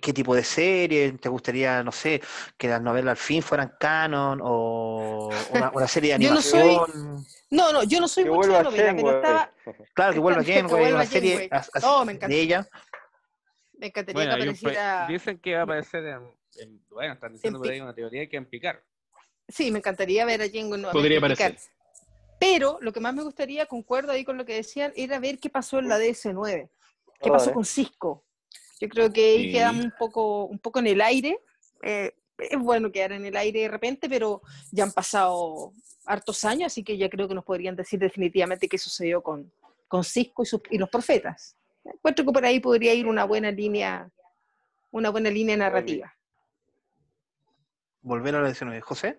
¿Qué 0.00 0.12
tipo 0.12 0.34
de 0.34 0.44
serie? 0.44 1.12
¿Te 1.12 1.28
gustaría, 1.28 1.82
no 1.82 1.90
sé, 1.92 2.20
que 2.58 2.68
las 2.68 2.82
novelas 2.82 3.12
al 3.12 3.16
fin 3.16 3.42
fueran 3.42 3.74
canon 3.80 4.40
o 4.42 5.30
una, 5.50 5.70
una 5.70 5.88
serie 5.88 6.18
de 6.18 6.24
Yo 6.24 6.34
no 6.34 6.40
soy- 6.42 6.60
animación? 6.60 7.26
No, 7.50 7.72
no, 7.72 7.82
yo 7.84 8.00
no 8.00 8.08
soy 8.08 8.24
Que 8.24 8.30
mucho 8.30 8.52
de 8.52 8.62
novela, 8.64 8.94
pero 8.94 9.16
estaba, 9.16 9.52
Claro, 9.94 10.12
que 10.12 10.18
vuelva 10.18 10.42
Janeway, 10.44 10.80
vuelva 10.82 10.96
una 11.00 11.06
serie 11.06 11.48
as- 11.50 11.70
as- 11.72 11.82
No, 11.82 12.04
me 12.04 12.12
encanta. 12.12 12.28
de 12.34 12.40
ella. 12.40 12.68
me 13.78 13.86
encantaría 13.86 14.14
Bueno, 14.20 14.36
que 14.36 14.42
apareciera. 14.42 15.06
dicen 15.08 15.38
que 15.38 15.54
va 15.54 15.60
a 15.60 15.64
aparecer 15.64 16.04
en, 16.06 16.34
en- 16.58 16.82
bueno, 16.90 17.14
están 17.14 17.32
diciendo 17.32 17.58
por 17.58 17.68
ahí 17.68 17.80
una 17.80 17.94
teoría 17.94 18.28
que 18.28 18.36
en 18.36 18.46
picar. 18.46 18.82
Sí, 19.48 19.70
me 19.70 19.78
encantaría 19.78 20.24
ver 20.24 20.42
a 20.42 20.46
Jango 20.46 20.76
nuevamente. 20.76 20.92
Podría 20.92 21.18
aparecer. 21.18 21.56
Pero 22.38 22.78
lo 22.82 22.92
que 22.92 23.00
más 23.00 23.14
me 23.14 23.22
gustaría, 23.22 23.64
concuerdo 23.66 24.12
ahí 24.12 24.24
con 24.24 24.36
lo 24.36 24.44
que 24.44 24.54
decían, 24.54 24.92
era 24.96 25.18
ver 25.20 25.38
qué 25.38 25.48
pasó 25.48 25.78
en 25.78 25.88
la 25.88 25.98
DS9. 25.98 26.68
¿Qué 27.22 27.30
pasó 27.30 27.50
eh. 27.50 27.52
con 27.54 27.64
Cisco? 27.64 28.25
Yo 28.80 28.88
creo 28.88 29.12
que 29.12 29.24
ahí 29.36 29.44
Sí. 29.46 29.52
quedamos 29.52 29.84
un 29.84 29.92
poco, 29.98 30.44
un 30.44 30.58
poco 30.58 30.78
en 30.80 30.86
el 30.88 31.00
aire. 31.00 31.38
Eh, 31.82 32.12
es 32.38 32.58
bueno 32.58 32.92
quedar 32.92 33.12
en 33.12 33.24
el 33.24 33.36
aire 33.36 33.60
de 33.62 33.68
repente, 33.68 34.08
pero 34.08 34.42
ya 34.70 34.84
han 34.84 34.92
pasado 34.92 35.72
hartos 36.04 36.44
años, 36.44 36.66
así 36.66 36.84
que 36.84 36.96
ya 36.98 37.08
creo 37.08 37.26
que 37.28 37.34
nos 37.34 37.44
podrían 37.44 37.74
decir 37.74 37.98
definitivamente 37.98 38.68
qué 38.68 38.76
sucedió 38.78 39.22
con, 39.22 39.50
con 39.88 40.04
Cisco 40.04 40.42
y, 40.42 40.46
sus- 40.46 40.60
y 40.70 40.78
los 40.78 40.88
profetas. 40.90 41.56
Encuentro 41.84 42.24
que 42.26 42.32
por 42.32 42.44
ahí 42.44 42.60
podría 42.60 42.92
ir 42.94 43.06
una 43.06 43.24
buena 43.24 43.50
línea, 43.50 44.10
una 44.90 45.08
buena 45.10 45.30
línea 45.30 45.56
narrativa. 45.56 46.12
Volver 48.02 48.34
a 48.36 48.40
la 48.40 48.46
19. 48.48 48.80
José. 48.82 49.18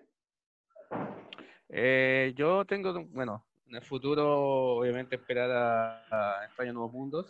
Eh, 1.68 2.32
yo 2.36 2.64
tengo, 2.64 3.04
bueno, 3.06 3.44
en 3.68 3.76
el 3.76 3.82
futuro, 3.82 4.76
obviamente, 4.78 5.16
esperar 5.16 5.50
a, 5.50 6.38
a 6.40 6.46
España 6.46 6.72
Nuevos 6.72 6.92
Mundos, 6.92 7.26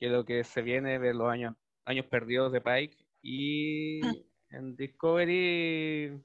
que 0.00 0.06
es 0.06 0.12
lo 0.12 0.24
que 0.24 0.42
se 0.44 0.62
viene, 0.62 0.98
ver 0.98 1.14
los 1.14 1.30
años, 1.30 1.54
años 1.84 2.06
perdidos 2.06 2.50
de 2.52 2.60
Pike. 2.60 2.96
Y 3.22 4.00
en 4.50 4.74
Discovery, 4.74 6.18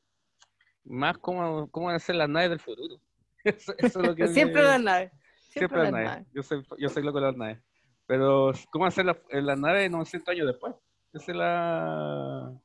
más 0.86 1.18
cómo, 1.18 1.70
cómo 1.70 1.88
van 1.88 1.96
a 1.96 2.00
ser 2.00 2.16
las 2.16 2.30
naves 2.30 2.50
del 2.52 2.60
futuro. 2.60 2.96
Eso, 3.44 3.76
eso 3.78 4.00
es 4.02 4.08
lo 4.08 4.16
que 4.16 4.28
Siempre 4.30 4.62
me- 4.64 4.68
las 4.70 4.82
naves. 4.82 5.12
Siempre 5.12 5.60
Siempre 5.60 5.78
las 5.78 5.84
las 5.84 5.92
naves. 5.92 6.10
naves. 6.10 6.28
Yo 6.34 6.42
soy, 6.44 6.64
yo 6.80 6.90
soy 6.90 7.04
loco 7.04 7.20
de 7.20 7.26
las 7.28 7.38
naves. 7.38 7.60
Pero, 8.08 8.52
¿cómo 8.72 8.86
hacer 8.86 9.06
las 9.06 9.18
las 9.30 9.60
naves 9.60 9.92
900 9.92 10.32
años 10.32 10.48
después? 10.48 10.74
Esa 11.14 11.32
es 11.32 11.38
la... 11.38 12.62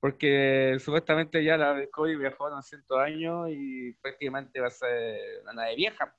Porque 0.00 0.76
supuestamente 0.80 1.42
ya 1.44 1.56
la 1.56 1.74
Discovery 1.76 2.16
viajó 2.16 2.48
900 2.50 2.98
años 2.98 3.48
y 3.50 3.92
prácticamente 4.02 4.60
va 4.60 4.66
a 4.66 4.70
ser 4.70 5.40
una 5.42 5.52
nave 5.52 5.76
vieja. 5.76 6.14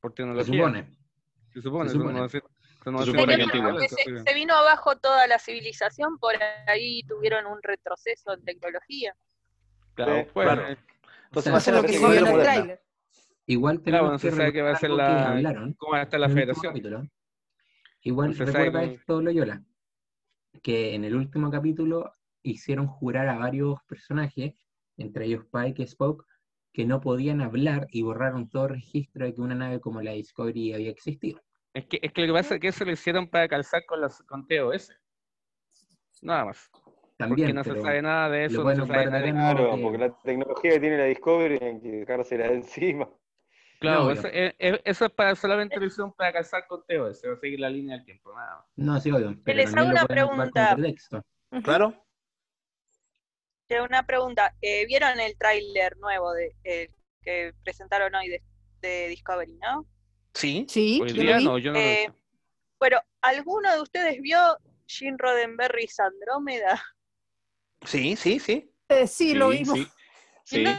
Por 0.00 0.10
Se 0.12 0.16
tecnología. 0.16 0.54
supone. 0.64 0.96
Se 1.52 1.60
supone. 1.62 1.88
Se 1.88 1.94
supone. 1.96 2.28
900 2.84 2.84
son 2.84 2.84
Se 2.84 2.90
900 2.90 3.06
supone 3.06 3.36
que 3.36 3.42
años 3.42 3.46
antigua. 3.54 3.70
atrás, 3.72 3.90
se, 3.90 4.04
sí. 4.18 4.24
se 4.26 4.34
vino 4.34 4.54
abajo 4.54 4.96
toda 4.96 5.26
la 5.26 5.38
civilización, 5.38 6.18
por 6.18 6.34
ahí 6.66 7.02
tuvieron 7.04 7.46
un 7.46 7.62
retroceso 7.62 8.32
en 8.32 8.44
tecnología. 8.44 9.14
Claro, 9.94 10.16
Sí, 10.24 10.30
claro. 10.32 10.66
eh, 10.68 10.76
Entonces 11.26 11.52
va 11.52 11.56
a 11.58 11.60
ser 11.60 11.74
Lo 11.74 11.82
que 11.82 11.92
se 11.92 12.04
en 12.04 12.26
el. 12.26 12.78
Igual 13.46 13.80
Claro, 13.82 13.84
tenemos 13.84 14.12
no 14.12 14.18
se 14.18 14.30
que 14.30 14.36
sabe 14.36 14.52
qué 14.52 14.62
va 14.62 14.70
a 14.70 14.76
ser 14.76 14.90
que 14.90 14.96
la- 14.96 15.30
hablaron 15.32 15.72
cómo 15.74 15.92
va 15.92 15.98
a 15.98 16.02
estar 16.02 16.20
la 16.20 16.28
federación. 16.28 16.72
capítulo. 16.72 17.02
Igual 18.02 18.28
No 18.28 18.34
se 18.34 18.38
sabe 18.38 18.52
recuerda 18.52 18.80
cómo- 18.80 18.92
esto, 18.92 19.20
Loyola, 19.22 19.62
que 20.62 20.94
en 20.94 21.04
el 21.04 21.14
último 21.16 21.50
capítulo 21.50 22.14
hicieron 22.42 22.86
jurar 22.86 23.28
a 23.28 23.36
varios 23.38 23.82
personajes, 23.84 24.54
entre 24.96 25.26
ellos 25.26 25.44
Pike 25.52 25.82
y 25.82 25.84
Spock, 25.84 26.24
que 26.72 26.86
no 26.86 27.00
podían 27.00 27.40
hablar 27.40 27.86
y 27.90 28.02
borraron 28.02 28.48
todo 28.48 28.68
registro 28.68 29.26
de 29.26 29.34
que 29.34 29.40
una 29.40 29.54
nave 29.56 29.80
como 29.80 30.00
la 30.00 30.12
Discovery 30.12 30.72
había 30.72 30.90
existido. 30.90 31.42
Es 31.74 31.86
que, 31.86 31.98
es 32.02 32.12
que 32.12 32.22
lo 32.22 32.26
que 32.28 32.32
pasa 32.40 32.54
es 32.56 32.60
que 32.60 32.68
eso 32.68 32.84
lo 32.84 32.92
hicieron 32.92 33.28
para 33.28 33.48
calzar 33.48 33.84
con, 33.86 34.00
las, 34.00 34.22
con 34.22 34.46
TOS. 34.46 34.90
Nada 36.22 36.46
más. 36.46 36.70
También, 37.16 37.48
porque 37.48 37.70
no 37.70 37.76
se 37.76 37.82
sabe 37.82 38.02
nada 38.02 38.28
de 38.30 38.44
eso, 38.46 38.64
no 38.64 38.70
se 38.74 38.86
sabe 38.86 39.06
nada 39.06 39.20
de- 39.20 39.30
Claro, 39.32 39.76
que- 39.76 39.82
porque 39.82 39.98
la 39.98 40.18
tecnología 40.22 40.70
que 40.72 40.80
tiene 40.80 40.96
la 40.98 41.04
Discovery 41.04 41.58
hay 41.62 41.80
que 41.80 41.88
dejársela 41.90 42.48
de 42.48 42.54
encima. 42.54 43.08
Claro, 43.78 44.04
No, 44.04 44.10
eso, 44.10 44.28
es, 44.28 44.54
es- 44.58 44.80
eso 44.84 45.04
es 45.06 45.12
para 45.12 45.34
solamente 45.36 45.78
lo 45.78 45.86
hicieron 45.86 46.12
para 46.12 46.32
calzar 46.32 46.66
con 46.66 46.84
TOS, 46.86 47.22
va 47.26 47.32
a 47.34 47.36
seguir 47.36 47.60
la 47.60 47.70
línea 47.70 47.96
del 47.96 48.04
tiempo, 48.04 48.34
nada 48.34 48.56
más. 48.56 48.66
No, 48.76 49.00
sí, 49.00 49.10
obvio, 49.10 49.38
pero 49.44 49.56
les 49.58 49.74
hago 49.76 49.88
una 49.90 50.06
pregunta. 50.06 50.74
pretexto. 50.74 51.22
Ujú. 51.52 51.62
Claro. 51.62 52.04
Tengo 53.68 53.84
una 53.84 54.04
pregunta. 54.04 54.54
eh, 54.60 54.84
¿Vieron 54.86 55.20
el 55.20 55.36
tráiler 55.38 55.96
nuevo 55.98 56.32
de, 56.32 56.56
eh, 56.64 56.90
que 57.22 57.54
presentaron 57.62 58.14
hoy 58.14 58.28
de, 58.28 58.42
de 58.80 59.08
Discovery, 59.08 59.56
no? 59.58 59.86
Sí. 60.34 60.66
Sí, 60.68 61.00
Hoy 61.02 61.12
día 61.12 61.40
no, 61.40 61.58
yo 61.58 61.72
no 61.72 61.78
lo 61.78 61.84
he 61.84 62.02
Eh. 62.04 62.12
Bueno, 62.78 62.98
¿alguno 63.20 63.72
de 63.74 63.80
ustedes 63.82 64.20
vio 64.20 64.56
Gene 64.86 65.16
Roddenberry's 65.18 65.98
Andrómeda? 66.00 66.82
Sí, 67.84 68.16
sí, 68.16 68.38
sí. 68.38 68.70
Eh, 68.88 69.06
sí, 69.06 69.34
lo 69.34 69.50
Sí, 69.50 69.58
vimos. 69.58 69.78
sí. 69.78 69.82
¿Y 69.82 70.56
Sí. 70.56 70.62
no, 70.64 70.70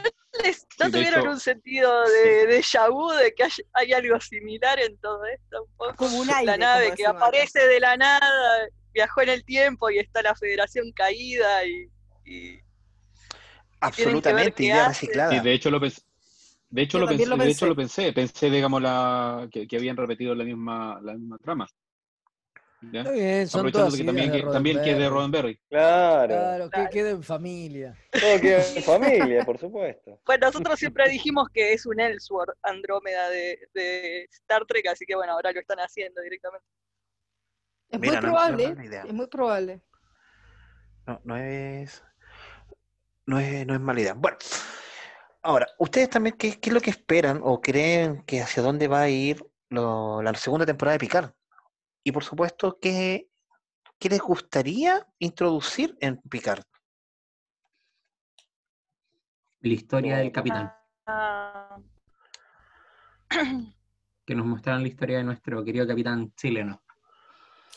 les- 0.44 0.68
no 0.80 0.86
Sí, 0.88 0.92
tuvieron 0.92 1.20
hecho- 1.22 1.30
un 1.32 1.40
sentido 1.40 2.10
de, 2.10 2.48
de 2.48 2.64
vu, 2.90 3.10
de 3.12 3.34
que 3.34 3.44
hay, 3.44 3.52
hay 3.74 3.94
algo 3.94 4.20
similar 4.20 4.80
en 4.80 4.98
todo 4.98 5.24
esto? 5.26 5.64
Un 5.64 5.78
poco? 5.78 5.96
Como 5.96 6.18
un 6.20 6.30
aire, 6.30 6.46
la 6.46 6.58
nave 6.58 6.94
que 6.96 7.06
acá. 7.06 7.18
aparece 7.18 7.66
de 7.68 7.80
la 7.80 7.96
nada, 7.98 8.68
viajó 8.94 9.22
en 9.22 9.30
el 9.30 9.46
tiempo 9.46 9.90
y 9.90 10.00
está 10.00 10.22
la 10.22 10.36
federación 10.36 10.92
caída 10.94 11.66
y, 11.66 11.90
y- 12.26 12.60
Absolutamente. 13.80 14.64
Idea 14.64 14.90
reciclada. 14.90 15.32
Sí, 15.32 15.40
de 15.40 15.54
hecho 15.54 15.72
lo 15.72 15.80
pensé. 15.80 16.02
De 16.72 16.82
hecho, 16.84 17.00
lo 17.00 17.08
pensé, 17.08 17.26
lo 17.26 17.38
de 17.38 17.44
hecho 17.50 17.66
pensé. 17.66 17.68
lo 17.68 17.76
pensé, 17.76 18.14
pensé, 18.14 18.50
digamos, 18.50 18.82
la, 18.82 19.48
que, 19.52 19.68
que 19.68 19.76
habían 19.78 19.98
repetido 19.98 20.34
la 20.34 20.44
misma, 20.46 21.00
la 21.04 21.14
misma 21.14 21.38
trama. 21.38 21.68
¿Ya? 22.82 23.02
Está 23.02 23.12
bien, 23.12 23.48
son 23.48 23.60
Aprovechando 23.60 23.72
todas 23.72 23.98
que 24.00 24.06
también, 24.06 24.32
de 24.32 24.42
que, 24.42 24.48
también 24.50 24.82
que 24.82 24.92
es 24.92 24.98
de 24.98 25.10
Roddenberry. 25.10 25.60
Claro. 25.70 26.28
Claro, 26.28 26.66
que 26.66 26.72
Claro. 26.72 26.90
quede 26.90 27.10
en 27.12 27.24
familia. 27.24 27.98
Todo 28.12 28.40
queda 28.40 28.68
en 28.76 28.84
familia, 28.84 29.46
por 29.46 29.58
supuesto. 29.60 30.20
Bueno, 30.26 30.48
nosotros 30.48 30.80
siempre 30.80 31.10
dijimos 31.10 31.48
que 31.54 31.74
es 31.74 31.86
un 31.86 32.00
Ellsworth 32.00 32.58
Andrómeda 32.64 33.30
de, 33.30 33.60
de 33.74 34.24
Star 34.32 34.66
Trek, 34.66 34.88
así 34.88 35.06
que 35.06 35.16
bueno, 35.16 35.34
ahora 35.34 35.52
lo 35.52 35.60
están 35.60 35.80
haciendo 35.80 36.22
directamente. 36.22 36.66
Es 37.90 38.00
Mira, 38.00 38.22
muy 38.22 38.30
no- 38.30 38.34
no 38.34 38.40
es 38.40 38.50
probable, 38.50 38.86
idea. 38.86 39.04
es 39.04 39.14
muy 39.14 39.28
probable. 39.28 39.82
No, 41.06 41.20
no 41.26 41.36
es, 41.38 42.04
no 43.26 43.40
es, 43.40 43.68
no 43.68 43.74
es 43.76 43.80
mala 43.82 44.00
idea. 44.02 44.14
Bueno, 44.14 44.38
ahora, 45.42 45.68
¿ustedes 45.80 46.10
también 46.10 46.36
qué, 46.38 46.60
qué 46.60 46.70
es 46.70 46.74
lo 46.74 46.82
que 46.82 46.90
esperan 46.92 47.40
o 47.44 47.62
creen 47.62 48.24
que 48.26 48.42
hacia 48.42 48.64
dónde 48.64 48.88
va 48.88 49.02
a 49.02 49.10
ir 49.10 49.44
lo- 49.70 50.22
la 50.22 50.34
segunda 50.36 50.66
temporada 50.66 50.94
de 50.94 51.00
Picard? 51.00 51.32
Y 52.04 52.12
por 52.12 52.24
supuesto, 52.24 52.78
¿qué, 52.82 53.30
qué 54.00 54.10
les 54.10 54.20
gustaría 54.20 55.06
introducir 55.20 55.98
en 56.02 56.18
Picard? 56.30 56.64
La 59.62 59.74
historia 59.74 60.18
del 60.18 60.32
capitán, 60.32 60.74
Ah, 61.06 61.78
que 64.26 64.36
nos 64.36 64.46
mostraron 64.46 64.82
la 64.84 64.88
historia 64.88 65.18
de 65.18 65.24
nuestro 65.24 65.64
querido 65.64 65.88
capitán 65.88 66.34
chileno. 66.36 66.82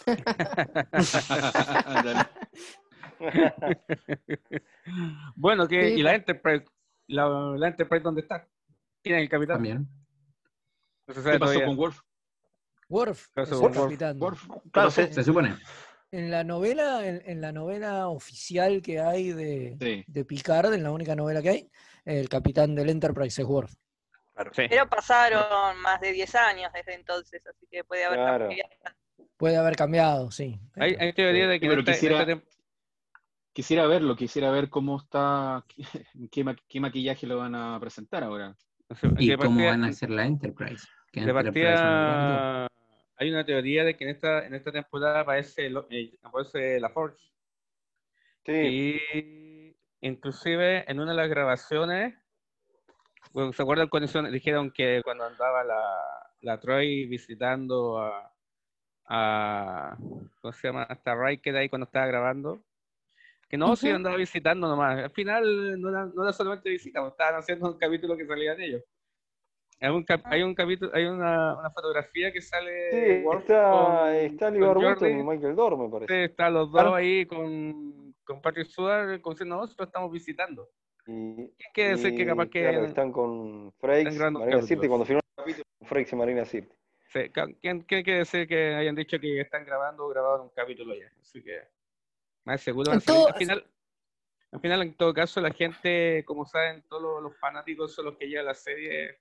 Bueno, 5.34 5.66
que, 5.66 5.90
¿y 5.90 6.02
la. 6.02 6.14
Enterprise? 6.14 6.66
La, 7.08 7.26
la 7.56 7.68
Enterprise 7.68 8.02
dónde 8.02 8.22
está? 8.22 8.46
¿Quién 9.02 9.16
es 9.16 9.22
el 9.22 9.28
capitán? 9.28 9.56
También. 9.56 9.88
No 11.06 11.14
se 11.14 11.20
sabe 11.22 11.34
¿Qué 11.34 11.38
pasó 11.38 11.52
todavía. 11.52 11.66
con 11.66 11.78
Worf? 11.78 12.00
Worf 12.88 13.28
¿Qué 13.34 13.42
es 13.42 13.48
pasó 13.48 13.54
el 13.54 13.60
con 13.60 13.72
Worf? 13.78 13.84
capitán. 13.90 14.22
Worf. 14.22 14.48
Claro, 14.72 14.90
se- 14.90 15.12
Se 15.12 15.24
supone. 15.24 15.56
En 16.10 16.30
la 16.30 16.44
novela, 16.44 17.06
en, 17.06 17.22
en 17.26 17.40
la 17.40 17.50
novela 17.52 18.08
oficial 18.08 18.80
que 18.82 19.00
hay 19.00 19.32
de, 19.32 19.76
Sí. 19.80 20.04
de 20.06 20.24
Picard, 20.24 20.72
en 20.72 20.82
la 20.84 20.92
única 20.92 21.16
novela 21.16 21.42
que 21.42 21.48
hay, 21.50 21.70
el 22.04 22.28
capitán 22.28 22.74
del 22.74 22.88
Enterprise 22.88 23.42
es 23.42 23.48
Worf. 23.48 23.72
Sí. 24.52 24.62
pero 24.68 24.88
pasaron 24.88 25.78
más 25.80 26.00
de 26.00 26.12
10 26.12 26.34
años 26.34 26.72
desde 26.72 26.94
entonces, 26.94 27.44
así 27.46 27.66
que 27.70 27.84
puede 27.84 28.04
haber 28.04 28.18
Claro. 28.18 28.46
cambiado. 28.48 28.70
Puede 29.36 29.56
haber 29.56 29.76
cambiado, 29.76 30.30
sí. 30.30 30.58
Hay, 30.76 30.94
hay 30.98 31.12
teoría 31.12 31.46
de 31.48 31.60
que 31.60 31.66
Sí, 31.66 31.68
pero 31.70 31.80
esta- 31.80 31.92
quisiera- 31.92 32.42
Quisiera 33.54 33.86
verlo, 33.86 34.16
quisiera 34.16 34.50
ver 34.50 34.68
cómo 34.68 34.98
está, 34.98 35.64
qué, 36.30 36.44
ma- 36.44 36.56
qué 36.68 36.80
maquillaje 36.80 37.26
lo 37.26 37.38
van 37.38 37.54
a 37.54 37.78
presentar 37.80 38.22
ahora. 38.24 38.54
Y 39.18 39.28
de 39.28 39.36
cómo 39.38 39.50
partida- 39.56 39.70
van 39.70 39.84
a 39.84 39.86
hacer 39.88 40.10
la 40.10 40.26
Enterprise. 40.26 40.86
Que 41.12 41.20
De 41.20 41.30
Enterprise 41.30 41.82
partida, 41.82 42.66
hay 43.16 43.30
una 43.30 43.44
teoría 43.44 43.84
de 43.84 43.96
que 43.96 44.04
en 44.04 44.10
esta, 44.10 44.44
en 44.44 44.54
esta 44.54 44.72
temporada 44.72 45.20
aparece, 45.20 45.70
lo- 45.70 45.86
eh, 45.88 46.18
aparece 46.22 46.80
la 46.80 46.90
Forge. 46.90 47.30
Sí, 48.44 48.52
Y 48.52 49.76
inclusive 50.00 50.84
en 50.90 51.00
una 51.00 51.12
de 51.12 51.16
las 51.16 51.28
grabaciones 51.30 52.14
Bueno, 53.32 53.52
¿Se 53.52 53.62
acuerdan 53.62 53.88
cuando 53.88 54.06
hicieron- 54.06 54.30
dijeron 54.32 54.70
que 54.70 55.00
cuando 55.02 55.24
andaba 55.24 55.64
la, 55.64 55.80
la 56.42 56.60
Troy 56.60 57.06
visitando 57.06 57.98
a, 57.98 58.32
a 59.06 59.96
¿cómo 60.40 60.52
se 60.52 60.68
llama? 60.68 60.82
Hasta 60.82 61.14
Riker 61.14 61.56
ahí 61.56 61.68
cuando 61.68 61.86
estaba 61.86 62.06
grabando? 62.06 62.62
Que 63.48 63.56
no, 63.56 63.76
sí 63.76 63.88
Ujú. 63.88 63.96
andaba 63.96 64.16
visitando 64.16 64.66
nomás. 64.68 64.98
Al 65.04 65.10
final 65.10 65.80
no 65.80 65.88
era, 65.90 66.06
no 66.06 66.22
era 66.22 66.32
solamente 66.32 66.70
visita, 66.70 67.00
pues, 67.00 67.12
estaban 67.12 67.36
haciendo 67.40 67.66
un 67.70 67.78
capítulo 67.78 68.16
que 68.16 68.26
salían 68.26 68.60
ellos. 68.60 68.82
Hay 69.80 69.90
un, 69.90 70.04
cap- 70.04 70.22
hay 70.24 70.42
un 70.42 70.54
capítulo, 70.54 70.90
hay 70.94 71.04
una, 71.04 71.58
una 71.58 71.70
fotografía 71.70 72.32
que 72.32 72.40
sale 72.40 72.90
Sí, 72.90 73.26
está, 73.38 73.70
con- 73.70 74.08
está 74.14 74.46
con 74.48 75.10
y 75.10 75.22
Michael 75.22 75.56
Dorr, 75.56 75.76
me 75.76 75.88
parece. 75.90 76.24
Están 76.24 76.54
los 76.54 76.70
dos 76.70 76.80
Claro. 76.80 76.94
ahí 76.94 77.26
con, 77.26 78.14
con 78.24 78.40
Patrick 78.40 78.68
como 78.74 79.34
diciendo, 79.34 79.56
nosotros 79.56 79.88
estamos 79.88 80.10
visitando. 80.10 80.70
Y, 81.06 81.50
Quiere 81.74 81.90
decir 81.90 82.14
que 82.14 82.22
y, 82.22 82.26
capaz 82.26 82.46
que 82.48 82.60
claro, 82.62 82.84
están 82.84 83.12
con 83.12 83.72
Frakes, 83.74 84.16
Marina. 84.30 84.62
Sirte, 84.62 84.88
cuando 84.88 85.04
filmó 85.04 85.20
el 85.20 85.36
capítulo 85.36 85.64
con 85.78 85.88
Frakes 85.88 86.12
y 86.12 86.16
Marina 86.16 86.44
Sirte. 86.46 86.74
Sí, 87.12 87.28
ca- 87.30 87.46
¿Quién, 87.60 87.82
quién 87.82 88.02
quiere 88.04 88.20
decir 88.20 88.48
que 88.48 88.74
hayan 88.74 88.94
dicho 88.94 89.18
que 89.20 89.40
están 89.40 89.66
grabando 89.66 90.06
o 90.06 90.08
grabaron 90.08 90.46
un 90.46 90.52
capítulo 90.54 90.94
ya? 90.94 91.12
Así 91.20 91.42
que 91.42 91.60
más 92.44 92.60
seguro 92.60 92.92
Al 92.92 93.00
final, 93.00 93.64
al 94.52 94.60
final, 94.60 94.82
en 94.82 94.96
todo 94.96 95.12
caso, 95.12 95.40
la 95.40 95.52
gente, 95.52 96.24
como 96.24 96.46
saben, 96.46 96.84
todos 96.88 97.02
los, 97.02 97.22
los 97.22 97.36
fanáticos 97.38 97.92
son 97.92 98.04
los 98.04 98.16
que 98.16 98.28
llevan 98.28 98.46
la 98.46 98.54
serie. 98.54 99.18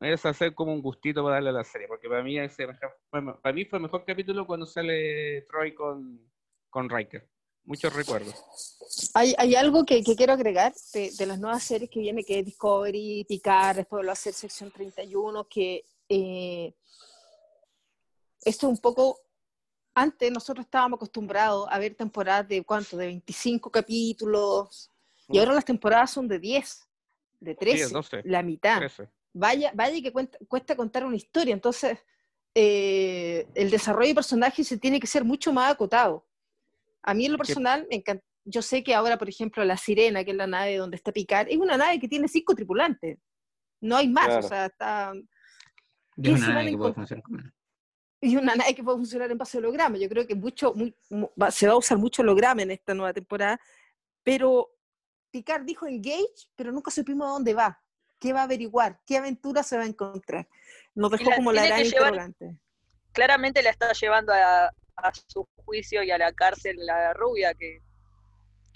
Es 0.00 0.24
hacer 0.24 0.54
como 0.54 0.72
un 0.72 0.80
gustito 0.80 1.22
para 1.22 1.34
darle 1.34 1.50
a 1.50 1.52
la 1.52 1.64
serie, 1.64 1.86
porque 1.86 2.08
para 2.08 2.22
mí 2.22 2.38
ese 2.38 2.66
fue, 3.10 3.36
para 3.42 3.54
mí 3.54 3.66
fue 3.66 3.78
el 3.78 3.82
mejor 3.82 4.04
capítulo 4.06 4.46
cuando 4.46 4.64
sale 4.64 5.42
Troy 5.42 5.74
con, 5.74 6.20
con 6.70 6.88
Riker. 6.88 7.28
Muchos 7.64 7.92
recuerdos. 7.92 8.34
Hay, 9.12 9.34
hay 9.36 9.56
algo 9.56 9.84
que, 9.84 10.02
que 10.02 10.14
quiero 10.16 10.32
agregar 10.32 10.72
de, 10.94 11.10
de 11.10 11.26
las 11.26 11.38
nuevas 11.38 11.64
series 11.64 11.90
que 11.90 12.00
viene, 12.00 12.24
que 12.24 12.38
es 12.38 12.46
Discovery, 12.46 13.26
Picard, 13.28 13.76
después 13.76 14.02
lo 14.02 14.06
va 14.06 14.12
a 14.12 14.14
hacer 14.14 14.32
Sección 14.32 14.70
31, 14.70 15.46
que 15.48 15.84
eh, 16.08 16.74
esto 18.40 18.66
es 18.66 18.72
un 18.72 18.78
poco... 18.78 19.20
Antes 19.98 20.30
nosotros 20.30 20.66
estábamos 20.66 20.98
acostumbrados 20.98 21.66
a 21.70 21.78
ver 21.78 21.94
temporadas 21.94 22.46
de 22.46 22.62
cuánto, 22.62 22.98
de 22.98 23.06
25 23.06 23.70
capítulos, 23.70 24.90
y 25.28 25.36
Mm. 25.38 25.40
ahora 25.40 25.54
las 25.54 25.64
temporadas 25.64 26.10
son 26.10 26.28
de 26.28 26.38
10, 26.38 26.86
de 27.40 27.54
13, 27.54 27.76
10, 27.78 27.92
12, 27.92 28.22
la 28.26 28.42
mitad. 28.42 28.76
13. 28.76 29.08
Vaya, 29.32 29.72
vaya 29.74 30.02
que 30.02 30.12
cuenta- 30.12 30.38
cuesta 30.48 30.76
contar 30.76 31.06
una 31.06 31.16
historia, 31.16 31.54
entonces 31.54 31.98
eh, 32.58 33.46
el 33.54 33.70
desarrollo 33.70 34.08
de 34.08 34.14
personajes 34.14 34.66
se 34.66 34.78
tiene 34.78 34.98
que 34.98 35.06
ser 35.06 35.24
mucho 35.24 35.52
más 35.52 35.70
acotado. 35.72 36.26
A 37.02 37.12
mí 37.12 37.26
en 37.26 37.32
lo 37.32 37.38
personal 37.38 37.86
me 37.90 37.96
encanta. 37.96 38.24
Yo 38.44 38.62
sé 38.62 38.82
que 38.82 38.94
ahora, 38.94 39.18
por 39.18 39.28
ejemplo, 39.28 39.62
la 39.64 39.76
Sirena, 39.76 40.24
que 40.24 40.30
es 40.30 40.36
la 40.38 40.46
nave 40.46 40.76
donde 40.76 40.96
está 40.96 41.12
Picard, 41.12 41.48
es 41.50 41.56
una 41.58 41.76
nave 41.76 41.98
que 42.00 42.08
tiene 42.08 42.28
cinco 42.28 42.54
tripulantes. 42.54 43.18
No 43.82 43.96
hay 43.96 44.08
más, 44.08 44.26
Claro. 44.26 44.46
o 44.46 44.48
sea, 44.48 44.66
está... 44.66 45.12
Y 46.16 46.22
¿Qué 46.22 46.32
es 46.32 46.38
una 46.38 46.48
nave 46.54 46.68
a 46.68 46.70
que 46.70 46.76
puede 46.78 46.90
encont- 46.92 46.94
funcionar 46.94 47.22
como 47.24 47.38
una- 47.38 47.54
Y 48.26 48.36
una 48.36 48.56
nave 48.56 48.74
que 48.74 48.82
puede 48.82 48.98
funcionar 48.98 49.30
en 49.30 49.38
base 49.38 49.56
a 49.56 49.60
holograma. 49.60 49.98
Yo 49.98 50.08
creo 50.08 50.26
que 50.26 50.34
mucho, 50.34 50.74
muy- 50.74 50.96
se 51.50 51.66
va 51.68 51.74
a 51.74 51.76
usar 51.76 51.96
mucho 51.98 52.22
holograma 52.22 52.62
en 52.62 52.72
esta 52.72 52.92
nueva 52.92 53.12
temporada, 53.12 53.60
pero 54.24 54.70
Picard 55.30 55.62
dijo 55.64 55.86
engage, 55.86 56.48
pero 56.56 56.72
nunca 56.72 56.90
supimos 56.90 57.28
a 57.28 57.30
dónde 57.32 57.54
va, 57.54 57.80
qué 58.18 58.32
va 58.32 58.40
a 58.40 58.44
averiguar, 58.44 58.98
qué 59.06 59.16
aventura 59.18 59.62
se 59.62 59.76
va 59.76 59.84
a 59.84 59.86
encontrar. 59.86 60.48
Nos 60.94 61.12
dejó 61.12 61.30
la 61.30 61.36
como 61.36 61.52
la 61.52 61.66
gran 61.66 61.78
llevar- 61.82 61.86
interrogante. 61.86 62.56
Claramente 63.12 63.62
la 63.62 63.70
está 63.70 63.92
llevando 63.92 64.32
a, 64.32 64.66
a 64.96 65.12
su 65.28 65.46
juicio 65.64 66.02
y 66.02 66.10
a 66.10 66.18
la 66.18 66.32
cárcel 66.32 66.76
la 66.84 67.12
rubia, 67.14 67.54
que 67.54 67.80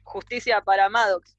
justicia 0.05 0.61
para 0.61 0.89
Maddox. 0.89 1.37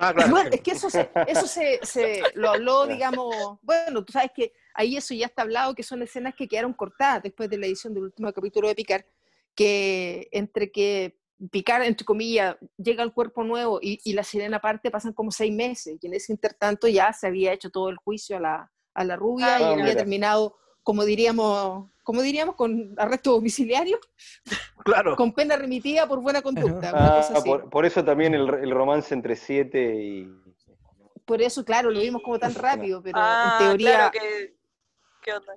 Ah, 0.00 0.12
claro. 0.12 0.30
Bueno, 0.32 0.50
es 0.52 0.60
que 0.62 0.72
eso 0.72 0.90
se, 0.90 1.10
eso 1.28 1.46
se, 1.46 1.78
se 1.84 2.22
lo 2.34 2.50
habló, 2.50 2.86
digamos, 2.88 3.58
bueno, 3.62 4.04
tú 4.04 4.12
sabes 4.12 4.32
que 4.34 4.52
ahí 4.76 4.96
eso 4.96 5.14
ya 5.14 5.26
está 5.26 5.42
hablado, 5.42 5.74
que 5.74 5.82
son 5.82 6.02
escenas 6.02 6.34
que 6.34 6.46
quedaron 6.48 6.72
cortadas 6.74 7.22
después 7.22 7.48
de 7.50 7.58
la 7.58 7.66
edición 7.66 7.92
del 7.94 8.04
último 8.04 8.32
capítulo 8.32 8.68
de 8.68 8.74
Picard, 8.74 9.04
que 9.54 10.28
entre 10.32 10.70
que 10.70 11.18
Picard, 11.50 11.82
entre 11.84 12.04
comillas, 12.04 12.56
llega 12.78 13.02
al 13.02 13.12
cuerpo 13.12 13.44
nuevo 13.44 13.78
y, 13.82 13.98
y 14.04 14.12
la 14.14 14.22
sirena 14.22 14.60
parte 14.60 14.90
pasan 14.90 15.12
como 15.12 15.30
seis 15.30 15.52
meses, 15.54 15.98
y 16.00 16.06
en 16.06 16.14
ese 16.14 16.32
intertanto 16.32 16.88
ya 16.88 17.12
se 17.12 17.26
había 17.26 17.52
hecho 17.52 17.70
todo 17.70 17.88
el 17.90 17.96
juicio 17.96 18.36
a 18.36 18.40
la, 18.40 18.72
a 18.94 19.04
la 19.04 19.16
rubia 19.16 19.56
Ah, 19.56 19.60
y 19.60 19.64
había 19.64 19.84
mira. 19.84 19.96
terminado, 19.96 20.56
como 20.82 21.04
diríamos, 21.04 21.90
como 22.02 22.22
diríamos, 22.22 22.54
con 22.54 22.94
arresto 22.96 23.32
domiciliario, 23.32 23.98
Claro. 24.84 25.16
con 25.16 25.32
pena 25.34 25.56
remitida 25.56 26.06
por 26.06 26.20
buena 26.20 26.40
conducta. 26.42 26.92
Ah, 26.94 27.16
cosa 27.22 27.38
así. 27.38 27.48
por, 27.48 27.68
por 27.68 27.84
eso 27.84 28.04
también 28.04 28.32
el, 28.34 28.48
el 28.54 28.70
romance 28.70 29.12
entre 29.12 29.36
siete 29.36 29.94
y. 29.94 30.28
Por 31.24 31.42
eso, 31.42 31.64
claro, 31.64 31.90
lo 31.90 31.98
vimos 32.00 32.22
como 32.22 32.38
tan 32.38 32.54
rápido, 32.54 33.02
pero 33.02 33.16
ah, 33.18 33.58
en 33.60 33.66
teoría... 33.66 34.10
claro 34.10 34.10
que... 34.12 34.55
¿Qué 35.26 35.32
onda? 35.32 35.54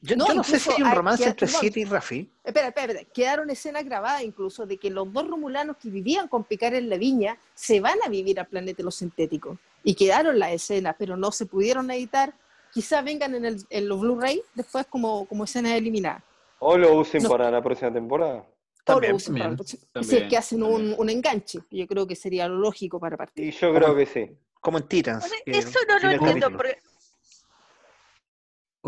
Yo 0.00 0.16
No, 0.16 0.26
yo 0.28 0.34
no 0.34 0.42
sé 0.44 0.58
si 0.58 0.70
hay 0.70 0.80
un 0.82 0.88
hay- 0.88 0.94
romance 0.94 1.22
que- 1.24 1.28
entre. 1.30 1.46
Siete 1.48 1.80
y 1.80 1.84
Rafi. 1.84 2.30
Espera, 2.42 2.68
espera, 2.68 2.92
espera. 2.92 3.10
Quedaron 3.12 3.50
escenas 3.50 3.84
grabadas 3.84 4.22
incluso 4.22 4.64
de 4.66 4.78
que 4.78 4.88
los 4.90 5.12
dos 5.12 5.28
romulanos 5.28 5.76
que 5.76 5.90
vivían 5.90 6.28
con 6.28 6.44
Picard 6.44 6.74
en 6.74 6.88
la 6.88 6.96
viña 6.96 7.38
se 7.54 7.80
van 7.80 7.98
a 8.04 8.08
vivir 8.08 8.40
al 8.40 8.46
planeta 8.46 8.78
de 8.78 8.84
los 8.84 8.94
sintéticos. 8.94 9.58
Y 9.84 9.94
quedaron 9.94 10.38
las 10.38 10.52
escenas, 10.52 10.96
pero 10.98 11.16
no 11.16 11.30
se 11.30 11.44
pudieron 11.46 11.90
editar. 11.90 12.32
Quizás 12.72 13.04
vengan 13.04 13.34
en, 13.34 13.44
el, 13.44 13.66
en 13.68 13.88
los 13.88 14.00
Blu-ray 14.00 14.42
después 14.54 14.86
como, 14.86 15.26
como 15.26 15.44
escenas 15.44 15.72
eliminadas. 15.72 16.22
O 16.58 16.76
lo 16.78 16.94
usen 16.98 17.22
No. 17.22 17.28
para 17.30 17.50
la 17.50 17.62
próxima 17.62 17.92
temporada. 17.92 18.36
O 18.38 18.46
También, 18.84 19.10
lo 19.12 19.16
usen 19.16 19.34
para 19.34 19.44
también, 19.44 19.50
el 19.52 19.56
próximo- 19.56 19.80
Si 19.82 19.92
también, 19.92 20.22
es 20.24 20.30
que 20.30 20.36
hacen 20.36 20.62
un, 20.62 20.94
un 20.96 21.10
enganche, 21.10 21.58
yo 21.70 21.86
creo 21.86 22.06
que 22.06 22.14
sería 22.16 22.48
lo 22.48 22.56
lógico 22.56 22.98
para 23.00 23.16
partir. 23.16 23.44
Y 23.44 23.50
yo 23.50 23.74
creo 23.74 23.94
que 23.94 24.06
sí. 24.06 24.30
Como 24.60 24.78
en 24.78 24.88
Titans. 24.88 25.24
O 25.24 25.28
sea, 25.28 25.38
eso 25.46 25.78
no 25.88 25.98
lo 25.98 26.10
entiendo, 26.10 26.50
porque 26.50 26.78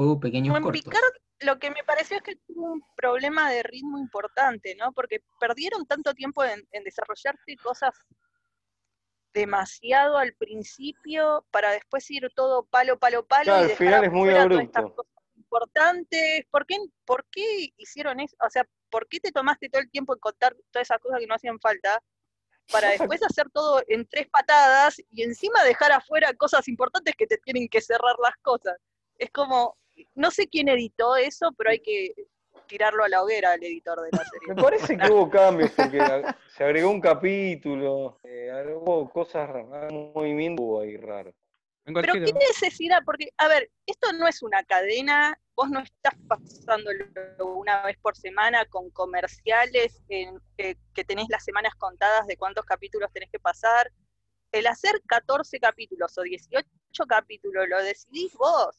O 0.01 0.21
pequeños 0.21 0.57
en 0.57 0.63
cortos. 0.63 0.83
Picard 0.83 1.13
lo 1.41 1.59
que 1.59 1.71
me 1.71 1.83
pareció 1.85 2.17
es 2.17 2.23
que 2.23 2.37
tuvo 2.37 2.73
un 2.73 2.83
problema 2.97 3.51
de 3.51 3.63
ritmo 3.63 3.99
importante, 3.99 4.75
¿no? 4.77 4.93
Porque 4.93 5.23
perdieron 5.41 5.87
tanto 5.87 6.15
tiempo 6.15 6.45
en, 6.45 6.67
en 6.73 6.85
desarrollarse 6.85 7.57
cosas 7.63 7.95
demasiado 9.33 10.19
al 10.19 10.35
principio 10.35 11.45
para 11.51 11.71
después 11.73 12.09
ir 12.11 12.31
todo 12.35 12.65
palo, 12.67 12.99
palo, 12.99 13.27
palo 13.27 13.45
Claro, 13.45 13.61
y 13.61 13.63
al 13.63 13.69
dejar 13.69 13.87
final 13.87 14.05
es 14.05 14.13
muy 14.13 14.31
abrupto. 14.31 14.95
cosas 14.95 15.13
importantes. 15.37 16.47
¿Por 16.51 16.67
qué, 16.67 16.77
¿Por 17.05 17.27
qué 17.31 17.73
hicieron 17.77 18.21
eso? 18.21 18.37
O 18.45 18.51
sea, 18.51 18.65
¿por 18.91 19.07
qué 19.09 19.21
te 19.21 19.33
tomaste 19.33 19.69
todo 19.69 19.83
el 19.83 19.91
tiempo 19.91 20.15
en 20.15 20.21
contar 20.21 20.57
todas 20.71 20.87
esas 20.89 20.99
cosas 20.99 21.21
que 21.21 21.27
no 21.27 21.35
hacían 21.35 21.61
falta? 21.61 22.03
Para 22.71 22.91
después 22.91 23.23
hacer 23.23 23.49
todo 23.51 23.83
en 23.89 24.07
tres 24.07 24.29
patadas 24.29 25.01
y 25.11 25.23
encima 25.23 25.65
dejar 25.65 25.91
afuera 25.91 26.35
cosas 26.35 26.69
importantes 26.69 27.15
que 27.17 27.27
te 27.27 27.39
tienen 27.39 27.69
que 27.69 27.81
cerrar 27.81 28.17
las 28.23 28.37
cosas. 28.43 28.77
Es 29.17 29.31
como, 29.31 29.77
no 30.15 30.31
sé 30.31 30.49
quién 30.49 30.69
editó 30.69 31.17
eso, 31.17 31.53
pero 31.57 31.71
hay 31.71 31.81
que 31.81 32.15
tirarlo 32.67 33.05
a 33.05 33.09
la 33.09 33.23
hoguera 33.23 33.53
al 33.53 33.63
editor 33.63 34.01
de 34.03 34.11
la 34.13 34.25
serie. 34.25 34.55
Me 34.55 34.63
parece 34.63 34.97
que 34.97 35.07
hubo 35.13 35.31
cambios 35.31 35.71
porque 35.77 35.99
se 36.49 36.65
agregó 36.65 36.91
un 36.91 37.01
capítulo, 37.01 38.19
eh, 38.25 38.51
hubo 38.77 39.09
cosas, 39.11 39.49
raras, 39.49 39.93
un 39.93 40.13
movimiento 40.15 40.63
hubo 40.63 40.81
ahí 40.81 40.97
raro. 40.97 41.33
Pero 41.85 42.13
qué 42.13 42.33
necesidad, 42.35 43.01
porque, 43.05 43.31
a 43.39 43.49
ver, 43.49 43.71
esto 43.87 44.13
no 44.13 44.29
es 44.29 44.43
una 44.43 44.63
cadena, 44.63 45.41
vos 45.57 45.71
no 45.71 45.81
estás 45.81 46.15
pasándolo 46.29 47.07
una 47.45 47.83
vez 47.87 47.97
por 47.99 48.15
semana 48.15 48.67
con 48.67 48.91
comerciales 48.91 50.03
en- 50.09 50.39
eh, 50.59 50.77
que 50.93 51.05
tenés 51.05 51.29
las 51.31 51.43
semanas 51.45 51.75
contadas 51.77 52.27
de 52.27 52.37
cuántos 52.37 52.65
capítulos 52.67 53.11
tenés 53.13 53.31
que 53.31 53.41
pasar. 53.41 53.91
El 54.53 54.67
hacer 54.67 55.01
14 55.07 55.59
capítulos 55.59 56.17
o 56.19 56.23
18 56.23 56.63
capítulos 57.09 57.67
lo 57.69 57.83
decidís 57.83 58.35
vos. 58.35 58.77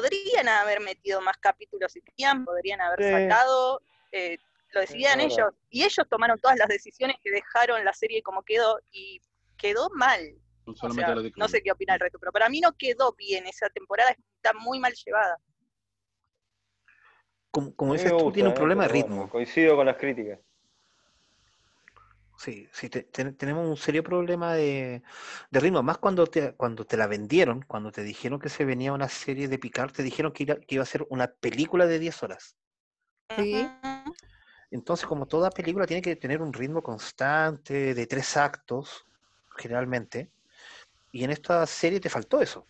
Podrían 0.00 0.48
haber 0.48 0.80
metido 0.80 1.20
más 1.20 1.36
capítulos 1.38 1.92
si 1.92 2.00
querían, 2.02 2.44
podrían 2.44 2.80
haber 2.80 3.02
Sí. 3.02 3.10
sacado, 3.10 3.80
eh, 4.12 4.38
lo 4.72 4.80
decidían 4.80 5.20
ellos. 5.20 5.54
Y 5.70 5.84
ellos 5.84 6.06
tomaron 6.08 6.38
todas 6.38 6.58
las 6.58 6.68
decisiones 6.68 7.16
que 7.22 7.30
dejaron 7.30 7.84
la 7.84 7.92
serie 7.92 8.22
como 8.22 8.42
quedó 8.42 8.78
y 8.92 9.20
quedó 9.56 9.88
mal. 9.94 10.20
No 10.66 10.72
O 10.72 10.76
solamente 10.76 11.06
sea, 11.06 11.14
lo 11.14 11.22
de 11.22 11.32
no 11.36 11.48
sé 11.48 11.62
qué 11.62 11.72
opina 11.72 11.94
el 11.94 12.00
resto, 12.00 12.18
pero 12.18 12.32
para 12.32 12.48
mí 12.48 12.60
no 12.60 12.72
quedó 12.76 13.14
bien 13.14 13.46
esa 13.46 13.68
temporada, 13.70 14.10
está 14.10 14.52
muy 14.52 14.78
mal 14.78 14.92
llevada. 14.92 15.38
Como, 17.50 17.94
dices 17.94 18.14
tú, 18.14 18.30
tiene 18.32 18.50
un 18.50 18.54
eh, 18.54 18.58
problema 18.58 18.82
de 18.82 18.88
ritmo. 18.88 19.16
bueno, 19.16 19.30
coincido 19.30 19.76
con 19.76 19.86
las 19.86 19.96
críticas. 19.96 20.40
Sí, 22.38 22.68
sí, 22.72 22.90
te- 22.90 23.02
te- 23.04 23.32
tenemos 23.32 23.66
un 23.66 23.76
serio 23.76 24.02
problema 24.04 24.52
de, 24.54 25.02
de 25.50 25.60
ritmo. 25.60 25.82
Más 25.82 25.98
cuando 25.98 26.26
te, 26.26 26.54
cuando 26.54 26.84
te 26.84 26.96
la 26.96 27.06
vendieron, 27.06 27.62
cuando 27.62 27.90
te 27.90 28.02
dijeron 28.02 28.38
que 28.38 28.50
se 28.50 28.64
venía 28.64 28.92
una 28.92 29.08
serie 29.08 29.48
de 29.48 29.58
Picard, 29.58 29.92
te 29.92 30.02
dijeron 30.02 30.32
que, 30.32 30.42
iba- 30.44 30.56
que 30.56 30.74
iba 30.74 30.82
a 30.82 30.86
ser 30.86 31.06
una 31.10 31.28
película 31.32 31.86
de 31.86 31.98
10 31.98 32.22
horas. 32.22 32.56
Sí. 33.36 33.66
Entonces, 34.70 35.06
como 35.06 35.26
toda 35.26 35.50
película 35.50 35.86
tiene 35.86 36.02
que 36.02 36.16
tener 36.16 36.42
un 36.42 36.52
ritmo 36.52 36.82
constante 36.82 37.94
de 37.94 38.06
tres 38.06 38.36
actos, 38.36 39.06
generalmente, 39.56 40.30
y 41.12 41.24
en 41.24 41.30
esta 41.30 41.64
serie 41.66 42.00
te 42.00 42.10
faltó 42.10 42.40
eso. 42.42 42.66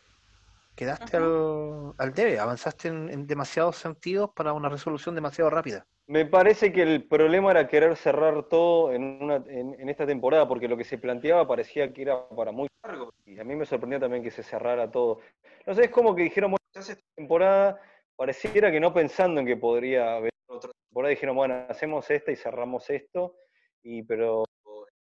Quedaste 0.77 1.17
al, 1.17 1.95
al 1.99 2.13
debe, 2.15 2.39
avanzaste 2.39 2.89
en, 2.89 3.09
en 3.11 3.27
demasiados 3.27 3.77
sentidos 3.77 4.31
para 4.37 4.53
una 4.53 4.69
resolución 4.69 5.15
demasiado 5.15 5.51
rápida. 5.51 5.87
Me 6.09 6.25
parece 6.25 6.73
que 6.73 6.83
el 6.83 7.05
problema 7.05 7.51
era 7.51 7.67
querer 7.67 7.97
cerrar 7.97 8.45
todo 8.45 8.93
en, 8.93 9.23
una, 9.23 9.43
en, 9.49 9.89
esta 9.89 10.07
temporada, 10.07 10.47
porque 10.47 10.69
lo 10.69 10.77
que 10.77 10.85
se 10.85 10.99
planteaba 10.99 11.49
parecía 11.49 11.93
que 11.93 12.03
era 12.03 12.29
para 12.29 12.53
muy 12.53 12.69
largo. 12.85 13.13
Y 13.25 13.41
a 13.41 13.45
mí 13.45 13.57
me 13.57 13.67
sorprendió 13.67 13.99
también 13.99 14.23
que 14.23 14.31
se 14.31 14.45
cerrara 14.45 14.91
todo. 14.91 15.19
No 15.67 15.75
sé, 15.75 15.85
es 15.85 15.91
como 15.91 16.15
que 16.15 16.23
dijeron, 16.23 16.53
bueno, 16.53 16.65
hace 16.77 16.93
esta 16.93 17.09
temporada, 17.17 17.81
pareciera 18.15 18.71
que 18.71 18.79
no 18.79 18.95
pensando 18.95 19.41
en 19.41 19.47
que 19.47 19.57
podría 19.57 20.17
haber 20.17 20.31
otra 20.47 20.71
temporada, 20.71 21.11
dijeron, 21.11 21.35
bueno, 21.35 21.67
hacemos 21.69 22.09
esta 22.09 22.31
y 22.31 22.37
cerramos 22.37 22.89
esto. 22.89 23.35
Y 23.83 24.05
pero, 24.05 24.45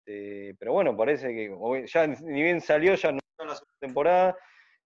este, 0.04 0.54
pero 0.58 0.74
bueno, 0.74 0.94
parece 0.94 1.28
que 1.28 1.86
ya 1.86 2.06
ni 2.06 2.42
bien 2.42 2.60
salió, 2.60 2.94
ya 2.96 3.12
no 3.12 3.18
la 3.38 3.54
segunda 3.54 3.78
temporada. 3.80 4.36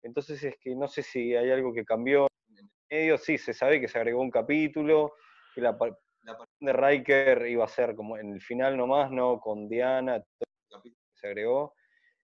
Entonces 0.03 0.43
es 0.43 0.55
que 0.59 0.75
no 0.75 0.87
sé 0.87 1.01
si 1.01 1.35
hay 1.35 1.49
algo 1.49 1.73
que 1.73 1.83
cambió 1.83 2.27
en 2.49 2.57
el 2.59 2.69
medio. 2.91 3.17
Sí, 3.17 3.37
se 3.37 3.53
sabe 3.53 3.81
que 3.81 3.87
se 3.87 3.97
agregó 3.97 4.21
un 4.21 4.29
capítulo, 4.29 5.13
que 5.55 5.61
la, 5.61 5.71
la 5.71 6.31
aparición 6.33 6.59
de 6.59 6.73
Riker 6.73 7.47
iba 7.47 7.65
a 7.65 7.67
ser 7.67 7.95
como 7.95 8.17
en 8.17 8.33
el 8.33 8.41
final 8.41 8.77
nomás, 8.77 9.09
¿no? 9.11 9.39
Con 9.39 9.67
Diana, 9.67 10.19
todo 10.19 10.27
el 10.41 10.75
capítulo 10.77 11.01
que 11.13 11.19
se 11.19 11.27
agregó. 11.27 11.73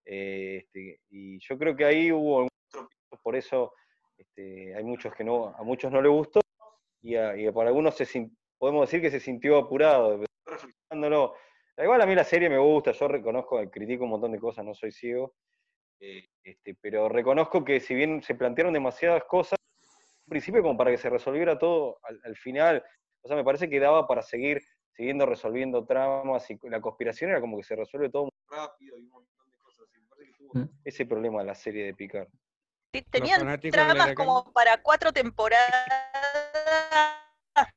Eh, 0.06 0.58
este, 0.66 1.00
y 1.10 1.40
yo 1.40 1.58
creo 1.58 1.76
que 1.76 1.86
ahí 1.86 2.12
hubo 2.12 2.48
por 3.24 3.36
eso 3.36 3.74
este, 4.18 4.76
hay 4.76 4.84
muchos 4.84 5.14
que 5.16 5.24
no, 5.24 5.50
a 5.56 5.64
muchos 5.64 5.92
no 5.92 6.02
les 6.02 6.12
gustó, 6.12 6.40
y, 7.02 7.16
a- 7.16 7.36
y 7.38 7.50
para 7.52 7.70
algunos 7.70 7.96
se 7.96 8.30
podemos 8.58 8.82
decir 8.88 9.02
que 9.02 9.12
se 9.12 9.20
sintió 9.20 9.58
apurado, 9.58 10.24
reflexionándolo. 10.46 11.36
Igual 11.78 12.02
a 12.02 12.06
mí 12.06 12.14
la 12.16 12.24
serie 12.24 12.50
me 12.50 12.58
gusta, 12.60 12.92
yo 12.92 13.08
reconozco, 13.08 13.60
critico 13.72 14.04
un 14.04 14.12
montón 14.12 14.32
de 14.32 14.40
cosas, 14.40 14.64
no 14.66 14.74
soy 14.76 14.92
ciego, 14.92 15.34
eh, 16.00 16.28
este, 16.44 16.76
pero 16.80 17.10
reconozco 17.10 17.64
que 17.64 17.80
si 17.80 17.96
bien 17.96 18.22
se 18.22 18.36
plantearon 18.36 18.74
demasiadas 18.74 19.24
cosas, 19.26 19.58
al 19.82 20.30
principio 20.30 20.62
como 20.62 20.78
para 20.78 20.92
que 20.92 20.98
se 20.98 21.10
resolviera 21.10 21.58
todo 21.58 22.00
al, 22.04 22.20
al 22.24 22.36
final, 22.36 22.84
o 23.24 23.28
sea, 23.28 23.36
me 23.38 23.44
parece 23.44 23.70
que 23.70 23.80
daba 23.80 24.08
para 24.08 24.22
seguir 24.22 24.62
siguiendo 24.96 25.26
resolviendo 25.26 25.86
tramas 25.86 26.50
y 26.50 26.58
la 26.70 26.82
conspiración 26.82 27.32
era 27.32 27.40
como 27.42 27.58
que 27.58 27.64
se 27.64 27.76
resuelve 27.76 28.10
todo 28.10 28.24
muy 28.24 28.32
rápido 28.50 28.98
y 28.98 29.04
un 29.04 29.10
montón 29.10 29.50
de 29.50 29.58
cosas. 29.58 29.88
así. 29.90 30.00
Me 30.00 30.08
parece 30.08 30.32
que 30.32 30.38
tuvo 30.38 30.52
Mm. 30.56 30.70
ese 30.84 31.06
problema 31.06 31.44
la 31.44 31.56
serie 31.56 31.86
de 31.86 31.94
Picard. 31.94 32.28
Tenían 33.10 33.60
tramas 33.72 34.14
como 34.16 34.52
para 34.52 34.82
cuatro 34.82 35.14
temporadas 35.14 35.72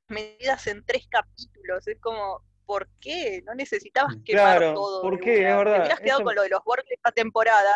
medidas 0.08 0.66
en 0.66 0.84
tres 0.84 1.06
capítulos. 1.08 1.86
Es 1.86 2.00
como, 2.00 2.42
¿por 2.66 2.88
qué? 3.00 3.42
No 3.44 3.54
necesitabas 3.54 4.16
quemar 4.24 4.58
Claro, 4.58 4.74
todo. 4.74 5.02
¿por 5.02 5.20
qué? 5.20 5.40
una. 5.40 5.50
Es 5.50 5.56
verdad, 5.56 5.72
Te 5.74 5.80
hubieras 5.80 6.00
quedado 6.00 6.18
eso- 6.20 6.24
con 6.24 6.34
lo 6.34 6.42
de 6.42 6.48
los 6.48 6.64
Borg 6.64 6.84
esta 6.88 7.12
temporada. 7.12 7.74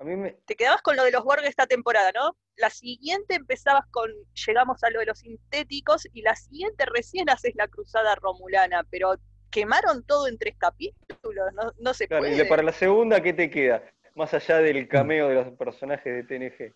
A 0.00 0.04
mí 0.04 0.16
me, 0.16 0.32
Te 0.46 0.56
quedabas 0.56 0.80
con 0.80 0.96
lo 0.96 1.04
de 1.04 1.12
los 1.12 1.22
Borg 1.24 1.44
esta 1.44 1.66
temporada, 1.66 2.10
¿no? 2.14 2.34
La 2.56 2.70
siguiente 2.70 3.34
empezabas 3.34 3.84
con, 3.90 4.10
llegamos 4.46 4.82
a 4.82 4.88
lo 4.88 4.98
de 4.98 5.06
los 5.06 5.18
sintéticos 5.18 6.08
y 6.14 6.22
la 6.22 6.34
siguiente 6.36 6.86
recién 6.86 7.28
haces 7.28 7.54
la 7.54 7.68
cruzada 7.68 8.14
romulana, 8.14 8.82
pero 8.90 9.16
quemaron 9.50 10.02
todo 10.04 10.26
en 10.26 10.38
tres 10.38 10.56
capítulos, 10.56 11.52
no, 11.54 11.72
no 11.78 11.92
se 11.92 12.08
claro, 12.08 12.26
y 12.26 12.30
puede. 12.30 12.46
para 12.46 12.62
la 12.62 12.72
segunda, 12.72 13.22
¿qué 13.22 13.34
te 13.34 13.50
queda? 13.50 13.82
Más 14.14 14.32
allá 14.32 14.58
del 14.58 14.88
cameo 14.88 15.28
de 15.28 15.34
los 15.34 15.48
personajes 15.58 16.04
de 16.04 16.22
TNG. 16.24 16.74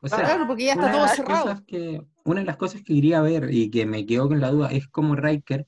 O 0.00 0.08
sea, 0.08 0.18
Claro, 0.18 0.46
porque 0.46 0.66
ya 0.66 0.72
está 0.72 0.82
una 0.82 0.92
de 0.92 0.92
todo 0.92 1.06
las 1.06 1.16
cerrado. 1.16 1.42
cosas 1.44 1.62
que, 1.66 2.02
una 2.24 2.40
de 2.40 2.46
las 2.46 2.56
cosas 2.58 2.82
que 2.82 2.94
quería 2.94 3.22
ver 3.22 3.48
y 3.50 3.70
que 3.70 3.86
me 3.86 4.04
quedó 4.04 4.28
con 4.28 4.40
la 4.40 4.50
duda 4.50 4.68
es 4.70 4.86
cómo 4.88 5.16
Riker 5.16 5.66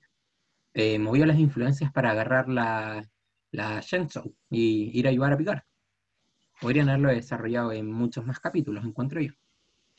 eh, 0.75 0.99
movió 0.99 1.25
las 1.25 1.39
influencias 1.39 1.91
para 1.93 2.11
agarrar 2.11 2.49
la, 2.49 3.09
la 3.53 3.81
Shenzhou 3.81 4.35
y 4.51 4.97
ir 4.99 5.07
a 5.07 5.11
ayudar 5.11 5.33
a 5.33 5.37
Picard. 5.39 5.63
Podrían 6.61 6.89
haberlo 6.89 7.09
desarrollado 7.11 7.73
en 7.73 7.91
muchos 7.91 8.25
más 8.27 8.39
capítulos, 8.41 8.85
encuentro 8.85 9.21
yo. 9.21 9.33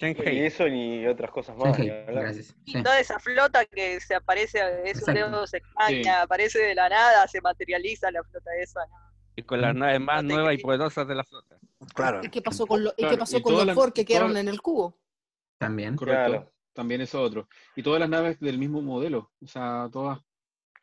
Hei. 0.04 0.46
eso 0.46 0.68
ni 0.68 1.06
otras 1.06 1.30
cosas 1.30 1.56
más. 1.58 1.78
gracias. 1.78 2.56
Y 2.66 2.72
Sí. 2.72 2.82
toda 2.84 3.00
esa 3.00 3.20
flota 3.20 3.66
que 3.66 4.00
se 4.00 4.16
aparece, 4.16 4.60
es 4.90 5.08
un 5.08 5.14
dedo 5.14 5.44
extraña, 5.44 6.04
Sí. 6.04 6.10
aparece 6.10 6.60
de 6.60 6.74
la 6.74 6.90
nada, 6.90 7.28
se 7.28 7.40
materializa 7.42 8.10
la 8.10 8.24
flota 8.24 8.50
esa. 8.60 8.80
¿no? 8.88 8.96
Y 9.36 9.44
con 9.44 9.62
las 9.62 9.76
naves 9.76 10.00
más 10.02 10.24
No 10.24 10.34
nuevas 10.36 10.56
y 10.56 10.58
poderosas 10.58 11.08
de 11.08 11.14
la 11.16 11.24
flota. 11.24 11.58
Claro. 11.94 12.22
¿Y 12.24 12.30
qué 12.30 12.42
pasó 12.42 12.66
con, 12.66 12.84
lo- 12.84 12.92
y 12.92 13.02
Claro, 13.04 13.12
qué 13.12 13.18
pasó 13.20 13.38
y 13.38 13.42
con 13.44 13.54
los 13.54 13.66
la- 13.66 13.74
Borg 13.76 13.94
que 13.94 14.04
quedaron 14.06 14.36
en 14.38 14.48
el 14.48 14.60
cubo? 14.62 14.98
También. 15.60 15.96
Correcto. 15.96 16.30
Claro. 16.32 16.52
También 16.74 17.02
eso 17.02 17.22
otro. 17.22 17.48
Y 17.76 17.84
todas 17.84 18.00
las 18.00 18.10
naves 18.10 18.40
del 18.40 18.58
mismo 18.58 18.82
modelo. 18.82 19.32
O 19.40 19.48
sea, 19.48 19.88
todas. 19.92 20.20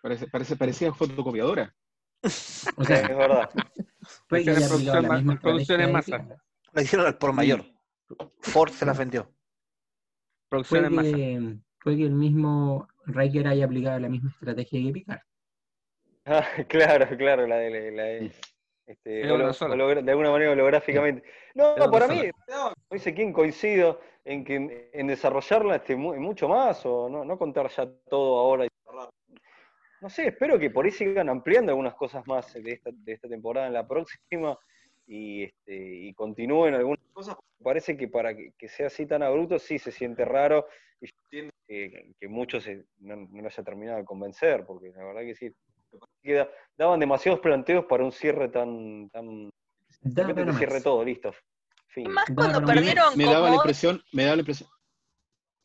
Parece, 0.00 0.28
parece, 0.28 0.54
parecía 0.54 0.92
fotocopiadora. 0.92 1.74
O 2.22 2.84
sea, 2.84 3.00
es 3.02 3.08
verdad. 3.16 3.50
puede 4.28 4.44
que 4.44 4.50
Esa 4.50 4.58
haya 4.58 4.66
es 4.66 4.72
aplicado 4.72 5.02
la 5.02 5.08
producción 5.08 5.16
misma 5.16 5.34
ma- 5.34 5.40
producción 5.40 5.80
en 5.80 5.92
masa. 5.92 6.26
Le 6.72 6.82
hicieron 6.82 7.06
al 7.06 7.18
por 7.18 7.32
mayor. 7.32 7.64
Ford 8.40 8.70
se 8.70 8.86
las 8.86 8.98
vendió. 8.98 9.30
Producción 10.48 10.80
Puede 10.82 10.86
en 10.88 10.94
masa. 10.94 11.16
que, 11.16 11.56
puede 11.82 11.96
que 11.98 12.04
el 12.04 12.12
mismo 12.12 12.88
Riker 13.06 13.46
haya 13.48 13.64
aplicado 13.64 13.98
la 13.98 14.08
misma 14.08 14.30
estrategia 14.30 14.82
que 14.82 14.92
Picard. 14.92 15.20
Ah, 16.30 16.44
claro, 16.68 17.06
claro, 17.16 17.46
la 17.46 17.56
de, 17.56 17.90
la 17.90 18.02
de- 18.02 18.32
este, 18.86 19.30
holo- 19.30 19.50
de 20.02 20.10
alguna 20.10 20.30
manera 20.30 20.52
holográficamente. 20.52 21.22
No, 21.54 21.74
una 21.74 21.90
para 21.90 22.06
mí, 22.08 22.22
no, 22.48 22.64
como 22.64 22.74
dice 22.90 23.14
quién 23.14 23.32
coincido 23.32 24.00
en 24.24 24.44
que 24.44 24.90
en 24.92 25.06
desarrollarla 25.06 25.76
este, 25.76 25.96
mu- 25.96 26.14
mucho 26.16 26.46
más, 26.48 26.84
o 26.84 27.08
no, 27.08 27.24
no 27.24 27.38
contar 27.38 27.68
ya 27.70 27.86
todo 28.10 28.38
ahora 28.38 28.66
y 28.66 28.68
cerrar. 28.84 29.08
No 30.00 30.08
sé, 30.08 30.28
espero 30.28 30.58
que 30.58 30.70
por 30.70 30.84
ahí 30.84 30.90
sigan 30.90 31.28
ampliando 31.28 31.72
algunas 31.72 31.94
cosas 31.94 32.26
más 32.26 32.52
de 32.54 32.72
esta, 32.72 32.90
de 32.92 33.12
esta 33.12 33.28
temporada 33.28 33.66
en 33.66 33.72
la 33.72 33.86
próxima 33.86 34.56
y, 35.06 35.44
este, 35.44 35.74
y 35.76 36.14
continúen 36.14 36.74
algunas 36.74 37.04
cosas. 37.12 37.36
Parece 37.62 37.96
que 37.96 38.06
para 38.08 38.36
que, 38.36 38.52
que 38.56 38.68
sea 38.68 38.86
así 38.86 39.06
tan 39.06 39.22
abrupto 39.22 39.58
sí 39.58 39.78
se 39.78 39.90
siente 39.90 40.24
raro 40.24 40.66
y 41.00 41.06
yo 41.06 41.12
entiendo 41.24 41.52
que, 41.66 42.12
que 42.20 42.28
muchos 42.28 42.62
se- 42.64 42.84
no, 42.98 43.16
no 43.16 43.42
lo 43.42 43.48
haya 43.48 43.62
terminado 43.64 43.98
de 43.98 44.04
convencer, 44.04 44.64
porque 44.66 44.90
la 44.96 45.04
verdad 45.04 45.22
que 45.22 45.34
sí, 45.34 45.52
que 46.22 46.32
da- 46.34 46.50
daban 46.76 47.00
demasiados 47.00 47.40
planteos 47.40 47.84
para 47.86 48.04
un 48.04 48.12
cierre 48.12 48.48
tan... 48.48 49.08
tan 49.10 49.48
de 49.48 49.50
Da 50.22 50.22
repente 50.28 50.44
para 50.44 50.52
te 50.52 50.58
cierre 50.58 50.80
todo, 50.80 51.04
listo. 51.04 51.34
Fin. 51.88 52.12
Más 52.12 52.24
cuando 52.34 52.60
me- 52.60 52.66
perdieron 52.66 53.16
me, 53.16 53.24
daba 53.24 53.48
la 53.50 53.56
impresión, 53.56 54.00
me 54.12 54.22
daba 54.24 54.36
la 54.36 54.42
impresión, 54.42 54.68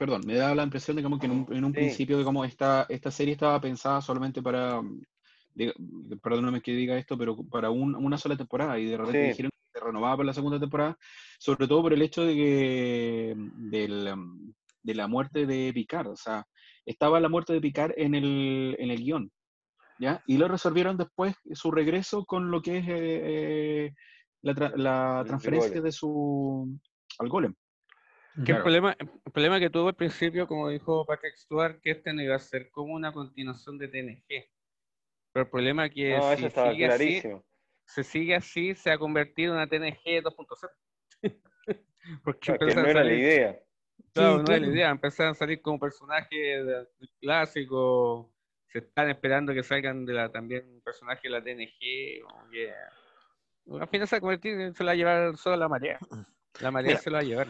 perdón, 0.03 0.23
me 0.25 0.35
daba 0.35 0.53
la 0.53 0.63
impresión 0.63 0.97
de 0.97 1.03
como 1.03 1.17
que 1.17 1.27
en 1.27 1.31
un, 1.31 1.47
en 1.49 1.63
un 1.63 1.71
Sí. 1.71 1.77
principio 1.80 2.17
de 2.17 2.25
cómo 2.25 2.43
esta, 2.43 2.85
esta 2.89 3.09
serie 3.09 3.31
estaba 3.35 3.61
pensada 3.61 4.01
solamente 4.01 4.41
para, 4.41 4.81
diga- 5.55 5.73
perdóname 6.21 6.59
que 6.61 6.73
diga 6.73 6.97
esto, 6.97 7.17
pero 7.17 7.38
para 7.49 7.69
un- 7.69 7.95
una 7.95 8.17
sola 8.17 8.35
temporada 8.35 8.77
y 8.77 8.84
de 8.85 8.97
repente 8.97 9.21
Sí. 9.21 9.27
dijeron 9.30 9.51
que 9.51 9.80
se 9.80 9.85
renovaba 9.85 10.17
para 10.17 10.27
la 10.27 10.34
segunda 10.34 10.59
temporada, 10.59 10.97
sobre 11.39 11.69
todo 11.69 11.84
por 11.84 11.93
el 11.93 12.01
hecho 12.01 12.25
de 12.25 12.35
que 12.35 13.34
del, 13.71 14.13
de 14.81 14.93
la 14.93 15.07
muerte 15.07 15.45
de 15.45 15.71
Picard, 15.73 16.07
o 16.09 16.17
sea, 16.17 16.45
estaba 16.85 17.21
la 17.21 17.30
muerte 17.30 17.53
de 17.53 17.61
Picard 17.61 17.93
en 17.95 18.13
el, 18.13 18.75
en 18.77 18.91
el 18.91 18.97
guion, 19.01 19.31
¿ya? 19.99 20.21
Y 20.27 20.35
lo 20.35 20.49
resolvieron 20.49 20.97
después 20.97 21.34
su 21.53 21.71
regreso 21.71 22.25
con 22.25 22.51
lo 22.51 22.61
que 22.61 22.80
es 22.80 22.88
eh, 22.89 22.91
eh, 23.23 23.93
la, 24.41 24.53
tra- 24.53 24.75
la 24.75 25.23
transferencia 25.25 25.80
de 25.81 25.91
su 25.93 26.77
al 27.19 27.30
golem. 27.30 27.53
Que 28.35 28.39
el, 28.41 28.45
Claro. 28.45 28.64
problema, 28.64 28.95
el 28.99 29.31
problema 29.31 29.60
que 29.60 29.69
tuvo 29.69 29.89
al 29.89 29.95
principio, 29.95 30.47
como 30.47 30.69
dijo 30.69 31.05
Patrick 31.05 31.35
Stewart, 31.35 31.80
que 31.81 31.91
este 31.91 32.14
no 32.14 32.22
iba 32.23 32.35
a 32.35 32.39
ser 32.39 32.72
como 32.72 32.93
una 32.93 33.11
continuación 33.11 33.77
de 33.77 33.88
TNG. 33.88 34.49
Pero 35.31 35.45
el 35.45 35.49
problema 35.49 35.85
es 35.85 35.91
que 35.93 36.18
No, 36.18 36.35
si 36.35 36.49
sigue 36.49 36.85
así, 36.88 37.22
se 37.85 38.03
sigue 38.03 38.35
así, 38.35 38.73
se 38.76 38.91
ha 38.91 38.97
convertido 38.97 39.53
en 39.53 39.57
una 39.57 39.68
TNG 39.68 40.23
2.0. 40.23 40.72
Porque 42.23 42.39
Claro, 42.39 42.68
que 42.68 42.76
no 42.76 42.81
a 42.81 42.89
era 42.89 43.03
la 43.03 43.10
salir- 43.10 43.19
idea. 43.19 43.60
Claro, 44.14 44.31
Sí, 44.31 44.35
no 44.38 44.41
es 44.41 44.49
la 44.49 44.57
claro. 44.57 44.73
idea, 44.73 44.89
empezaron 44.89 45.31
a 45.31 45.35
salir 45.35 45.61
como 45.61 45.80
personajes 45.80 46.30
de- 46.31 46.64
del 46.64 47.10
clásico, 47.19 48.34
se 48.68 48.80
están 48.80 49.10
esperando 49.11 49.53
que 49.53 49.64
salgan 49.64 50.05
de 50.05 50.14
la 50.14 50.31
también 50.31 50.81
personajes 50.81 51.23
de 51.23 51.30
la 51.30 51.43
TNG, 51.43 51.80
que 52.51 52.73
al 53.80 53.88
final 53.88 54.07
se 54.07 54.15
va 54.15 54.18
a 54.18 54.22
convertir, 54.22 54.73
se 54.76 54.84
la 54.84 54.88
va 54.89 54.91
a 54.93 54.95
llevar 54.95 55.38
solo 55.38 55.55
la 55.55 55.68
marea. 55.69 55.99
La 56.60 56.72
marea 56.72 56.91
Mira. 56.91 57.01
se 57.01 57.10
la 57.11 57.18
va 57.18 57.22
a 57.22 57.26
llevar. 57.26 57.47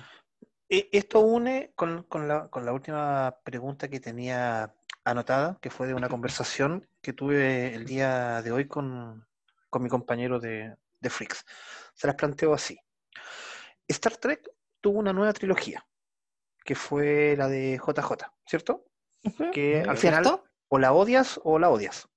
E- 0.74 0.90
Esto 0.92 1.20
une 1.20 1.72
con, 1.76 2.02
con 2.04 2.28
la, 2.28 2.48
con 2.50 2.66
la 2.66 2.74
última 2.74 3.38
pregunta 3.44 3.88
que 3.90 4.00
tenía 4.00 4.74
anotada, 5.04 5.60
que 5.62 5.70
fue 5.70 5.86
de 5.86 5.94
una 5.94 6.10
conversación 6.10 6.88
que 7.00 7.14
tuve 7.14 7.76
el 7.76 7.86
día 7.86 8.42
de 8.42 8.52
hoy 8.52 8.68
con, 8.68 9.28
con 9.70 9.84
mi 9.84 9.90
compañero 9.90 10.40
de, 10.40 10.76
de 11.00 11.10
Freaks. 11.12 11.46
Se 11.94 12.08
las 12.08 12.16
planteo 12.16 12.56
así. 12.56 12.80
Star 13.88 14.18
Trek 14.18 14.50
tuvo 14.82 14.98
una 14.98 15.14
nueva 15.14 15.32
trilogía, 15.34 15.86
que 16.66 16.74
fue 16.74 17.36
la 17.38 17.48
de 17.48 17.78
JJ, 17.78 18.32
¿cierto? 18.48 18.86
Que 19.52 19.82
al 19.88 19.98
final 19.98 20.24
¿Cierto? 20.26 20.44
o 20.70 20.80
la 20.80 20.92
odias 20.94 21.40
o 21.44 21.60
la 21.60 21.70
odias. 21.70 22.08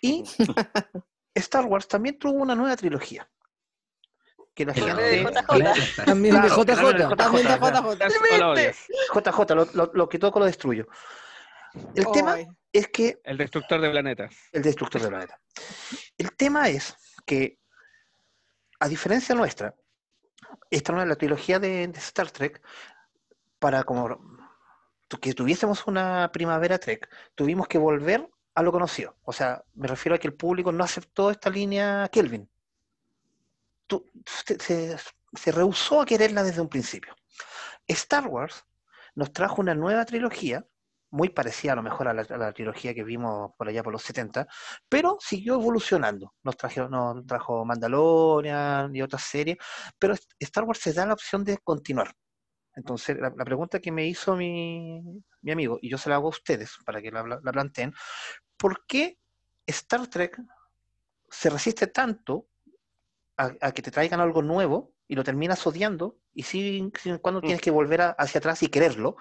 Y 0.00 0.22
Star 1.34 1.64
Wars 1.64 1.88
también 1.88 2.16
tuvo 2.16 2.34
una 2.34 2.54
nueva 2.54 2.76
trilogía. 2.76 3.28
Que 4.54 4.64
la 4.66 4.74
gente... 4.74 4.92
de. 4.94 5.22
JJ. 5.22 6.04
También 6.04 6.34
de 6.42 6.48
JJ. 6.48 7.16
También 7.16 7.46
de. 8.54 8.74
JJ. 9.14 9.54
Lo, 9.54 9.64
lo- 9.74 9.90
lo 9.94 10.08
que 10.08 10.18
toco 10.18 10.38
lo 10.38 10.44
destruyo. 10.46 10.86
El 11.94 12.06
tema 12.10 12.32
Ay, 12.34 12.46
es 12.72 12.88
que 12.88 13.20
El 13.24 13.38
destructor 13.38 13.80
de 13.80 13.90
planetas. 13.90 14.34
el 14.52 14.62
destructor 14.62 15.00
del 15.00 15.10
planeta. 15.10 15.40
El 16.18 16.32
tema 16.36 16.68
es 16.68 16.96
que, 17.24 17.58
a 18.80 18.88
diferencia 18.88 19.34
nuestra, 19.34 19.74
esta 20.68 20.92
no 20.92 21.00
es 21.00 21.08
la 21.08 21.14
trilogía 21.16 21.58
de, 21.60 21.86
de 21.86 21.98
Star 21.98 22.30
Trek, 22.30 22.60
para 23.60 23.84
como 23.84 24.18
tu- 25.06 25.18
que 25.20 25.32
tuviésemos 25.32 25.86
una 25.86 26.30
primavera 26.32 26.78
Trek, 26.78 27.08
tuvimos 27.36 27.68
que 27.68 27.78
volver 27.78 28.28
a 28.54 28.62
lo 28.62 28.72
conocido. 28.72 29.16
O 29.22 29.32
sea, 29.32 29.62
me 29.74 29.86
refiero 29.86 30.16
a 30.16 30.18
que 30.18 30.26
el 30.26 30.34
público 30.34 30.72
no 30.72 30.82
aceptó 30.82 31.30
esta 31.30 31.50
línea 31.50 32.08
Kelvin. 32.10 32.48
Se, 34.56 35.52
rehusó 35.52 36.00
a 36.00 36.06
quererla 36.06 36.42
desde 36.42 36.60
un 36.60 36.68
principio. 36.68 37.14
Star 37.86 38.26
Wars 38.26 38.64
nos 39.14 39.32
trajo 39.32 39.60
una 39.60 39.74
nueva 39.74 40.04
trilogía, 40.04 40.64
muy 41.12 41.28
parecida 41.28 41.72
a 41.72 41.76
lo 41.76 41.82
mejor 41.82 42.08
a 42.08 42.14
la, 42.14 42.52
trilogía 42.52 42.94
que 42.94 43.02
vimos 43.02 43.52
por 43.58 43.68
allá 43.68 43.82
por 43.82 43.92
los 43.92 44.02
70, 44.02 44.46
pero 44.88 45.18
siguió 45.20 45.54
evolucionando. 45.54 46.34
Nos 46.44 46.56
trajo, 46.56 46.88
nos 46.88 47.26
trajo 47.26 47.64
Mandalorian 47.64 48.94
y 48.94 49.02
otras 49.02 49.22
series, 49.22 49.58
pero 49.98 50.14
Star 50.38 50.64
Wars 50.64 50.80
se 50.80 50.92
da 50.92 51.06
la 51.06 51.14
opción 51.14 51.44
de 51.44 51.58
continuar. 51.58 52.12
Entonces, 52.74 53.16
la, 53.18 53.32
pregunta 53.32 53.80
que 53.80 53.90
me 53.90 54.06
hizo 54.06 54.36
mi, 54.36 55.02
mi 55.42 55.52
amigo, 55.52 55.78
y 55.82 55.90
yo 55.90 55.98
se 55.98 56.08
la 56.08 56.16
hago 56.16 56.26
a 56.26 56.30
ustedes 56.30 56.76
para 56.84 57.02
que 57.02 57.10
la- 57.10 57.40
la 57.42 57.52
planteen, 57.52 57.92
¿por 58.56 58.86
qué 58.86 59.18
Star 59.66 60.06
Trek 60.06 60.40
se 61.30 61.50
resiste 61.50 61.86
tanto 61.88 62.46
a, 63.40 63.56
a 63.68 63.72
que 63.72 63.82
te 63.82 63.90
traigan 63.90 64.20
algo 64.20 64.42
nuevo 64.42 64.92
y 65.08 65.14
lo 65.14 65.24
terminas 65.24 65.66
odiando 65.66 66.18
y 66.34 66.42
sin, 66.42 66.92
sin 67.00 67.18
cuando 67.18 67.40
tienes 67.40 67.60
que 67.60 67.70
volver 67.70 68.00
a- 68.02 68.10
hacia 68.10 68.38
atrás 68.38 68.62
y 68.62 68.68
quererlo, 68.68 69.16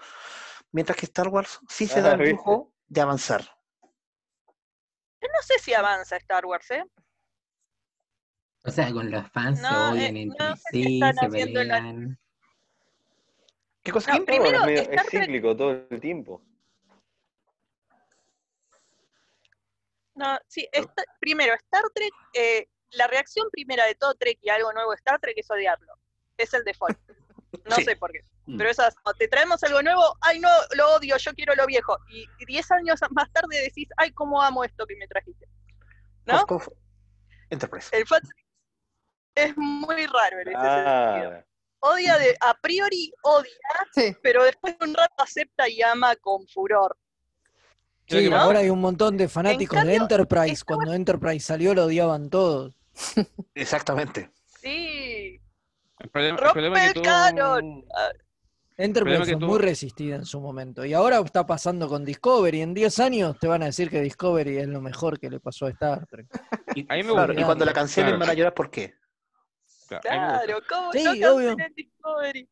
mientras 0.71 0.97
que 0.97 1.05
Star 1.05 1.29
Wars 1.29 1.59
sí 1.69 1.87
se 1.87 2.01
da 2.01 2.11
Ah, 2.11 2.13
el 2.13 2.19
¿viste? 2.19 2.33
lujo 2.33 2.73
de 2.87 3.01
avanzar? 3.01 3.41
Yo 5.21 5.27
no 5.33 5.41
sé 5.41 5.59
si 5.59 5.73
avanza 5.73 6.15
Star 6.17 6.45
Wars, 6.45 6.69
¿eh? 6.71 6.83
O 8.65 8.71
sea, 8.71 8.91
con 8.91 9.09
los 9.09 9.29
fans 9.31 9.59
No, 9.61 9.69
se 9.69 9.75
eh, 9.75 10.09
odian 10.09 10.17
entre 10.17 10.45
no 10.47 10.55
sé 10.57 10.63
si 10.71 10.81
sí, 10.83 10.99
se 10.99 11.05
la- 11.13 11.29
pelean. 11.29 12.19
¿Qué 13.81 13.91
cosa? 13.91 14.17
No, 14.17 14.25
primero, 14.25 14.57
es, 14.57 14.63
medio- 14.65 14.81
Star 14.81 15.05
es 15.05 15.11
cíclico 15.11 15.55
todo 15.55 15.71
el 15.89 16.01
tiempo. 16.01 16.41
No, 20.15 20.37
sí, 20.47 20.67
esta- 20.73 21.03
primero, 21.19 21.53
Star 21.53 21.83
Trek, 21.93 22.11
eh, 22.33 22.67
la 22.91 23.07
reacción 23.07 23.47
primera 23.51 23.85
de 23.85 23.95
todo 23.95 24.13
Trek 24.15 24.39
y 24.41 24.49
algo 24.49 24.71
nuevo 24.73 24.93
Star 24.93 25.19
Trek 25.19 25.37
es 25.37 25.49
odiarlo. 25.49 25.93
Es 26.37 26.53
el 26.53 26.63
default. 26.63 26.97
No 27.65 27.75
Sí. 27.77 27.83
sé 27.83 27.95
por 27.95 28.11
qué. 28.11 28.19
Mm. 28.45 28.57
Pero 28.59 28.69
esas, 28.69 28.93
te 29.17 29.27
traemos 29.27 29.63
algo 29.63 29.81
nuevo, 29.81 30.15
ay 30.21 30.39
no, 30.39 30.49
lo 30.77 30.93
odio, 30.95 31.17
yo 31.17 31.33
quiero 31.33 31.55
lo 31.55 31.65
viejo. 31.65 31.97
Y 32.07 32.27
10 32.45 32.71
años 32.73 32.99
más 33.09 33.31
tarde 33.31 33.59
decís, 33.63 33.87
ay, 33.97 34.11
cómo 34.11 34.39
amo 34.41 34.63
esto 34.63 34.85
que 34.85 34.95
me 34.95 35.07
trajiste. 35.07 35.47
¿No? 36.25 36.45
Enterprise. 37.49 37.89
El 37.91 38.05
fan 38.05 38.21
es 39.33 39.57
muy 39.57 40.05
raro 40.05 40.39
en 40.41 40.47
ese 40.49 40.59
sentido. 40.61 41.31
Ah, 41.33 41.43
Odia 41.79 42.17
de, 42.19 42.37
a 42.39 42.53
priori 42.53 43.11
odia, 43.23 43.49
Sí. 43.93 44.15
pero 44.21 44.43
después 44.43 44.77
de 44.77 44.85
un 44.85 44.93
rato 44.93 45.15
acepta 45.17 45.67
y 45.67 45.81
ama 45.81 46.15
con 46.17 46.45
furor. 46.47 46.95
Sí, 48.07 48.29
¿no? 48.29 48.37
ahora 48.37 48.59
hay 48.59 48.69
un 48.69 48.79
montón 48.81 49.17
de 49.17 49.27
fanáticos 49.27 49.75
de 49.77 49.85
cambio, 49.85 50.01
Enterprise. 50.01 50.63
Cuando 50.65 50.93
Enterprise 50.93 51.45
salió 51.45 51.73
lo 51.73 51.85
odiaban 51.85 52.29
todos. 52.29 52.73
Exactamente. 53.55 54.31
Sí, 54.61 55.39
El 55.99 56.09
problema, 56.09 56.39
el 56.39 56.51
problema 56.51 56.77
es 56.79 56.87
el 56.87 56.93
que 56.93 56.99
tú... 56.99 57.05
canon. 57.05 57.85
Enterprise 58.77 59.25
fue 59.25 59.35
tú- 59.35 59.45
muy 59.45 59.59
resistida 59.59 60.15
en 60.15 60.25
su 60.25 60.39
momento. 60.39 60.85
Y 60.85 60.93
ahora 60.93 61.19
está 61.19 61.45
pasando 61.45 61.89
con 61.89 62.05
Discovery. 62.05 62.61
En 62.61 62.73
10 62.73 62.99
años 62.99 63.37
te 63.37 63.47
van 63.47 63.61
a 63.63 63.65
decir 63.65 63.89
que 63.89 63.99
Discovery 64.01 64.57
es 64.59 64.67
lo 64.69 64.79
mejor 64.81 65.19
que 65.19 65.29
le 65.29 65.39
pasó 65.41 65.65
a 65.65 65.69
Star 65.71 66.05
Trek. 66.07 66.27
Y, 66.75 66.85
A 66.89 66.95
mí 66.95 67.03
me 67.03 67.11
claro, 67.11 67.27
gusta. 67.33 67.41
y 67.41 67.43
cuando 67.45 67.65
la 67.65 67.73
cancelen 67.73 68.07
Claro. 68.11 68.19
van 68.19 68.29
a 68.29 68.33
llorar, 68.33 68.53
¿por 68.53 68.71
qué? 68.71 68.93
Claro. 69.89 70.01
Claro, 70.03 70.59
¿cómo 70.69 70.93
Sí, 70.93 71.03
no 71.19 71.35
obvio. 71.35 71.55
Discovery? 71.75 72.49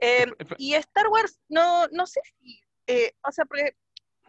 Eh, 0.00 0.22
el- 0.24 0.36
y 0.58 0.74
Star 0.74 1.06
Wars, 1.08 1.40
no, 1.48 1.86
no 1.92 2.06
sé 2.06 2.20
si, 2.38 2.60
eh, 2.86 3.14
o 3.26 3.32
sea, 3.32 3.46
porque, 3.46 3.74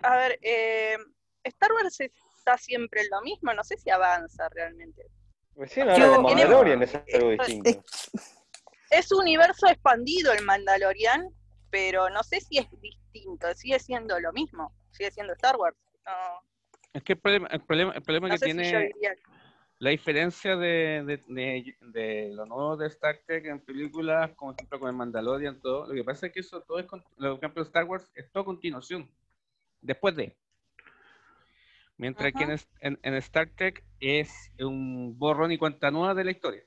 a 0.03 0.15
ver, 0.15 0.39
eh, 0.41 0.97
Star 1.43 1.73
Wars 1.73 1.99
está 1.99 2.57
siempre 2.57 3.01
en 3.01 3.07
lo 3.11 3.21
mismo, 3.23 3.53
no 3.53 3.63
sé 3.65 3.75
si 3.77 3.89
avanza 3.89 4.47
realmente. 4.49 5.05
Recién 5.55 5.87
Yo- 5.87 5.93
ahora 5.93 6.15
con 6.17 6.25
tiene- 6.27 6.41
Mandalorian 6.43 6.83
es 6.83 6.95
algo 7.13 7.29
distinto. 7.29 7.83
Es 8.89 9.11
un 9.11 9.21
universo 9.21 9.67
expandido 9.67 10.31
el 10.33 10.43
Mandalorian, 10.43 11.29
pero 11.69 12.09
no 12.09 12.23
sé 12.23 12.39
si 12.41 12.57
es 12.57 12.67
distinto, 12.81 13.53
sigue 13.55 13.79
siendo 13.79 14.19
lo 14.19 14.31
mismo, 14.33 14.71
sigue 14.91 15.11
siendo 15.11 15.33
Star 15.33 15.55
Wars. 15.57 15.75
No, 16.05 16.11
Es 16.93 17.03
que 17.03 17.13
el 17.13 17.19
problema, 17.19 17.47
el 17.47 17.61
problema, 17.61 17.93
el 17.93 18.01
problema 18.03 18.27
no 18.29 18.33
que 18.33 18.39
si 18.39 18.43
tiene 18.45 18.91
la 19.79 19.89
diferencia 19.89 20.55
de, 20.55 21.03
de, 21.05 21.23
de, 21.27 21.75
de 21.81 22.29
lo 22.33 22.45
nuevo 22.45 22.77
de 22.77 22.87
Star 22.87 23.19
Trek 23.25 23.45
en 23.45 23.59
películas, 23.59 24.31
como 24.35 24.51
por 24.51 24.59
ejemplo 24.61 24.79
con 24.79 24.89
el 24.89 24.95
Mandalorian, 24.95 25.59
todo, 25.59 25.87
lo 25.87 25.93
que 25.93 26.03
pasa 26.03 26.27
es 26.27 26.33
que 26.33 26.39
eso 26.41 26.61
todo 26.61 26.79
es, 26.79 26.85
lo- 27.17 27.35
ejemplo, 27.37 27.63
Star 27.63 27.83
Wars 27.85 28.09
es 28.15 28.31
todo 28.31 28.45
continuación, 28.45 29.09
después 29.81 30.15
de. 30.15 30.35
Mientras 31.97 32.33
que 32.33 32.43
en, 32.43 32.51
Ajá. 32.51 32.63
en, 32.81 32.99
en 33.03 33.13
Star 33.15 33.49
Trek 33.55 33.83
es 33.99 34.51
un 34.59 35.17
borrón 35.17 35.51
y 35.51 35.57
cuenta 35.57 35.91
nueva 35.91 36.13
de 36.13 36.23
la 36.25 36.31
historia. 36.31 36.63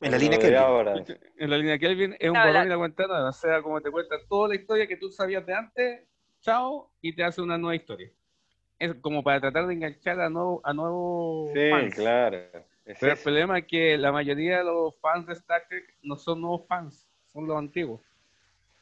En 0.00 0.10
la 0.12 0.18
línea 0.18 0.38
de 0.38 0.44
Kelvin. 0.44 0.58
ahora. 0.58 0.94
En 1.36 1.50
la 1.50 1.58
línea 1.58 1.78
Kelvin 1.78 2.16
es 2.18 2.30
un 2.30 2.34
borrón 2.34 2.54
la- 2.54 2.64
y 2.64 2.68
la 2.68 2.78
cuenta 2.78 3.06
nueva, 3.06 3.28
o 3.28 3.32
sea, 3.32 3.62
como 3.62 3.80
te 3.80 3.90
cuentan 3.90 4.20
toda 4.28 4.48
la 4.48 4.54
historia 4.56 4.86
que 4.86 4.96
tú 4.96 5.10
sabías 5.10 5.44
de 5.46 5.54
antes, 5.54 6.08
chao, 6.40 6.90
y 7.02 7.14
te 7.14 7.22
hace 7.22 7.42
una 7.42 7.58
nueva 7.58 7.76
historia. 7.76 8.10
Es 8.78 8.94
como 8.94 9.22
para 9.22 9.40
tratar 9.40 9.66
de 9.66 9.74
enganchar 9.74 10.18
a 10.20 10.30
nuevos 10.30 10.60
a 10.64 10.72
nuevos 10.72 11.50
Sí, 11.52 11.70
fans. 11.70 11.94
claro. 11.94 12.38
Es 12.86 12.96
Pero 12.98 13.12
el 13.12 13.18
eso. 13.18 13.24
problema 13.24 13.58
es 13.58 13.66
que 13.66 13.98
la 13.98 14.10
mayoría 14.10 14.58
de 14.58 14.64
los 14.64 14.98
fans 15.00 15.26
de 15.26 15.34
Star 15.34 15.62
Trek 15.68 15.84
no 16.02 16.16
son 16.16 16.40
nuevos 16.40 16.66
fans, 16.66 17.06
son 17.26 17.46
los 17.46 17.58
antiguos. 17.58 18.00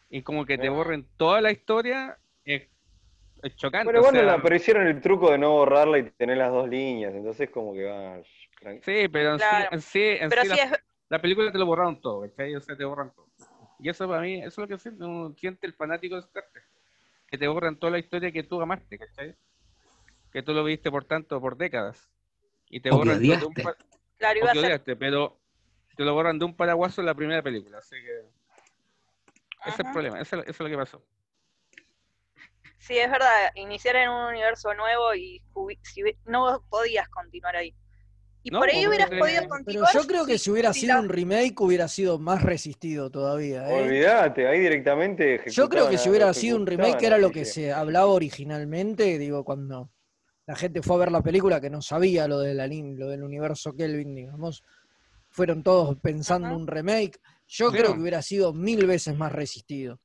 Y 0.09 0.23
como 0.23 0.47
que 0.47 0.57
te 0.57 0.69
borren 0.69 1.05
toda 1.17 1.41
la 1.41 1.51
historia 1.51 2.17
es, 2.45 2.63
es 3.43 3.57
chocante. 3.57 3.85
Bueno, 3.87 4.01
o 4.01 4.03
bueno, 4.03 4.19
sea, 4.19 4.37
la- 4.37 4.43
pero 4.43 4.57
hicieron 4.57 4.87
el 4.87 5.01
truco 5.01 5.31
de 5.31 5.39
no 5.39 5.53
borrarla 5.53 5.99
y 5.99 6.11
tener 6.11 6.37
las 6.39 6.51
dos 6.53 6.69
líneas, 6.69 7.15
entonces 7.15 7.51
como 7.51 7.73
que 7.75 7.85
va... 7.85 8.21
sí, 8.83 9.09
pero 9.09 9.33
en 9.35 9.39
sí, 9.41 9.45
en 9.71 9.81
sí, 9.81 10.01
en 10.03 10.31
Pero 10.31 10.43
sí 10.43 10.49
sí 10.49 10.59
la, 10.59 10.65
es, 10.65 10.73
la 11.09 11.21
película 11.21 11.53
te 11.53 11.59
lo 11.59 11.67
borraron 11.67 12.01
todo, 12.01 12.23
¿cachai? 12.23 12.55
O 12.57 12.61
sea, 12.61 12.77
te 12.77 12.85
borran 12.85 13.13
todo. 13.15 13.27
Y 13.81 13.89
eso 13.89 14.09
para 14.09 14.23
mí, 14.23 14.39
eso 14.41 14.49
es 14.49 14.59
lo 14.59 14.69
que 14.69 14.79
siente, 14.79 15.05
uno 15.05 15.35
siente 15.37 15.67
el 15.67 15.75
fanático 15.75 16.17
de 16.17 16.23
Star 16.23 16.45
Trek. 16.53 16.65
Que 17.31 17.39
te 17.39 17.49
borran 17.49 17.79
toda 17.79 17.93
la 17.93 17.99
historia 17.99 18.33
que 18.33 18.43
tú 18.43 18.61
amaste, 18.61 18.99
¿cachai? 18.99 19.37
Que 20.33 20.43
tú 20.43 20.53
lo 20.55 20.65
viste 20.65 20.91
por 20.91 21.05
tanto, 21.05 21.41
por 21.41 21.57
décadas. 21.57 22.11
Y 22.71 22.81
te 22.81 22.91
O 22.91 22.97
borran 22.97 23.23
todo 23.23 23.37
de 23.37 23.47
un 23.47 23.55
odiaste. 23.55 23.63
pa- 23.63 23.77
claro, 24.19 24.39
iba 24.39 24.51
a 24.51 24.55
que 24.55 24.59
ser, 24.61 24.67
odiaste, 24.67 24.97
pero 24.97 25.39
te 25.97 26.05
lo 26.05 26.15
borran 26.15 26.39
de 26.39 26.45
un 26.47 26.57
paraguaso 26.57 27.01
en 27.01 27.07
la 27.07 27.15
primera 27.15 27.43
película. 27.43 27.79
Así 27.79 27.97
que 27.97 28.21
ese 29.61 29.71
es 29.71 29.79
el 29.81 29.93
problema, 29.93 30.21
eso, 30.21 30.37
eso 30.41 30.51
es 30.51 30.61
lo 30.61 30.69
que 30.69 30.77
pasó. 30.77 31.03
Sí, 32.79 32.97
es 32.99 33.11
verdad, 33.11 33.51
iniciar 33.55 33.97
en 33.97 34.09
un 34.11 34.25
universo 34.27 34.73
nuevo 34.75 35.15
y 35.15 35.43
si 35.83 36.03
no 36.27 36.65
podías 36.71 37.09
continuar 37.09 37.57
ahí. 37.57 37.75
Y 38.45 38.51
No, 38.51 38.61
por 38.61 38.71
ahí 38.71 38.87
hubieras 38.87 39.09
Pero 39.11 39.21
podido 39.21 39.41
Pero 39.41 39.49
continuar. 39.51 39.93
yo 39.93 40.07
creo 40.07 40.25
que 40.27 40.39
si 40.39 40.51
hubiera 40.51 40.73
si 40.73 40.81
sido 40.83 40.95
la- 40.95 41.01
un 41.01 41.09
remake 41.09 41.61
hubiera 41.61 41.89
sido 41.89 42.19
más 42.19 42.43
resistido 42.43 43.11
todavía. 43.11 43.69
¿eh? 43.69 43.83
Olvídate, 43.83 44.47
ahí 44.47 44.61
directamente 44.61 45.43
Yo 45.51 45.69
creo 45.69 45.91
que 45.91 45.99
si 45.99 46.09
a- 46.09 46.11
hubiera 46.11 46.33
sido 46.33 46.57
un 46.57 46.67
remake, 46.67 47.03
era 47.05 47.19
lo 47.19 47.31
que 47.31 47.45
se 47.45 47.73
hablaba 47.73 48.07
originalmente, 48.07 49.19
digo, 49.19 49.45
cuando 49.45 49.91
la 50.47 50.55
gente 50.57 50.81
fue 50.83 50.97
a 50.97 50.99
ver 51.01 51.13
la 51.13 51.21
película 51.21 51.61
que 51.61 51.69
no 51.69 51.83
sabía 51.83 52.27
lo 52.29 52.39
de 52.39 52.55
la 52.55 52.67
lo 52.69 53.09
del 53.09 53.23
universo 53.23 53.75
Kelvin, 53.75 54.15
digamos, 54.15 54.63
fueron 55.31 55.63
todos 55.63 55.97
pensando 56.01 56.47
Ajá. 56.49 56.57
un 56.57 56.67
remake. 56.67 57.19
Yo 57.49 57.71
Sí. 57.71 57.77
creo 57.77 57.93
que 57.95 58.01
hubiera 58.01 58.23
sido 58.23 58.55
mil 58.55 58.87
veces 58.87 59.15
más 59.17 59.33
resistido. 59.33 60.01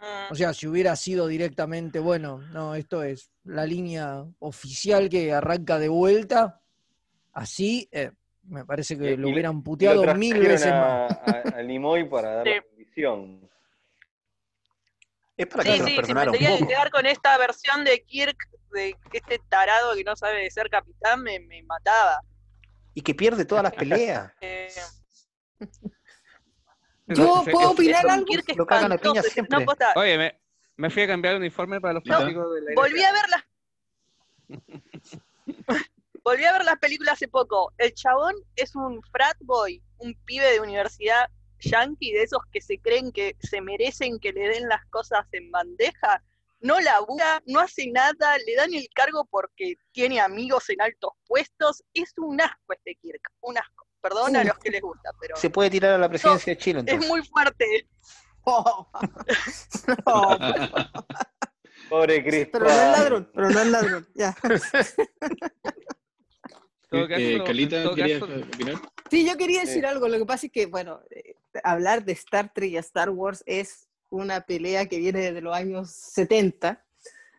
Mm, 0.00 0.32
O 0.32 0.34
sea, 0.34 0.54
si 0.54 0.66
hubiera 0.66 0.94
sido 0.96 1.26
directamente, 1.26 1.98
bueno, 1.98 2.38
no, 2.52 2.74
esto 2.74 3.02
es 3.02 3.30
la 3.44 3.66
línea 3.66 4.24
oficial 4.38 5.08
que 5.08 5.32
arranca 5.32 5.78
de 5.78 5.88
vuelta, 5.88 6.60
así, 7.32 7.88
eh, 7.90 8.12
me 8.44 8.64
parece 8.64 8.96
que 8.96 9.12
Y- 9.12 9.16
lo 9.16 9.28
hubieran 9.28 9.62
puteado 9.62 10.04
lo 10.04 10.14
mil 10.14 10.38
veces 10.38 10.70
a, 10.72 10.80
más. 10.80 11.12
a- 11.54 11.58
a 11.58 11.62
Nimoy 11.62 12.08
para 12.08 12.36
dar 12.36 12.44
Sí. 12.46 12.54
la 12.54 12.62
bendición. 12.76 13.50
Es 15.36 15.46
para 15.46 15.62
Sí, 15.64 15.68
que 15.70 15.76
sí, 15.78 15.84
tenía 15.84 16.24
que 16.32 16.48
poco. 16.58 16.68
quedar 16.68 16.90
con 16.90 17.06
esta 17.06 17.36
versión 17.38 17.84
de 17.84 18.02
Kirk, 18.04 18.36
de 18.72 18.96
este 19.12 19.40
tarado 19.48 19.94
que 19.94 20.04
no 20.04 20.14
sabe 20.16 20.42
de 20.42 20.50
ser 20.50 20.68
capitán, 20.70 21.22
me, 21.22 21.38
me 21.40 21.62
mataba. 21.62 22.20
Y 22.94 23.02
que 23.02 23.14
pierde 23.14 23.44
todas 23.44 23.64
las 23.64 23.72
peleas. 24.20 24.32
Eh, 24.40 24.68
Yo 27.08 27.44
puedo 27.50 27.70
opinar 27.70 28.08
algo. 28.08 28.26
Kirk 28.26 28.56
Lo 28.56 28.66
cagan 28.66 28.92
a 28.92 28.98
piña 28.98 29.22
siempre. 29.22 29.64
no, 29.64 29.72
Oye, 29.96 30.18
me, 30.18 30.40
me 30.76 30.90
fui 30.90 31.02
a 31.02 31.06
cambiar 31.06 31.34
el 31.34 31.40
uniforme 31.40 31.80
para 31.80 31.94
los 31.94 32.04
No, 32.04 32.14
fanáticos 32.14 32.54
de 32.54 32.60
la 32.62 32.72
volví 32.74 33.02
a 33.02 33.12
ver 33.12 33.28
las 33.28 33.44
volví 36.24 36.44
a 36.44 36.52
ver 36.52 36.64
las 36.64 36.78
películas 36.78 37.14
hace 37.14 37.28
poco. 37.28 37.72
El 37.78 37.94
chabón 37.94 38.34
es 38.56 38.74
un 38.76 39.02
frat 39.10 39.36
boy, 39.40 39.82
un 39.98 40.14
pibe 40.24 40.52
de 40.52 40.60
universidad 40.60 41.28
yankee, 41.60 42.12
de 42.12 42.22
esos 42.22 42.40
que 42.52 42.60
se 42.60 42.78
creen 42.78 43.10
que 43.10 43.36
se 43.40 43.60
merecen 43.60 44.20
que 44.20 44.32
le 44.32 44.48
den 44.48 44.68
las 44.68 44.84
cosas 44.86 45.26
en 45.32 45.50
bandeja. 45.50 46.22
No 46.60 46.80
labura, 46.80 47.42
no 47.46 47.60
hace 47.60 47.88
nada, 47.88 48.36
le 48.46 48.54
dan 48.56 48.74
el 48.74 48.88
cargo 48.94 49.26
porque 49.30 49.76
tiene 49.92 50.20
amigos 50.20 50.68
en 50.70 50.80
altos 50.80 51.12
puestos. 51.26 51.82
Es 51.94 52.12
un 52.16 52.40
asco 52.40 52.72
este 52.72 52.96
Kirk, 52.96 53.32
un 53.40 53.58
asco. 53.58 53.87
Perdón 54.00 54.36
a 54.36 54.44
los 54.44 54.58
que 54.58 54.70
les 54.70 54.80
gusta, 54.80 55.10
pero 55.20 55.36
Se 55.36 55.50
puede 55.50 55.70
tirar 55.70 55.92
a 55.92 55.98
la 55.98 56.08
presidencia 56.08 56.52
de 56.54 56.58
Chile 56.58 56.84
es 56.86 57.06
muy 57.06 57.22
fuerte. 57.26 57.88
No, 60.06 60.38
Pobre 61.90 62.24
Chris 62.24 62.48
pero 62.50 62.64
no 62.64 62.70
es 62.70 62.76
ladrón, 62.98 63.30
pero 63.34 63.50
no 63.50 63.60
es 63.60 63.66
ladrón. 63.66 64.08
Ya. 64.14 64.34
Eh, 66.90 67.06
caso, 67.06 67.20
eh, 67.20 67.44
Calita, 67.44 67.82
todo 67.82 67.94
¿querías 67.94 68.22
opinar? 68.22 68.76
Sí, 69.10 69.26
yo 69.28 69.36
quería 69.36 69.60
Sí. 69.60 69.66
decir 69.66 69.84
algo. 69.84 70.08
Lo 70.08 70.16
que 70.16 70.24
pasa 70.24 70.46
es 70.46 70.52
que, 70.52 70.64
bueno, 70.64 71.02
eh, 71.10 71.34
hablar 71.62 72.02
de 72.02 72.12
Star 72.12 72.50
Trek 72.54 72.70
y 72.70 72.76
Star 72.78 73.10
Wars 73.10 73.42
es 73.44 73.88
una 74.08 74.40
pelea 74.40 74.86
que 74.86 74.98
viene 74.98 75.20
desde 75.20 75.42
los 75.42 75.54
años 75.54 75.90
70, 75.90 76.82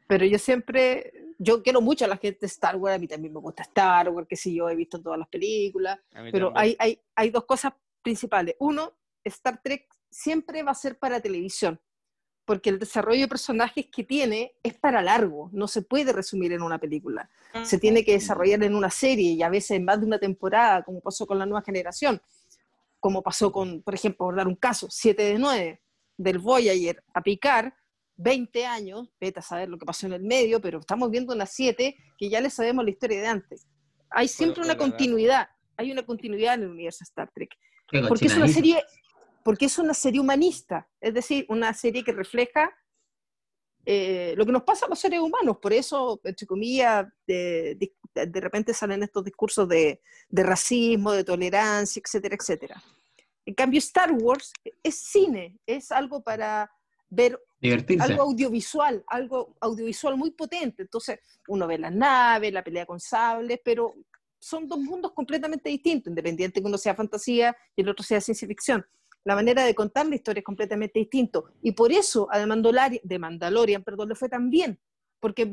pero 0.10 0.26
yo 0.26 0.40
siempre, 0.40 1.14
yo 1.38 1.62
quiero 1.62 1.82
mucho 1.82 2.04
a 2.04 2.08
la 2.08 2.18
gente 2.18 2.40
de 2.42 2.48
Star 2.48 2.76
Wars, 2.78 2.96
a 2.96 2.98
mí 2.98 3.08
también 3.08 3.32
me 3.32 3.40
gusta 3.40 3.62
Star 3.62 4.10
Wars, 4.10 4.28
que 4.28 4.36
sí, 4.36 4.56
yo 4.56 4.68
he 4.68 4.76
visto 4.76 5.00
todas 5.00 5.20
las 5.20 5.28
películas, 5.28 6.00
pero 6.32 6.52
hay, 6.56 6.76
hay, 6.80 7.00
hay 7.14 7.30
dos 7.30 7.46
cosas 7.46 7.74
principales. 8.02 8.56
Uno, 8.58 8.98
Star 9.24 9.62
Trek 9.64 9.86
siempre 10.10 10.64
va 10.64 10.72
a 10.72 10.74
ser 10.74 10.98
para 10.98 11.20
televisión, 11.20 11.80
porque 12.44 12.72
el 12.72 12.80
desarrollo 12.80 13.22
de 13.22 13.28
personajes 13.28 13.86
que 13.92 14.04
tiene 14.04 14.56
es 14.64 14.74
para 14.74 15.04
largo, 15.04 15.52
no 15.54 15.68
se 15.68 15.84
puede 15.84 16.12
resumir 16.12 16.54
en 16.54 16.64
una 16.64 16.80
película. 16.80 17.30
Se 17.62 17.78
tiene 17.78 18.04
que 18.04 18.14
desarrollar 18.14 18.64
en 18.64 18.74
una 18.74 18.90
serie 18.90 19.34
y 19.34 19.44
a 19.44 19.50
veces 19.50 19.78
en 19.78 19.86
más 19.86 20.00
de 20.00 20.08
una 20.08 20.18
temporada, 20.18 20.82
como 20.82 21.02
pasó 21.02 21.28
con 21.28 21.38
la 21.38 21.46
nueva 21.46 21.62
generación, 21.62 22.20
como 23.00 23.22
pasó 23.22 23.52
con, 23.52 23.84
por 23.84 23.94
ejemplo, 23.94 24.26
por 24.26 24.36
dar 24.36 24.48
un 24.48 24.56
caso, 24.56 24.88
7 24.90 25.22
de 25.22 25.38
9 25.38 25.84
del 26.18 26.40
Voyager 26.40 27.04
a 27.14 27.22
Picard, 27.22 27.74
20 28.22 28.66
años, 28.66 29.10
vete 29.20 29.40
a 29.40 29.42
saber 29.42 29.70
lo 29.70 29.78
que 29.78 29.86
pasó 29.86 30.06
en 30.06 30.14
el 30.14 30.24
medio, 30.24 30.60
pero 30.60 30.80
estamos 30.80 31.10
viendo 31.10 31.34
una 31.34 31.46
7 31.46 31.96
que 32.18 32.30
ya 32.30 32.42
le 32.42 32.50
sabemos 32.50 32.84
la 32.84 32.92
historia 32.92 33.22
de 33.22 33.28
antes. 33.28 33.66
Hay 34.10 34.28
siempre 34.28 34.62
una 34.64 34.74
continuidad, 34.90 35.50
hay 35.78 35.92
una 35.92 36.06
continuidad 36.06 36.56
en 36.56 36.64
el 36.64 36.70
universo 36.70 37.04
Star 37.06 37.32
Trek. 37.34 37.50
Porque 38.10 38.26
es 38.26 38.34
una 38.36 38.46
serie, 38.54 38.84
porque 39.44 39.66
es 39.66 39.80
una 39.80 39.94
serie 39.94 40.20
humanista, 40.20 40.88
es 41.00 41.14
decir, 41.14 41.46
una 41.50 41.74
serie 41.74 42.04
que 42.04 42.12
refleja 42.12 42.70
eh, 43.86 44.34
lo 44.38 44.46
que 44.46 44.52
nos 44.52 44.64
pasa 44.64 44.86
a 44.86 44.90
los 44.90 45.00
seres 45.00 45.20
humanos. 45.20 45.58
Por 45.62 45.72
eso, 45.74 46.20
entre 46.24 46.46
comillas, 46.46 47.08
de, 47.26 47.76
de- 47.76 47.94
de 48.28 48.42
repente 48.42 48.74
salen 48.74 49.02
estos 49.04 49.24
discursos 49.24 49.68
de, 49.70 50.02
de 50.28 50.44
racismo, 50.44 51.14
de 51.14 51.24
tolerancia, 51.24 52.02
etcétera, 52.04 52.36
etcétera. 52.38 52.84
En 53.46 53.54
cambio, 53.54 53.78
Star 53.80 54.12
Wars 54.12 54.52
es 54.84 54.96
cine, 55.00 55.58
es 55.66 55.92
algo 55.92 56.22
para 56.22 56.70
ver 57.10 57.40
Divertirse. 57.62 58.04
algo 58.04 58.24
audiovisual, 58.24 59.04
algo 59.08 59.56
audiovisual 59.60 60.16
muy 60.18 60.32
potente. 60.32 60.84
Entonces, 60.84 61.20
uno 61.48 61.68
ve 61.68 61.78
las 61.78 61.94
naves, 61.94 62.54
la 62.54 62.64
pelea 62.64 62.86
con 62.86 63.00
sables, 63.00 63.60
pero 63.64 63.94
son 64.40 64.68
dos 64.68 64.80
mundos 64.80 65.12
completamente 65.12 65.70
distintos, 65.70 66.10
independiente 66.10 66.62
que 66.62 66.68
uno 66.68 66.78
sea 66.78 66.96
fantasía 66.96 67.56
y 67.76 67.82
el 67.82 67.90
otro 67.90 68.04
sea 68.04 68.22
ciencia 68.22 68.48
ficción. 68.48 68.86
La 69.26 69.36
manera 69.36 69.66
de 69.66 69.76
contar 69.76 70.08
la 70.08 70.16
historia 70.16 70.40
es 70.40 70.46
completamente 70.46 71.00
distinto. 71.00 71.52
Y 71.62 71.74
por 71.74 71.92
eso 71.92 72.28
a 72.32 72.40
The 72.40 72.46
Mandalorian, 72.46 73.02
de 73.04 73.20
Mandalorian 73.20 73.84
perdón, 73.84 74.10
le 74.10 74.16
fue 74.16 74.30
tan 74.30 74.50
bien, 74.50 74.80
porque 75.20 75.50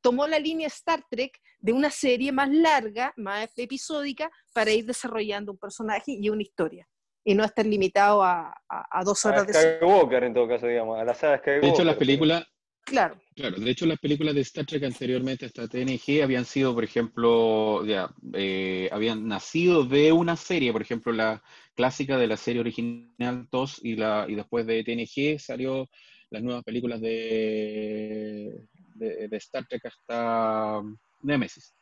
tomó 0.00 0.26
la 0.26 0.38
línea 0.38 0.66
Star 0.68 1.04
Trek 1.10 1.38
de 1.58 1.72
una 1.72 1.90
serie 1.90 2.32
más 2.32 2.48
larga, 2.50 3.12
más 3.16 3.50
episódica, 3.56 4.30
para 4.54 4.70
ir 4.70 4.86
desarrollando 4.86 5.52
un 5.52 5.58
personaje 5.58 6.12
y 6.18 6.30
una 6.30 6.42
historia. 6.42 6.88
Y 7.24 7.34
no 7.34 7.44
estar 7.44 7.66
limitado 7.66 8.22
a, 8.22 8.48
a- 8.68 8.98
a 9.00 9.04
dos 9.04 9.24
A 9.24 9.28
horas 9.28 9.46
de 9.46 9.52
serie. 9.54 9.76
Skywalker, 9.76 10.24
en 10.24 10.34
todo 10.34 10.48
caso, 10.48 10.66
digamos, 10.66 10.98
a 10.98 11.04
la 11.04 11.14
saga 11.14 11.38
Skywalker. 11.38 11.62
De 11.68 11.74
hecho, 11.74 11.84
las 11.84 11.96
películas, 11.96 12.44
Claro. 12.84 13.20
Claro, 13.36 13.56
de 13.58 13.70
hecho 13.70 13.86
las 13.86 13.98
películas 13.98 14.34
de 14.34 14.40
Star 14.40 14.66
Trek 14.66 14.82
anteriormente 14.84 15.46
hasta 15.46 15.68
TNG 15.68 16.22
habían 16.22 16.44
sido, 16.44 16.74
por 16.74 16.82
ejemplo, 16.82 17.84
ya, 17.84 18.10
eh, 18.34 18.88
habían 18.90 19.28
nacido 19.28 19.84
de 19.84 20.10
una 20.12 20.34
serie, 20.36 20.72
por 20.72 20.82
ejemplo, 20.82 21.12
la 21.12 21.40
clásica 21.76 22.18
de 22.18 22.26
la 22.26 22.36
serie 22.36 22.60
original 22.60 23.46
TOS 23.50 23.80
y, 23.84 23.96
la, 23.96 24.24
y 24.28 24.34
después 24.34 24.66
de 24.66 24.82
TNG 24.82 25.38
salió 25.38 25.88
las 26.30 26.42
nuevas 26.42 26.64
películas 26.64 27.00
de, 27.00 28.66
de, 28.94 29.28
de 29.28 29.36
Star 29.36 29.64
Trek 29.66 29.84
hasta 29.86 30.82
Nemesis. 31.22 31.74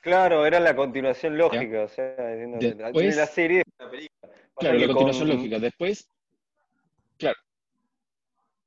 Claro, 0.00 0.46
era 0.46 0.58
la 0.60 0.74
continuación 0.74 1.36
lógica, 1.36 1.82
o 1.82 1.88
sea, 1.88 2.14
Después- 2.58 3.16
la 3.16 3.26
serie 3.26 3.58
de 3.58 3.64
la 3.84 3.90
película. 3.90 4.11
Claro, 4.56 4.78
que 4.78 4.86
la 4.86 4.92
continuación 4.92 5.28
con- 5.28 5.36
lógica. 5.36 5.58
Después, 5.58 6.08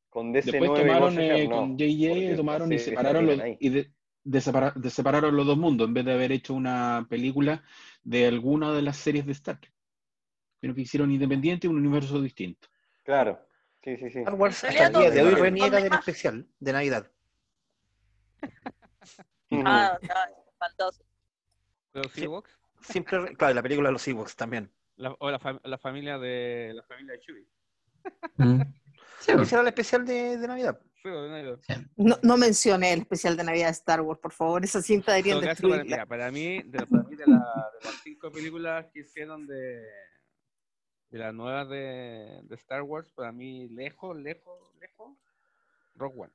Con 0.09 0.31
DC9 0.33 0.43
después 0.43 0.71
y 0.71 0.81
tomaron 0.87 1.19
eh, 1.19 1.47
no, 1.47 1.55
con 1.55 1.77
JJ, 1.77 2.35
tomaron 2.37 2.71
y 2.73 2.79
separaron 2.79 3.25
los, 3.25 3.37
y 3.59 3.69
de- 3.69 3.91
de 4.23 4.39
separa- 4.41 4.73
de 4.73 4.89
separaron 4.89 5.35
los 5.35 5.45
dos 5.45 5.57
mundos 5.57 5.87
en 5.89 5.93
vez 5.93 6.05
de 6.05 6.13
haber 6.13 6.31
hecho 6.31 6.53
una 6.53 7.05
película 7.09 7.63
de 8.03 8.25
alguna 8.27 8.71
de 8.71 8.81
las 8.81 8.95
series 8.97 9.25
de 9.25 9.33
Star 9.33 9.59
Trek. 9.59 9.73
Sino 10.61 10.73
que 10.73 10.81
hicieron 10.81 11.11
independiente 11.11 11.67
un 11.67 11.75
universo 11.77 12.21
distinto. 12.21 12.67
Claro, 13.03 13.39
sí, 13.83 13.97
sí, 13.97 14.09
sí. 14.09 14.19
Star 14.19 14.33
Wars 14.35 14.63
hasta 14.63 14.87
el 14.87 14.93
día 14.93 15.09
de 15.11 15.21
hoy 15.21 15.35
reniega 15.35 15.81
del 15.81 15.93
especial 15.93 16.47
de 16.59 16.73
Navidad. 16.73 17.11
Ah, 19.51 19.99
no, 20.01 20.15
espantoso. 20.51 21.03
¿Los. 21.93 22.17
Ewoks? 22.17 22.57
Siempre, 22.81 23.19
re- 23.19 23.35
claro, 23.35 23.51
y 23.51 23.55
la 23.55 23.61
película 23.63 23.89
de 23.89 23.93
los 23.93 24.07
Ewoks 24.07 24.35
también. 24.35 24.71
La- 24.97 25.15
o 25.19 25.29
la, 25.31 25.39
fam- 25.39 25.59
la 25.63 25.77
familia 25.77 26.17
de 26.17 26.71
la 26.73 26.83
familia 26.83 27.13
de 27.13 27.19
Chewie. 27.19 27.47
Mm. 28.37 28.61
Sí, 29.19 29.31
pues. 29.33 29.47
Ese 29.47 29.55
era 29.55 29.61
el 29.61 29.67
especial 29.67 30.05
de, 30.05 30.37
de 30.37 30.47
Navidad. 30.47 30.79
Sí, 31.01 31.09
no, 31.09 31.27
no. 31.27 31.57
No, 31.97 32.17
no 32.21 32.37
mencioné 32.37 32.93
el 32.93 33.01
especial 33.01 33.35
de 33.37 33.43
Navidad 33.43 33.67
de 33.67 33.71
Star 33.71 34.01
Wars, 34.01 34.19
por 34.19 34.31
favor. 34.31 34.63
Esa 34.63 34.81
cinta 34.81 35.21
todo 35.21 35.41
caso, 35.41 35.69
para, 35.69 35.83
mira, 35.83 36.05
para 36.05 36.31
mí, 36.31 36.61
de, 36.63 36.85
para 36.87 37.03
mí 37.03 37.15
de, 37.15 37.25
la- 37.27 37.71
de 37.79 37.85
las 37.85 37.95
cinco 38.03 38.31
películas 38.31 38.87
que 38.93 39.01
hicieron 39.01 39.45
de, 39.47 39.81
de 41.09 41.19
las 41.19 41.33
nuevas 41.33 41.69
de, 41.69 42.39
de 42.43 42.55
Star 42.55 42.81
Wars, 42.83 43.11
para 43.13 43.31
mí, 43.31 43.67
lejos, 43.69 44.15
lejos, 44.17 44.73
lejos, 44.79 45.17
Rogue 45.95 46.21
One. 46.23 46.33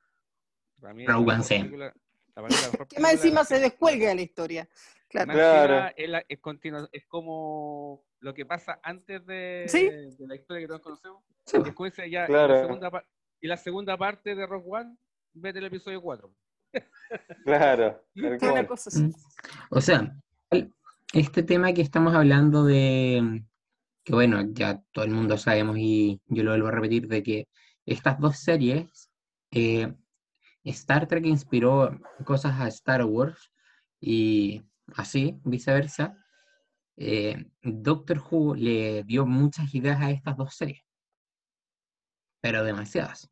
Para 0.79 0.93
mí, 0.93 1.05
Rogue 1.05 1.31
One, 1.33 1.43
sí. 1.43 1.55
Que 2.89 2.99
más 3.01 3.11
de 3.11 3.17
encima 3.17 3.41
la 3.41 3.45
se 3.45 3.59
descuelga 3.59 4.07
de 4.09 4.15
la 4.15 4.21
historia. 4.21 4.69
Claro. 5.09 5.33
Claro. 5.33 5.93
es, 5.97 6.09
la- 6.09 6.23
es 6.27 6.39
continua- 6.39 6.87
es 6.93 7.05
como 7.05 8.05
lo 8.21 8.33
que 8.33 8.45
pasa 8.45 8.79
antes 8.83 9.25
de, 9.25 9.65
Sí. 9.67 9.89
de 9.89 10.27
la 10.27 10.35
historia 10.35 10.61
que 10.61 10.67
todos 10.67 10.81
conocemos. 10.81 11.23
Sí, 11.45 11.57
después 11.63 11.93
ya, 11.97 12.05
y 12.05 12.11
la 12.11 12.25
Claro. 12.27 12.59
segunda 12.61 12.91
pa- 12.91 13.05
y 13.41 13.47
la 13.47 13.57
segunda 13.57 13.97
parte 13.97 14.35
de 14.35 14.45
Rogue 14.45 14.67
One, 14.69 14.97
vete 15.33 15.59
el 15.59 15.65
episodio 15.65 16.01
4. 16.01 16.31
Claro, 17.45 17.99
así. 18.73 19.01
Mm. 19.03 19.13
O 19.71 19.81
sea, 19.81 20.15
este 21.13 21.43
tema 21.43 21.73
que 21.73 21.81
estamos 21.81 22.13
hablando 22.15 22.63
de, 22.63 23.43
que 24.03 24.13
bueno, 24.13 24.41
ya 24.53 24.81
todo 24.91 25.03
el 25.05 25.11
mundo 25.11 25.37
sabemos 25.37 25.77
y 25.77 26.21
yo 26.27 26.43
lo 26.43 26.51
vuelvo 26.51 26.67
a 26.67 26.71
repetir, 26.71 27.07
de 27.07 27.23
que 27.23 27.47
estas 27.85 28.19
dos 28.19 28.37
series, 28.37 29.09
eh, 29.51 29.93
Star 30.63 31.07
Trek 31.07 31.25
inspiró 31.25 31.99
cosas 32.23 32.59
a 32.61 32.67
Star 32.67 33.03
Wars 33.03 33.51
y 33.99 34.61
así, 34.95 35.39
viceversa. 35.43 36.15
Eh, 37.03 37.45
Doctor 37.61 38.21
Who 38.29 38.55
le 38.55 39.03
dio 39.03 39.25
muchas 39.25 39.73
ideas 39.73 39.99
a 40.01 40.11
estas 40.11 40.37
dos 40.37 40.53
series, 40.55 40.83
pero 42.41 42.63
demasiadas. 42.63 43.29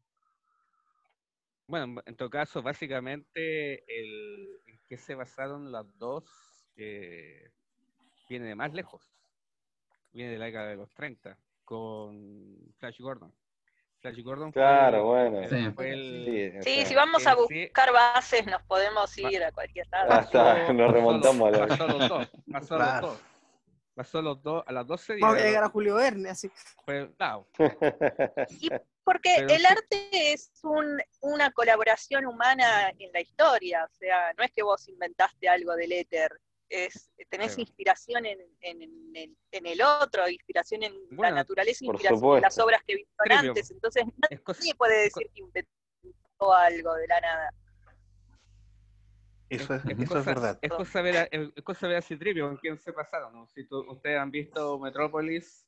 Bueno, 1.67 2.01
en 2.05 2.15
todo 2.15 2.29
caso, 2.29 2.61
básicamente, 2.63 3.83
el, 3.87 4.49
en 4.65 4.79
qué 4.87 4.97
se 4.97 5.13
basaron 5.13 5.71
las 5.71 5.85
dos 5.99 6.25
eh, 6.75 7.51
viene 8.27 8.47
de 8.47 8.55
más 8.55 8.73
lejos. 8.73 9.03
Viene 10.11 10.31
de 10.31 10.39
la 10.39 10.45
década 10.45 10.69
de 10.69 10.77
los 10.77 10.91
30, 10.95 11.37
con 11.63 12.57
Flash 12.79 12.99
Gordon. 12.99 13.31
Flash 13.99 14.23
Gordon 14.23 14.51
fue 14.51 14.61
Claro, 14.61 14.97
el- 14.97 15.03
bueno. 15.03 15.39
el- 15.41 15.49
Sí. 15.49 15.71
fue 15.75 15.91
el- 15.91 16.63
Sí, 16.63 16.85
si 16.85 16.95
vamos 16.95 17.27
a 17.27 17.35
buscar 17.35 17.91
bases, 17.93 18.45
nos 18.47 18.63
podemos 18.63 19.15
ir 19.19 19.43
a 19.43 19.51
cualquier 19.51 19.87
lado. 19.89 20.21
Está, 20.21 20.73
nos 20.73 20.91
remontamos 20.91 21.47
a 21.49 21.51
la- 21.51 21.67
pasó 21.67 21.87
los 21.87 22.09
dos, 22.09 22.29
pasó 22.51 22.77
los 22.79 23.01
dos. 23.01 23.21
Pasó 23.99 24.21
los 24.21 24.41
dos, 24.41 24.63
a 24.65 24.71
las 24.71 24.87
12 24.87 25.17
Vamos 25.19 25.35
a 25.39 25.43
llegar 25.43 25.61
a 25.65 25.69
Julio 25.69 25.95
Verne, 25.95 26.29
así. 26.29 26.49
fue, 26.85 27.11
claro, 27.17 27.45
Y 28.47 28.69
porque 29.03 29.33
Pero 29.39 29.53
el 29.55 29.59
sí. 29.59 29.65
arte 29.67 30.09
es 30.31 30.51
un- 30.63 31.01
una 31.19 31.51
colaboración 31.51 32.25
humana 32.25 32.91
en 32.97 33.11
la 33.11 33.19
historia, 33.19 33.83
o 33.83 33.93
sea, 33.93 34.31
no 34.37 34.45
es 34.45 34.53
que 34.53 34.63
vos 34.63 34.87
inventaste 34.87 35.49
algo 35.49 35.75
del 35.75 35.91
éter, 35.91 36.31
es, 36.69 37.11
tenés 37.29 37.55
Sí. 37.55 37.61
inspiración 37.63 38.25
en, 38.25 38.39
en- 38.61 38.81
en 38.83 39.15
el, 39.17 39.37
en 39.51 39.65
el 39.65 39.81
otro, 39.81 40.29
inspiración 40.29 40.83
en 40.83 40.93
Bueno, 41.09 41.23
la 41.23 41.41
naturaleza, 41.41 41.83
inspiración 41.83 42.35
en 42.37 42.41
las 42.41 42.53
supuesto. 42.53 42.63
obras 42.65 42.81
que 42.87 43.03
Trivio. 43.25 43.49
antes, 43.49 43.69
entonces 43.71 44.03
es 44.29 44.39
cosa, 44.39 44.59
nadie 44.61 44.75
puede 44.75 45.01
decir 45.03 45.29
que 45.33 45.41
inventó 45.41 46.53
algo 46.53 46.93
de 46.95 47.05
la 47.07 47.19
nada. 47.19 47.53
Eso 49.49 49.73
es, 49.75 49.85
es 49.85 49.99
eso 49.99 50.19
es 50.19 50.25
verdad. 50.25 50.59
Es 50.61 50.69
cosa 50.71 51.01
ver, 51.01 51.17
a- 51.17 51.23
es 51.31 51.63
cosa 51.63 51.87
ver 51.87 51.97
a 51.97 52.01
Citripio, 52.01 52.47
con 52.47 52.57
quién 52.57 52.77
se 52.77 52.93
pasaron, 52.93 53.33
¿no? 53.33 53.47
Si 53.47 53.65
tú- 53.65 53.89
ustedes 53.91 54.19
han 54.19 54.31
visto 54.31 54.79
Metrópolis, 54.79 55.65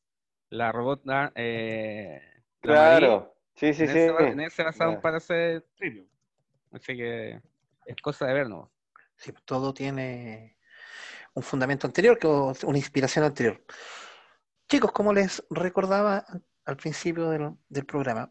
la 0.50 0.72
robot, 0.72 1.02
ah, 1.10 1.32
eh, 1.36 2.22
la 2.62 2.74
Marie, 2.76 3.00
Claro, 3.00 3.36
sí, 3.56 3.74
sí, 3.74 3.84
en, 3.84 3.90
sí. 3.90 3.98
ese, 3.98 4.28
en 4.28 4.40
ese 4.42 4.64
basaron 4.64 5.02
para 5.02 5.18
hacer 5.18 5.66
Trivio. 5.76 6.06
Así 6.72 6.96
que 6.96 7.42
es 7.86 7.96
cosa 8.02 8.28
de 8.28 8.34
ver, 8.34 8.50
¿no? 8.50 8.72
Sí, 9.16 9.34
todo 9.46 9.74
tiene 9.74 10.58
un 11.34 11.44
fundamento 11.44 11.88
anterior, 11.88 12.18
que 12.18 12.28
una 12.28 12.78
inspiración 12.78 13.26
anterior. 13.26 13.64
Chicos, 14.70 14.92
como 14.92 15.14
les 15.14 15.44
recordaba 15.50 16.26
al 16.66 16.78
principio 16.78 17.30
del, 17.30 17.52
del 17.70 17.86
programa, 17.86 18.30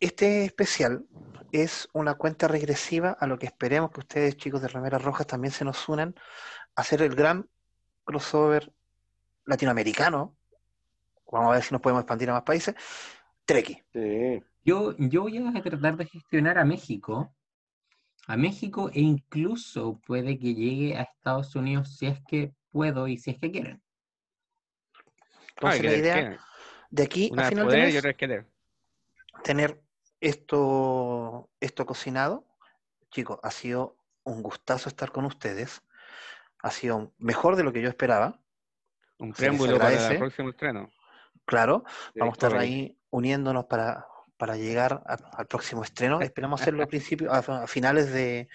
este 0.00 0.44
especial 0.44 1.04
es 1.52 1.88
una 1.92 2.14
cuenta 2.14 2.46
regresiva 2.48 3.16
a 3.18 3.26
lo 3.26 3.38
que 3.38 3.46
esperemos 3.46 3.90
que 3.90 4.00
ustedes, 4.00 4.36
chicos 4.36 4.60
de 4.62 4.68
Remeras 4.68 5.02
Rojas, 5.02 5.26
también 5.26 5.52
se 5.52 5.64
nos 5.64 5.88
unan 5.88 6.14
a 6.74 6.80
hacer 6.82 7.02
el 7.02 7.14
gran 7.14 7.48
crossover 8.04 8.72
latinoamericano. 9.44 10.36
Vamos 11.30 11.50
a 11.50 11.54
ver 11.54 11.62
si 11.62 11.72
nos 11.72 11.80
podemos 11.80 12.02
expandir 12.02 12.30
a 12.30 12.34
más 12.34 12.42
países. 12.42 12.74
Treki. 13.44 13.82
Sí. 13.92 14.42
Yo, 14.64 14.94
yo 14.98 15.22
voy 15.22 15.38
a 15.38 15.62
tratar 15.62 15.96
de 15.96 16.04
gestionar 16.06 16.58
a 16.58 16.64
México, 16.64 17.34
a 18.26 18.36
México 18.36 18.90
e 18.92 19.00
incluso 19.00 19.98
puede 20.06 20.38
que 20.38 20.54
llegue 20.54 20.96
a 20.96 21.02
Estados 21.02 21.54
Unidos 21.56 21.96
si 21.96 22.06
es 22.06 22.20
que 22.26 22.52
puedo 22.70 23.08
y 23.08 23.16
si 23.16 23.30
es 23.30 23.38
que 23.38 23.50
quieren. 23.50 23.82
Entonces, 25.56 25.80
Ah, 25.80 25.82
la 25.82 25.90
que- 25.90 25.96
idea 25.98 26.14
que- 26.30 26.38
de 26.90 27.02
aquí 27.02 27.30
Una 27.32 27.46
a 27.46 27.48
final 27.48 27.68
de 27.68 27.76
mes, 27.78 28.04
tener 29.42 29.80
esto, 30.20 31.50
esto 31.60 31.86
cocinado. 31.86 32.44
Chicos, 33.10 33.38
ha 33.42 33.50
sido 33.50 33.96
un 34.24 34.42
gustazo 34.42 34.88
estar 34.88 35.10
con 35.12 35.24
ustedes. 35.24 35.82
Ha 36.62 36.70
sido 36.70 37.12
mejor 37.18 37.56
de 37.56 37.62
lo 37.64 37.72
que 37.72 37.80
yo 37.82 37.88
esperaba. 37.88 38.40
Un 39.18 39.32
preámbulo 39.32 39.78
para 39.78 39.90
el 40.12 40.18
próximo 40.18 40.48
estreno. 40.50 40.90
Claro, 41.44 41.84
Sí, 42.12 42.20
vamos 42.20 42.34
a 42.34 42.36
estar 42.36 42.50
ahí 42.60 42.98
uniéndonos 43.10 43.64
para, 43.66 44.06
para 44.36 44.56
llegar 44.56 45.02
a- 45.06 45.14
al 45.36 45.46
próximo 45.46 45.82
estreno. 45.82 46.20
Esperamos 46.20 46.60
hacerlo 46.60 46.82
a, 46.82 46.86
principio, 46.86 47.32
a, 47.32 47.38
a 47.38 47.66
finales 47.66 48.12
de, 48.12 48.48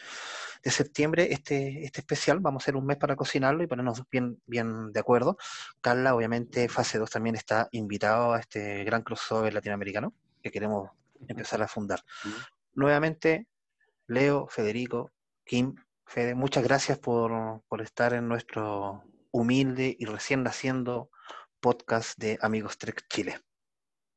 de 0.64 0.72
septiembre, 0.72 1.28
este, 1.32 1.84
este 1.86 2.02
especial. 2.02 2.40
Vamos 2.40 2.62
a 2.62 2.66
hacer 2.66 2.76
un 2.76 2.86
mes 2.86 2.98
para 2.98 3.16
cocinarlo 3.16 3.64
y 3.64 3.68
ponernos 3.68 4.04
bien, 4.12 4.40
bien 4.46 4.92
de 4.92 5.00
acuerdo. 5.00 5.38
Carla, 5.82 6.14
obviamente, 6.16 6.70
fase 6.70 7.00
2 7.00 7.10
también 7.10 7.36
está 7.36 7.68
invitado 7.72 8.34
a 8.34 8.40
este 8.40 8.84
gran 8.84 9.02
crossover 9.02 9.54
latinoamericano 9.54 10.14
que 10.42 10.52
queremos 10.52 10.90
empezar 11.28 11.62
a 11.62 11.68
fundar. 11.68 12.02
Nuevamente, 12.74 13.48
Leo, 14.08 14.48
Federico, 14.48 15.12
Kim, 15.46 15.76
Fede, 16.06 16.36
muchas 16.36 16.64
gracias 16.64 17.00
por, 17.00 17.62
por 17.68 17.82
estar 17.82 18.14
en 18.14 18.28
nuestro 18.28 19.04
humilde 19.32 19.96
y 19.98 20.06
recién 20.06 20.44
naciendo 20.44 21.10
podcast 21.60 22.18
de 22.20 22.38
Amigos 22.42 22.78
Trek 22.78 23.06
Chile. 23.10 23.40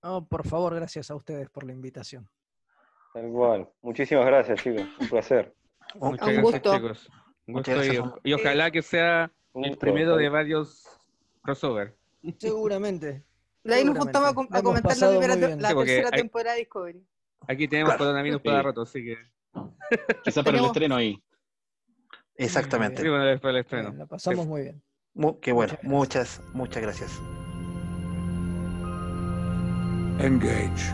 No, 0.02 0.26
por 0.26 0.46
favor, 0.46 0.74
gracias 0.74 1.10
a 1.10 1.14
ustedes 1.14 1.48
por 1.50 1.64
la 1.64 1.72
invitación. 1.72 2.28
Tal 3.14 3.30
cual. 3.30 3.68
Muchísimas 3.82 4.26
gracias, 4.26 4.62
chicos. 4.62 4.86
Un 5.00 5.08
placer. 5.08 5.54
Un- 5.94 6.10
Muchas 6.10 6.28
un 6.28 6.34
gracias, 6.34 6.42
gusto. 6.42 6.74
chicos. 6.76 7.10
Un 7.46 7.54
gusto 7.54 7.70
y, 7.70 7.74
gracias. 7.74 8.04
y 8.24 8.32
ojalá 8.34 8.70
que 8.70 8.82
sea 8.82 9.32
Un 9.52 9.64
el 9.64 9.70
gusto. 9.70 9.80
primero 9.80 10.16
de 10.16 10.28
varios 10.28 10.84
crossover. 11.42 11.96
Seguramente. 12.38 13.24
De 13.66 13.74
ahí 13.74 13.84
nos 13.84 13.98
juntamos 13.98 14.30
a, 14.30 14.34
com- 14.34 14.48
a 14.50 14.62
comentar 14.62 14.96
la, 14.96 15.08
primera 15.10 15.34
la 15.36 15.68
Sí, 15.70 15.74
tercera 15.76 16.10
hay- 16.12 16.20
temporada 16.20 16.54
de 16.54 16.60
Discovery. 16.60 17.06
Aquí 17.48 17.68
tenemos 17.68 17.90
Claro. 17.90 18.04
coronavirus 18.04 18.40
Sí. 18.42 18.48
para 18.48 18.62
rato, 18.62 18.82
así 18.82 19.04
que. 19.04 19.16
Quizá 20.24 20.42
para 20.42 20.58
el 20.58 20.64
estreno 20.64 20.96
ahí. 20.96 21.22
Exactamente. 22.36 23.02
Sí, 23.02 23.08
bueno, 23.08 23.24
después 23.24 23.52
del 23.54 23.62
estreno. 23.62 23.88
Bien, 23.90 23.98
la 23.98 24.06
pasamos 24.06 24.46
muy 24.46 24.62
bien. 24.62 24.82
Mu- 25.14 25.40
qué 25.40 25.52
bueno. 25.52 25.74
Muchas 25.82 26.40
gracias. 26.40 26.40
Muchas, 26.54 26.54
muchas 26.54 26.82
gracias. 26.82 27.20
Engage. 30.18 30.92